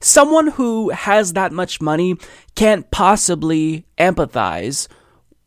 Someone 0.00 0.46
who 0.46 0.90
has 0.90 1.32
that 1.32 1.50
much 1.50 1.80
money 1.80 2.14
can't 2.54 2.88
possibly 2.92 3.84
empathize 3.98 4.86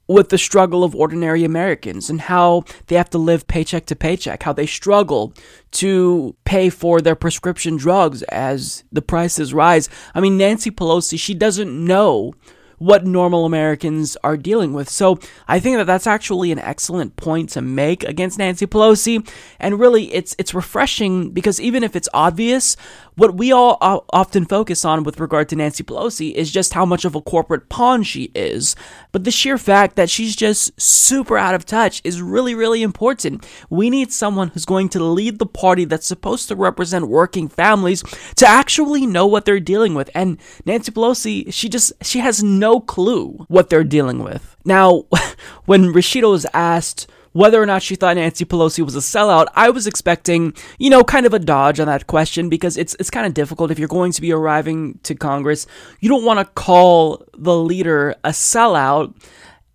with 0.07 0.29
the 0.29 0.37
struggle 0.37 0.83
of 0.83 0.95
ordinary 0.95 1.43
Americans 1.43 2.09
and 2.09 2.21
how 2.21 2.63
they 2.87 2.95
have 2.95 3.09
to 3.09 3.17
live 3.17 3.47
paycheck 3.47 3.85
to 3.85 3.95
paycheck, 3.95 4.43
how 4.43 4.53
they 4.53 4.65
struggle 4.65 5.33
to 5.71 6.35
pay 6.45 6.69
for 6.69 6.99
their 6.99 7.15
prescription 7.15 7.77
drugs 7.77 8.21
as 8.23 8.83
the 8.91 9.01
prices 9.01 9.53
rise. 9.53 9.89
I 10.13 10.19
mean, 10.19 10.37
Nancy 10.37 10.71
Pelosi, 10.71 11.17
she 11.17 11.33
doesn't 11.33 11.85
know 11.85 12.33
what 12.77 13.05
normal 13.05 13.45
Americans 13.45 14.17
are 14.23 14.37
dealing 14.37 14.73
with. 14.73 14.89
So 14.89 15.19
I 15.47 15.59
think 15.59 15.77
that 15.77 15.87
that's 15.87 16.07
actually 16.07 16.51
an 16.51 16.59
excellent 16.59 17.15
point 17.15 17.49
to 17.49 17.61
make 17.61 18.03
against 18.03 18.37
Nancy 18.37 18.67
Pelosi. 18.67 19.27
And 19.59 19.79
really, 19.79 20.13
it's 20.13 20.35
it's 20.37 20.53
refreshing 20.53 21.31
because 21.31 21.59
even 21.59 21.83
if 21.83 21.95
it's 21.95 22.09
obvious, 22.13 22.75
what 23.15 23.35
we 23.35 23.51
all 23.51 23.77
often 24.09 24.45
focus 24.45 24.83
on 24.83 25.03
with 25.03 25.19
regard 25.19 25.49
to 25.49 25.55
Nancy 25.55 25.83
Pelosi 25.83 26.33
is 26.33 26.51
just 26.51 26.73
how 26.73 26.85
much 26.85 27.05
of 27.05 27.15
a 27.15 27.21
corporate 27.21 27.69
pawn 27.69 28.03
she 28.03 28.31
is. 28.33 28.75
But 29.11 29.23
the 29.23 29.31
sheer 29.31 29.57
fact 29.57 29.95
that 29.95 30.09
she's 30.09 30.35
just 30.35 30.79
super 30.81 31.37
out 31.37 31.55
of 31.55 31.65
touch 31.65 32.01
is 32.03 32.21
really, 32.21 32.55
really 32.55 32.81
important. 32.81 33.45
We 33.69 33.89
need 33.89 34.11
someone 34.11 34.49
who's 34.49 34.65
going 34.65 34.89
to 34.89 35.03
lead 35.03 35.39
the 35.39 35.45
party 35.45 35.85
that's 35.85 36.07
supposed 36.07 36.47
to 36.47 36.55
represent 36.55 37.07
working 37.07 37.47
families 37.47 38.03
to 38.35 38.47
actually 38.47 39.05
know 39.05 39.27
what 39.27 39.45
they're 39.45 39.59
dealing 39.59 39.93
with. 39.93 40.09
And 40.15 40.39
Nancy 40.65 40.91
Pelosi, 40.91 41.53
she 41.53 41.69
just, 41.69 41.93
she 42.01 42.19
has 42.19 42.41
no 42.41 42.72
clue 42.79 43.45
what 43.47 43.69
they're 43.69 43.83
dealing 43.83 44.19
with. 44.23 44.55
Now, 44.65 45.05
when 45.65 45.93
Rashida 45.93 46.29
was 46.29 46.45
asked, 46.53 47.07
whether 47.33 47.61
or 47.61 47.65
not 47.65 47.81
she 47.81 47.95
thought 47.95 48.15
Nancy 48.15 48.45
Pelosi 48.45 48.83
was 48.85 48.95
a 48.95 48.99
sellout, 48.99 49.47
I 49.55 49.71
was 49.71 49.87
expecting, 49.87 50.53
you 50.77 50.89
know, 50.89 51.03
kind 51.03 51.25
of 51.25 51.33
a 51.33 51.39
dodge 51.39 51.79
on 51.79 51.87
that 51.87 52.07
question 52.07 52.47
because 52.47 52.77
it's 52.77 52.95
it's 52.99 53.09
kind 53.09 53.25
of 53.25 53.33
difficult 53.33 53.71
if 53.71 53.79
you're 53.79 53.87
going 53.87 54.11
to 54.11 54.21
be 54.21 54.31
arriving 54.31 54.99
to 55.03 55.15
Congress. 55.15 55.65
You 55.99 56.09
don't 56.09 56.25
want 56.25 56.39
to 56.39 56.45
call 56.45 57.25
the 57.33 57.55
leader 57.55 58.15
a 58.23 58.29
sellout 58.29 59.15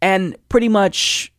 and 0.01 0.37
pretty 0.49 0.69
much 0.69 1.33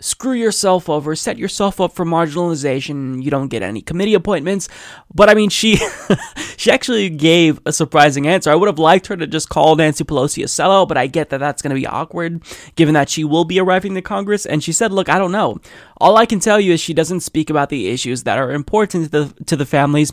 screw 0.00 0.32
yourself 0.32 0.88
over, 0.88 1.14
set 1.14 1.38
yourself 1.38 1.80
up 1.80 1.92
for 1.92 2.04
marginalization. 2.04 3.22
You 3.22 3.30
don't 3.30 3.48
get 3.48 3.62
any 3.62 3.80
committee 3.80 4.14
appointments. 4.14 4.68
But 5.14 5.28
I 5.28 5.34
mean, 5.34 5.50
she 5.50 5.76
she 6.56 6.70
actually 6.70 7.08
gave 7.10 7.60
a 7.64 7.72
surprising 7.72 8.26
answer. 8.26 8.50
I 8.50 8.54
would 8.54 8.66
have 8.66 8.78
liked 8.78 9.06
her 9.06 9.16
to 9.16 9.26
just 9.26 9.48
call 9.48 9.76
Nancy 9.76 10.04
Pelosi 10.04 10.42
a 10.42 10.46
sellout, 10.46 10.88
but 10.88 10.96
I 10.96 11.06
get 11.06 11.30
that 11.30 11.38
that's 11.38 11.62
going 11.62 11.74
to 11.74 11.80
be 11.80 11.86
awkward 11.86 12.42
given 12.76 12.94
that 12.94 13.08
she 13.08 13.24
will 13.24 13.44
be 13.44 13.60
arriving 13.60 13.94
to 13.94 14.02
Congress. 14.02 14.46
And 14.46 14.62
she 14.62 14.72
said, 14.72 14.92
"Look, 14.92 15.08
I 15.08 15.18
don't 15.18 15.32
know. 15.32 15.58
All 15.98 16.16
I 16.16 16.26
can 16.26 16.40
tell 16.40 16.60
you 16.60 16.72
is 16.72 16.80
she 16.80 16.94
doesn't 16.94 17.20
speak 17.20 17.48
about 17.48 17.68
the 17.68 17.88
issues 17.88 18.24
that 18.24 18.38
are 18.38 18.50
important 18.52 19.04
to 19.04 19.10
the 19.10 19.44
to 19.44 19.56
the 19.56 19.66
families." 19.66 20.12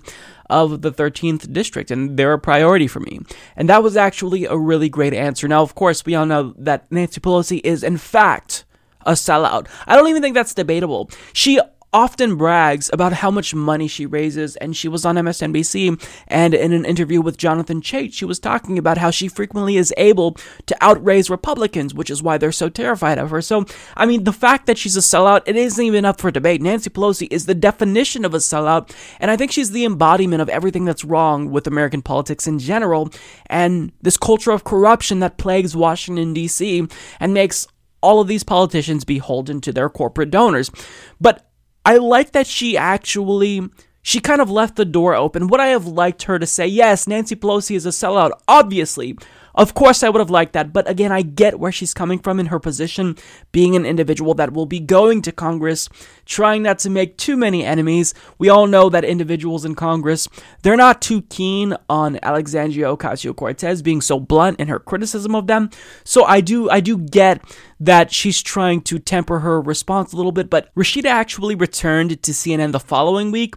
Of 0.50 0.82
the 0.82 0.92
13th 0.92 1.54
district, 1.54 1.92
and 1.92 2.18
they're 2.18 2.34
a 2.34 2.38
priority 2.38 2.86
for 2.86 3.00
me. 3.00 3.22
And 3.56 3.70
that 3.70 3.84
was 3.84 3.96
actually 3.96 4.44
a 4.44 4.58
really 4.58 4.90
great 4.90 5.14
answer. 5.14 5.48
Now, 5.48 5.62
of 5.62 5.76
course, 5.76 6.06
we 6.06 6.14
all 6.14 6.26
know 6.26 6.54
that 6.58 6.92
Nancy 6.92 7.22
Pelosi 7.22 7.62
is, 7.64 7.84
in 7.84 7.96
fact, 7.96 8.66
a 9.06 9.14
sellout. 9.14 9.68
I 9.88 9.96
don't 9.96 10.08
even 10.08 10.22
think 10.22 10.36
that's 10.36 10.54
debatable. 10.54 11.10
She 11.34 11.60
often 11.94 12.38
brags 12.38 12.90
about 12.94 13.12
how 13.12 13.30
much 13.30 13.54
money 13.54 13.88
she 13.88 14.06
raises, 14.06 14.56
and 14.58 14.76
she 14.76 14.88
was 14.88 15.06
on 15.06 15.16
MSNBC. 15.16 16.02
And 16.28 16.54
in 16.54 16.72
an 16.72 16.86
interview 16.86 17.22
with 17.22 17.38
Jonathan 17.38 17.82
Chait, 17.82 18.14
she 18.14 18.26
was 18.26 18.40
talking 18.40 18.78
about 18.78 18.98
how 18.98 19.12
she 19.12 19.28
frequently 19.28 19.78
is 19.78 19.94
able 19.98 20.38
to 20.68 20.78
outraise 20.82 21.30
Republicans, 21.30 21.94
which 21.94 22.10
is 22.10 22.24
why 22.24 22.38
they're 22.38 22.52
so 22.52 22.70
terrified 22.70 23.18
of 23.18 23.30
her. 23.30 23.42
So, 23.42 23.66
I 23.98 24.06
mean, 24.06 24.24
the 24.24 24.34
fact 24.34 24.68
that 24.68 24.78
she's 24.78 24.96
a 24.96 25.02
sellout, 25.02 25.42
it 25.46 25.56
isn't 25.56 25.84
even 25.84 26.06
up 26.06 26.22
for 26.22 26.32
debate. 26.32 26.62
Nancy 26.62 26.90
Pelosi 26.90 27.28
is 27.30 27.46
the 27.46 27.56
definition 27.56 28.24
of 28.24 28.34
a 28.34 28.38
sellout, 28.38 28.96
and 29.20 29.30
I 29.30 29.36
think 29.36 29.52
she's 29.52 29.72
the 29.72 29.86
embodiment 29.86 30.42
of 30.42 30.50
everything 30.50 30.86
that's 30.86 31.04
wrong 31.04 31.52
with 31.52 31.68
American 31.68 32.02
politics 32.02 32.48
in 32.48 32.60
general, 32.60 33.10
and 33.48 33.92
this 34.02 34.18
culture 34.18 34.52
of 34.52 34.64
corruption 34.64 35.20
that 35.20 35.38
plagues 35.38 35.76
Washington, 35.76 36.34
D.C., 36.34 36.88
and 37.20 37.34
makes 37.34 37.68
all 38.02 38.20
of 38.20 38.28
these 38.28 38.44
politicians 38.44 39.04
beholden 39.04 39.62
to 39.62 39.72
their 39.72 39.90
corporate 39.90 40.32
donors. 40.32 40.72
But 41.20 41.48
I 41.86 41.98
like 41.98 42.32
that 42.32 42.48
she 42.48 42.78
actually 42.78 43.70
she 44.04 44.20
kind 44.20 44.42
of 44.42 44.50
left 44.50 44.76
the 44.76 44.86
door 44.86 45.16
open. 45.16 45.48
Would 45.48 45.60
I 45.60 45.68
have 45.68 45.86
liked 45.86 46.24
her 46.24 46.40
to 46.40 46.46
say, 46.46 46.66
yes, 46.66 47.08
Nancy 47.08 47.36
Pelosi 47.36 47.76
is 47.76 47.86
a 47.86 47.90
sellout? 47.90 48.32
Obviously. 48.48 49.16
Of 49.54 49.74
course, 49.74 50.02
I 50.02 50.10
would 50.10 50.20
have 50.20 50.30
liked 50.30 50.54
that, 50.54 50.72
but 50.72 50.90
again, 50.90 51.12
I 51.12 51.24
get 51.24 51.60
where 51.60 51.74
she's 51.74 51.94
coming 51.94 52.20
from 52.20 52.40
in 52.40 52.46
her 52.46 52.58
position, 52.60 53.18
being 53.52 53.76
an 53.76 53.86
individual 53.86 54.34
that 54.36 54.54
will 54.54 54.66
be 54.66 54.80
going 54.80 55.22
to 55.24 55.34
Congress, 55.34 55.90
trying 56.26 56.64
not 56.64 56.80
to 56.80 56.90
make 56.90 57.18
too 57.18 57.36
many 57.36 57.66
enemies. 57.66 58.14
We 58.38 58.48
all 58.48 58.66
know 58.66 58.90
that 58.90 59.04
individuals 59.04 59.66
in 59.66 59.76
Congress, 59.76 60.30
they're 60.64 60.78
not 60.78 61.02
too 61.02 61.24
keen 61.24 61.76
on 61.90 62.18
Alexandria 62.24 62.96
Ocasio 62.96 63.36
Cortez 63.36 63.82
being 63.82 64.00
so 64.00 64.22
blunt 64.22 64.58
in 64.58 64.70
her 64.70 64.80
criticism 64.80 65.36
of 65.36 65.48
them. 65.48 65.70
So 66.06 66.24
I 66.24 66.40
do, 66.40 66.70
I 66.70 66.80
do 66.80 66.98
get 66.98 67.44
that 67.82 68.14
she's 68.14 68.42
trying 68.42 68.80
to 68.82 69.00
temper 69.00 69.40
her 69.40 69.60
response 69.60 70.14
a 70.14 70.16
little 70.16 70.32
bit, 70.32 70.50
but 70.50 70.74
Rashida 70.76 71.06
actually 71.10 71.56
returned 71.56 72.22
to 72.22 72.32
CNN 72.32 72.72
the 72.72 72.80
following 72.80 73.32
week. 73.32 73.56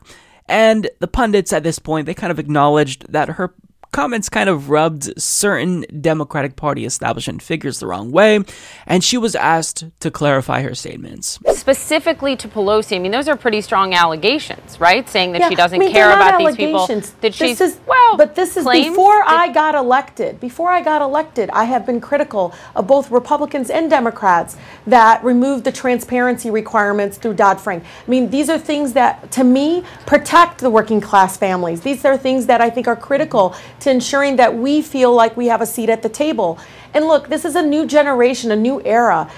And 0.48 0.88
the 0.98 1.08
pundits 1.08 1.52
at 1.52 1.62
this 1.62 1.78
point, 1.78 2.06
they 2.06 2.14
kind 2.14 2.30
of 2.30 2.38
acknowledged 2.38 3.10
that 3.12 3.28
her 3.30 3.54
comments 3.92 4.28
kind 4.28 4.48
of 4.50 4.70
rubbed 4.70 5.22
certain 5.22 5.84
Democratic 6.00 6.56
Party 6.56 6.84
establishment 6.84 7.40
figures 7.42 7.78
the 7.78 7.86
wrong 7.86 8.10
way, 8.10 8.40
and 8.86 9.04
she 9.04 9.16
was 9.16 9.36
asked 9.36 9.84
to 10.00 10.10
clarify 10.10 10.62
her 10.62 10.74
statements. 10.74 11.38
Specifically 11.52 12.34
to 12.36 12.48
Pelosi, 12.48 12.96
I 12.96 12.98
mean, 12.98 13.12
those 13.12 13.28
are 13.28 13.36
pretty 13.36 13.60
strong 13.60 13.94
allegations, 13.94 14.80
right? 14.80 15.08
Saying 15.08 15.30
that 15.32 15.42
Yeah, 15.42 15.48
she 15.48 15.54
doesn't 15.54 15.76
I 15.76 15.84
mean, 15.84 15.92
care 15.92 16.10
about 16.12 16.38
these 16.38 16.56
people. 16.56 16.86
That 16.88 17.14
This 17.20 17.34
she's 17.36 17.60
is- 17.60 17.78
well, 17.86 18.03
but 18.16 18.34
this 18.34 18.56
is 18.56 18.64
claims 18.64 18.88
before 18.88 19.22
I 19.26 19.48
got 19.48 19.74
elected. 19.74 20.40
Before 20.40 20.70
I 20.70 20.82
got 20.82 21.02
elected, 21.02 21.50
I 21.50 21.64
have 21.64 21.86
been 21.86 22.00
critical 22.00 22.54
of 22.74 22.86
both 22.86 23.10
Republicans 23.10 23.70
and 23.70 23.90
Democrats 23.90 24.56
that 24.86 25.22
removed 25.24 25.64
the 25.64 25.72
transparency 25.72 26.50
requirements 26.50 27.18
through 27.18 27.34
Dodd 27.34 27.60
Frank. 27.60 27.84
I 27.84 28.10
mean, 28.10 28.30
these 28.30 28.48
are 28.48 28.58
things 28.58 28.92
that, 28.94 29.30
to 29.32 29.44
me, 29.44 29.84
protect 30.06 30.58
the 30.58 30.70
working 30.70 31.00
class 31.00 31.36
families. 31.36 31.80
These 31.80 32.04
are 32.04 32.16
things 32.16 32.46
that 32.46 32.60
I 32.60 32.70
think 32.70 32.88
are 32.88 32.96
critical 32.96 33.54
to 33.80 33.90
ensuring 33.90 34.36
that 34.36 34.54
we 34.54 34.82
feel 34.82 35.14
like 35.14 35.36
we 35.36 35.46
have 35.46 35.60
a 35.60 35.66
seat 35.66 35.88
at 35.88 36.02
the 36.02 36.08
table. 36.08 36.58
And 36.92 37.06
look, 37.06 37.28
this 37.28 37.44
is 37.44 37.56
a 37.56 37.62
new 37.62 37.86
generation, 37.86 38.50
a 38.50 38.56
new 38.56 38.80
era. 38.84 39.30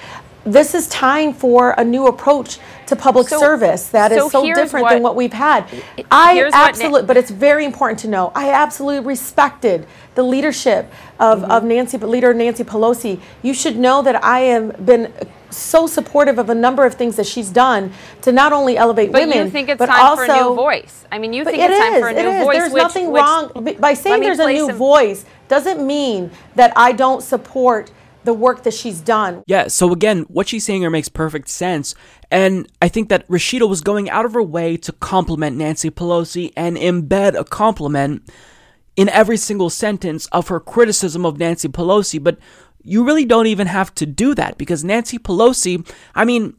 This 0.45 0.75
is 0.75 0.89
time 0.89 1.33
for 1.33 1.73
a 1.73 1.83
new 1.83 2.07
approach 2.07 2.61
to 2.87 2.97
public 2.97 3.29
So- 3.29 3.39
service 3.39 3.87
that 3.89 4.13
is 4.13 4.19
so 4.19 4.29
so 4.29 4.47
different 4.55 4.85
what- 4.85 4.93
than 4.93 5.03
what 5.03 5.17
we've 5.17 5.33
had. 5.33 5.65
I 6.11 6.35
what 6.35 6.51
Na- 6.53 6.59
absolutely, 6.69 7.03
but 7.07 7.17
it's 7.17 7.31
very 7.31 7.65
important 7.65 7.99
to 8.01 8.09
know. 8.09 8.33
I 8.35 8.51
absolutely 8.51 9.01
respected 9.07 9.87
the 10.15 10.23
leadership 10.23 10.91
of, 11.19 11.41
Mm-hmm. 11.43 11.51
of 11.51 11.65
Nancy, 11.65 11.99
leader 11.99 12.33
Nancy 12.33 12.65
Pelosi. 12.65 13.19
You 13.43 13.53
should 13.55 13.79
know 13.79 14.03
that 14.03 14.23
I 14.25 14.41
have 14.41 14.85
been 14.87 15.13
so 15.51 15.87
supportive 15.87 16.39
of 16.39 16.51
a 16.51 16.55
number 16.55 16.85
of 16.85 16.95
things 16.95 17.17
that 17.17 17.27
she's 17.27 17.51
done 17.51 17.93
to 18.23 18.33
not 18.33 18.53
only 18.53 18.77
elevate 18.77 19.13
But 19.13 19.23
women, 19.23 19.45
you 19.47 19.51
think 19.51 19.69
it's 19.69 19.79
but 19.79 19.87
time 19.87 20.05
also, 20.05 20.27
for 20.27 20.33
a 20.33 20.37
new 20.43 20.55
voice. 20.55 21.05
I 21.11 21.19
mean, 21.19 21.33
you 21.33 21.45
think 21.45 21.59
it 21.59 21.71
it's 21.71 21.79
time 21.79 21.95
is, 21.95 22.01
for 22.01 22.09
a 22.09 22.13
new 22.13 22.29
is. 22.29 22.45
voice. 22.45 22.57
There's 22.57 22.73
which- 22.73 22.83
nothing 22.83 23.11
which- 23.11 23.23
wrong 23.23 23.77
by 23.79 23.95
saying 23.95 24.23
there's 24.23 24.39
a 24.39 24.47
new 24.49 24.67
some- 24.67 24.77
voice. 24.77 25.25
Doesn't 25.49 25.85
mean 25.87 26.31
that 26.57 26.73
I 26.77 26.93
don't 26.93 27.23
support 27.23 27.91
the 28.27 28.35
work 28.35 28.65
that 28.65 28.75
she's 28.75 29.01
done. 29.01 29.43
Yeah, 29.47 29.69
so 29.69 29.93
again, 29.93 30.23
what 30.29 30.49
she's 30.49 30.65
saying 30.65 30.83
here 30.83 30.91
makes 30.91 31.09
perfect 31.09 31.49
sense. 31.49 31.95
And 32.31 32.69
I 32.83 32.89
think 32.89 33.09
that 33.09 33.27
Rashida 33.29 33.67
was 33.69 33.81
going 33.81 34.11
out 34.11 34.27
of 34.27 34.35
her 34.35 34.43
way 34.43 34.77
to 34.79 34.93
compliment 34.93 35.57
Nancy 35.57 35.91
Pelosi 35.91 36.53
and 36.57 36.77
embed 36.77 37.39
a 37.39 37.45
compliment 37.45 38.29
in 38.97 39.09
every 39.11 39.37
single 39.37 39.71
sentence 39.71 40.27
of 40.27 40.49
her 40.49 40.61
criticism 40.61 41.25
of 41.25 41.39
Nancy 41.39 41.69
Pelosi. 41.69 42.23
But 42.23 42.39
you 42.83 43.05
really 43.05 43.25
don't 43.25 43.47
even 43.47 43.69
have 43.69 43.95
to 43.95 44.07
do 44.07 44.35
that 44.35 44.59
because 44.59 44.85
Nancy 44.85 45.19
Pelosi, 45.19 45.89
I 46.15 46.25
mean, 46.25 46.55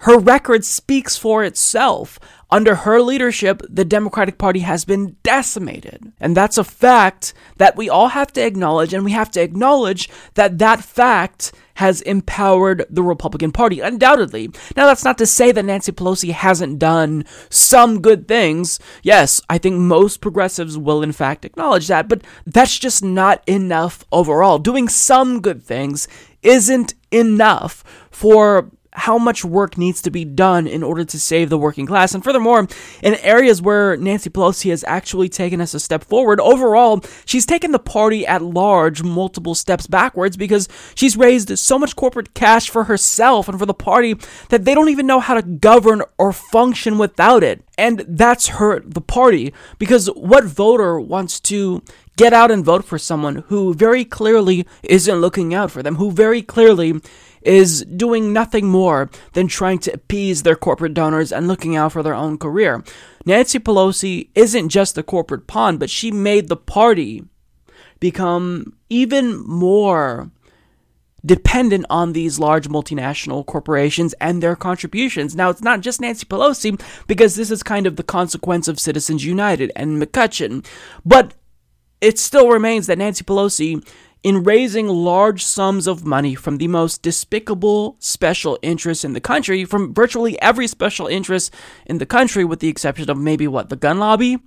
her 0.00 0.18
record 0.18 0.64
speaks 0.64 1.16
for 1.16 1.42
itself. 1.42 2.18
Under 2.48 2.76
her 2.76 3.00
leadership, 3.00 3.60
the 3.68 3.84
Democratic 3.84 4.38
Party 4.38 4.60
has 4.60 4.84
been 4.84 5.16
decimated. 5.24 6.12
And 6.20 6.36
that's 6.36 6.58
a 6.58 6.64
fact 6.64 7.34
that 7.56 7.76
we 7.76 7.88
all 7.88 8.08
have 8.08 8.32
to 8.34 8.44
acknowledge, 8.44 8.94
and 8.94 9.04
we 9.04 9.12
have 9.12 9.30
to 9.32 9.42
acknowledge 9.42 10.08
that 10.34 10.58
that 10.58 10.84
fact 10.84 11.52
has 11.74 12.00
empowered 12.02 12.86
the 12.88 13.02
Republican 13.02 13.50
Party, 13.52 13.80
undoubtedly. 13.80 14.48
Now, 14.76 14.86
that's 14.86 15.04
not 15.04 15.18
to 15.18 15.26
say 15.26 15.50
that 15.50 15.64
Nancy 15.64 15.92
Pelosi 15.92 16.30
hasn't 16.30 16.78
done 16.78 17.24
some 17.50 18.00
good 18.00 18.28
things. 18.28 18.78
Yes, 19.02 19.40
I 19.50 19.58
think 19.58 19.76
most 19.76 20.20
progressives 20.20 20.78
will, 20.78 21.02
in 21.02 21.12
fact, 21.12 21.44
acknowledge 21.44 21.88
that, 21.88 22.08
but 22.08 22.22
that's 22.46 22.78
just 22.78 23.02
not 23.02 23.42
enough 23.46 24.04
overall. 24.12 24.58
Doing 24.58 24.88
some 24.88 25.40
good 25.40 25.62
things 25.62 26.06
isn't 26.42 26.94
enough 27.10 27.82
for 28.10 28.70
how 28.96 29.18
much 29.18 29.44
work 29.44 29.76
needs 29.76 30.00
to 30.02 30.10
be 30.10 30.24
done 30.24 30.66
in 30.66 30.82
order 30.82 31.04
to 31.04 31.20
save 31.20 31.50
the 31.50 31.58
working 31.58 31.86
class. 31.86 32.14
And 32.14 32.24
furthermore, 32.24 32.66
in 33.02 33.14
areas 33.16 33.60
where 33.60 33.96
Nancy 33.96 34.30
Pelosi 34.30 34.70
has 34.70 34.84
actually 34.88 35.28
taken 35.28 35.60
us 35.60 35.74
a 35.74 35.80
step 35.80 36.02
forward, 36.02 36.40
overall, 36.40 37.04
she's 37.26 37.44
taken 37.44 37.72
the 37.72 37.78
party 37.78 38.26
at 38.26 38.42
large 38.42 39.02
multiple 39.02 39.54
steps 39.54 39.86
backwards 39.86 40.36
because 40.36 40.68
she's 40.94 41.16
raised 41.16 41.56
so 41.58 41.78
much 41.78 41.94
corporate 41.94 42.32
cash 42.32 42.70
for 42.70 42.84
herself 42.84 43.48
and 43.48 43.58
for 43.58 43.66
the 43.66 43.74
party 43.74 44.14
that 44.48 44.64
they 44.64 44.74
don't 44.74 44.88
even 44.88 45.06
know 45.06 45.20
how 45.20 45.34
to 45.34 45.42
govern 45.42 46.02
or 46.16 46.32
function 46.32 46.96
without 46.96 47.42
it. 47.42 47.62
And 47.76 48.02
that's 48.08 48.48
hurt 48.48 48.94
the 48.94 49.02
party 49.02 49.52
because 49.78 50.06
what 50.08 50.44
voter 50.44 50.98
wants 50.98 51.38
to 51.40 51.82
get 52.16 52.32
out 52.32 52.50
and 52.50 52.64
vote 52.64 52.84
for 52.84 52.98
someone 52.98 53.44
who 53.48 53.74
very 53.74 54.04
clearly 54.04 54.66
isn't 54.82 55.20
looking 55.20 55.52
out 55.52 55.70
for 55.70 55.82
them, 55.82 55.96
who 55.96 56.10
very 56.10 56.40
clearly 56.40 57.00
is 57.46 57.84
doing 57.84 58.32
nothing 58.32 58.66
more 58.66 59.08
than 59.32 59.46
trying 59.46 59.78
to 59.78 59.92
appease 59.92 60.42
their 60.42 60.56
corporate 60.56 60.94
donors 60.94 61.32
and 61.32 61.46
looking 61.46 61.76
out 61.76 61.92
for 61.92 62.02
their 62.02 62.14
own 62.14 62.36
career. 62.38 62.84
Nancy 63.24 63.58
Pelosi 63.58 64.28
isn't 64.34 64.68
just 64.68 64.98
a 64.98 65.02
corporate 65.02 65.46
pawn, 65.46 65.78
but 65.78 65.90
she 65.90 66.10
made 66.10 66.48
the 66.48 66.56
party 66.56 67.24
become 68.00 68.76
even 68.88 69.38
more 69.46 70.30
dependent 71.24 71.84
on 71.90 72.12
these 72.12 72.38
large 72.38 72.68
multinational 72.68 73.44
corporations 73.44 74.14
and 74.20 74.42
their 74.42 74.54
contributions. 74.54 75.34
Now, 75.34 75.50
it's 75.50 75.62
not 75.62 75.80
just 75.80 76.00
Nancy 76.00 76.24
Pelosi, 76.24 76.80
because 77.08 77.34
this 77.34 77.50
is 77.50 77.64
kind 77.64 77.86
of 77.86 77.96
the 77.96 78.04
consequence 78.04 78.68
of 78.68 78.78
Citizens 78.78 79.24
United 79.24 79.72
and 79.74 80.00
McCutcheon, 80.00 80.64
but 81.04 81.34
it 82.00 82.18
still 82.18 82.48
remains 82.48 82.86
that 82.86 82.98
Nancy 82.98 83.24
Pelosi, 83.24 83.84
in 84.26 84.42
raising 84.42 84.88
large 84.88 85.44
sums 85.44 85.86
of 85.86 86.04
money 86.04 86.34
from 86.34 86.58
the 86.58 86.66
most 86.66 87.00
despicable 87.00 87.94
special 88.00 88.58
interests 88.60 89.04
in 89.04 89.12
the 89.12 89.20
country, 89.20 89.64
from 89.64 89.94
virtually 89.94 90.36
every 90.42 90.66
special 90.66 91.06
interest 91.06 91.54
in 91.86 91.98
the 91.98 92.06
country, 92.06 92.44
with 92.44 92.58
the 92.58 92.66
exception 92.66 93.08
of 93.08 93.16
maybe 93.16 93.46
what, 93.46 93.68
the 93.68 93.76
gun 93.76 94.00
lobby, 94.00 94.38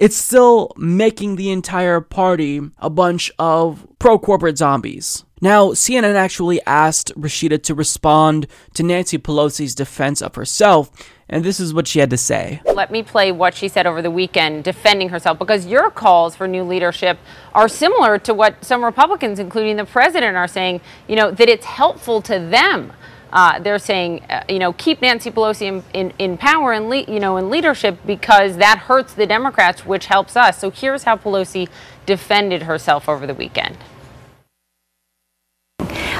it's 0.00 0.16
still 0.16 0.72
making 0.76 1.36
the 1.36 1.52
entire 1.52 2.00
party 2.00 2.60
a 2.78 2.90
bunch 2.90 3.30
of 3.38 3.86
pro 4.00 4.18
corporate 4.18 4.58
zombies. 4.58 5.24
Now, 5.42 5.72
CNN 5.72 6.14
actually 6.14 6.64
asked 6.64 7.12
Rashida 7.14 7.62
to 7.64 7.74
respond 7.74 8.46
to 8.72 8.82
Nancy 8.82 9.18
Pelosi's 9.18 9.74
defense 9.74 10.22
of 10.22 10.34
herself, 10.34 10.90
and 11.28 11.44
this 11.44 11.60
is 11.60 11.74
what 11.74 11.86
she 11.86 11.98
had 11.98 12.08
to 12.08 12.16
say. 12.16 12.62
Let 12.64 12.90
me 12.90 13.02
play 13.02 13.32
what 13.32 13.54
she 13.54 13.68
said 13.68 13.86
over 13.86 14.00
the 14.00 14.10
weekend 14.10 14.64
defending 14.64 15.10
herself 15.10 15.38
because 15.38 15.66
your 15.66 15.90
calls 15.90 16.34
for 16.34 16.48
new 16.48 16.62
leadership 16.62 17.18
are 17.54 17.68
similar 17.68 18.18
to 18.20 18.32
what 18.32 18.64
some 18.64 18.82
Republicans, 18.82 19.38
including 19.38 19.76
the 19.76 19.84
president, 19.84 20.38
are 20.38 20.48
saying, 20.48 20.80
you 21.06 21.16
know, 21.16 21.30
that 21.30 21.50
it's 21.50 21.66
helpful 21.66 22.22
to 22.22 22.38
them. 22.38 22.94
Uh, 23.30 23.58
they're 23.58 23.78
saying, 23.78 24.22
uh, 24.30 24.42
you 24.48 24.58
know, 24.58 24.72
keep 24.72 25.02
Nancy 25.02 25.30
Pelosi 25.30 25.66
in, 25.66 25.84
in, 25.92 26.14
in 26.18 26.38
power 26.38 26.72
and, 26.72 26.88
le- 26.88 27.04
you 27.04 27.20
know, 27.20 27.36
in 27.36 27.50
leadership 27.50 27.98
because 28.06 28.56
that 28.56 28.78
hurts 28.78 29.12
the 29.12 29.26
Democrats, 29.26 29.84
which 29.84 30.06
helps 30.06 30.34
us. 30.34 30.58
So 30.58 30.70
here's 30.70 31.02
how 31.02 31.16
Pelosi 31.16 31.68
defended 32.06 32.62
herself 32.62 33.06
over 33.06 33.26
the 33.26 33.34
weekend. 33.34 33.76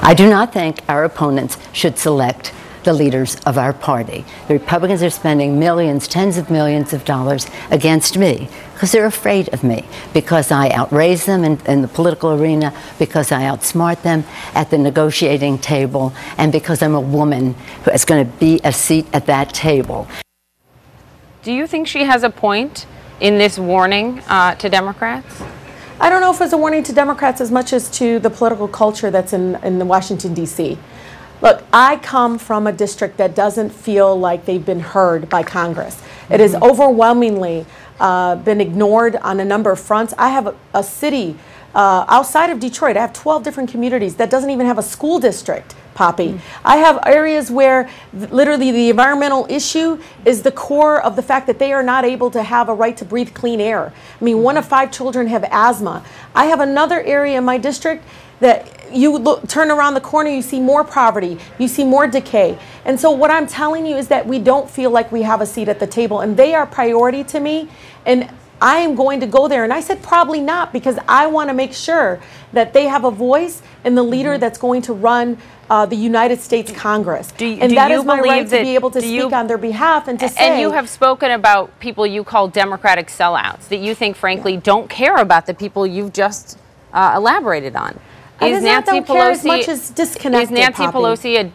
I 0.07 0.15
do 0.15 0.31
not 0.31 0.53
think 0.53 0.83
our 0.89 1.03
opponents 1.03 1.59
should 1.73 1.99
select 1.99 2.55
the 2.85 2.93
leaders 2.93 3.35
of 3.45 3.59
our 3.59 3.73
party. 3.73 4.25
The 4.47 4.55
Republicans 4.55 5.03
are 5.03 5.11
spending 5.11 5.59
millions, 5.59 6.07
tens 6.07 6.39
of 6.39 6.49
millions 6.49 6.93
of 6.93 7.05
dollars 7.05 7.49
against 7.73 8.17
me 8.17 8.49
because 8.73 8.93
they're 8.93 9.07
afraid 9.07 9.53
of 9.53 9.65
me, 9.65 9.85
because 10.15 10.53
I 10.53 10.71
outraise 10.71 11.27
them 11.27 11.43
in, 11.43 11.59
in 11.67 11.83
the 11.83 11.89
political 11.89 12.41
arena, 12.41 12.73
because 13.01 13.33
I 13.33 13.43
outsmart 13.43 14.03
them 14.03 14.23
at 14.55 14.71
the 14.71 14.79
negotiating 14.79 15.59
table, 15.59 16.13
and 16.39 16.53
because 16.53 16.83
I'm 16.83 16.95
a 16.95 17.01
woman 17.01 17.55
who 17.83 17.91
is 17.91 18.05
going 18.05 18.25
to 18.25 18.33
be 18.39 18.61
a 18.63 18.73
seat 18.73 19.09
at 19.13 19.27
that 19.27 19.53
table. 19.53 20.07
Do 21.43 21.53
you 21.53 21.67
think 21.67 21.89
she 21.89 22.05
has 22.05 22.23
a 22.23 22.31
point 22.31 22.87
in 23.19 23.39
this 23.39 23.59
warning 23.59 24.21
uh, 24.29 24.55
to 24.55 24.69
Democrats? 24.69 25.43
I 25.99 26.11
don't 26.11 26.21
know 26.21 26.31
if 26.31 26.41
it's 26.43 26.53
a 26.53 26.59
warning 26.59 26.83
to 26.85 26.93
Democrats 26.93 27.41
as 27.41 27.51
much 27.51 27.73
as 27.73 27.89
to 27.93 28.19
the 28.19 28.29
political 28.29 28.69
culture 28.69 29.11
that's 29.11 29.33
in, 29.33 29.55
in 29.65 29.89
Washington, 29.89 30.35
D.C. 30.35 30.77
Look, 31.41 31.65
I 31.73 31.97
come 31.97 32.39
from 32.39 32.67
a 32.67 32.73
district 32.73 33.17
that 33.17 33.35
doesn't 33.35 33.71
feel 33.71 34.19
like 34.19 34.45
they've 34.45 34.65
been 34.65 34.81
heard 34.81 35.31
by 35.31 35.43
Congress. 35.43 36.03
It 36.29 36.41
has 36.41 36.55
overwhelmingly 36.55 37.65
uh, 37.99 38.37
been 38.37 38.61
ignored 38.61 39.17
on 39.17 39.41
a 39.41 39.45
number 39.45 39.71
of 39.71 39.81
fronts. 39.81 40.13
I 40.19 40.29
have 40.29 40.49
a, 40.49 40.55
a 40.75 40.83
city 40.83 41.39
uh, 41.75 42.05
outside 42.09 42.51
of 42.51 42.61
Detroit, 42.61 42.97
I 42.97 43.01
have 43.01 43.13
12 43.13 43.43
different 43.43 43.71
communities 43.71 44.17
that 44.17 44.31
doesn't 44.31 44.51
even 44.51 44.67
have 44.67 44.79
a 44.79 44.83
school 44.83 45.19
district. 45.19 45.75
Poppy. 45.97 46.39
I 46.63 46.77
have 46.77 47.01
areas 47.07 47.51
where 47.51 47.89
th- 48.13 48.31
literally 48.31 48.71
the 48.71 48.91
environmental 48.91 49.47
issue 49.49 49.99
is 50.27 50.43
the 50.43 50.53
core 50.53 51.03
of 51.03 51.17
the 51.17 51.23
fact 51.23 51.47
that 51.47 51.59
they 51.59 51.73
are 51.73 51.83
not 51.83 52.05
able 52.05 52.31
to 52.33 52.43
have 52.43 52.69
a 52.69 52.75
right 52.75 52.95
to 52.99 53.05
breathe 53.07 53.33
clean 53.33 53.63
air. 53.63 53.95
I 54.21 54.25
mean, 54.25 54.43
one 54.43 54.59
of 54.59 54.65
mm-hmm. 54.65 54.71
five 54.71 54.93
children 54.93 55.27
have 55.29 55.43
asthma. 55.51 56.05
I 56.35 56.45
have 56.47 56.61
another 56.61 57.01
area 57.01 57.39
in 57.39 57.45
my 57.45 57.57
district 57.57 58.05
that 58.41 58.93
you 58.93 59.17
look, 59.17 59.49
turn 59.49 59.71
around 59.71 59.95
the 59.95 60.03
corner, 60.03 60.29
you 60.29 60.43
see 60.43 60.61
more 60.61 60.85
poverty, 60.85 61.39
you 61.59 61.67
see 61.67 61.83
more 61.83 62.07
decay. 62.07 62.59
And 62.85 63.01
so, 63.01 63.11
what 63.11 63.31
I'm 63.31 63.47
telling 63.47 63.87
you 63.87 63.97
is 63.97 64.09
that 64.09 64.27
we 64.27 64.39
don't 64.39 64.69
feel 64.69 64.91
like 64.91 65.11
we 65.11 65.23
have 65.23 65.41
a 65.41 65.47
seat 65.47 65.69
at 65.69 65.81
the 65.81 65.87
table, 65.87 66.21
and 66.21 66.37
they 66.37 66.55
are 66.55 66.67
priority 66.67 67.25
to 67.25 67.41
me. 67.41 67.71
And 68.05 68.29
I 68.61 68.79
am 68.79 68.95
going 68.95 69.21
to 69.21 69.27
go 69.27 69.49
there. 69.49 69.65
And 69.65 69.73
I 69.73 69.81
said, 69.81 70.03
probably 70.03 70.41
not, 70.41 70.73
because 70.73 70.99
I 71.09 71.27
want 71.27 71.51
to 71.51 71.55
make 71.55 71.73
sure 71.73 72.21
that 72.53 72.73
they 72.73 72.87
have 72.87 73.05
a 73.05 73.11
voice 73.11 73.63
in 73.85 73.95
the 73.95 74.03
leader 74.03 74.33
mm-hmm. 74.33 74.41
that's 74.41 74.59
going 74.59 74.83
to 74.83 74.93
run 74.93 75.39
uh, 75.69 75.85
the 75.85 75.97
United 75.97 76.41
States 76.41 76.73
Congress. 76.73 77.33
Do, 77.33 77.47
and 77.47 77.71
do 77.71 77.75
that 77.75 77.91
is 77.91 78.05
my 78.05 78.21
right 78.21 78.49
that, 78.49 78.59
to 78.59 78.65
be 78.65 78.75
able 78.75 78.91
to 78.93 79.01
speak 79.01 79.13
you, 79.13 79.31
on 79.31 79.47
their 79.47 79.59
behalf 79.59 80.09
and 80.09 80.19
to 80.21 80.29
say. 80.29 80.53
And 80.53 80.61
you 80.61 80.71
have 80.71 80.89
spoken 80.89 81.33
about 81.33 81.79
people 81.81 82.07
you 82.07 82.25
call 82.25 82.49
Democratic 82.49 83.09
sellouts 83.09 83.69
that 83.69 83.79
you 83.79 83.95
think, 83.95 84.17
frankly, 84.17 84.55
yeah. 84.55 84.61
don't 84.63 84.89
care 84.89 85.17
about 85.17 85.47
the 85.47 85.55
people 85.55 85.87
you've 85.87 86.13
just 86.13 86.59
uh, 86.93 87.15
elaborated 87.17 87.77
on. 87.77 87.99
Is 88.41 88.63
Nancy 88.63 89.01
Pelosi 89.01 89.31
as 89.31 89.45
much 89.45 89.69
as 89.69 89.91
disconnected? 89.91 90.51
Is 90.53 90.59
Nancy 90.59 90.85
Poppy. 90.85 90.99
Pelosi 90.99 91.45
a 91.45 91.53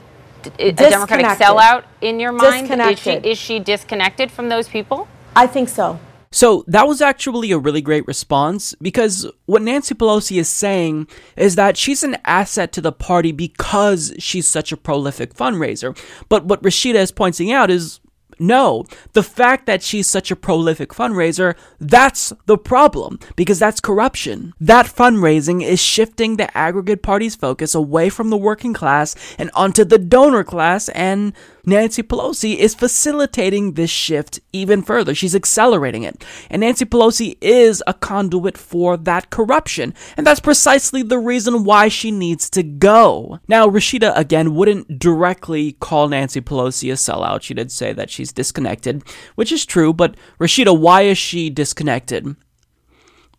a 0.60 0.72
Democratic 0.72 1.26
sellout 1.38 1.84
in 2.02 2.20
your 2.20 2.32
mind? 2.32 2.70
Is 2.70 3.00
she, 3.00 3.12
is 3.12 3.38
she 3.38 3.60
disconnected 3.60 4.32
from 4.32 4.50
those 4.50 4.68
people? 4.68 5.08
I 5.36 5.48
think 5.48 5.70
so. 5.70 6.00
So 6.32 6.64
that 6.68 6.88
was 6.88 7.02
actually 7.02 7.52
a 7.52 7.58
really 7.58 7.82
great 7.82 8.08
response 8.08 8.74
because 8.82 9.30
what 9.46 9.62
Nancy 9.62 9.94
Pelosi 9.94 10.40
is 10.40 10.48
saying 10.48 11.08
is 11.36 11.56
that 11.56 11.76
she's 11.76 12.04
an 12.04 12.18
asset 12.24 12.72
to 12.74 12.82
the 12.82 12.94
party 12.94 13.34
because 13.34 14.14
she's 14.18 14.48
such 14.48 14.72
a 14.72 14.78
prolific 14.78 15.34
fundraiser. 15.34 15.98
But 16.30 16.46
what 16.46 16.64
Rashida 16.64 16.96
is 16.96 17.12
pointing 17.12 17.52
out 17.52 17.70
is 17.70 18.00
no, 18.42 18.86
the 19.14 19.22
fact 19.22 19.68
that 19.68 19.84
she's 19.84 20.08
such 20.08 20.32
a 20.32 20.36
prolific 20.36 20.90
fundraiser, 20.90 21.56
that's 21.80 22.34
the 22.48 22.58
problem 22.58 23.20
because 23.36 23.60
that's 23.60 23.80
corruption. 23.80 24.54
That 24.60 24.88
fundraising 24.88 25.62
is 25.64 25.80
shifting 25.80 26.38
the 26.38 26.56
aggregate 26.58 27.04
party's 27.04 27.36
focus 27.36 27.76
away 27.76 28.10
from 28.10 28.32
the 28.32 28.38
working 28.38 28.74
class 28.74 29.16
and 29.38 29.52
onto 29.54 29.86
the 29.86 30.00
donor 30.00 30.44
class 30.44 30.90
and 30.90 31.34
Nancy 31.66 32.04
Pelosi 32.04 32.58
is 32.58 32.74
facilitating 32.74 33.74
this 33.74 33.90
shift 33.90 34.40
even 34.52 34.82
further. 34.82 35.14
She's 35.14 35.36
accelerating 35.36 36.04
it. 36.04 36.24
And 36.50 36.62
Nancy 36.62 36.86
Pelosi 36.86 37.38
is 37.42 37.84
a 37.86 37.94
conduit 37.94 38.58
for 38.58 38.98
that 38.98 39.30
corruption. 39.30 39.94
And 40.18 40.26
that's 40.26 40.40
precisely 40.40 41.04
the 41.04 41.20
reason 41.20 41.64
why 41.64 41.88
she 41.88 42.12
needs 42.12 42.50
to 42.52 42.64
go. 42.64 43.40
Now, 43.48 43.68
Rashida, 43.68 44.18
again, 44.18 44.56
wouldn't 44.56 45.00
directly 45.00 45.74
call 45.74 46.08
Nancy 46.10 46.42
Pelosi 46.42 46.92
a 46.92 46.96
sellout. 46.96 47.44
She 47.44 47.54
did 47.54 47.72
say 47.72 47.94
that 47.94 48.10
she's 48.10 48.34
disconnected, 48.34 49.04
which 49.36 49.52
is 49.52 49.66
true. 49.66 49.94
But 49.94 50.16
Rashida, 50.40 50.78
why 50.78 51.04
is 51.04 51.18
she 51.18 51.50
disconnected? 51.50 52.36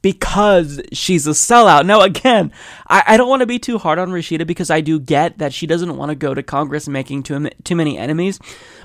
Because 0.02 0.80
she's 0.92 1.26
a 1.26 1.30
sellout. 1.30 1.86
Now, 1.86 2.02
again, 2.02 2.52
I, 2.88 3.02
I 3.06 3.16
don't 3.16 3.28
want 3.28 3.40
to 3.40 3.46
be 3.46 3.58
too 3.58 3.78
hard 3.78 3.98
on 3.98 4.10
Rashida 4.10 4.46
because 4.46 4.70
I 4.70 4.80
do 4.80 5.00
get 5.00 5.38
that 5.38 5.54
she 5.54 5.66
doesn't 5.66 5.96
want 5.96 6.10
to 6.10 6.16
go 6.16 6.34
to 6.34 6.42
Congress 6.42 6.88
making 6.88 7.22
too, 7.22 7.48
too 7.64 7.76
many 7.76 7.96
enemies. 7.96 8.38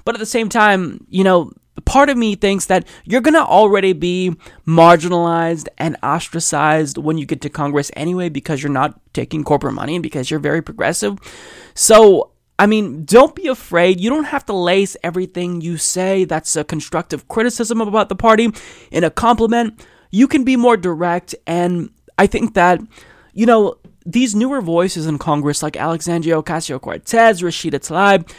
But 0.06 0.16
at 0.16 0.20
the 0.20 0.26
same 0.26 0.48
time, 0.48 1.06
you 1.10 1.24
know, 1.24 1.52
part 1.86 2.10
of 2.10 2.18
me 2.18 2.36
thinks 2.36 2.68
that 2.68 2.88
you're 3.04 3.22
going 3.22 3.34
to 3.34 3.44
already 3.46 3.94
be 3.94 4.36
marginalized 4.66 5.68
and 5.78 5.98
ostracized 6.04 6.98
when 6.98 7.18
you 7.18 7.26
get 7.26 7.42
to 7.42 7.50
Congress 7.50 7.92
anyway 7.96 8.30
because 8.30 8.62
you're 8.62 8.72
not 8.72 9.00
taking 9.14 9.44
corporate 9.44 9.74
money 9.74 9.96
and 9.96 10.04
because 10.04 10.30
you're 10.30 10.40
very 10.40 10.62
progressive. 10.62 11.18
So, 11.74 12.32
I 12.60 12.66
mean, 12.66 13.06
don't 13.06 13.36
be 13.36 13.48
afraid. 13.48 14.00
You 14.00 14.10
don't 14.10 14.26
have 14.26 14.46
to 14.48 14.54
lace 14.54 14.98
everything 15.04 15.62
you 15.62 15.78
say 15.78 16.26
that's 16.26 16.56
a 16.56 16.64
constructive 16.64 17.28
criticism 17.28 17.82
about 17.82 18.10
the 18.10 18.16
party 18.16 18.52
in 18.92 19.04
a 19.04 19.12
compliment 19.12 19.80
you 20.12 20.28
can 20.28 20.44
be 20.44 20.56
more 20.56 20.78
direct. 20.78 21.36
And 21.46 21.92
I 22.18 22.28
think 22.28 22.54
that, 22.54 22.80
you 23.34 23.46
know, 23.46 23.78
these 24.06 24.34
newer 24.34 24.62
voices 24.62 25.06
in 25.06 25.18
Congress, 25.18 25.62
like 25.62 25.76
Alexandria 25.76 26.42
Ocasio 26.42 26.80
Cortez, 26.80 27.42
Rashida 27.42 27.80
Tlaib, 27.80 28.32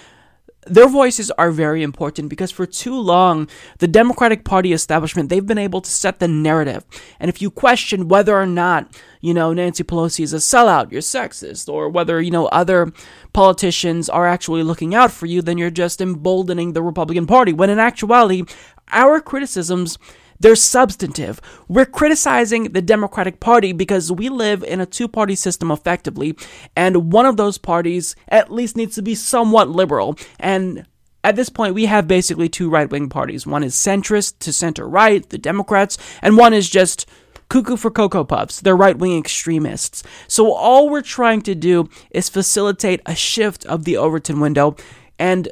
their 0.66 0.88
voices 0.88 1.30
are 1.32 1.50
very 1.50 1.82
important 1.82 2.28
because 2.28 2.50
for 2.50 2.66
too 2.66 2.94
long, 2.94 3.48
the 3.78 3.88
Democratic 3.88 4.44
Party 4.44 4.72
establishment, 4.72 5.28
they've 5.28 5.46
been 5.46 5.58
able 5.58 5.80
to 5.80 5.90
set 5.90 6.18
the 6.18 6.28
narrative. 6.28 6.84
And 7.18 7.28
if 7.28 7.40
you 7.40 7.50
question 7.50 8.08
whether 8.08 8.36
or 8.36 8.46
not, 8.46 8.94
you 9.20 9.32
know, 9.32 9.52
Nancy 9.52 9.82
Pelosi 9.82 10.24
is 10.24 10.32
a 10.32 10.38
sellout, 10.38 10.92
you're 10.92 11.00
sexist, 11.00 11.72
or 11.72 11.88
whether, 11.88 12.20
you 12.20 12.30
know, 12.30 12.46
other 12.46 12.92
politicians 13.32 14.08
are 14.08 14.26
actually 14.26 14.62
looking 14.62 14.94
out 14.94 15.10
for 15.10 15.26
you, 15.26 15.42
then 15.42 15.58
you're 15.58 15.70
just 15.70 16.00
emboldening 16.00 16.72
the 16.72 16.82
Republican 16.82 17.26
Party. 17.26 17.52
When 17.52 17.70
in 17.70 17.78
actuality, 17.78 18.44
our 18.92 19.20
criticisms 19.20 19.98
they're 20.40 20.56
substantive. 20.56 21.40
We're 21.68 21.86
criticizing 21.86 22.72
the 22.72 22.82
Democratic 22.82 23.40
Party 23.40 23.72
because 23.72 24.12
we 24.12 24.28
live 24.28 24.62
in 24.62 24.80
a 24.80 24.86
two 24.86 25.08
party 25.08 25.34
system 25.34 25.70
effectively, 25.70 26.36
and 26.76 27.12
one 27.12 27.26
of 27.26 27.36
those 27.36 27.58
parties 27.58 28.14
at 28.28 28.52
least 28.52 28.76
needs 28.76 28.94
to 28.96 29.02
be 29.02 29.14
somewhat 29.14 29.68
liberal. 29.68 30.16
And 30.38 30.86
at 31.24 31.36
this 31.36 31.48
point, 31.48 31.74
we 31.74 31.86
have 31.86 32.06
basically 32.06 32.48
two 32.48 32.70
right 32.70 32.88
wing 32.88 33.08
parties. 33.08 33.46
One 33.46 33.64
is 33.64 33.74
centrist 33.74 34.38
to 34.40 34.52
center 34.52 34.88
right, 34.88 35.28
the 35.28 35.38
Democrats, 35.38 35.98
and 36.22 36.36
one 36.36 36.54
is 36.54 36.70
just 36.70 37.06
cuckoo 37.48 37.76
for 37.76 37.90
Cocoa 37.90 38.24
Puffs. 38.24 38.60
They're 38.60 38.76
right 38.76 38.96
wing 38.96 39.18
extremists. 39.18 40.02
So 40.28 40.52
all 40.52 40.88
we're 40.88 41.02
trying 41.02 41.42
to 41.42 41.54
do 41.54 41.88
is 42.10 42.28
facilitate 42.28 43.00
a 43.06 43.14
shift 43.14 43.66
of 43.66 43.84
the 43.84 43.96
Overton 43.96 44.40
window. 44.40 44.76
And 45.18 45.48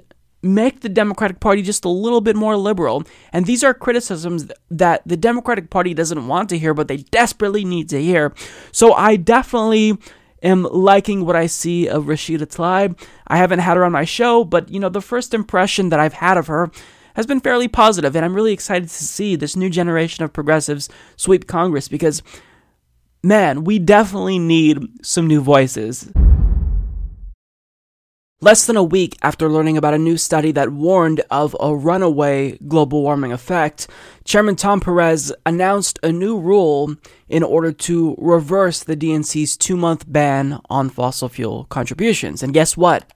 make 0.46 0.80
the 0.80 0.88
Democratic 0.88 1.40
Party 1.40 1.62
just 1.62 1.84
a 1.84 1.88
little 1.88 2.20
bit 2.20 2.36
more 2.36 2.56
liberal. 2.56 3.04
And 3.32 3.46
these 3.46 3.62
are 3.64 3.74
criticisms 3.74 4.50
that 4.70 5.02
the 5.06 5.16
Democratic 5.16 5.70
Party 5.70 5.94
doesn't 5.94 6.26
want 6.26 6.48
to 6.50 6.58
hear, 6.58 6.74
but 6.74 6.88
they 6.88 6.98
desperately 6.98 7.64
need 7.64 7.88
to 7.90 8.02
hear. 8.02 8.32
So 8.72 8.92
I 8.92 9.16
definitely 9.16 9.98
am 10.42 10.62
liking 10.64 11.24
what 11.24 11.36
I 11.36 11.46
see 11.46 11.88
of 11.88 12.04
Rashida 12.04 12.46
Tlaib. 12.46 12.98
I 13.26 13.36
haven't 13.36 13.60
had 13.60 13.76
her 13.76 13.84
on 13.84 13.92
my 13.92 14.04
show, 14.04 14.44
but 14.44 14.70
you 14.70 14.80
know, 14.80 14.88
the 14.88 15.00
first 15.00 15.34
impression 15.34 15.88
that 15.90 16.00
I've 16.00 16.14
had 16.14 16.36
of 16.38 16.46
her 16.46 16.70
has 17.14 17.26
been 17.26 17.40
fairly 17.40 17.66
positive, 17.66 18.14
and 18.14 18.24
I'm 18.26 18.34
really 18.34 18.52
excited 18.52 18.90
to 18.90 19.04
see 19.04 19.36
this 19.36 19.56
new 19.56 19.70
generation 19.70 20.22
of 20.22 20.34
progressives 20.34 20.90
sweep 21.16 21.46
Congress 21.46 21.88
because 21.88 22.22
man, 23.22 23.64
we 23.64 23.78
definitely 23.78 24.38
need 24.38 24.78
some 25.02 25.26
new 25.26 25.40
voices. 25.40 26.12
Less 28.42 28.66
than 28.66 28.76
a 28.76 28.82
week 28.84 29.16
after 29.22 29.48
learning 29.48 29.78
about 29.78 29.94
a 29.94 29.98
new 29.98 30.18
study 30.18 30.52
that 30.52 30.70
warned 30.70 31.22
of 31.30 31.56
a 31.58 31.74
runaway 31.74 32.58
global 32.68 33.00
warming 33.00 33.32
effect, 33.32 33.88
Chairman 34.24 34.56
Tom 34.56 34.78
Perez 34.78 35.32
announced 35.46 35.98
a 36.02 36.12
new 36.12 36.38
rule 36.38 36.96
in 37.30 37.42
order 37.42 37.72
to 37.72 38.14
reverse 38.18 38.82
the 38.82 38.94
DNC's 38.94 39.56
two 39.56 39.74
month 39.74 40.04
ban 40.06 40.60
on 40.68 40.90
fossil 40.90 41.30
fuel 41.30 41.64
contributions. 41.70 42.42
And 42.42 42.52
guess 42.52 42.76
what? 42.76 43.10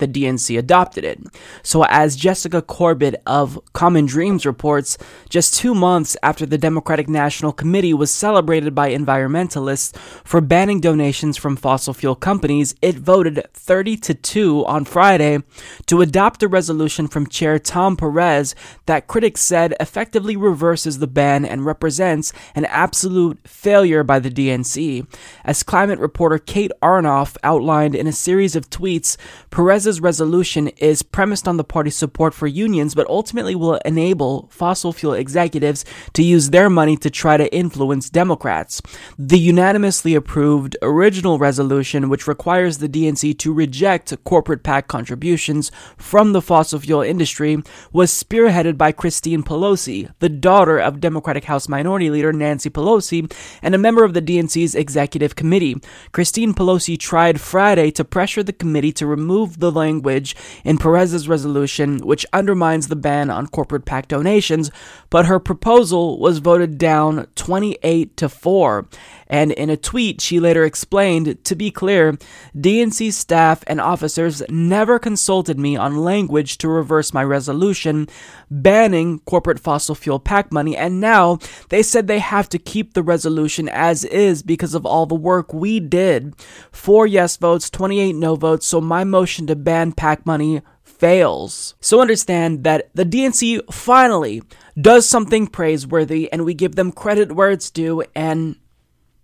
The 0.00 0.08
DNC 0.08 0.58
adopted 0.58 1.04
it. 1.04 1.20
So, 1.62 1.84
as 1.84 2.16
Jessica 2.16 2.60
Corbett 2.60 3.22
of 3.26 3.60
Common 3.72 4.06
Dreams 4.06 4.44
reports, 4.44 4.98
just 5.28 5.54
two 5.54 5.74
months 5.74 6.16
after 6.22 6.44
the 6.44 6.58
Democratic 6.58 7.08
National 7.08 7.52
Committee 7.52 7.94
was 7.94 8.10
celebrated 8.10 8.74
by 8.74 8.90
environmentalists 8.90 9.96
for 10.24 10.40
banning 10.40 10.80
donations 10.80 11.36
from 11.36 11.56
fossil 11.56 11.94
fuel 11.94 12.14
companies, 12.14 12.74
it 12.82 12.96
voted 12.96 13.46
30 13.54 13.96
to 13.98 14.14
2 14.14 14.66
on 14.66 14.84
Friday 14.84 15.38
to 15.86 16.00
adopt 16.00 16.42
a 16.42 16.48
resolution 16.48 17.06
from 17.06 17.26
Chair 17.26 17.58
Tom 17.58 17.96
Perez 17.96 18.54
that 18.86 19.06
critics 19.06 19.40
said 19.40 19.74
effectively 19.78 20.36
reverses 20.36 20.98
the 20.98 21.06
ban 21.06 21.44
and 21.44 21.64
represents 21.64 22.32
an 22.54 22.64
absolute 22.66 23.38
failure 23.46 24.02
by 24.02 24.18
the 24.18 24.30
DNC. 24.30 25.06
As 25.44 25.62
climate 25.62 25.98
reporter 25.98 26.38
Kate 26.38 26.72
Aronoff 26.82 27.36
outlined 27.42 27.94
in 27.94 28.06
a 28.06 28.12
series 28.12 28.54
of 28.54 28.70
tweets, 28.70 29.16
Perez's 29.50 29.89
resolution 29.98 30.68
is 30.76 31.02
premised 31.02 31.48
on 31.48 31.56
the 31.56 31.64
party's 31.64 31.96
support 31.96 32.34
for 32.34 32.46
unions, 32.46 32.94
but 32.94 33.06
ultimately 33.08 33.54
will 33.54 33.80
enable 33.84 34.46
fossil 34.52 34.92
fuel 34.92 35.14
executives 35.14 35.86
to 36.12 36.22
use 36.22 36.50
their 36.50 36.68
money 36.68 36.98
to 36.98 37.08
try 37.08 37.38
to 37.38 37.50
influence 37.54 38.10
Democrats. 38.10 38.82
The 39.18 39.38
unanimously 39.38 40.14
approved 40.14 40.76
original 40.82 41.38
resolution, 41.38 42.10
which 42.10 42.26
requires 42.26 42.76
the 42.78 42.88
DNC 42.88 43.38
to 43.38 43.54
reject 43.54 44.12
corporate 44.24 44.62
PAC 44.62 44.86
contributions 44.86 45.72
from 45.96 46.32
the 46.32 46.42
fossil 46.42 46.78
fuel 46.78 47.00
industry, 47.00 47.62
was 47.90 48.12
spearheaded 48.12 48.76
by 48.76 48.92
Christine 48.92 49.42
Pelosi, 49.42 50.12
the 50.18 50.28
daughter 50.28 50.78
of 50.78 51.00
Democratic 51.00 51.44
House 51.44 51.68
Minority 51.68 52.10
Leader 52.10 52.32
Nancy 52.32 52.68
Pelosi, 52.68 53.32
and 53.62 53.74
a 53.74 53.78
member 53.78 54.04
of 54.04 54.12
the 54.12 54.20
DNC's 54.20 54.74
executive 54.74 55.36
committee. 55.36 55.80
Christine 56.12 56.52
Pelosi 56.52 56.98
tried 56.98 57.40
Friday 57.40 57.90
to 57.92 58.04
pressure 58.04 58.42
the 58.42 58.52
committee 58.52 58.92
to 58.92 59.06
remove 59.06 59.58
the 59.58 59.70
language 59.80 60.36
in 60.64 60.78
Perez's 60.78 61.28
resolution, 61.28 61.98
which 61.98 62.26
undermines 62.32 62.88
the 62.88 62.96
ban 62.96 63.30
on 63.30 63.46
corporate 63.46 63.84
PAC 63.84 64.08
donations, 64.08 64.70
but 65.08 65.26
her 65.26 65.40
proposal 65.40 66.18
was 66.18 66.38
voted 66.38 66.78
down 66.78 67.26
28 67.34 68.16
to 68.16 68.28
4. 68.28 68.88
And 69.30 69.52
in 69.52 69.70
a 69.70 69.76
tweet, 69.76 70.20
she 70.20 70.40
later 70.40 70.64
explained 70.64 71.42
to 71.44 71.54
be 71.54 71.70
clear, 71.70 72.18
DNC 72.56 73.12
staff 73.12 73.62
and 73.68 73.80
officers 73.80 74.42
never 74.50 74.98
consulted 74.98 75.56
me 75.56 75.76
on 75.76 75.98
language 75.98 76.58
to 76.58 76.68
reverse 76.68 77.14
my 77.14 77.22
resolution 77.22 78.08
banning 78.50 79.20
corporate 79.20 79.60
fossil 79.60 79.94
fuel 79.94 80.18
PAC 80.18 80.50
money, 80.52 80.76
and 80.76 81.00
now 81.00 81.38
they 81.68 81.82
said 81.82 82.08
they 82.08 82.18
have 82.18 82.48
to 82.48 82.58
keep 82.58 82.94
the 82.94 83.04
resolution 83.04 83.68
as 83.68 84.04
is 84.04 84.42
because 84.42 84.74
of 84.74 84.84
all 84.84 85.06
the 85.06 85.14
work 85.14 85.54
we 85.54 85.78
did. 85.78 86.34
Four 86.72 87.06
yes 87.06 87.36
votes, 87.36 87.70
28 87.70 88.16
no 88.16 88.34
votes, 88.34 88.66
so 88.66 88.80
my 88.80 89.04
motion 89.04 89.46
to 89.46 89.54
ban 89.54 89.92
PAC 89.92 90.26
money 90.26 90.60
fails. 90.82 91.76
So 91.80 92.00
understand 92.00 92.64
that 92.64 92.90
the 92.94 93.04
DNC 93.04 93.72
finally 93.72 94.42
does 94.80 95.08
something 95.08 95.46
praiseworthy 95.46 96.30
and 96.32 96.44
we 96.44 96.52
give 96.52 96.74
them 96.74 96.90
credit 96.90 97.30
where 97.32 97.52
it's 97.52 97.70
due, 97.70 98.02
and 98.16 98.56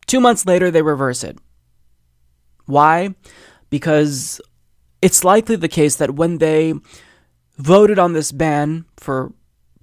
two 0.07 0.21
months 0.21 0.47
later 0.47 0.71
they 0.71 0.83
reverse 0.83 1.25
it. 1.25 1.39
Why? 2.67 3.15
Because 3.71 4.41
it's 5.03 5.25
likely 5.25 5.57
the 5.57 5.69
case 5.69 5.97
that 5.97 6.15
when 6.17 6.39
they 6.39 6.75
voted 7.59 7.99
on 7.99 8.13
this 8.13 8.33
ban 8.33 8.85
for 8.97 9.33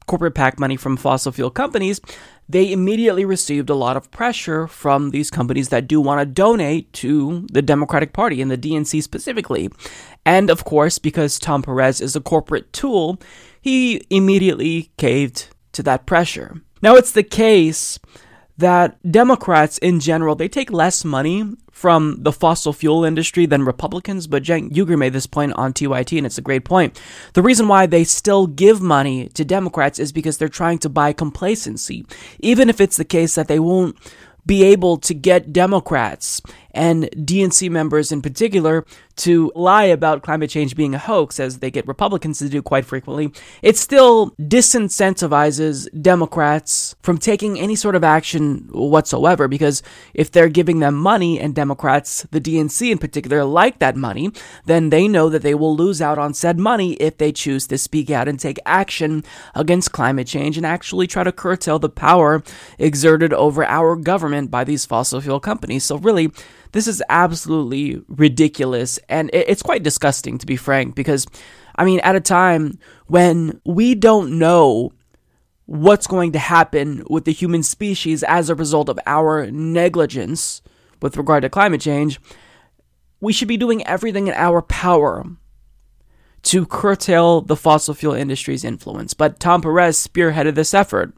corporate 0.06 0.36
PAC 0.36 0.60
money 0.60 0.76
from 0.76 0.98
fossil 0.98 1.32
fuel 1.32 1.50
companies, 1.50 2.02
they 2.50 2.72
immediately 2.72 3.24
received 3.24 3.70
a 3.70 3.76
lot 3.76 3.96
of 3.96 4.12
pressure 4.12 4.68
from 4.68 5.12
these 5.12 5.32
companies 5.32 5.70
that 5.70 5.88
do 5.88 6.02
want 6.02 6.20
to 6.20 6.26
donate 6.26 6.92
to 6.94 7.48
the 7.52 7.62
Democratic 7.62 8.12
Party 8.14 8.42
and 8.42 8.52
the 8.52 8.58
DNC 8.58 9.02
specifically. 9.02 9.70
And 10.26 10.50
of 10.50 10.66
course, 10.66 11.00
because 11.00 11.40
Tom 11.40 11.62
Perez 11.64 12.02
is 12.02 12.16
a 12.16 12.22
corporate 12.22 12.74
tool, 12.74 13.18
he 13.62 14.06
immediately 14.10 14.92
caved 14.98 15.48
to 15.72 15.84
that 15.84 16.06
pressure. 16.06 16.62
Now, 16.82 16.96
it's 16.96 17.14
the 17.14 17.24
case 17.24 17.98
that 18.58 19.00
Democrats 19.10 19.78
in 19.80 20.00
general, 20.00 20.36
they 20.36 20.48
take 20.48 20.72
less 20.72 21.04
money 21.04 21.44
from 21.72 22.18
the 22.20 22.32
fossil 22.32 22.72
fuel 22.72 23.04
industry 23.04 23.46
than 23.46 23.66
Republicans, 23.66 24.28
but 24.28 24.44
Cenk 24.44 24.72
Uygur 24.72 24.98
made 24.98 25.14
this 25.14 25.26
point 25.26 25.54
on 25.54 25.74
TYT, 25.74 26.18
and 26.18 26.26
it's 26.26 26.38
a 26.38 26.42
great 26.42 26.64
point. 26.64 27.00
The 27.34 27.42
reason 27.42 27.68
why 27.68 27.88
they 27.88 28.04
still 28.04 28.46
give 28.46 28.80
money 28.80 29.28
to 29.30 29.44
Democrats 29.44 29.98
is 29.98 30.12
because 30.12 30.38
they're 30.38 30.50
trying 30.50 30.78
to 30.80 30.90
buy 30.90 31.14
complacency. 31.14 32.06
Even 32.40 32.70
if 32.70 32.80
it's 32.80 32.98
the 32.98 33.06
case 33.06 33.36
that 33.36 33.48
they 33.48 33.60
won't 33.60 33.98
be 34.46 34.64
able 34.64 34.98
to 34.98 35.14
get 35.14 35.54
Democrats 35.54 36.42
and 36.74 37.04
DNC 37.14 37.70
members 37.70 38.12
in 38.12 38.22
particular 38.22 38.86
to 39.16 39.52
lie 39.54 39.84
about 39.84 40.24
climate 40.24 40.50
change 40.50 40.76
being 40.76 40.96
a 40.96 41.00
hoax, 41.00 41.40
as 41.40 41.60
they 41.60 41.70
get 41.70 41.88
Republicans 41.88 42.40
to 42.40 42.50
do 42.50 42.62
quite 42.62 42.86
frequently, 42.86 43.32
it 43.62 43.78
still 43.78 44.32
disincentivizes 44.42 45.88
Democrats 46.02 46.96
from 47.04 47.18
taking 47.20 47.60
any 47.60 47.76
sort 47.76 47.96
of 47.96 48.04
action 48.04 48.68
whatsoever. 48.72 49.48
Because 49.48 49.84
if 50.14 50.32
they're 50.32 50.50
giving 50.50 50.80
them 50.80 50.96
money, 50.96 51.40
and 51.40 51.54
Democrats, 51.54 52.26
the 52.32 52.42
DNC 52.42 52.92
in 52.92 52.98
particular, 52.98 53.44
like 53.44 53.80
that 53.80 53.96
money, 53.96 54.32
then 54.66 54.90
they 54.90 55.08
know 55.08 55.30
that 55.30 55.42
they 55.42 55.54
will 55.54 55.76
lose 55.76 56.02
out 56.02 56.18
on 56.18 56.34
said 56.34 56.58
money 56.58 56.94
if 56.94 57.18
they 57.18 57.32
choose 57.32 57.68
to 57.68 57.78
speak 57.78 58.10
out 58.10 58.28
and 58.28 58.40
take 58.40 58.60
action 58.66 59.24
against 59.56 59.92
climate 59.92 60.28
change 60.28 60.58
and 60.58 60.66
actually 60.66 61.08
try 61.08 61.24
to 61.24 61.32
curtail 61.32 61.80
the 61.80 61.90
power 61.90 62.42
exerted 62.80 63.34
over 63.34 63.64
our 63.66 63.96
government 63.96 64.50
by 64.50 64.64
these 64.64 64.86
fossil 64.86 65.22
fuel 65.22 65.40
companies. 65.40 65.84
So, 65.84 65.98
really, 65.98 66.32
this 66.74 66.88
is 66.88 67.02
absolutely 67.10 68.02
ridiculous 68.08 69.00
and 69.10 69.30
it's 69.34 69.64
quite 69.64 69.84
disgusting 69.84 70.38
to 70.38 70.46
be 70.46 70.56
frank 70.56 70.96
because 70.96 71.26
I 71.76 71.86
mean 71.86 72.00
at 72.02 72.16
a 72.16 72.22
time 72.22 72.78
when 73.08 73.62
we 73.66 73.96
don't 73.96 74.38
know 74.38 74.92
what's 75.66 76.08
going 76.08 76.32
to 76.34 76.40
happen 76.40 77.04
with 77.10 77.26
the 77.26 77.32
human 77.32 77.64
species 77.64 78.24
as 78.24 78.50
a 78.50 78.56
result 78.56 78.90
of 78.90 79.00
our 79.06 79.50
negligence 79.50 80.62
with 81.02 81.18
regard 81.18 81.44
to 81.44 81.50
climate 81.50 81.82
change, 81.82 82.20
we 83.20 83.34
should 83.34 83.48
be 83.48 83.58
doing 83.58 83.86
everything 83.88 84.28
in 84.28 84.34
our 84.34 84.62
power 84.62 85.26
to 86.44 86.66
curtail 86.66 87.42
the 87.42 87.56
fossil 87.56 87.94
fuel 87.94 88.14
industry's 88.14 88.66
influence. 88.66 89.14
But 89.14 89.40
Tom 89.40 89.62
Perez 89.62 90.06
spearheaded 90.06 90.56
this 90.56 90.74
effort, 90.74 91.14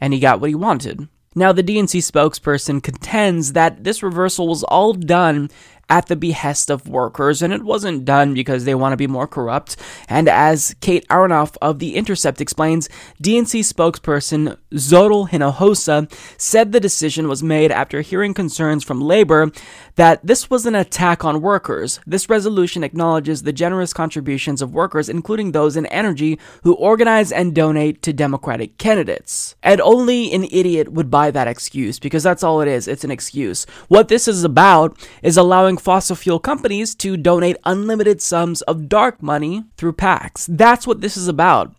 and 0.00 0.12
he 0.12 0.18
got 0.18 0.40
what 0.40 0.50
he 0.50 0.56
wanted. 0.56 1.08
Now, 1.36 1.52
the 1.52 1.62
DNC 1.62 2.00
spokesperson 2.00 2.82
contends 2.82 3.52
that 3.52 3.84
this 3.84 4.02
reversal 4.02 4.48
was 4.48 4.64
all 4.64 4.94
done 4.94 5.48
at 5.90 6.06
the 6.06 6.16
behest 6.16 6.70
of 6.70 6.88
workers, 6.88 7.42
and 7.42 7.52
it 7.52 7.64
wasn't 7.64 8.04
done 8.04 8.32
because 8.32 8.64
they 8.64 8.74
want 8.74 8.92
to 8.92 8.96
be 8.96 9.06
more 9.06 9.26
corrupt. 9.26 9.76
And 10.08 10.28
as 10.28 10.74
Kate 10.80 11.06
Aronoff 11.08 11.56
of 11.60 11.80
The 11.80 11.96
Intercept 11.96 12.40
explains, 12.40 12.88
DNC 13.22 13.60
spokesperson 13.60 14.56
Xochitl 14.72 15.28
Hinojosa 15.30 16.10
said 16.38 16.72
the 16.72 16.80
decision 16.80 17.28
was 17.28 17.42
made 17.42 17.72
after 17.72 18.00
hearing 18.00 18.32
concerns 18.32 18.84
from 18.84 19.00
labor 19.00 19.50
that 19.96 20.24
this 20.24 20.48
was 20.48 20.64
an 20.64 20.74
attack 20.74 21.24
on 21.24 21.42
workers. 21.42 22.00
This 22.06 22.30
resolution 22.30 22.84
acknowledges 22.84 23.42
the 23.42 23.52
generous 23.52 23.92
contributions 23.92 24.62
of 24.62 24.72
workers, 24.72 25.08
including 25.08 25.52
those 25.52 25.76
in 25.76 25.86
energy 25.86 26.38
who 26.62 26.74
organize 26.74 27.32
and 27.32 27.54
donate 27.54 28.00
to 28.02 28.12
Democratic 28.12 28.78
candidates. 28.78 29.56
And 29.62 29.80
only 29.80 30.32
an 30.32 30.44
idiot 30.44 30.92
would 30.92 31.10
buy 31.10 31.30
that 31.32 31.48
excuse 31.48 31.98
because 31.98 32.22
that's 32.22 32.44
all 32.44 32.60
it 32.60 32.68
is. 32.68 32.86
It's 32.86 33.04
an 33.04 33.10
excuse. 33.10 33.66
What 33.88 34.08
this 34.08 34.28
is 34.28 34.44
about 34.44 34.96
is 35.22 35.36
allowing 35.36 35.76
fossil 35.80 36.16
fuel 36.16 36.38
companies 36.38 36.94
to 36.96 37.16
donate 37.16 37.56
unlimited 37.64 38.22
sums 38.22 38.62
of 38.62 38.88
dark 38.88 39.22
money 39.22 39.64
through 39.76 39.94
PACs. 39.94 40.46
That's 40.48 40.86
what 40.86 41.00
this 41.00 41.16
is 41.16 41.28
about. 41.28 41.74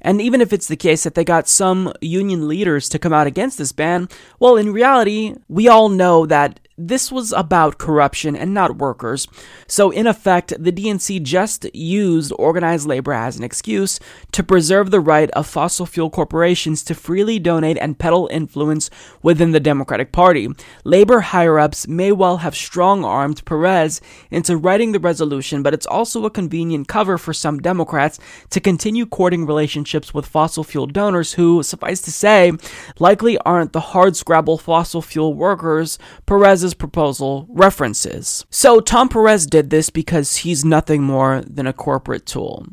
And 0.00 0.20
even 0.20 0.40
if 0.40 0.52
it's 0.52 0.68
the 0.68 0.76
case 0.76 1.04
that 1.04 1.14
they 1.14 1.24
got 1.24 1.48
some 1.48 1.92
union 2.00 2.46
leaders 2.46 2.88
to 2.90 2.98
come 2.98 3.12
out 3.12 3.26
against 3.26 3.58
this 3.58 3.72
ban, 3.72 4.08
well, 4.38 4.56
in 4.56 4.72
reality, 4.72 5.34
we 5.48 5.68
all 5.68 5.88
know 5.88 6.26
that 6.26 6.60
this 6.78 7.10
was 7.10 7.32
about 7.32 7.78
corruption 7.78 8.36
and 8.36 8.52
not 8.52 8.76
workers. 8.76 9.26
So, 9.66 9.90
in 9.90 10.06
effect, 10.06 10.52
the 10.58 10.72
DNC 10.72 11.22
just 11.22 11.74
used 11.74 12.32
organized 12.38 12.86
labor 12.86 13.14
as 13.14 13.36
an 13.36 13.44
excuse 13.44 13.98
to 14.32 14.42
preserve 14.42 14.90
the 14.90 15.00
right 15.00 15.30
of 15.30 15.46
fossil 15.46 15.86
fuel 15.86 16.10
corporations 16.10 16.82
to 16.84 16.94
freely 16.94 17.38
donate 17.38 17.78
and 17.78 17.98
peddle 17.98 18.28
influence 18.30 18.90
within 19.22 19.52
the 19.52 19.60
Democratic 19.60 20.12
Party. 20.12 20.48
Labor 20.84 21.20
higher 21.20 21.58
ups 21.58 21.88
may 21.88 22.12
well 22.12 22.38
have 22.38 22.54
strong 22.54 23.04
armed 23.04 23.44
Perez 23.46 24.02
into 24.30 24.56
writing 24.56 24.92
the 24.92 25.00
resolution, 25.00 25.62
but 25.62 25.72
it's 25.72 25.86
also 25.86 26.26
a 26.26 26.30
convenient 26.30 26.88
cover 26.88 27.16
for 27.16 27.32
some 27.32 27.58
Democrats 27.58 28.18
to 28.50 28.60
continue 28.60 29.06
courting 29.06 29.46
relationships 29.46 30.12
with 30.12 30.26
fossil 30.26 30.62
fuel 30.62 30.86
donors 30.86 31.34
who, 31.34 31.62
suffice 31.62 32.02
to 32.02 32.12
say, 32.12 32.52
likely 32.98 33.38
aren't 33.38 33.72
the 33.72 33.80
hardscrabble 33.80 34.60
fossil 34.60 35.00
fuel 35.00 35.32
workers 35.32 35.98
Perez 36.26 36.65
proposal 36.74 37.46
references. 37.48 38.44
So 38.50 38.80
Tom 38.80 39.08
Perez 39.08 39.46
did 39.46 39.70
this 39.70 39.90
because 39.90 40.36
he's 40.38 40.64
nothing 40.64 41.02
more 41.02 41.42
than 41.46 41.66
a 41.66 41.72
corporate 41.72 42.26
tool. 42.26 42.66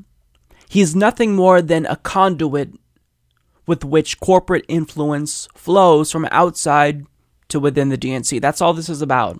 He's 0.70 0.95
nothing 0.95 1.36
more 1.36 1.61
than 1.61 1.86
a 1.86 1.98
conduit 1.98 2.74
with 3.65 3.84
which 3.84 4.20
corporate 4.20 4.65
influence 4.68 5.48
flows 5.53 6.11
from 6.11 6.28
outside 6.32 7.06
to 7.49 7.60
within 7.60 7.90
the 7.90 7.98
DNC. 7.98 8.41
That's 8.41 8.61
all 8.61 8.74
this 8.74 8.90
is 8.90 9.02
about. 9.02 9.40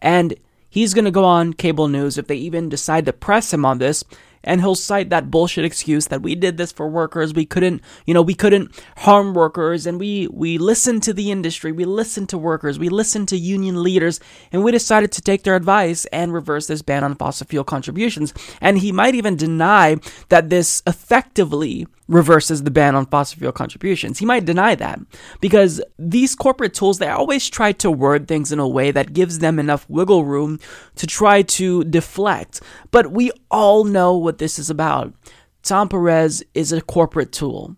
And 0.00 0.34
he's 0.70 0.94
going 0.94 1.04
to 1.04 1.10
go 1.10 1.24
on 1.24 1.54
cable 1.54 1.88
news 1.88 2.18
if 2.18 2.26
they 2.26 2.36
even 2.36 2.68
decide 2.68 3.06
to 3.06 3.12
press 3.12 3.52
him 3.52 3.64
on 3.64 3.78
this 3.78 4.04
and 4.44 4.60
he'll 4.60 4.74
cite 4.74 5.10
that 5.10 5.30
bullshit 5.30 5.64
excuse 5.64 6.06
that 6.08 6.22
we 6.22 6.34
did 6.34 6.56
this 6.56 6.72
for 6.72 6.88
workers. 6.88 7.34
We 7.34 7.46
couldn't 7.46 7.82
you 8.06 8.14
know 8.14 8.22
we 8.22 8.34
couldn't 8.34 8.70
harm 8.98 9.34
workers. 9.34 9.86
And 9.86 9.98
we 9.98 10.28
we 10.28 10.58
listened 10.58 11.02
to 11.04 11.12
the 11.12 11.30
industry. 11.30 11.72
We 11.72 11.84
listened 11.84 12.28
to 12.30 12.38
workers. 12.38 12.78
We 12.78 12.88
listened 12.88 13.28
to 13.28 13.36
union 13.36 13.82
leaders. 13.82 14.20
And 14.52 14.64
we 14.64 14.72
decided 14.72 15.12
to 15.12 15.22
take 15.22 15.42
their 15.42 15.56
advice 15.56 16.04
and 16.06 16.32
reverse 16.32 16.66
this 16.66 16.82
ban 16.82 17.04
on 17.04 17.14
fossil 17.14 17.46
fuel 17.46 17.64
contributions. 17.64 18.32
And 18.60 18.78
he 18.78 18.92
might 18.92 19.14
even 19.14 19.36
deny 19.36 19.96
that 20.28 20.50
this 20.50 20.82
effectively 20.86 21.86
reverses 22.08 22.62
the 22.62 22.70
ban 22.70 22.94
on 22.94 23.06
fossil 23.06 23.38
fuel 23.38 23.52
contributions. 23.52 24.18
He 24.18 24.26
might 24.26 24.44
deny 24.44 24.74
that 24.74 24.98
because 25.40 25.80
these 25.98 26.34
corporate 26.34 26.74
tools, 26.74 26.98
they 26.98 27.08
always 27.08 27.48
try 27.48 27.72
to 27.72 27.90
word 27.90 28.26
things 28.26 28.50
in 28.50 28.58
a 28.58 28.66
way 28.66 28.90
that 28.90 29.12
gives 29.12 29.38
them 29.38 29.58
enough 29.58 29.88
wiggle 29.88 30.24
room 30.24 30.58
to 30.96 31.06
try 31.06 31.42
to 31.42 31.84
deflect. 31.84 32.60
But 32.90 33.12
we 33.12 33.30
all 33.50 33.84
know 33.84 34.16
what 34.16 34.38
this 34.38 34.58
is 34.58 34.70
about. 34.70 35.14
Tom 35.62 35.88
Perez 35.88 36.42
is 36.54 36.72
a 36.72 36.80
corporate 36.80 37.32
tool. 37.32 37.76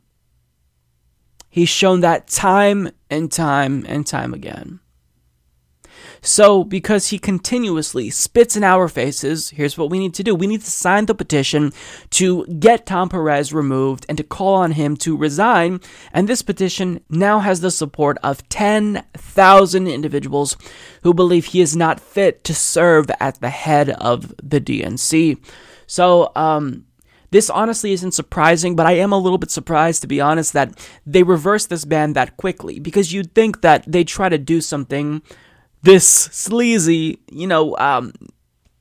He's 1.48 1.68
shown 1.68 2.00
that 2.00 2.28
time 2.28 2.90
and 3.10 3.30
time 3.30 3.84
and 3.88 4.06
time 4.06 4.32
again. 4.32 4.79
So, 6.22 6.64
because 6.64 7.08
he 7.08 7.18
continuously 7.18 8.10
spits 8.10 8.56
in 8.56 8.62
our 8.62 8.88
faces, 8.88 9.50
here's 9.50 9.78
what 9.78 9.90
we 9.90 9.98
need 9.98 10.14
to 10.14 10.22
do. 10.22 10.34
We 10.34 10.46
need 10.46 10.60
to 10.60 10.70
sign 10.70 11.06
the 11.06 11.14
petition 11.14 11.72
to 12.10 12.44
get 12.46 12.86
Tom 12.86 13.08
Perez 13.08 13.52
removed 13.52 14.04
and 14.08 14.18
to 14.18 14.24
call 14.24 14.54
on 14.54 14.72
him 14.72 14.96
to 14.98 15.16
resign. 15.16 15.80
And 16.12 16.28
this 16.28 16.42
petition 16.42 17.02
now 17.08 17.38
has 17.38 17.60
the 17.60 17.70
support 17.70 18.18
of 18.22 18.46
10,000 18.50 19.86
individuals 19.86 20.56
who 21.02 21.14
believe 21.14 21.46
he 21.46 21.60
is 21.60 21.74
not 21.74 22.00
fit 22.00 22.44
to 22.44 22.54
serve 22.54 23.10
at 23.18 23.40
the 23.40 23.50
head 23.50 23.90
of 23.90 24.34
the 24.42 24.60
DNC. 24.60 25.38
So, 25.86 26.32
um, 26.36 26.84
this 27.30 27.48
honestly 27.48 27.92
isn't 27.92 28.12
surprising, 28.12 28.74
but 28.74 28.86
I 28.86 28.92
am 28.92 29.12
a 29.12 29.18
little 29.18 29.38
bit 29.38 29.50
surprised, 29.50 30.02
to 30.02 30.08
be 30.08 30.20
honest, 30.20 30.52
that 30.52 30.76
they 31.06 31.22
reversed 31.22 31.70
this 31.70 31.84
ban 31.84 32.12
that 32.14 32.36
quickly 32.36 32.80
because 32.80 33.12
you'd 33.12 33.34
think 33.34 33.60
that 33.62 33.84
they 33.86 34.02
try 34.02 34.28
to 34.28 34.38
do 34.38 34.60
something 34.60 35.22
this 35.82 36.06
sleazy, 36.06 37.20
you 37.30 37.46
know, 37.46 37.76
um, 37.78 38.12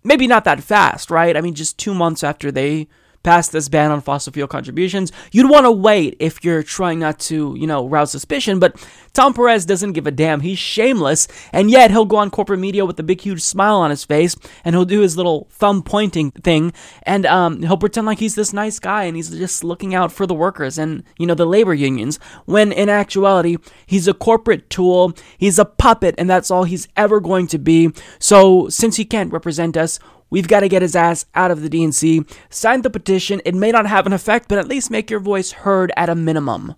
maybe 0.04 0.28
not 0.28 0.44
that 0.44 0.62
fast, 0.62 1.10
right? 1.10 1.38
I 1.38 1.42
mean, 1.42 1.54
just 1.54 1.78
two 1.78 1.94
months 1.94 2.24
after 2.24 2.52
they 2.52 2.88
passed 3.24 3.52
this 3.52 3.70
ban 3.70 3.92
on 3.92 4.02
fossil 4.02 4.34
fuel 4.34 4.48
contributions. 4.48 5.12
You'd 5.32 5.50
want 5.50 5.66
to 5.66 5.72
wait 5.72 6.16
if 6.20 6.44
you're 6.44 6.64
trying 6.64 7.00
not 7.00 7.20
to, 7.20 7.56
you 7.58 7.68
know, 7.68 7.88
rouse 7.88 8.12
suspicion, 8.12 8.60
but 8.60 8.76
Tom 9.14 9.34
Perez 9.34 9.66
doesn't 9.66 9.94
give 9.94 10.08
a 10.08 10.12
damn. 10.12 10.42
He's 10.42 10.60
shameless, 10.60 11.28
and 11.52 11.70
yet 11.70 11.92
he'll 11.92 12.06
go 12.06 12.18
on 12.18 12.30
corporate 12.30 12.60
media 12.60 12.86
with 12.86 13.00
a 13.00 13.04
big, 13.04 13.22
huge 13.22 13.42
smile 13.42 13.78
on 13.78 13.90
his 13.90 14.06
face, 14.06 14.36
and 14.64 14.76
he'll 14.76 14.86
do 14.86 15.02
his 15.02 15.18
little 15.18 15.48
thumb 15.52 15.84
pointing 15.84 16.32
thing, 16.32 16.74
and 17.04 17.26
um, 17.26 17.62
he'll 17.62 17.78
pretend 17.78 18.08
like 18.08 18.20
he's 18.20 18.36
this 18.36 18.54
nice 18.54 18.80
guy 18.80 19.04
and 19.04 19.16
he's 19.16 19.30
just 19.30 19.64
looking 19.64 19.94
out 19.94 20.12
for 20.12 20.26
the 20.26 20.34
workers 20.34 20.78
and, 20.78 21.04
you 21.18 21.26
know, 21.26 21.34
the 21.34 21.46
labor 21.46 21.74
unions, 21.74 22.20
when 22.46 22.72
in 22.72 22.90
actuality, 22.90 23.58
he's 23.86 24.08
a 24.08 24.14
corporate 24.14 24.70
tool, 24.70 25.14
he's 25.38 25.60
a 25.60 25.66
puppet, 25.66 26.16
and 26.18 26.30
that's 26.30 26.52
all 26.52 26.64
he's 26.64 26.88
ever 26.96 27.20
going 27.20 27.48
to 27.48 27.58
be. 27.58 27.92
So, 28.20 28.70
since 28.70 28.96
he 28.96 29.06
can't 29.06 29.34
represent 29.34 29.76
us, 29.76 30.00
We've 30.30 30.48
got 30.48 30.62
to 30.62 30.70
get 30.70 30.82
his 30.82 30.96
ass 30.96 31.26
out 31.36 31.52
of 31.52 31.62
the 31.62 31.70
DNC. 31.70 32.30
Sign 32.50 32.82
the 32.82 32.90
petition. 32.90 33.42
It 33.46 33.56
may 33.56 33.72
not 33.72 33.88
have 33.88 34.06
an 34.06 34.14
effect, 34.14 34.48
but 34.48 34.58
at 34.58 34.68
least 34.68 34.92
make 34.92 35.10
your 35.10 35.20
voice 35.20 35.52
heard 35.52 35.92
at 35.98 36.10
a 36.10 36.16
minimum. 36.16 36.76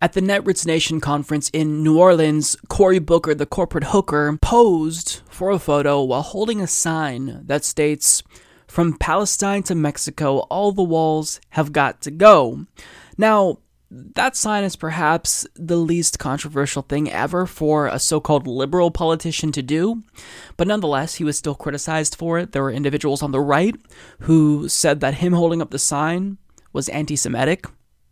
At 0.00 0.12
the 0.12 0.20
Netroots 0.20 0.64
Nation 0.64 1.00
conference 1.00 1.50
in 1.50 1.82
New 1.82 1.98
Orleans, 1.98 2.56
Cory 2.68 3.00
Booker, 3.00 3.34
the 3.34 3.46
corporate 3.46 3.84
hooker, 3.84 4.38
posed 4.40 5.22
for 5.28 5.50
a 5.50 5.58
photo 5.58 6.00
while 6.02 6.22
holding 6.22 6.60
a 6.60 6.68
sign 6.68 7.42
that 7.46 7.64
states, 7.64 8.22
From 8.68 8.96
Palestine 8.96 9.64
to 9.64 9.74
Mexico, 9.74 10.38
all 10.50 10.70
the 10.70 10.84
walls 10.84 11.40
have 11.50 11.72
got 11.72 12.00
to 12.02 12.12
go. 12.12 12.66
Now, 13.16 13.58
that 13.90 14.36
sign 14.36 14.64
is 14.64 14.76
perhaps 14.76 15.46
the 15.54 15.76
least 15.76 16.18
controversial 16.18 16.82
thing 16.82 17.10
ever 17.10 17.46
for 17.46 17.86
a 17.86 17.98
so 17.98 18.20
called 18.20 18.46
liberal 18.46 18.90
politician 18.90 19.50
to 19.52 19.62
do, 19.62 20.02
but 20.56 20.66
nonetheless, 20.66 21.14
he 21.14 21.24
was 21.24 21.38
still 21.38 21.54
criticized 21.54 22.14
for 22.14 22.38
it. 22.38 22.52
There 22.52 22.62
were 22.62 22.70
individuals 22.70 23.22
on 23.22 23.32
the 23.32 23.40
right 23.40 23.74
who 24.20 24.68
said 24.68 25.00
that 25.00 25.14
him 25.14 25.32
holding 25.32 25.62
up 25.62 25.70
the 25.70 25.78
sign 25.78 26.36
was 26.72 26.88
anti 26.90 27.16
Semitic 27.16 27.66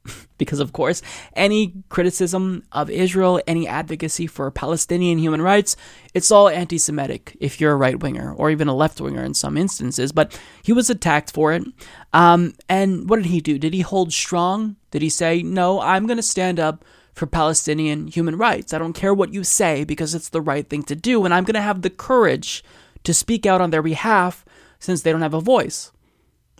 because, 0.39 0.61
of 0.61 0.73
course, 0.73 1.03
any 1.35 1.75
criticism 1.89 2.63
of 2.73 2.91
Israel, 2.91 3.41
any 3.47 3.67
advocacy 3.67 4.27
for 4.27 4.51
Palestinian 4.51 5.19
human 5.19 5.43
rights, 5.43 5.77
it's 6.15 6.31
all 6.31 6.49
anti 6.49 6.79
Semitic 6.79 7.37
if 7.41 7.61
you're 7.61 7.73
a 7.73 7.77
right 7.77 8.01
winger 8.01 8.35
or 8.35 8.51
even 8.51 8.69
a 8.69 8.75
left 8.75 9.01
winger 9.01 9.23
in 9.23 9.35
some 9.35 9.57
instances. 9.57 10.13
But 10.13 10.39
he 10.63 10.73
was 10.73 10.91
attacked 10.91 11.33
for 11.33 11.53
it. 11.53 11.65
Um, 12.13 12.55
and 12.69 13.09
what 13.09 13.17
did 13.17 13.27
he 13.27 13.41
do? 13.41 13.59
Did 13.59 13.75
he 13.75 13.81
hold 13.81 14.13
strong? 14.13 14.77
Did 14.91 15.03
he 15.03 15.11
say, 15.11 15.43
no, 15.43 15.81
I'm 15.81 16.07
going 16.07 16.17
to 16.17 16.23
stand 16.23 16.59
up 16.59 16.85
for 17.13 17.27
Palestinian 17.27 18.07
human 18.09 18.37
rights? 18.37 18.73
I 18.73 18.79
don't 18.79 18.93
care 18.93 19.15
what 19.15 19.33
you 19.33 19.45
say 19.45 19.85
because 19.85 20.15
it's 20.15 20.29
the 20.29 20.41
right 20.41 20.69
thing 20.69 20.83
to 20.85 20.97
do. 20.97 21.25
And 21.25 21.35
I'm 21.35 21.45
going 21.45 21.55
to 21.55 21.61
have 21.61 21.83
the 21.83 21.91
courage 21.91 22.65
to 23.05 23.15
speak 23.15 23.47
out 23.47 23.61
on 23.61 23.71
their 23.71 23.83
behalf 23.83 24.45
since 24.79 25.03
they 25.03 25.13
don't 25.13 25.23
have 25.23 25.35
a 25.35 25.41
voice. 25.41 25.93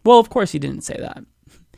Well, 0.05 0.19
of 0.19 0.31
course, 0.31 0.53
he 0.53 0.59
didn't 0.59 0.83
say 0.83 0.97
that. 0.99 1.25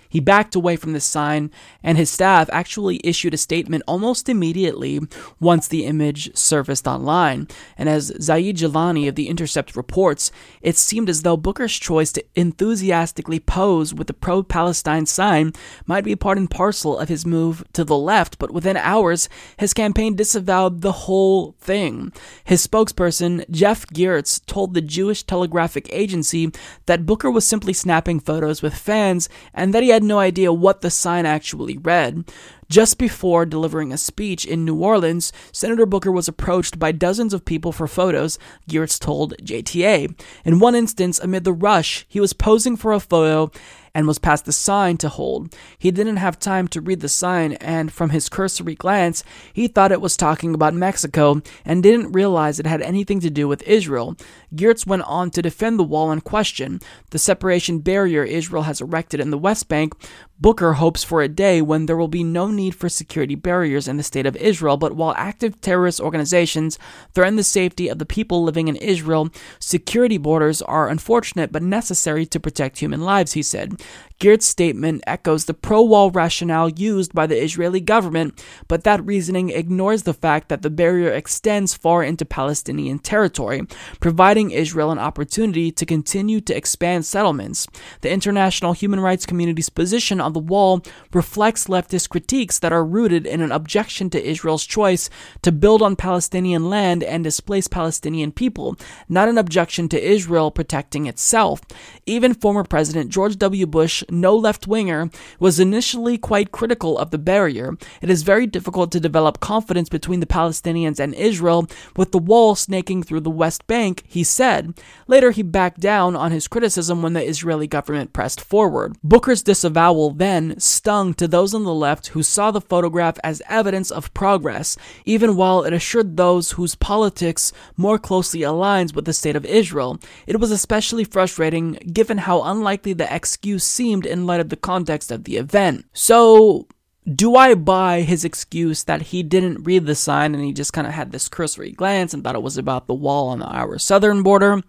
He 0.09 0.21
backed 0.21 0.55
away 0.55 0.77
from 0.77 0.93
the 0.93 1.01
sign, 1.01 1.51
and 1.83 1.99
his 1.99 2.11
staff 2.11 2.49
actually 2.53 3.01
issued 3.05 3.35
a 3.35 3.39
statement 3.39 3.83
almost 3.87 4.29
immediately 4.29 5.01
once 5.41 5.69
the 5.69 5.85
image 5.85 6.37
surfaced 6.37 6.87
online. 6.87 7.49
And 7.77 7.89
as 7.89 8.13
Zaid 8.21 8.57
Jilani 8.57 9.09
of 9.09 9.15
The 9.15 9.29
Intercept 9.29 9.77
reports, 9.77 10.31
it 10.63 10.77
seemed 10.77 11.09
as 11.09 11.23
though 11.23 11.37
Booker's 11.37 11.77
choice 11.77 12.13
to 12.13 12.25
enthusiastically 12.35 13.41
pose 13.41 13.93
with 13.93 14.07
the 14.07 14.15
pro 14.15 14.43
Palestine 14.43 15.07
sign 15.07 15.53
might 15.87 16.05
be 16.05 16.17
part 16.17 16.39
and 16.39 16.51
parcel 16.51 16.99
of 16.99 17.09
his 17.09 17.27
move 17.27 17.65
to 17.73 17.85
the 17.85 17.97
left, 17.97 18.39
but 18.39 18.51
within 18.51 18.77
hours, 18.77 19.29
his 19.59 19.75
campaign 19.75 20.17
disavowed 20.17 20.81
the 20.81 20.93
whole 20.93 21.55
thing. 21.61 22.13
His 22.45 22.67
spokesperson, 22.67 23.49
Jeff 23.51 23.87
Giertz, 23.89 24.45
told 24.47 24.75
the 24.75 24.81
Jewish 24.81 25.23
Telegraphic 25.23 25.89
Agency 25.93 26.51
that 26.87 27.07
Booker 27.07 27.31
was 27.31 27.47
simply 27.47 27.73
snapping 27.73 28.21
photos 28.21 28.63
with 28.63 28.75
fans 28.75 29.29
and 29.53 29.75
that 29.75 29.83
he 29.83 29.91
had 29.91 29.98
had 29.99 30.05
no 30.05 30.21
idea 30.21 30.53
what 30.53 30.81
the 30.81 30.91
sign 30.91 31.27
actually 31.27 31.77
read. 31.77 32.25
Just 32.69 32.99
before 32.99 33.45
delivering 33.45 33.93
a 33.93 33.99
speech 33.99 34.47
in 34.47 34.65
New 34.65 34.77
Orleans, 34.77 35.33
Senator 35.51 35.87
Booker 35.87 36.13
was 36.13 36.29
approached 36.29 36.79
by 36.79 36.93
dozens 36.93 37.35
of 37.35 37.45
people 37.45 37.73
for 37.73 37.89
photos, 37.89 38.39
Giertz 38.69 38.97
told 38.97 39.35
JTA. 39.39 40.17
In 40.45 40.61
one 40.61 40.77
instance, 40.77 41.19
amid 41.19 41.43
the 41.43 41.53
rush, 41.53 42.07
he 42.09 42.21
was 42.21 42.33
posing 42.33 42.77
for 42.77 42.93
a 42.93 43.01
photo 43.01 43.51
and 43.99 44.07
was 44.07 44.21
past 44.21 44.45
the 44.45 44.53
sign 44.53 44.97
to 44.97 45.09
hold. 45.09 45.53
He 45.77 45.91
didn't 45.91 46.19
have 46.19 46.39
time 46.39 46.69
to 46.69 46.81
read 46.81 47.01
the 47.01 47.09
sign, 47.09 47.55
and 47.55 47.93
from 47.93 48.11
his 48.11 48.29
cursory 48.29 48.77
glance, 48.77 49.25
he 49.53 49.67
thought 49.67 49.91
it 49.91 50.01
was 50.01 50.17
talking 50.17 50.55
about 50.55 50.73
Mexico 50.73 51.43
and 51.65 51.83
didn't 51.83 52.13
realize 52.13 52.61
it 52.61 52.67
had 52.67 52.81
anything 52.81 53.19
to 53.19 53.29
do 53.29 53.49
with 53.49 53.61
Israel. 53.63 54.17
Giertz 54.55 54.87
went 54.87 55.03
on 55.03 55.33
to 55.33 55.43
defend 55.43 55.81
the 55.81 55.83
wall 55.83 56.13
in 56.13 56.21
question, 56.21 56.79
the 57.11 57.19
separation 57.19 57.81
barrier 57.81 58.23
Israel 58.23 58.63
has 58.63 58.81
erected 58.81 59.19
in 59.19 59.31
the 59.31 59.37
West 59.37 59.67
Bank, 59.69 59.95
Booker 60.41 60.75
hopes 60.75 61.03
for 61.03 61.21
a 61.21 61.29
day 61.29 61.61
when 61.61 61.87
there 61.87 61.97
will 61.97 62.07
be 62.07 62.23
no 62.23 62.49
need 62.49 62.73
for 62.73 62.89
security 62.89 63.35
barriers 63.35 63.89
in 63.89 63.97
the 63.97 64.05
state 64.05 64.25
of 64.25 64.37
Israel, 64.37 64.77
but 64.77 64.95
while 64.95 65.13
active 65.17 65.61
terrorist 65.61 66.01
organizations 66.01 66.79
threaten 67.13 67.35
the 67.35 67.43
safety 67.43 67.89
of 67.89 67.99
the 67.99 68.07
people 68.07 68.45
living 68.45 68.69
in 68.69 68.77
Israel, 68.77 69.31
security 69.59 70.17
borders 70.17 70.63
are 70.63 70.89
unfortunate 70.89 71.51
but 71.51 71.63
necessary 71.63 72.25
to 72.25 72.39
protect 72.39 72.79
human 72.79 73.01
lives, 73.01 73.33
he 73.33 73.43
said. 73.43 73.83
Giertz's 74.21 74.49
statement 74.49 75.03
echoes 75.07 75.45
the 75.45 75.55
pro 75.55 75.83
wall 75.83 76.11
rationale 76.11 76.69
used 76.69 77.15
by 77.15 77.27
the 77.27 77.41
Israeli 77.41 77.81
government, 77.81 78.41
but 78.69 78.85
that 78.85 79.05
reasoning 79.05 79.51
ignores 79.51 80.05
the 80.05 80.15
fact 80.15 80.49
that 80.49 80.63
the 80.63 80.71
barrier 80.71 81.11
extends 81.11 81.75
far 81.75 82.03
into 82.05 82.25
Palestinian 82.25 82.99
territory, 82.99 83.63
providing 84.01 84.51
Israel 84.51 84.91
an 84.91 84.99
opportunity 84.99 85.71
to 85.73 85.87
continue 85.87 86.41
to 86.41 86.57
expand 86.57 87.07
settlements. 87.07 87.67
The 88.03 88.11
international 88.11 88.73
human 88.73 89.01
rights 89.01 89.27
community's 89.27 89.69
position 89.69 90.21
on 90.29 90.35
the 90.35 90.39
wall 90.39 90.83
reflects 91.15 91.69
leftist 91.69 92.11
critiques 92.11 92.59
that 92.59 92.73
are 92.73 92.85
rooted 92.85 93.27
in 93.27 93.41
an 93.41 93.51
objection 93.51 94.11
to 94.11 94.23
Israel's 94.23 94.67
choice 94.67 95.09
to 95.41 95.51
build 95.51 95.81
on 95.81 95.97
Palestinian 95.97 96.69
land 96.69 97.03
and 97.03 97.25
displace 97.25 97.67
Palestinian 97.67 98.31
people, 98.31 98.77
not 99.09 99.29
an 99.29 99.39
objection 99.39 99.89
to 99.89 99.99
Israel 99.99 100.51
protecting 100.51 101.07
itself. 101.07 101.63
Even 102.05 102.35
former 102.35 102.63
President 102.63 103.11
George 103.11 103.39
W. 103.39 103.67
Bush 103.67 104.05
no 104.11 104.37
left 104.37 104.67
winger, 104.67 105.11
was 105.41 105.59
initially 105.59 106.19
quite 106.19 106.53
critical 106.53 106.99
of 106.99 107.11
the 107.11 107.19
barrier. 107.19 107.77
It 108.03 108.11
is 108.11 108.23
very 108.23 108.47
difficult 108.47 108.93
to 108.93 109.01
develop 109.01 109.41
confidence 109.41 109.89
between 109.89 110.21
the 110.21 110.27
Palestinians 110.27 111.01
and 111.01 111.15
Israel 111.15 111.67
with 111.97 112.13
the 112.13 112.19
wall 112.19 112.55
snaking 112.55 113.03
through 113.03 113.21
the 113.21 113.31
West 113.31 113.67
Bank, 113.67 114.03
he 114.07 114.23
said. 114.23 114.79
Later, 115.07 115.31
he 115.31 115.43
backed 115.43 115.81
down 115.81 116.15
on 116.15 116.33
his 116.33 116.49
criticism 116.49 117.01
when 117.01 117.15
the 117.15 117.27
Israeli 117.27 117.67
government 117.67 118.13
pressed 118.13 118.41
forward. 118.41 118.97
Booker's 119.03 119.43
disavowal 119.43 120.11
then 120.19 120.59
stung 120.59 121.15
to 121.15 121.27
those 121.27 121.55
on 121.55 121.65
the 121.65 121.75
left 121.75 122.09
who 122.09 122.23
saw 122.23 122.51
the 122.51 122.61
photograph 122.61 123.19
as 123.25 123.43
evidence 123.49 123.91
of 123.91 124.13
progress, 124.15 124.77
even 125.05 125.37
while 125.37 125.65
it 125.65 125.73
assured 125.73 126.17
those 126.17 126.53
whose 126.53 126.75
politics 126.75 127.53
more 127.77 127.99
closely 127.99 128.41
aligns 128.41 128.95
with 128.95 129.05
the 129.05 129.13
state 129.13 129.37
of 129.37 129.45
Israel. 129.45 129.99
It 130.27 130.41
was 130.41 130.51
especially 130.51 131.05
frustrating 131.05 131.73
given 131.93 132.19
how 132.19 132.43
unlikely 132.43 132.93
the 132.93 133.15
excuse 133.15 133.65
seemed 133.65 134.07
in 134.07 134.27
light 134.27 134.41
of 134.41 134.49
the 134.49 134.57
context 134.57 135.11
of 135.11 135.25
the 135.25 135.37
event. 135.37 135.87
So, 135.93 136.67
do 137.15 137.37
I 137.37 137.55
buy 137.55 138.03
his 138.03 138.25
excuse 138.25 138.85
that 138.85 139.03
he 139.03 139.23
didn't 139.23 139.65
read 139.65 139.87
the 139.87 139.95
sign 139.95 140.35
and 140.35 140.45
he 140.45 140.53
just 140.53 140.73
kind 140.73 140.87
of 140.87 140.93
had 140.93 141.11
this 141.11 141.29
cursory 141.29 141.73
glance 141.73 142.13
and 142.13 142.23
thought 142.23 142.35
it 142.35 142.43
was 142.43 142.59
about 142.59 142.87
the 142.87 142.95
wall 142.95 143.29
on 143.29 143.43
our 143.43 143.79
southern 143.79 144.23
border? 144.23 144.63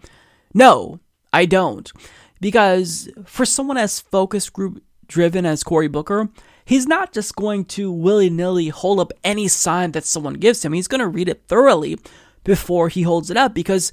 No, 0.54 1.00
I 1.34 1.46
don't. 1.46 1.92
Because 2.40 3.10
for 3.26 3.46
someone 3.46 3.78
as 3.78 4.00
focus 4.00 4.50
group 4.50 4.82
driven 5.10 5.46
as 5.46 5.64
Cory 5.64 5.90
Booker, 5.90 6.30
he's 6.64 6.88
not 6.88 7.12
just 7.12 7.36
going 7.36 7.66
to 7.66 7.92
willy 7.92 8.30
nilly 8.30 8.70
hold 8.70 9.02
up 9.02 9.12
any 9.24 9.50
sign 9.50 9.92
that 9.92 10.06
someone 10.06 10.36
gives 10.36 10.64
him. 10.64 10.72
He's 10.72 10.88
going 10.88 11.02
to 11.02 11.08
read 11.08 11.28
it 11.28 11.44
thoroughly 11.48 12.00
before 12.46 12.88
he 12.88 13.02
holds 13.02 13.30
it 13.30 13.36
up 13.36 13.54
because 13.54 13.92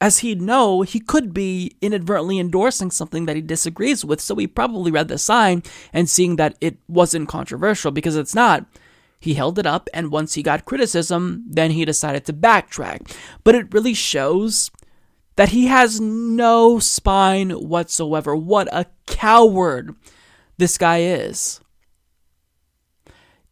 as 0.00 0.18
he'd 0.18 0.42
know, 0.42 0.82
he 0.82 1.00
could 1.00 1.32
be 1.32 1.76
inadvertently 1.80 2.38
endorsing 2.38 2.90
something 2.90 3.24
that 3.26 3.36
he 3.36 3.42
disagrees 3.42 4.04
with, 4.04 4.20
so 4.20 4.34
he 4.36 4.46
probably 4.46 4.90
read 4.90 5.08
the 5.08 5.16
sign 5.16 5.62
and 5.92 6.08
seeing 6.10 6.36
that 6.36 6.56
it 6.60 6.76
wasn't 6.86 7.28
controversial 7.28 7.90
because 7.90 8.16
it's 8.16 8.34
not. 8.34 8.66
He 9.18 9.34
held 9.34 9.58
it 9.58 9.64
up, 9.64 9.88
and 9.94 10.12
once 10.12 10.34
he 10.34 10.42
got 10.42 10.66
criticism, 10.66 11.44
then 11.48 11.70
he 11.70 11.86
decided 11.86 12.26
to 12.26 12.34
backtrack. 12.34 13.10
But 13.42 13.54
it 13.54 13.72
really 13.72 13.94
shows 13.94 14.70
that 15.36 15.50
he 15.50 15.66
has 15.66 16.00
no 16.00 16.78
spine 16.78 17.50
whatsoever. 17.50 18.36
What 18.36 18.68
a 18.72 18.86
coward 19.06 19.94
this 20.58 20.78
guy 20.78 20.98
is. 21.02 21.60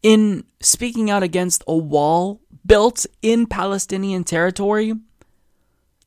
In 0.03 0.45
speaking 0.61 1.11
out 1.11 1.23
against 1.23 1.65
a 1.67 1.77
wall 1.77 2.41
built 2.67 3.07
in 3.23 3.47
Palestinian 3.47 4.25
territory, 4.25 4.95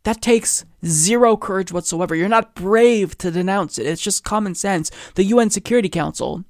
that 0.03 0.21
takes 0.21 0.65
zero 0.85 1.35
courage 1.35 1.71
whatsoever. 1.71 2.15
You're 2.15 2.29
not 2.29 2.55
brave 2.55 3.17
to 3.17 3.31
denounce 3.31 3.77
it. 3.77 3.85
It's 3.85 4.01
just 4.01 4.23
common 4.23 4.55
sense. 4.55 4.91
The 5.15 5.25
UN 5.25 5.49
Security 5.49 5.89
Council 5.89 6.45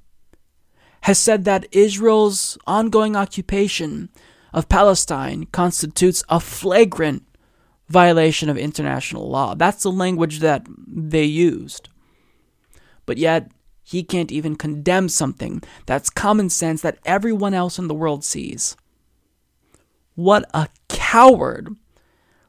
has 1.01 1.17
said 1.17 1.45
that 1.45 1.67
Israel's 1.71 2.57
ongoing 2.67 3.15
occupation 3.15 4.09
of 4.53 4.69
Palestine 4.69 5.45
constitutes 5.51 6.23
a 6.29 6.39
flagrant 6.39 7.23
violation 7.87 8.49
of 8.49 8.57
international 8.57 9.29
law. 9.29 9.55
That's 9.55 9.83
the 9.83 9.91
language 9.91 10.39
that 10.39 10.67
they 10.85 11.23
used. 11.23 11.89
but 13.07 13.17
yet 13.17 13.49
he 13.88 14.03
can't 14.03 14.34
even 14.34 14.57
condemn 14.57 15.07
something 15.07 15.64
that's 15.85 16.09
common 16.09 16.49
sense 16.49 16.81
that 16.81 16.99
everyone 17.05 17.53
else 17.53 17.80
in 17.80 17.88
the 17.88 17.93
world 17.93 18.22
sees. 18.22 18.76
What 20.14 20.43
a 20.53 20.68
coward 20.89 21.73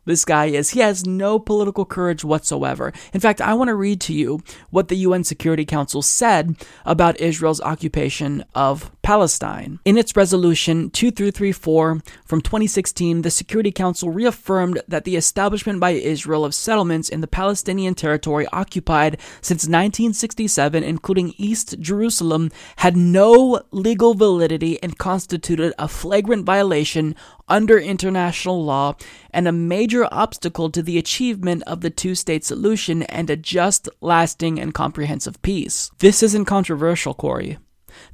this 0.09 0.25
guy 0.25 0.47
is. 0.47 0.71
He 0.71 0.81
has 0.81 1.07
no 1.07 1.39
political 1.39 1.85
courage 1.85 2.25
whatsoever. 2.25 2.93
In 3.13 3.21
fact, 3.21 3.41
I 3.41 3.55
want 3.55 3.69
to 3.69 3.75
read 3.75 4.01
to 4.03 4.13
you 4.13 4.41
what 4.71 4.89
the 4.89 4.97
UN 4.97 5.23
Security 5.23 5.65
Council 5.65 6.03
said 6.03 6.57
about 6.85 7.21
Israel's 7.21 7.61
occupation 7.61 8.45
of 8.55 8.91
Palestine. 9.03 9.79
In 9.85 9.97
its 9.97 10.17
resolution 10.17 10.91
2334 10.91 12.03
from 12.25 12.41
2016, 12.41 13.23
the 13.23 13.31
Security 13.31 13.71
Council 13.71 14.11
reaffirmed 14.11 14.81
that 14.89 15.05
the 15.05 15.17
establishment 15.17 15.81
by 15.81 15.91
Israel 15.91 16.45
of 16.45 16.55
settlements 16.55 17.09
in 17.09 17.21
the 17.21 17.27
Palestinian 17.27 17.95
territory 17.95 18.47
occupied 18.53 19.19
since 19.41 19.65
1967, 19.65 20.83
including 20.83 21.35
East 21.37 21.79
Jerusalem, 21.81 22.51
had 22.77 22.97
no 22.97 23.63
legal 23.71 24.15
validity 24.15 24.83
and 24.83 24.99
constituted 24.99 25.73
a 25.79 25.89
flagrant 25.89 26.45
violation 26.45 27.15
under 27.49 27.79
international 27.79 28.65
law 28.65 28.95
and 29.31 29.49
a 29.49 29.53
major 29.53 30.07
obstacle 30.13 30.71
to 30.71 30.83
the 30.83 30.99
achievement 30.99 31.63
of 31.67 31.81
the 31.81 31.91
two 31.91 32.15
state 32.15 32.45
solution 32.45 33.03
and 33.05 33.31
a 33.31 33.37
just, 33.37 33.89
lasting, 34.01 34.59
and 34.59 34.75
comprehensive 34.75 35.41
peace. 35.43 35.91
This 35.99 36.23
isn't 36.23 36.45
controversial, 36.45 37.15
Cory. 37.15 37.59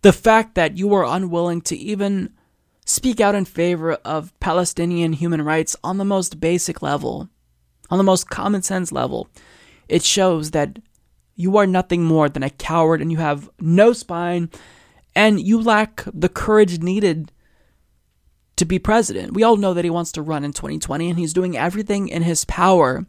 The 0.03 0.13
fact 0.13 0.55
that 0.55 0.77
you 0.77 0.93
are 0.95 1.05
unwilling 1.05 1.61
to 1.63 1.77
even 1.77 2.31
speak 2.87 3.21
out 3.21 3.35
in 3.35 3.45
favor 3.45 3.95
of 4.05 4.39
Palestinian 4.41 5.15
human 5.15 5.43
rights 5.43 5.77
on 5.83 5.99
the 5.99 6.05
most 6.05 6.41
basic 6.41 6.83
level, 6.83 7.29
on 7.91 7.99
the 7.99 8.05
most 8.05 8.31
common 8.31 8.63
sense 8.63 8.93
level, 8.93 9.29
it 9.89 10.03
shows 10.03 10.53
that 10.53 10.79
you 11.37 11.57
are 11.57 11.67
nothing 11.67 12.05
more 12.05 12.29
than 12.29 12.43
a 12.43 12.51
coward 12.51 13.01
and 13.01 13.11
you 13.11 13.19
have 13.19 13.51
no 13.61 13.93
spine 13.93 14.51
and 15.15 15.41
you 15.41 15.61
lack 15.61 16.05
the 16.13 16.29
courage 16.29 16.81
needed 16.81 17.31
to 18.57 18.65
be 18.65 18.79
president. 18.79 19.35
We 19.35 19.43
all 19.43 19.57
know 19.57 19.75
that 19.75 19.85
he 19.85 19.91
wants 19.91 20.13
to 20.13 20.23
run 20.23 20.45
in 20.45 20.53
2020 20.53 21.11
and 21.11 21.19
he's 21.19 21.33
doing 21.33 21.57
everything 21.57 22.09
in 22.09 22.23
his 22.23 22.45
power 22.45 23.07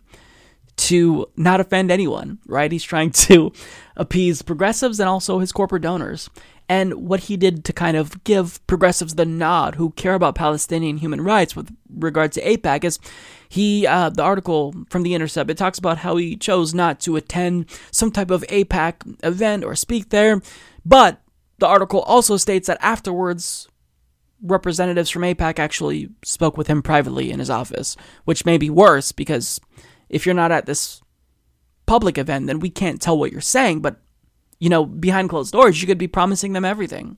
to 0.78 1.26
not 1.38 1.60
offend 1.60 1.92
anyone, 1.92 2.40
right? 2.48 2.72
He's 2.72 2.84
trying 2.84 3.12
to 3.28 3.52
appease 3.96 4.42
progressives 4.42 5.00
and 5.00 5.10
also 5.10 5.40
his 5.40 5.52
corporate 5.52 5.84
donors. 5.84 6.30
And 6.68 6.96
what 6.96 7.22
he 7.22 7.38
did 7.38 7.64
to 7.66 7.74
kind 7.74 7.96
of 7.96 8.24
give 8.24 8.66
progressives 8.66 9.16
the 9.16 9.26
nod 9.26 9.76
who 9.76 9.92
care 9.92 10.16
about 10.16 10.34
Palestinian 10.34 10.98
human 10.98 11.22
rights 11.22 11.56
with 11.56 11.72
regard 11.90 12.32
to 12.34 12.42
AIPAC 12.42 12.84
is 12.84 13.00
he, 13.48 13.86
uh, 13.86 14.10
the 14.10 14.24
article 14.24 14.74
from 14.90 15.04
The 15.04 15.14
Intercept, 15.14 15.52
it 15.52 15.58
talks 15.58 15.78
about 15.78 16.00
how 16.00 16.16
he 16.18 16.36
chose 16.36 16.74
not 16.74 17.00
to 17.02 17.18
attend 17.18 17.70
some 17.92 18.12
type 18.12 18.32
of 18.32 18.42
AIPAC 18.50 19.24
event 19.24 19.64
or 19.64 19.76
speak 19.76 20.10
there. 20.10 20.42
But 20.84 21.22
the 21.60 21.68
article 21.68 22.02
also 22.02 22.36
states 22.36 22.68
that 22.68 22.80
afterwards, 22.82 23.68
representatives 24.41 25.10
from 25.10 25.24
AIPAC 25.24 25.60
actually 25.60 26.10
spoke 26.24 26.57
with 26.57 26.68
him 26.68 26.82
privately 26.82 27.32
in 27.32 27.40
his 27.40 27.49
office, 27.49 27.95
which 28.26 28.45
may 28.45 28.57
be 28.57 28.70
worse 28.70 29.12
because 29.12 29.60
if 30.10 30.26
you're 30.26 30.36
not 30.36 30.52
at 30.52 30.66
this 30.66 31.02
public 31.86 32.18
event, 32.18 32.48
then 32.48 32.60
we 32.60 32.70
can't 32.70 33.02
tell 33.02 33.18
what 33.18 33.32
you're 33.32 33.41
saying. 33.41 33.82
But, 33.82 34.02
you 34.60 34.70
know, 34.70 34.86
behind 34.86 35.30
closed 35.30 35.53
doors, 35.53 35.82
you 35.82 35.88
could 35.88 35.98
be 35.98 36.07
promising 36.07 36.53
them 36.53 36.66
everything. 36.66 37.18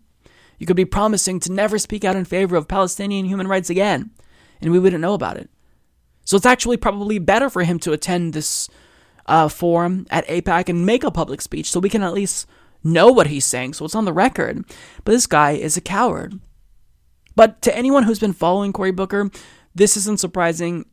You 0.58 0.66
could 0.66 0.76
be 0.76 0.86
promising 0.86 1.40
to 1.42 1.52
never 1.52 1.78
speak 1.78 2.04
out 2.04 2.16
in 2.16 2.26
favor 2.26 2.56
of 2.56 2.68
Palestinian 2.68 3.26
human 3.26 3.48
rights 3.48 3.70
again, 3.70 4.12
and 4.62 4.72
we 4.72 4.80
wouldn't 4.80 5.02
know 5.02 5.14
about 5.14 5.38
it. 5.38 5.50
So 6.26 6.36
it's 6.36 6.46
actually 6.46 6.78
probably 6.78 7.20
better 7.20 7.50
for 7.50 7.64
him 7.64 7.80
to 7.80 7.94
attend 7.94 8.34
this 8.34 8.68
uh, 9.28 9.48
forum 9.50 10.08
at 10.10 10.28
AIPAC 10.28 10.70
and 10.70 10.86
make 10.86 11.04
a 11.04 11.12
public 11.12 11.42
speech 11.42 11.70
so 11.70 11.80
we 11.80 11.90
can 11.90 12.04
at 12.04 12.14
least 12.14 12.48
know 12.84 13.12
what 13.12 13.28
he's 13.28 13.46
saying, 13.46 13.74
so 13.74 13.86
it's 13.86 13.96
on 13.96 14.06
the 14.06 14.14
record. 14.14 14.66
But 15.04 15.12
this 15.12 15.28
guy 15.28 15.52
is 15.52 15.78
a 15.78 15.82
coward. 15.82 16.40
But 17.38 17.62
to 17.62 17.78
anyone 17.78 18.02
who's 18.02 18.18
been 18.18 18.34
following 18.34 18.74
Cory 18.74 18.90
Booker, 18.90 19.30
this 19.76 19.96
isn't 19.96 20.20
surprising 20.20 20.88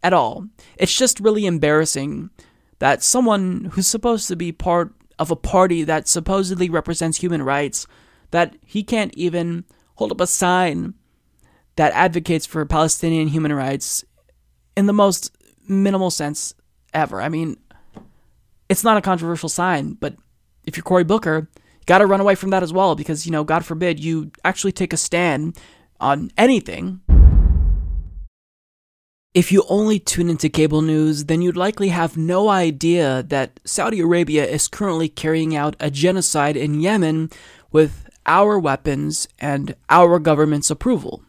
at 0.00 0.12
all. 0.12 0.46
It's 0.76 0.96
just 0.96 1.18
really 1.18 1.44
embarrassing 1.44 2.30
that 2.78 3.02
someone 3.02 3.70
who's 3.72 3.88
supposed 3.88 4.28
to 4.28 4.36
be 4.36 4.52
part 4.52 4.94
of 5.18 5.32
a 5.32 5.36
party 5.36 5.82
that 5.82 6.06
supposedly 6.06 6.70
represents 6.70 7.18
human 7.18 7.42
rights, 7.42 7.88
that 8.30 8.54
he 8.64 8.84
can't 8.84 9.12
even 9.16 9.64
hold 9.96 10.12
up 10.12 10.20
a 10.20 10.28
sign 10.28 10.94
that 11.74 11.92
advocates 11.94 12.46
for 12.46 12.64
Palestinian 12.64 13.26
human 13.26 13.52
rights 13.52 14.04
in 14.76 14.86
the 14.86 14.92
most 14.92 15.36
minimal 15.66 16.12
sense 16.12 16.54
ever. 16.94 17.20
I 17.20 17.28
mean, 17.28 17.56
it's 18.68 18.84
not 18.84 18.96
a 18.96 19.02
controversial 19.02 19.48
sign, 19.48 19.94
but 19.94 20.14
if 20.64 20.76
you're 20.76 20.84
Cory 20.84 21.02
Booker, 21.02 21.48
you 21.56 21.84
got 21.86 21.98
to 21.98 22.06
run 22.06 22.20
away 22.20 22.36
from 22.36 22.50
that 22.50 22.62
as 22.62 22.72
well 22.72 22.94
because, 22.94 23.26
you 23.26 23.32
know, 23.32 23.42
God 23.42 23.64
forbid 23.64 23.98
you 23.98 24.30
actually 24.44 24.70
take 24.70 24.92
a 24.92 24.96
stand 24.96 25.58
on 26.00 26.30
anything. 26.36 27.00
If 29.34 29.52
you 29.52 29.64
only 29.68 29.98
tune 29.98 30.30
into 30.30 30.48
cable 30.48 30.82
news, 30.82 31.26
then 31.26 31.42
you'd 31.42 31.56
likely 31.56 31.88
have 31.88 32.16
no 32.16 32.48
idea 32.48 33.22
that 33.24 33.60
Saudi 33.64 34.00
Arabia 34.00 34.44
is 34.44 34.68
currently 34.68 35.08
carrying 35.08 35.54
out 35.54 35.76
a 35.78 35.90
genocide 35.90 36.56
in 36.56 36.80
Yemen 36.80 37.30
with 37.70 38.08
our 38.26 38.58
weapons 38.58 39.28
and 39.38 39.74
our 39.88 40.18
government's 40.18 40.70
approval. 40.70 41.22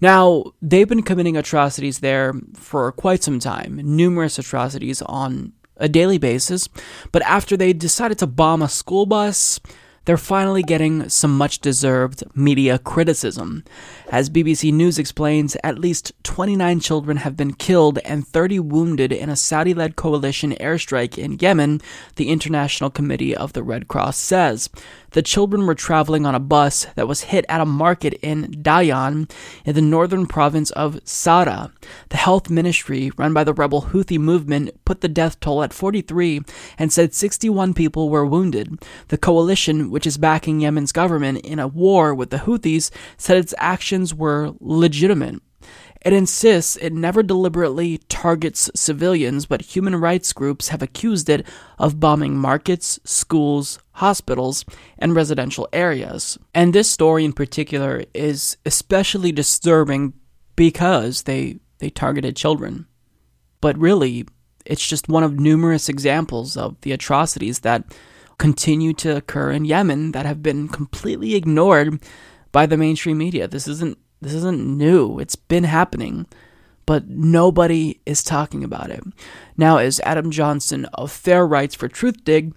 Now, 0.00 0.52
they've 0.62 0.88
been 0.88 1.02
committing 1.02 1.36
atrocities 1.36 2.00
there 2.00 2.34
for 2.54 2.92
quite 2.92 3.22
some 3.22 3.38
time, 3.38 3.80
numerous 3.82 4.38
atrocities 4.38 5.02
on 5.02 5.52
a 5.76 5.88
daily 5.88 6.18
basis, 6.18 6.68
but 7.12 7.22
after 7.22 7.56
they 7.56 7.72
decided 7.72 8.18
to 8.18 8.26
bomb 8.26 8.62
a 8.62 8.68
school 8.68 9.06
bus, 9.06 9.60
they're 10.04 10.16
finally 10.16 10.62
getting 10.62 11.08
some 11.08 11.36
much 11.36 11.58
deserved 11.58 12.24
media 12.34 12.78
criticism. 12.78 13.64
As 14.10 14.30
BBC 14.30 14.72
News 14.72 14.98
explains, 14.98 15.56
at 15.62 15.78
least 15.78 16.12
29 16.22 16.80
children 16.80 17.18
have 17.18 17.36
been 17.36 17.52
killed 17.52 17.98
and 18.04 18.26
30 18.26 18.60
wounded 18.60 19.12
in 19.12 19.28
a 19.28 19.36
Saudi 19.36 19.74
led 19.74 19.96
coalition 19.96 20.52
airstrike 20.52 21.18
in 21.18 21.38
Yemen, 21.38 21.80
the 22.16 22.30
International 22.30 22.90
Committee 22.90 23.36
of 23.36 23.52
the 23.52 23.62
Red 23.62 23.88
Cross 23.88 24.16
says. 24.16 24.70
The 25.12 25.22
children 25.22 25.66
were 25.66 25.74
traveling 25.74 26.26
on 26.26 26.34
a 26.34 26.40
bus 26.40 26.86
that 26.94 27.08
was 27.08 27.22
hit 27.22 27.46
at 27.48 27.62
a 27.62 27.66
market 27.66 28.14
in 28.22 28.52
Dayan 28.62 29.30
in 29.64 29.74
the 29.74 29.80
northern 29.80 30.26
province 30.26 30.70
of 30.72 31.02
Saada. 31.04 31.72
The 32.10 32.18
health 32.18 32.50
ministry, 32.50 33.10
run 33.16 33.32
by 33.32 33.44
the 33.44 33.54
rebel 33.54 33.82
Houthi 33.82 34.18
movement, 34.18 34.70
put 34.84 35.00
the 35.00 35.08
death 35.08 35.40
toll 35.40 35.62
at 35.62 35.72
43 35.72 36.42
and 36.78 36.92
said 36.92 37.14
61 37.14 37.72
people 37.72 38.10
were 38.10 38.26
wounded. 38.26 38.78
The 39.08 39.16
coalition, 39.16 39.90
which 39.98 40.06
is 40.06 40.16
backing 40.16 40.60
Yemen's 40.60 40.92
government 40.92 41.38
in 41.38 41.58
a 41.58 41.66
war 41.66 42.14
with 42.14 42.30
the 42.30 42.36
Houthis, 42.36 42.92
said 43.16 43.36
its 43.36 43.52
actions 43.58 44.14
were 44.14 44.52
legitimate. 44.60 45.42
It 46.02 46.12
insists 46.12 46.76
it 46.76 46.92
never 46.92 47.20
deliberately 47.20 47.98
targets 48.08 48.70
civilians, 48.76 49.46
but 49.46 49.74
human 49.74 49.96
rights 49.96 50.32
groups 50.32 50.68
have 50.68 50.82
accused 50.82 51.28
it 51.28 51.44
of 51.80 51.98
bombing 51.98 52.36
markets, 52.36 53.00
schools, 53.02 53.80
hospitals, 53.94 54.64
and 55.00 55.16
residential 55.16 55.68
areas. 55.72 56.38
And 56.54 56.72
this 56.72 56.88
story 56.88 57.24
in 57.24 57.32
particular 57.32 58.04
is 58.14 58.56
especially 58.64 59.32
disturbing 59.32 60.12
because 60.54 61.24
they, 61.24 61.58
they 61.78 61.90
targeted 61.90 62.36
children. 62.36 62.86
But 63.60 63.76
really, 63.76 64.28
it's 64.64 64.86
just 64.86 65.08
one 65.08 65.24
of 65.24 65.40
numerous 65.40 65.88
examples 65.88 66.56
of 66.56 66.80
the 66.82 66.92
atrocities 66.92 67.58
that 67.60 67.82
continue 68.38 68.92
to 68.94 69.16
occur 69.16 69.50
in 69.50 69.64
Yemen 69.64 70.12
that 70.12 70.26
have 70.26 70.42
been 70.42 70.68
completely 70.68 71.34
ignored 71.34 72.00
by 72.52 72.66
the 72.66 72.76
mainstream 72.76 73.18
media. 73.18 73.48
This 73.48 73.68
isn't 73.68 73.98
this 74.20 74.34
isn't 74.34 74.60
new. 74.60 75.18
It's 75.18 75.36
been 75.36 75.64
happening, 75.64 76.26
but 76.86 77.08
nobody 77.08 78.00
is 78.04 78.22
talking 78.22 78.64
about 78.64 78.90
it. 78.90 79.02
Now, 79.56 79.78
as 79.78 80.00
Adam 80.00 80.30
Johnson 80.30 80.86
of 80.94 81.12
Fair 81.12 81.46
writes 81.46 81.74
for 81.74 81.88
Truthdig, 81.88 82.54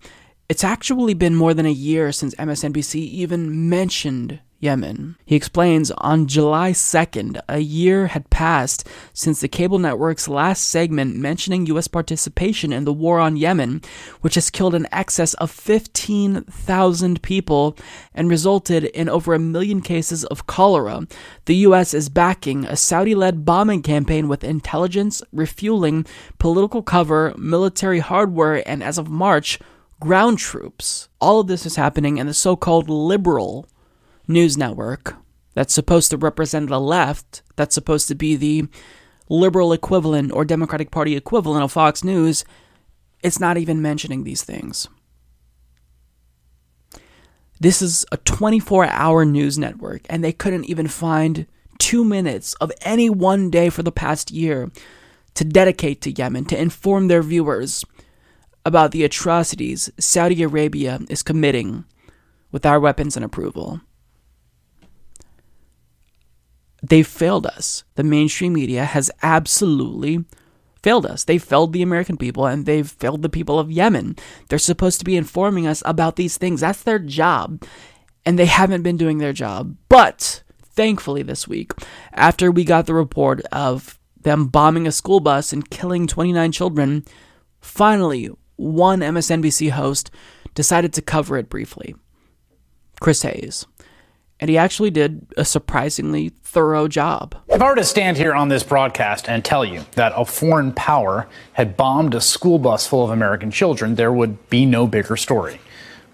it's 0.52 0.66
actually 0.66 1.14
been 1.14 1.34
more 1.34 1.54
than 1.54 1.66
a 1.66 1.72
year 1.72 2.12
since 2.12 2.36
MSNBC 2.36 2.96
even 2.96 3.70
mentioned 3.70 4.42
Yemen. 4.60 5.16
He 5.26 5.38
explains 5.38 5.92
on 5.92 6.28
July 6.28 6.74
2nd, 6.74 7.40
a 7.48 7.60
year 7.60 8.08
had 8.08 8.30
passed 8.30 8.86
since 9.14 9.40
the 9.40 9.48
cable 9.48 9.80
network's 9.80 10.28
last 10.28 10.68
segment 10.68 11.16
mentioning 11.16 11.68
U.S. 11.68 11.88
participation 11.88 12.74
in 12.74 12.84
the 12.84 12.92
war 12.92 13.22
on 13.22 13.38
Yemen, 13.38 13.82
which 14.20 14.36
has 14.36 14.50
killed 14.50 14.76
an 14.76 14.90
excess 14.92 15.36
of 15.36 15.50
15,000 15.50 17.22
people 17.22 17.78
and 18.14 18.30
resulted 18.30 18.84
in 18.84 19.08
over 19.08 19.34
a 19.34 19.40
million 19.40 19.80
cases 19.80 20.26
of 20.26 20.48
cholera. 20.48 21.08
The 21.46 21.56
U.S. 21.68 21.94
is 21.94 22.10
backing 22.10 22.66
a 22.66 22.76
Saudi 22.76 23.16
led 23.16 23.46
bombing 23.46 23.84
campaign 23.84 24.28
with 24.28 24.44
intelligence, 24.44 25.24
refueling, 25.32 26.06
political 26.40 26.84
cover, 26.84 27.34
military 27.38 28.00
hardware, 28.00 28.68
and 28.68 28.84
as 28.84 28.98
of 28.98 29.10
March, 29.10 29.58
ground 30.02 30.40
troops. 30.40 31.08
All 31.22 31.40
of 31.40 31.48
this 31.48 31.66
is 31.66 31.78
happening 31.78 32.18
in 32.18 32.28
the 32.28 32.34
so 32.34 32.58
called 32.58 32.90
liberal 32.90 33.66
news 34.28 34.58
network 34.58 35.16
that's 35.54 35.74
supposed 35.74 36.12
to 36.12 36.18
represent 36.18 36.68
the 36.68 36.80
left, 36.80 37.44
that's 37.56 37.76
supposed 37.76 38.10
to 38.10 38.16
be 38.16 38.36
the 38.36 38.68
liberal 39.30 39.72
equivalent 39.72 40.34
or 40.34 40.44
Democratic 40.44 40.92
Party 40.92 41.16
equivalent 41.16 41.64
of 41.64 41.72
Fox 41.72 42.04
News, 42.04 42.44
it's 43.24 43.40
not 43.40 43.58
even 43.58 43.82
mentioning 43.82 44.24
these 44.24 44.44
things. 44.44 44.90
This 47.60 47.82
is 47.82 48.06
a 48.12 48.18
24 48.18 48.86
hour 48.88 49.24
news 49.24 49.58
network, 49.58 50.02
and 50.10 50.24
they 50.24 50.34
couldn't 50.34 50.66
even 50.66 50.88
find 50.88 51.46
two 51.78 52.04
minutes 52.04 52.56
of 52.56 52.72
any 52.82 53.10
one 53.10 53.52
day 53.52 53.70
for 53.70 53.84
the 53.84 53.92
past 53.92 54.32
year 54.32 54.72
to 55.36 55.46
dedicate 55.46 56.02
to 56.02 56.12
Yemen, 56.12 56.46
to 56.46 56.60
inform 56.60 57.08
their 57.08 57.22
viewers 57.22 57.86
about 58.66 58.92
the 58.92 59.04
atrocities 59.04 59.90
Saudi 60.00 60.42
Arabia 60.44 61.00
is 61.10 61.24
committing 61.24 61.86
with 62.52 62.66
our 62.66 62.80
weapons 62.80 63.16
and 63.16 63.26
approval. 63.26 63.82
They've 66.84 67.08
failed 67.08 67.46
us. 67.46 67.84
The 67.96 68.04
mainstream 68.04 68.54
media 68.54 68.86
has 68.86 69.12
absolutely 69.22 70.26
failed 70.82 71.06
us. 71.06 71.24
They 71.24 71.38
failed 71.38 71.74
the 71.74 71.84
American 71.84 72.18
people 72.18 72.46
and 72.46 72.66
they've 72.66 72.90
failed 72.90 73.22
the 73.22 73.30
people 73.30 73.60
of 73.60 73.72
Yemen. 73.72 74.16
They're 74.50 74.60
supposed 74.60 75.00
to 75.00 75.06
be 75.06 75.16
informing 75.16 75.68
us 75.68 75.84
about 75.86 76.16
these 76.16 76.38
things. 76.38 76.62
That's 76.62 76.82
their 76.82 77.00
job. 77.00 77.64
And 78.26 78.38
they 78.38 78.46
haven't 78.46 78.84
been 78.84 78.98
doing 78.98 79.20
their 79.20 79.34
job. 79.34 79.76
But 79.90 80.44
thankfully, 80.64 81.24
this 81.24 81.48
week, 81.48 81.72
after 82.14 82.52
we 82.52 82.64
got 82.64 82.86
the 82.88 82.94
report 82.94 83.42
of 83.52 84.00
them 84.20 84.48
bombing 84.48 84.88
a 84.88 84.92
school 84.92 85.20
bus 85.20 85.54
and 85.54 85.70
killing 85.70 86.08
29 86.08 86.52
children, 86.52 87.04
finally, 87.60 88.30
one 88.62 89.00
MSNBC 89.00 89.72
host 89.72 90.12
decided 90.54 90.94
to 90.94 91.02
cover 91.02 91.38
it 91.38 91.50
briefly 91.50 91.96
Chris 93.00 93.24
Hayes. 93.24 93.66
And 94.40 94.50
he 94.50 94.58
actually 94.58 94.90
did 94.90 95.28
a 95.38 95.46
surprisingly 95.46 96.30
thorough 96.44 96.88
job. 96.88 97.36
If 97.48 97.62
I 97.62 97.70
were 97.70 97.76
to 97.76 97.84
stand 97.84 98.18
here 98.18 98.34
on 98.34 98.50
this 98.50 98.64
broadcast 98.64 99.30
and 99.30 99.46
tell 99.46 99.64
you 99.64 99.86
that 99.94 100.14
a 100.16 100.26
foreign 100.26 100.74
power 100.74 101.28
had 101.54 101.78
bombed 101.78 102.16
a 102.16 102.22
school 102.22 102.58
bus 102.58 102.88
full 102.88 103.04
of 103.04 103.12
American 103.12 103.52
children, 103.52 103.96
there 103.96 104.12
would 104.12 104.50
be 104.50 104.66
no 104.66 104.88
bigger 104.88 105.16
story. 105.16 105.62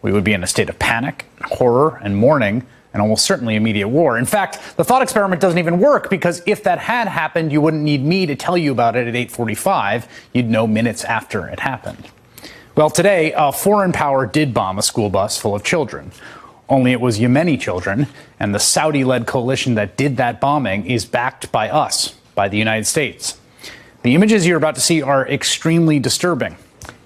We 0.01 0.11
would 0.11 0.25
be 0.25 0.33
in 0.33 0.43
a 0.43 0.47
state 0.47 0.69
of 0.69 0.77
panic, 0.77 1.25
horror, 1.41 1.99
and 2.03 2.17
mourning 2.17 2.67
and 2.93 3.01
almost 3.01 3.25
certainly 3.25 3.55
immediate 3.55 3.87
war. 3.87 4.17
In 4.17 4.25
fact, 4.25 4.59
the 4.75 4.83
thought 4.83 5.01
experiment 5.01 5.41
doesn't 5.41 5.59
even 5.59 5.79
work 5.79 6.09
because 6.09 6.41
if 6.45 6.63
that 6.63 6.79
had 6.79 7.07
happened, 7.07 7.51
you 7.51 7.61
wouldn't 7.61 7.83
need 7.83 8.03
me 8.03 8.25
to 8.25 8.35
tell 8.35 8.57
you 8.57 8.71
about 8.71 8.95
it 8.95 9.07
at 9.07 9.15
8:45. 9.15 10.07
You'd 10.33 10.49
know 10.49 10.67
minutes 10.67 11.03
after 11.05 11.47
it 11.47 11.59
happened. 11.59 12.09
Well, 12.77 12.91
today, 12.91 13.33
a 13.35 13.51
foreign 13.51 13.91
power 13.91 14.27
did 14.27 14.53
bomb 14.53 14.77
a 14.77 14.83
school 14.83 15.09
bus 15.09 15.35
full 15.35 15.55
of 15.55 15.63
children. 15.63 16.11
Only 16.69 16.91
it 16.91 17.01
was 17.01 17.17
Yemeni 17.17 17.59
children, 17.59 18.05
and 18.39 18.53
the 18.53 18.59
Saudi 18.59 19.03
led 19.03 19.25
coalition 19.25 19.73
that 19.73 19.97
did 19.97 20.17
that 20.17 20.39
bombing 20.39 20.85
is 20.85 21.03
backed 21.03 21.51
by 21.51 21.71
us, 21.71 22.09
by 22.35 22.47
the 22.47 22.57
United 22.59 22.85
States. 22.85 23.39
The 24.03 24.13
images 24.13 24.45
you're 24.45 24.59
about 24.59 24.75
to 24.75 24.81
see 24.81 25.01
are 25.01 25.27
extremely 25.27 25.97
disturbing, 25.97 26.55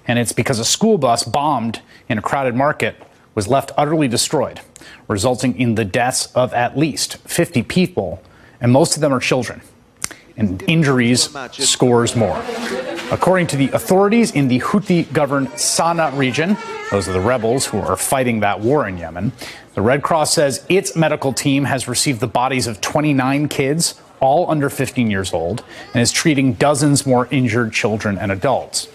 and 0.06 0.18
it's 0.18 0.32
because 0.32 0.58
a 0.58 0.64
school 0.66 0.98
bus 0.98 1.24
bombed 1.24 1.80
in 2.06 2.18
a 2.18 2.22
crowded 2.22 2.54
market 2.54 3.02
was 3.34 3.48
left 3.48 3.72
utterly 3.74 4.08
destroyed 4.08 4.60
resulting 5.08 5.58
in 5.58 5.76
the 5.76 5.86
deaths 5.86 6.26
of 6.34 6.52
at 6.52 6.76
least 6.76 7.16
50 7.26 7.62
people, 7.62 8.22
and 8.60 8.72
most 8.72 8.94
of 8.94 9.00
them 9.00 9.14
are 9.14 9.20
children, 9.20 9.62
and 10.36 10.62
injuries 10.68 11.36
scores 11.52 12.16
more. 12.16 12.42
According 13.10 13.48
to 13.48 13.56
the 13.56 13.70
authorities 13.72 14.30
in 14.30 14.48
the 14.48 14.60
Houthi 14.60 15.12
governed 15.12 15.48
Sana'a 15.48 16.16
region, 16.16 16.56
those 16.90 17.08
are 17.08 17.12
the 17.12 17.20
rebels 17.20 17.66
who 17.66 17.78
are 17.78 17.96
fighting 17.96 18.40
that 18.40 18.60
war 18.60 18.88
in 18.88 18.96
Yemen, 18.96 19.32
the 19.74 19.82
Red 19.82 20.02
Cross 20.02 20.34
says 20.34 20.66
its 20.68 20.94
medical 20.94 21.32
team 21.32 21.64
has 21.64 21.88
received 21.88 22.20
the 22.20 22.26
bodies 22.26 22.66
of 22.66 22.80
29 22.82 23.48
kids, 23.48 24.00
all 24.20 24.50
under 24.50 24.68
15 24.68 25.10
years 25.10 25.32
old, 25.32 25.64
and 25.94 26.02
is 26.02 26.12
treating 26.12 26.52
dozens 26.54 27.06
more 27.06 27.26
injured 27.30 27.72
children 27.72 28.18
and 28.18 28.30
adults. 28.30 28.88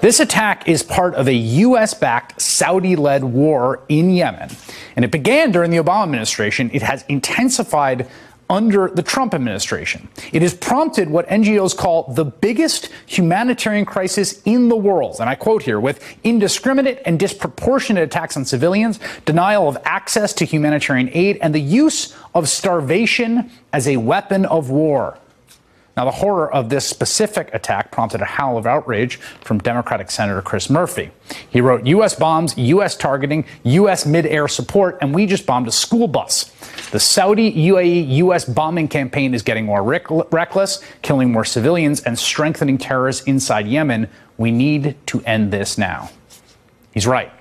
This 0.00 0.20
attack 0.20 0.68
is 0.68 0.82
part 0.82 1.14
of 1.14 1.26
a 1.26 1.34
U.S. 1.34 1.94
backed, 1.94 2.40
Saudi 2.40 2.94
led 2.94 3.24
war 3.24 3.80
in 3.88 4.10
Yemen. 4.10 4.50
And 4.94 5.04
it 5.04 5.10
began 5.10 5.50
during 5.50 5.70
the 5.70 5.78
Obama 5.78 6.04
administration. 6.04 6.70
It 6.72 6.82
has 6.82 7.04
intensified 7.08 8.08
under 8.50 8.88
the 8.88 9.02
Trump 9.02 9.34
administration. 9.34 10.08
It 10.32 10.42
has 10.42 10.54
prompted 10.54 11.10
what 11.10 11.28
NGOs 11.28 11.76
call 11.76 12.12
the 12.12 12.24
biggest 12.24 12.88
humanitarian 13.06 13.84
crisis 13.84 14.40
in 14.44 14.68
the 14.68 14.76
world. 14.76 15.16
And 15.20 15.28
I 15.28 15.34
quote 15.34 15.62
here 15.62 15.80
with 15.80 16.02
indiscriminate 16.24 17.02
and 17.04 17.18
disproportionate 17.18 18.04
attacks 18.04 18.36
on 18.36 18.44
civilians, 18.44 19.00
denial 19.24 19.68
of 19.68 19.76
access 19.84 20.32
to 20.34 20.44
humanitarian 20.44 21.10
aid, 21.12 21.38
and 21.42 21.54
the 21.54 21.60
use 21.60 22.16
of 22.34 22.48
starvation 22.48 23.50
as 23.72 23.86
a 23.86 23.98
weapon 23.98 24.46
of 24.46 24.70
war. 24.70 25.18
Now, 25.98 26.04
the 26.04 26.12
horror 26.12 26.54
of 26.54 26.68
this 26.68 26.86
specific 26.86 27.52
attack 27.52 27.90
prompted 27.90 28.22
a 28.22 28.24
howl 28.24 28.56
of 28.56 28.66
outrage 28.66 29.16
from 29.16 29.58
Democratic 29.58 30.12
Senator 30.12 30.40
Chris 30.40 30.70
Murphy. 30.70 31.10
He 31.50 31.60
wrote, 31.60 31.84
U.S. 31.86 32.14
bombs, 32.14 32.56
U.S. 32.56 32.96
targeting, 32.96 33.44
U.S. 33.64 34.06
mid-air 34.06 34.46
support, 34.46 34.98
and 35.00 35.12
we 35.12 35.26
just 35.26 35.44
bombed 35.44 35.66
a 35.66 35.72
school 35.72 36.06
bus. 36.06 36.52
The 36.92 37.00
Saudi 37.00 37.52
UAE 37.52 38.10
U.S. 38.18 38.44
bombing 38.44 38.86
campaign 38.86 39.34
is 39.34 39.42
getting 39.42 39.64
more 39.64 39.82
reckless, 39.82 40.84
killing 41.02 41.32
more 41.32 41.44
civilians, 41.44 42.00
and 42.02 42.16
strengthening 42.16 42.78
terrorists 42.78 43.26
inside 43.26 43.66
Yemen. 43.66 44.08
We 44.36 44.52
need 44.52 44.94
to 45.08 45.20
end 45.22 45.52
this 45.52 45.78
now. 45.78 46.10
He's 46.94 47.08
right. 47.08 47.32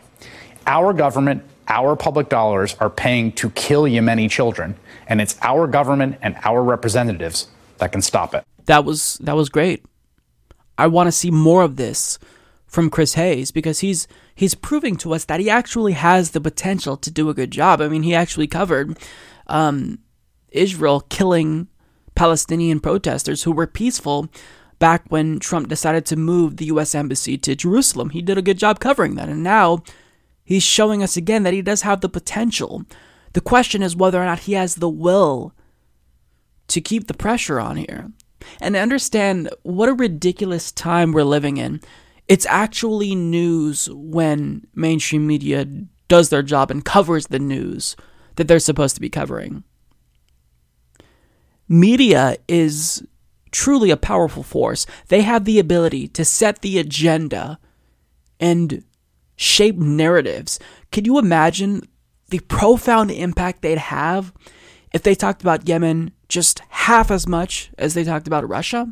Our 0.66 0.94
government, 0.94 1.44
our 1.68 1.96
public 1.96 2.28
dollars 2.28 2.76
are 2.80 2.90
paying 2.90 3.34
to 3.34 3.52
kill 3.52 3.84
Yemeni 3.84 4.28
children, 4.32 4.78
and 5.06 5.22
it's 5.22 5.38
our 5.44 5.68
government 5.68 6.18
and 6.24 6.36
our 6.44 6.64
representatives 6.64 7.50
that 7.80 7.92
can 7.92 8.02
stop 8.02 8.34
it. 8.34 8.44
That 8.66 8.86
was 8.86 9.18
that 9.22 9.36
was 9.36 9.50
great. 9.50 9.86
I 10.78 10.88
want 10.88 11.08
to 11.08 11.12
see 11.12 11.32
more 11.32 11.64
of 11.64 11.76
this 11.76 12.20
from 12.68 12.90
Chris 12.90 13.14
Hayes 13.16 13.52
because 13.52 13.80
he's 13.80 14.08
he's 14.36 14.54
proving 14.54 14.96
to 14.98 15.14
us 15.14 15.26
that 15.26 15.40
he 15.40 15.50
actually 15.50 15.94
has 15.94 16.32
the 16.32 16.42
potential 16.42 16.98
to 16.98 17.10
do 17.10 17.30
a 17.30 17.34
good 17.34 17.52
job. 17.52 17.82
I 17.82 17.88
mean, 17.88 18.04
he 18.04 18.14
actually 18.14 18.48
covered 18.48 18.98
um, 19.48 20.00
Israel 20.52 21.02
killing 21.10 21.68
Palestinian 22.16 22.80
protesters 22.80 23.44
who 23.44 23.52
were 23.52 23.68
peaceful 23.68 24.30
back 24.80 25.06
when 25.10 25.40
Trump 25.40 25.70
decided 25.70 26.06
to 26.06 26.16
move 26.16 26.58
the 26.58 26.66
U.S. 26.66 26.94
embassy 26.94 27.38
to 27.38 27.56
Jerusalem. 27.56 28.12
He 28.12 28.22
did 28.22 28.38
a 28.38 28.44
good 28.44 28.60
job 28.60 28.80
covering 28.80 29.16
that, 29.16 29.30
and 29.30 29.44
now 29.44 29.84
he's 30.44 30.64
showing 30.64 31.02
us 31.02 31.18
again 31.18 31.44
that 31.44 31.54
he 31.54 31.62
does 31.62 31.82
have 31.82 32.02
the 32.02 32.10
potential. 32.10 32.84
The 33.34 33.42
question 33.42 33.82
is 33.82 33.96
whether 33.96 34.22
or 34.22 34.26
not 34.26 34.42
he 34.42 34.54
has 34.54 34.76
the 34.76 34.90
will 34.90 35.54
to 36.68 36.82
keep 36.82 37.08
the 37.08 37.14
pressure 37.14 37.60
on 37.60 37.78
here 37.78 38.12
and 38.62 38.76
understand 38.76 39.50
what 39.64 39.90
a 39.90 39.94
ridiculous 39.94 40.72
time 40.72 41.12
we're 41.12 41.24
living 41.24 41.58
in. 41.58 41.82
It's 42.28 42.46
actually 42.48 43.16
news 43.16 43.90
when 43.92 44.68
mainstream 44.76 45.26
media 45.26 45.66
does 46.08 46.30
their 46.30 46.44
job 46.44 46.72
and 46.72 46.84
covers 46.84 47.28
the 47.28 47.40
news 47.40 47.96
that 48.36 48.48
they're 48.48 48.60
supposed 48.60 48.96
to 48.96 49.02
be 49.02 49.10
covering. 49.10 49.64
Media 51.68 52.38
is 52.48 53.06
truly 53.52 53.92
a 53.92 53.98
powerful 53.98 54.44
force. 54.44 54.86
They 55.08 55.22
have 55.22 55.46
the 55.46 55.60
ability 55.60 56.08
to 56.10 56.24
set 56.24 56.62
the 56.62 56.78
agenda 56.78 57.60
and 58.40 58.84
shape 59.36 59.78
narratives. 59.78 60.60
Can 60.92 61.06
you 61.06 61.18
imagine 61.18 61.82
the 62.30 62.40
profound 62.40 63.12
impact 63.12 63.62
they'd 63.62 63.78
have 63.78 64.34
if 64.94 65.04
they 65.04 65.16
talked 65.16 65.42
about 65.42 65.68
Yemen 65.68 66.12
just 66.28 66.62
half 66.70 67.10
as 67.12 67.28
much 67.28 67.72
as 67.78 67.94
they 67.94 68.04
talked 68.04 68.28
about 68.28 68.48
Russia, 68.48 68.92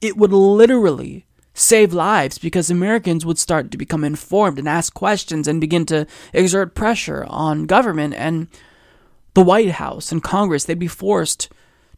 it 0.00 0.16
would 0.16 0.32
literally 0.32 1.26
save 1.54 1.92
lives 1.92 2.38
because 2.38 2.70
Americans 2.70 3.26
would 3.26 3.38
start 3.38 3.70
to 3.70 3.78
become 3.78 4.04
informed 4.04 4.58
and 4.58 4.68
ask 4.68 4.94
questions 4.94 5.48
and 5.48 5.60
begin 5.60 5.84
to 5.86 6.06
exert 6.32 6.74
pressure 6.74 7.26
on 7.28 7.66
government 7.66 8.14
and 8.14 8.48
the 9.34 9.42
White 9.42 9.72
House 9.72 10.12
and 10.12 10.22
Congress. 10.22 10.64
They'd 10.64 10.78
be 10.78 10.86
forced 10.86 11.48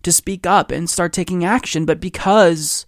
to 0.02 0.12
speak 0.12 0.46
up 0.46 0.70
and 0.70 0.88
start 0.88 1.12
taking 1.12 1.44
action, 1.44 1.84
but 1.84 2.00
because 2.00 2.86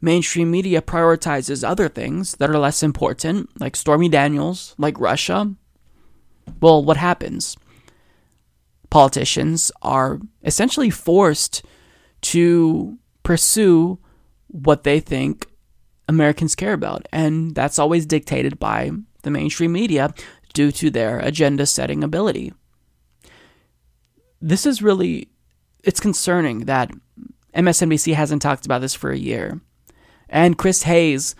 mainstream 0.00 0.50
media 0.50 0.80
prioritizes 0.80 1.66
other 1.66 1.88
things 1.88 2.36
that 2.36 2.48
are 2.48 2.58
less 2.58 2.82
important, 2.82 3.50
like 3.60 3.76
Stormy 3.76 4.08
Daniels, 4.08 4.74
like 4.78 4.98
Russia, 4.98 5.54
well, 6.60 6.82
what 6.82 6.96
happens? 6.96 7.56
Politicians 8.90 9.70
are 9.82 10.20
essentially 10.44 10.90
forced 10.90 11.64
to 12.20 12.98
pursue 13.22 13.98
what 14.48 14.84
they 14.84 15.00
think 15.00 15.46
Americans 16.08 16.54
care 16.54 16.72
about. 16.72 17.06
And 17.12 17.54
that's 17.54 17.78
always 17.78 18.06
dictated 18.06 18.58
by 18.58 18.90
the 19.22 19.30
mainstream 19.30 19.72
media 19.72 20.14
due 20.54 20.72
to 20.72 20.90
their 20.90 21.18
agenda 21.20 21.66
setting 21.66 22.02
ability. 22.02 22.52
This 24.40 24.64
is 24.66 24.82
really 24.82 25.28
it's 25.84 26.00
concerning 26.00 26.60
that 26.60 26.90
MSNBC 27.54 28.14
hasn't 28.14 28.42
talked 28.42 28.66
about 28.66 28.80
this 28.80 28.94
for 28.94 29.10
a 29.10 29.18
year. 29.18 29.60
And 30.28 30.58
Chris 30.58 30.82
Hayes, 30.82 31.34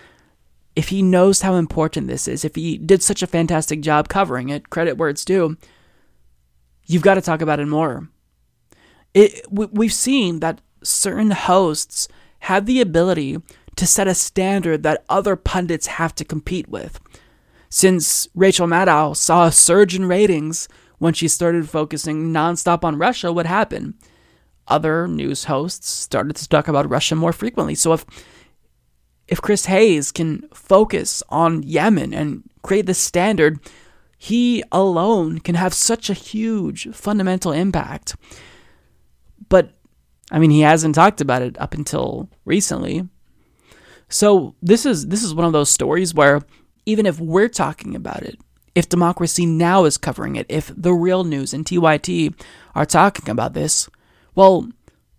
if 0.75 0.89
he 0.89 1.03
knows 1.03 1.43
how 1.43 1.55
important 1.55 2.07
this 2.07 2.27
is, 2.27 2.45
if 2.45 2.55
he 2.55 2.79
did 2.79 3.03
such 3.03 3.23
a 3.23 3.27
fantastic 3.27 3.81
job 3.81 4.09
covering 4.09 4.49
it, 4.49 4.71
credit 4.71 4.97
where 4.97 5.09
it's 5.09 5.25
due, 5.25 5.57
you've 6.89 7.03
got 7.03 7.15
to 7.15 7.21
talk 7.21 7.41
about 7.41 7.61
it 7.61 7.67
more. 7.67 8.09
It, 9.15 9.47
we've 9.51 9.93
seen 9.93 10.41
that 10.41 10.61
certain 10.83 11.31
hosts 11.31 12.09
have 12.41 12.67
the 12.67 12.81
ability 12.81 13.39
to 13.77 13.87
set 13.87 14.09
a 14.09 14.15
standard 14.15 14.83
that 14.83 15.05
other 15.09 15.37
pundits 15.37 15.87
have 15.87 16.15
to 16.17 16.25
compete 16.25 16.69
with. 16.69 17.01
Since 17.69 18.29
Rachel 18.35 18.67
Maddow 18.67 19.17
saw 19.17 19.47
a 19.47 19.53
surge 19.53 19.95
in 19.95 20.07
ratings 20.07 20.69
when 20.99 21.15
she 21.15 21.29
started 21.29 21.69
focusing 21.69 22.33
nonstop 22.33 22.83
on 22.83 22.99
Russia, 22.99 23.33
what 23.33 23.47
happened? 23.47 23.95
Other 24.67 25.07
news 25.07 25.45
hosts 25.45 25.89
started 25.89 26.37
to 26.37 26.49
talk 26.49 26.69
about 26.69 26.91
Russia 26.91 27.15
more 27.15 27.33
frequently. 27.33 27.75
So 27.75 27.93
if 27.93 28.05
if 29.29 29.43
Chris 29.43 29.67
Hayes 29.67 30.11
can 30.11 30.49
focus 30.55 31.23
on 31.29 31.63
Yemen 31.63 32.15
and 32.15 32.43
create 32.63 32.87
the 32.87 32.95
standard, 32.95 33.61
he 34.19 34.65
alone 34.73 35.39
can 35.39 35.55
have 35.55 35.73
such 35.73 36.11
a 36.11 36.15
huge 36.15 36.89
fundamental 36.93 37.53
impact. 37.53 38.17
But 39.49 39.79
I 40.31 40.39
mean, 40.39 40.51
he 40.51 40.61
hasn't 40.61 40.97
talked 40.97 41.21
about 41.21 41.41
it 41.41 41.59
up 41.59 41.73
until 41.73 42.29
recently. 42.45 43.09
So 44.09 44.57
this 44.61 44.85
is 44.85 45.07
this 45.07 45.23
is 45.23 45.35
one 45.35 45.47
of 45.47 45.53
those 45.53 45.71
stories 45.71 46.13
where 46.13 46.43
even 46.85 47.07
if 47.07 47.21
we're 47.21 47.49
talking 47.49 47.95
about 47.95 48.23
it, 48.23 48.39
if 48.75 48.89
Democracy 48.89 49.47
Now! 49.47 49.85
is 49.85 49.97
covering 49.97 50.37
it, 50.37 50.47
if 50.49 50.73
The 50.77 50.93
Real 50.93 51.25
News 51.25 51.55
and 51.55 51.65
TYT 51.65 52.35
are 52.75 52.87
talking 52.87 53.29
about 53.29 53.55
this, 53.55 53.89
well, 54.35 54.69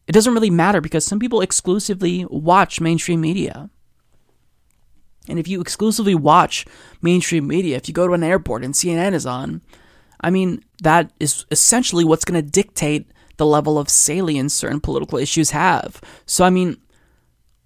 it 0.07 0.11
doesn't 0.11 0.34
really 0.34 0.49
matter 0.49 0.81
because 0.81 1.05
some 1.05 1.19
people 1.19 1.41
exclusively 1.41 2.26
watch 2.30 2.81
mainstream 2.81 3.21
media. 3.21 3.69
And 5.30 5.39
if 5.39 5.47
you 5.47 5.61
exclusively 5.61 6.15
watch 6.15 6.65
mainstream 7.01 7.47
media, 7.47 7.77
if 7.77 7.88
you 7.88 7.93
go 7.93 8.07
to 8.07 8.14
an 8.14 8.23
airport 8.23 8.64
and 8.64 8.73
CNN 8.73 9.14
is 9.14 9.26
on, 9.26 9.61
I 10.22 10.30
mean, 10.30 10.64
that 10.84 11.11
is 11.19 11.45
essentially 11.51 12.03
what's 12.03 12.26
going 12.26 12.43
to 12.43 12.51
dictate 12.51 13.11
the 13.38 13.45
level 13.45 13.77
of 13.77 13.89
salience 13.89 14.53
certain 14.53 14.81
political 14.81 15.18
issues 15.18 15.51
have. 15.51 16.01
So, 16.26 16.43
I 16.43 16.49
mean, 16.49 16.77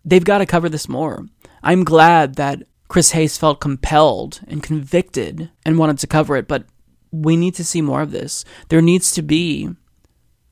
they've 0.05 0.23
got 0.23 0.37
to 0.39 0.45
cover 0.45 0.69
this 0.69 0.87
more. 0.87 1.25
I'm 1.63 1.83
glad 1.83 2.35
that 2.35 2.63
Chris 2.89 3.11
Hayes 3.11 3.37
felt 3.37 3.59
compelled 3.59 4.41
and 4.47 4.61
convicted 4.61 5.49
and 5.65 5.79
wanted 5.79 5.97
to 5.99 6.07
cover 6.07 6.35
it, 6.35 6.47
but 6.47 6.65
we 7.11 7.35
need 7.37 7.55
to 7.55 7.63
see 7.63 7.81
more 7.81 8.01
of 8.01 8.11
this. 8.11 8.45
There 8.69 8.81
needs 8.81 9.11
to 9.13 9.21
be 9.21 9.69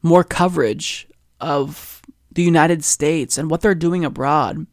more 0.01 0.23
coverage 0.23 1.07
of 1.39 2.01
the 2.31 2.43
United 2.43 2.83
States 2.83 3.37
and 3.37 3.49
what 3.49 3.61
they're 3.61 3.75
doing 3.75 4.05
abroad 4.05 4.65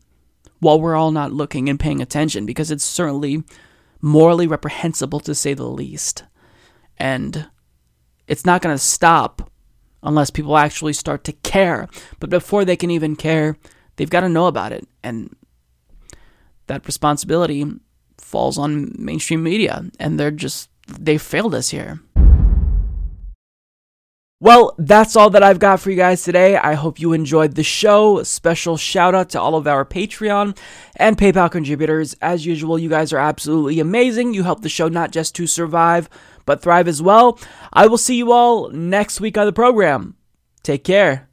while 0.61 0.81
we're 0.81 0.97
all 0.97 1.11
not 1.11 1.33
looking 1.33 1.69
and 1.69 1.79
paying 1.79 2.01
attention 2.01 2.47
because 2.47 2.71
it's 2.71 2.85
certainly 2.85 3.43
morally 4.01 4.47
reprehensible 4.47 5.21
to 5.21 5.35
say 5.35 5.55
the 5.55 5.65
least. 5.65 6.25
And 6.97 7.49
it's 8.27 8.45
not 8.45 8.63
going 8.63 8.75
to 8.75 8.83
stop 8.83 9.51
unless 10.03 10.31
people 10.31 10.57
actually 10.57 10.93
start 10.93 11.25
to 11.25 11.33
care. 11.33 11.89
But 12.21 12.31
before 12.31 12.65
they 12.65 12.77
can 12.77 12.91
even 12.91 13.17
care, 13.17 13.57
they've 13.97 14.11
got 14.11 14.21
to 14.21 14.29
know 14.29 14.47
about 14.47 14.73
it. 14.73 14.87
And 15.03 15.35
that 16.67 16.87
responsibility 16.87 17.67
falls 18.19 18.59
on 18.59 18.95
mainstream 18.99 19.43
media, 19.43 19.85
and 19.99 20.19
they're 20.19 20.31
just, 20.31 20.71
they 20.87 21.19
failed 21.19 21.55
us 21.55 21.71
here. 21.71 22.01
Well, 24.41 24.77
that's 24.79 25.17
all 25.17 25.31
that 25.31 25.43
I've 25.43 25.59
got 25.59 25.81
for 25.81 25.91
you 25.91 25.97
guys 25.97 26.23
today. 26.23 26.57
I 26.57 26.75
hope 26.75 27.01
you 27.01 27.13
enjoyed 27.13 27.57
the 27.57 27.65
show. 27.65 28.23
Special 28.23 28.77
shout 28.77 29.13
out 29.13 29.31
to 29.31 29.41
all 29.41 29.57
of 29.57 29.67
our 29.67 29.85
Patreon 29.85 30.57
and 30.95 31.19
PayPal 31.19 31.51
contributors. 31.51 32.15
As 32.23 32.47
usual, 32.47 32.79
you 32.79 32.89
guys 32.89 33.13
are 33.13 33.19
absolutely 33.19 33.81
amazing. 33.81 34.35
You 34.35 34.45
help 34.45 34.61
the 34.63 34.69
show 34.69 34.87
not 34.87 35.11
just 35.11 35.35
to 35.37 35.49
survive, 35.49 36.09
but 36.47 36.63
thrive 36.63 36.87
as 36.87 37.03
well. 37.03 37.41
I 37.73 37.89
will 37.89 37.99
see 37.99 38.15
you 38.15 38.31
all 38.31 38.71
next 38.71 39.21
week 39.21 39.37
on 39.37 39.47
the 39.47 39.53
program. 39.53 40.15
Take 40.63 40.85
care. 40.85 41.29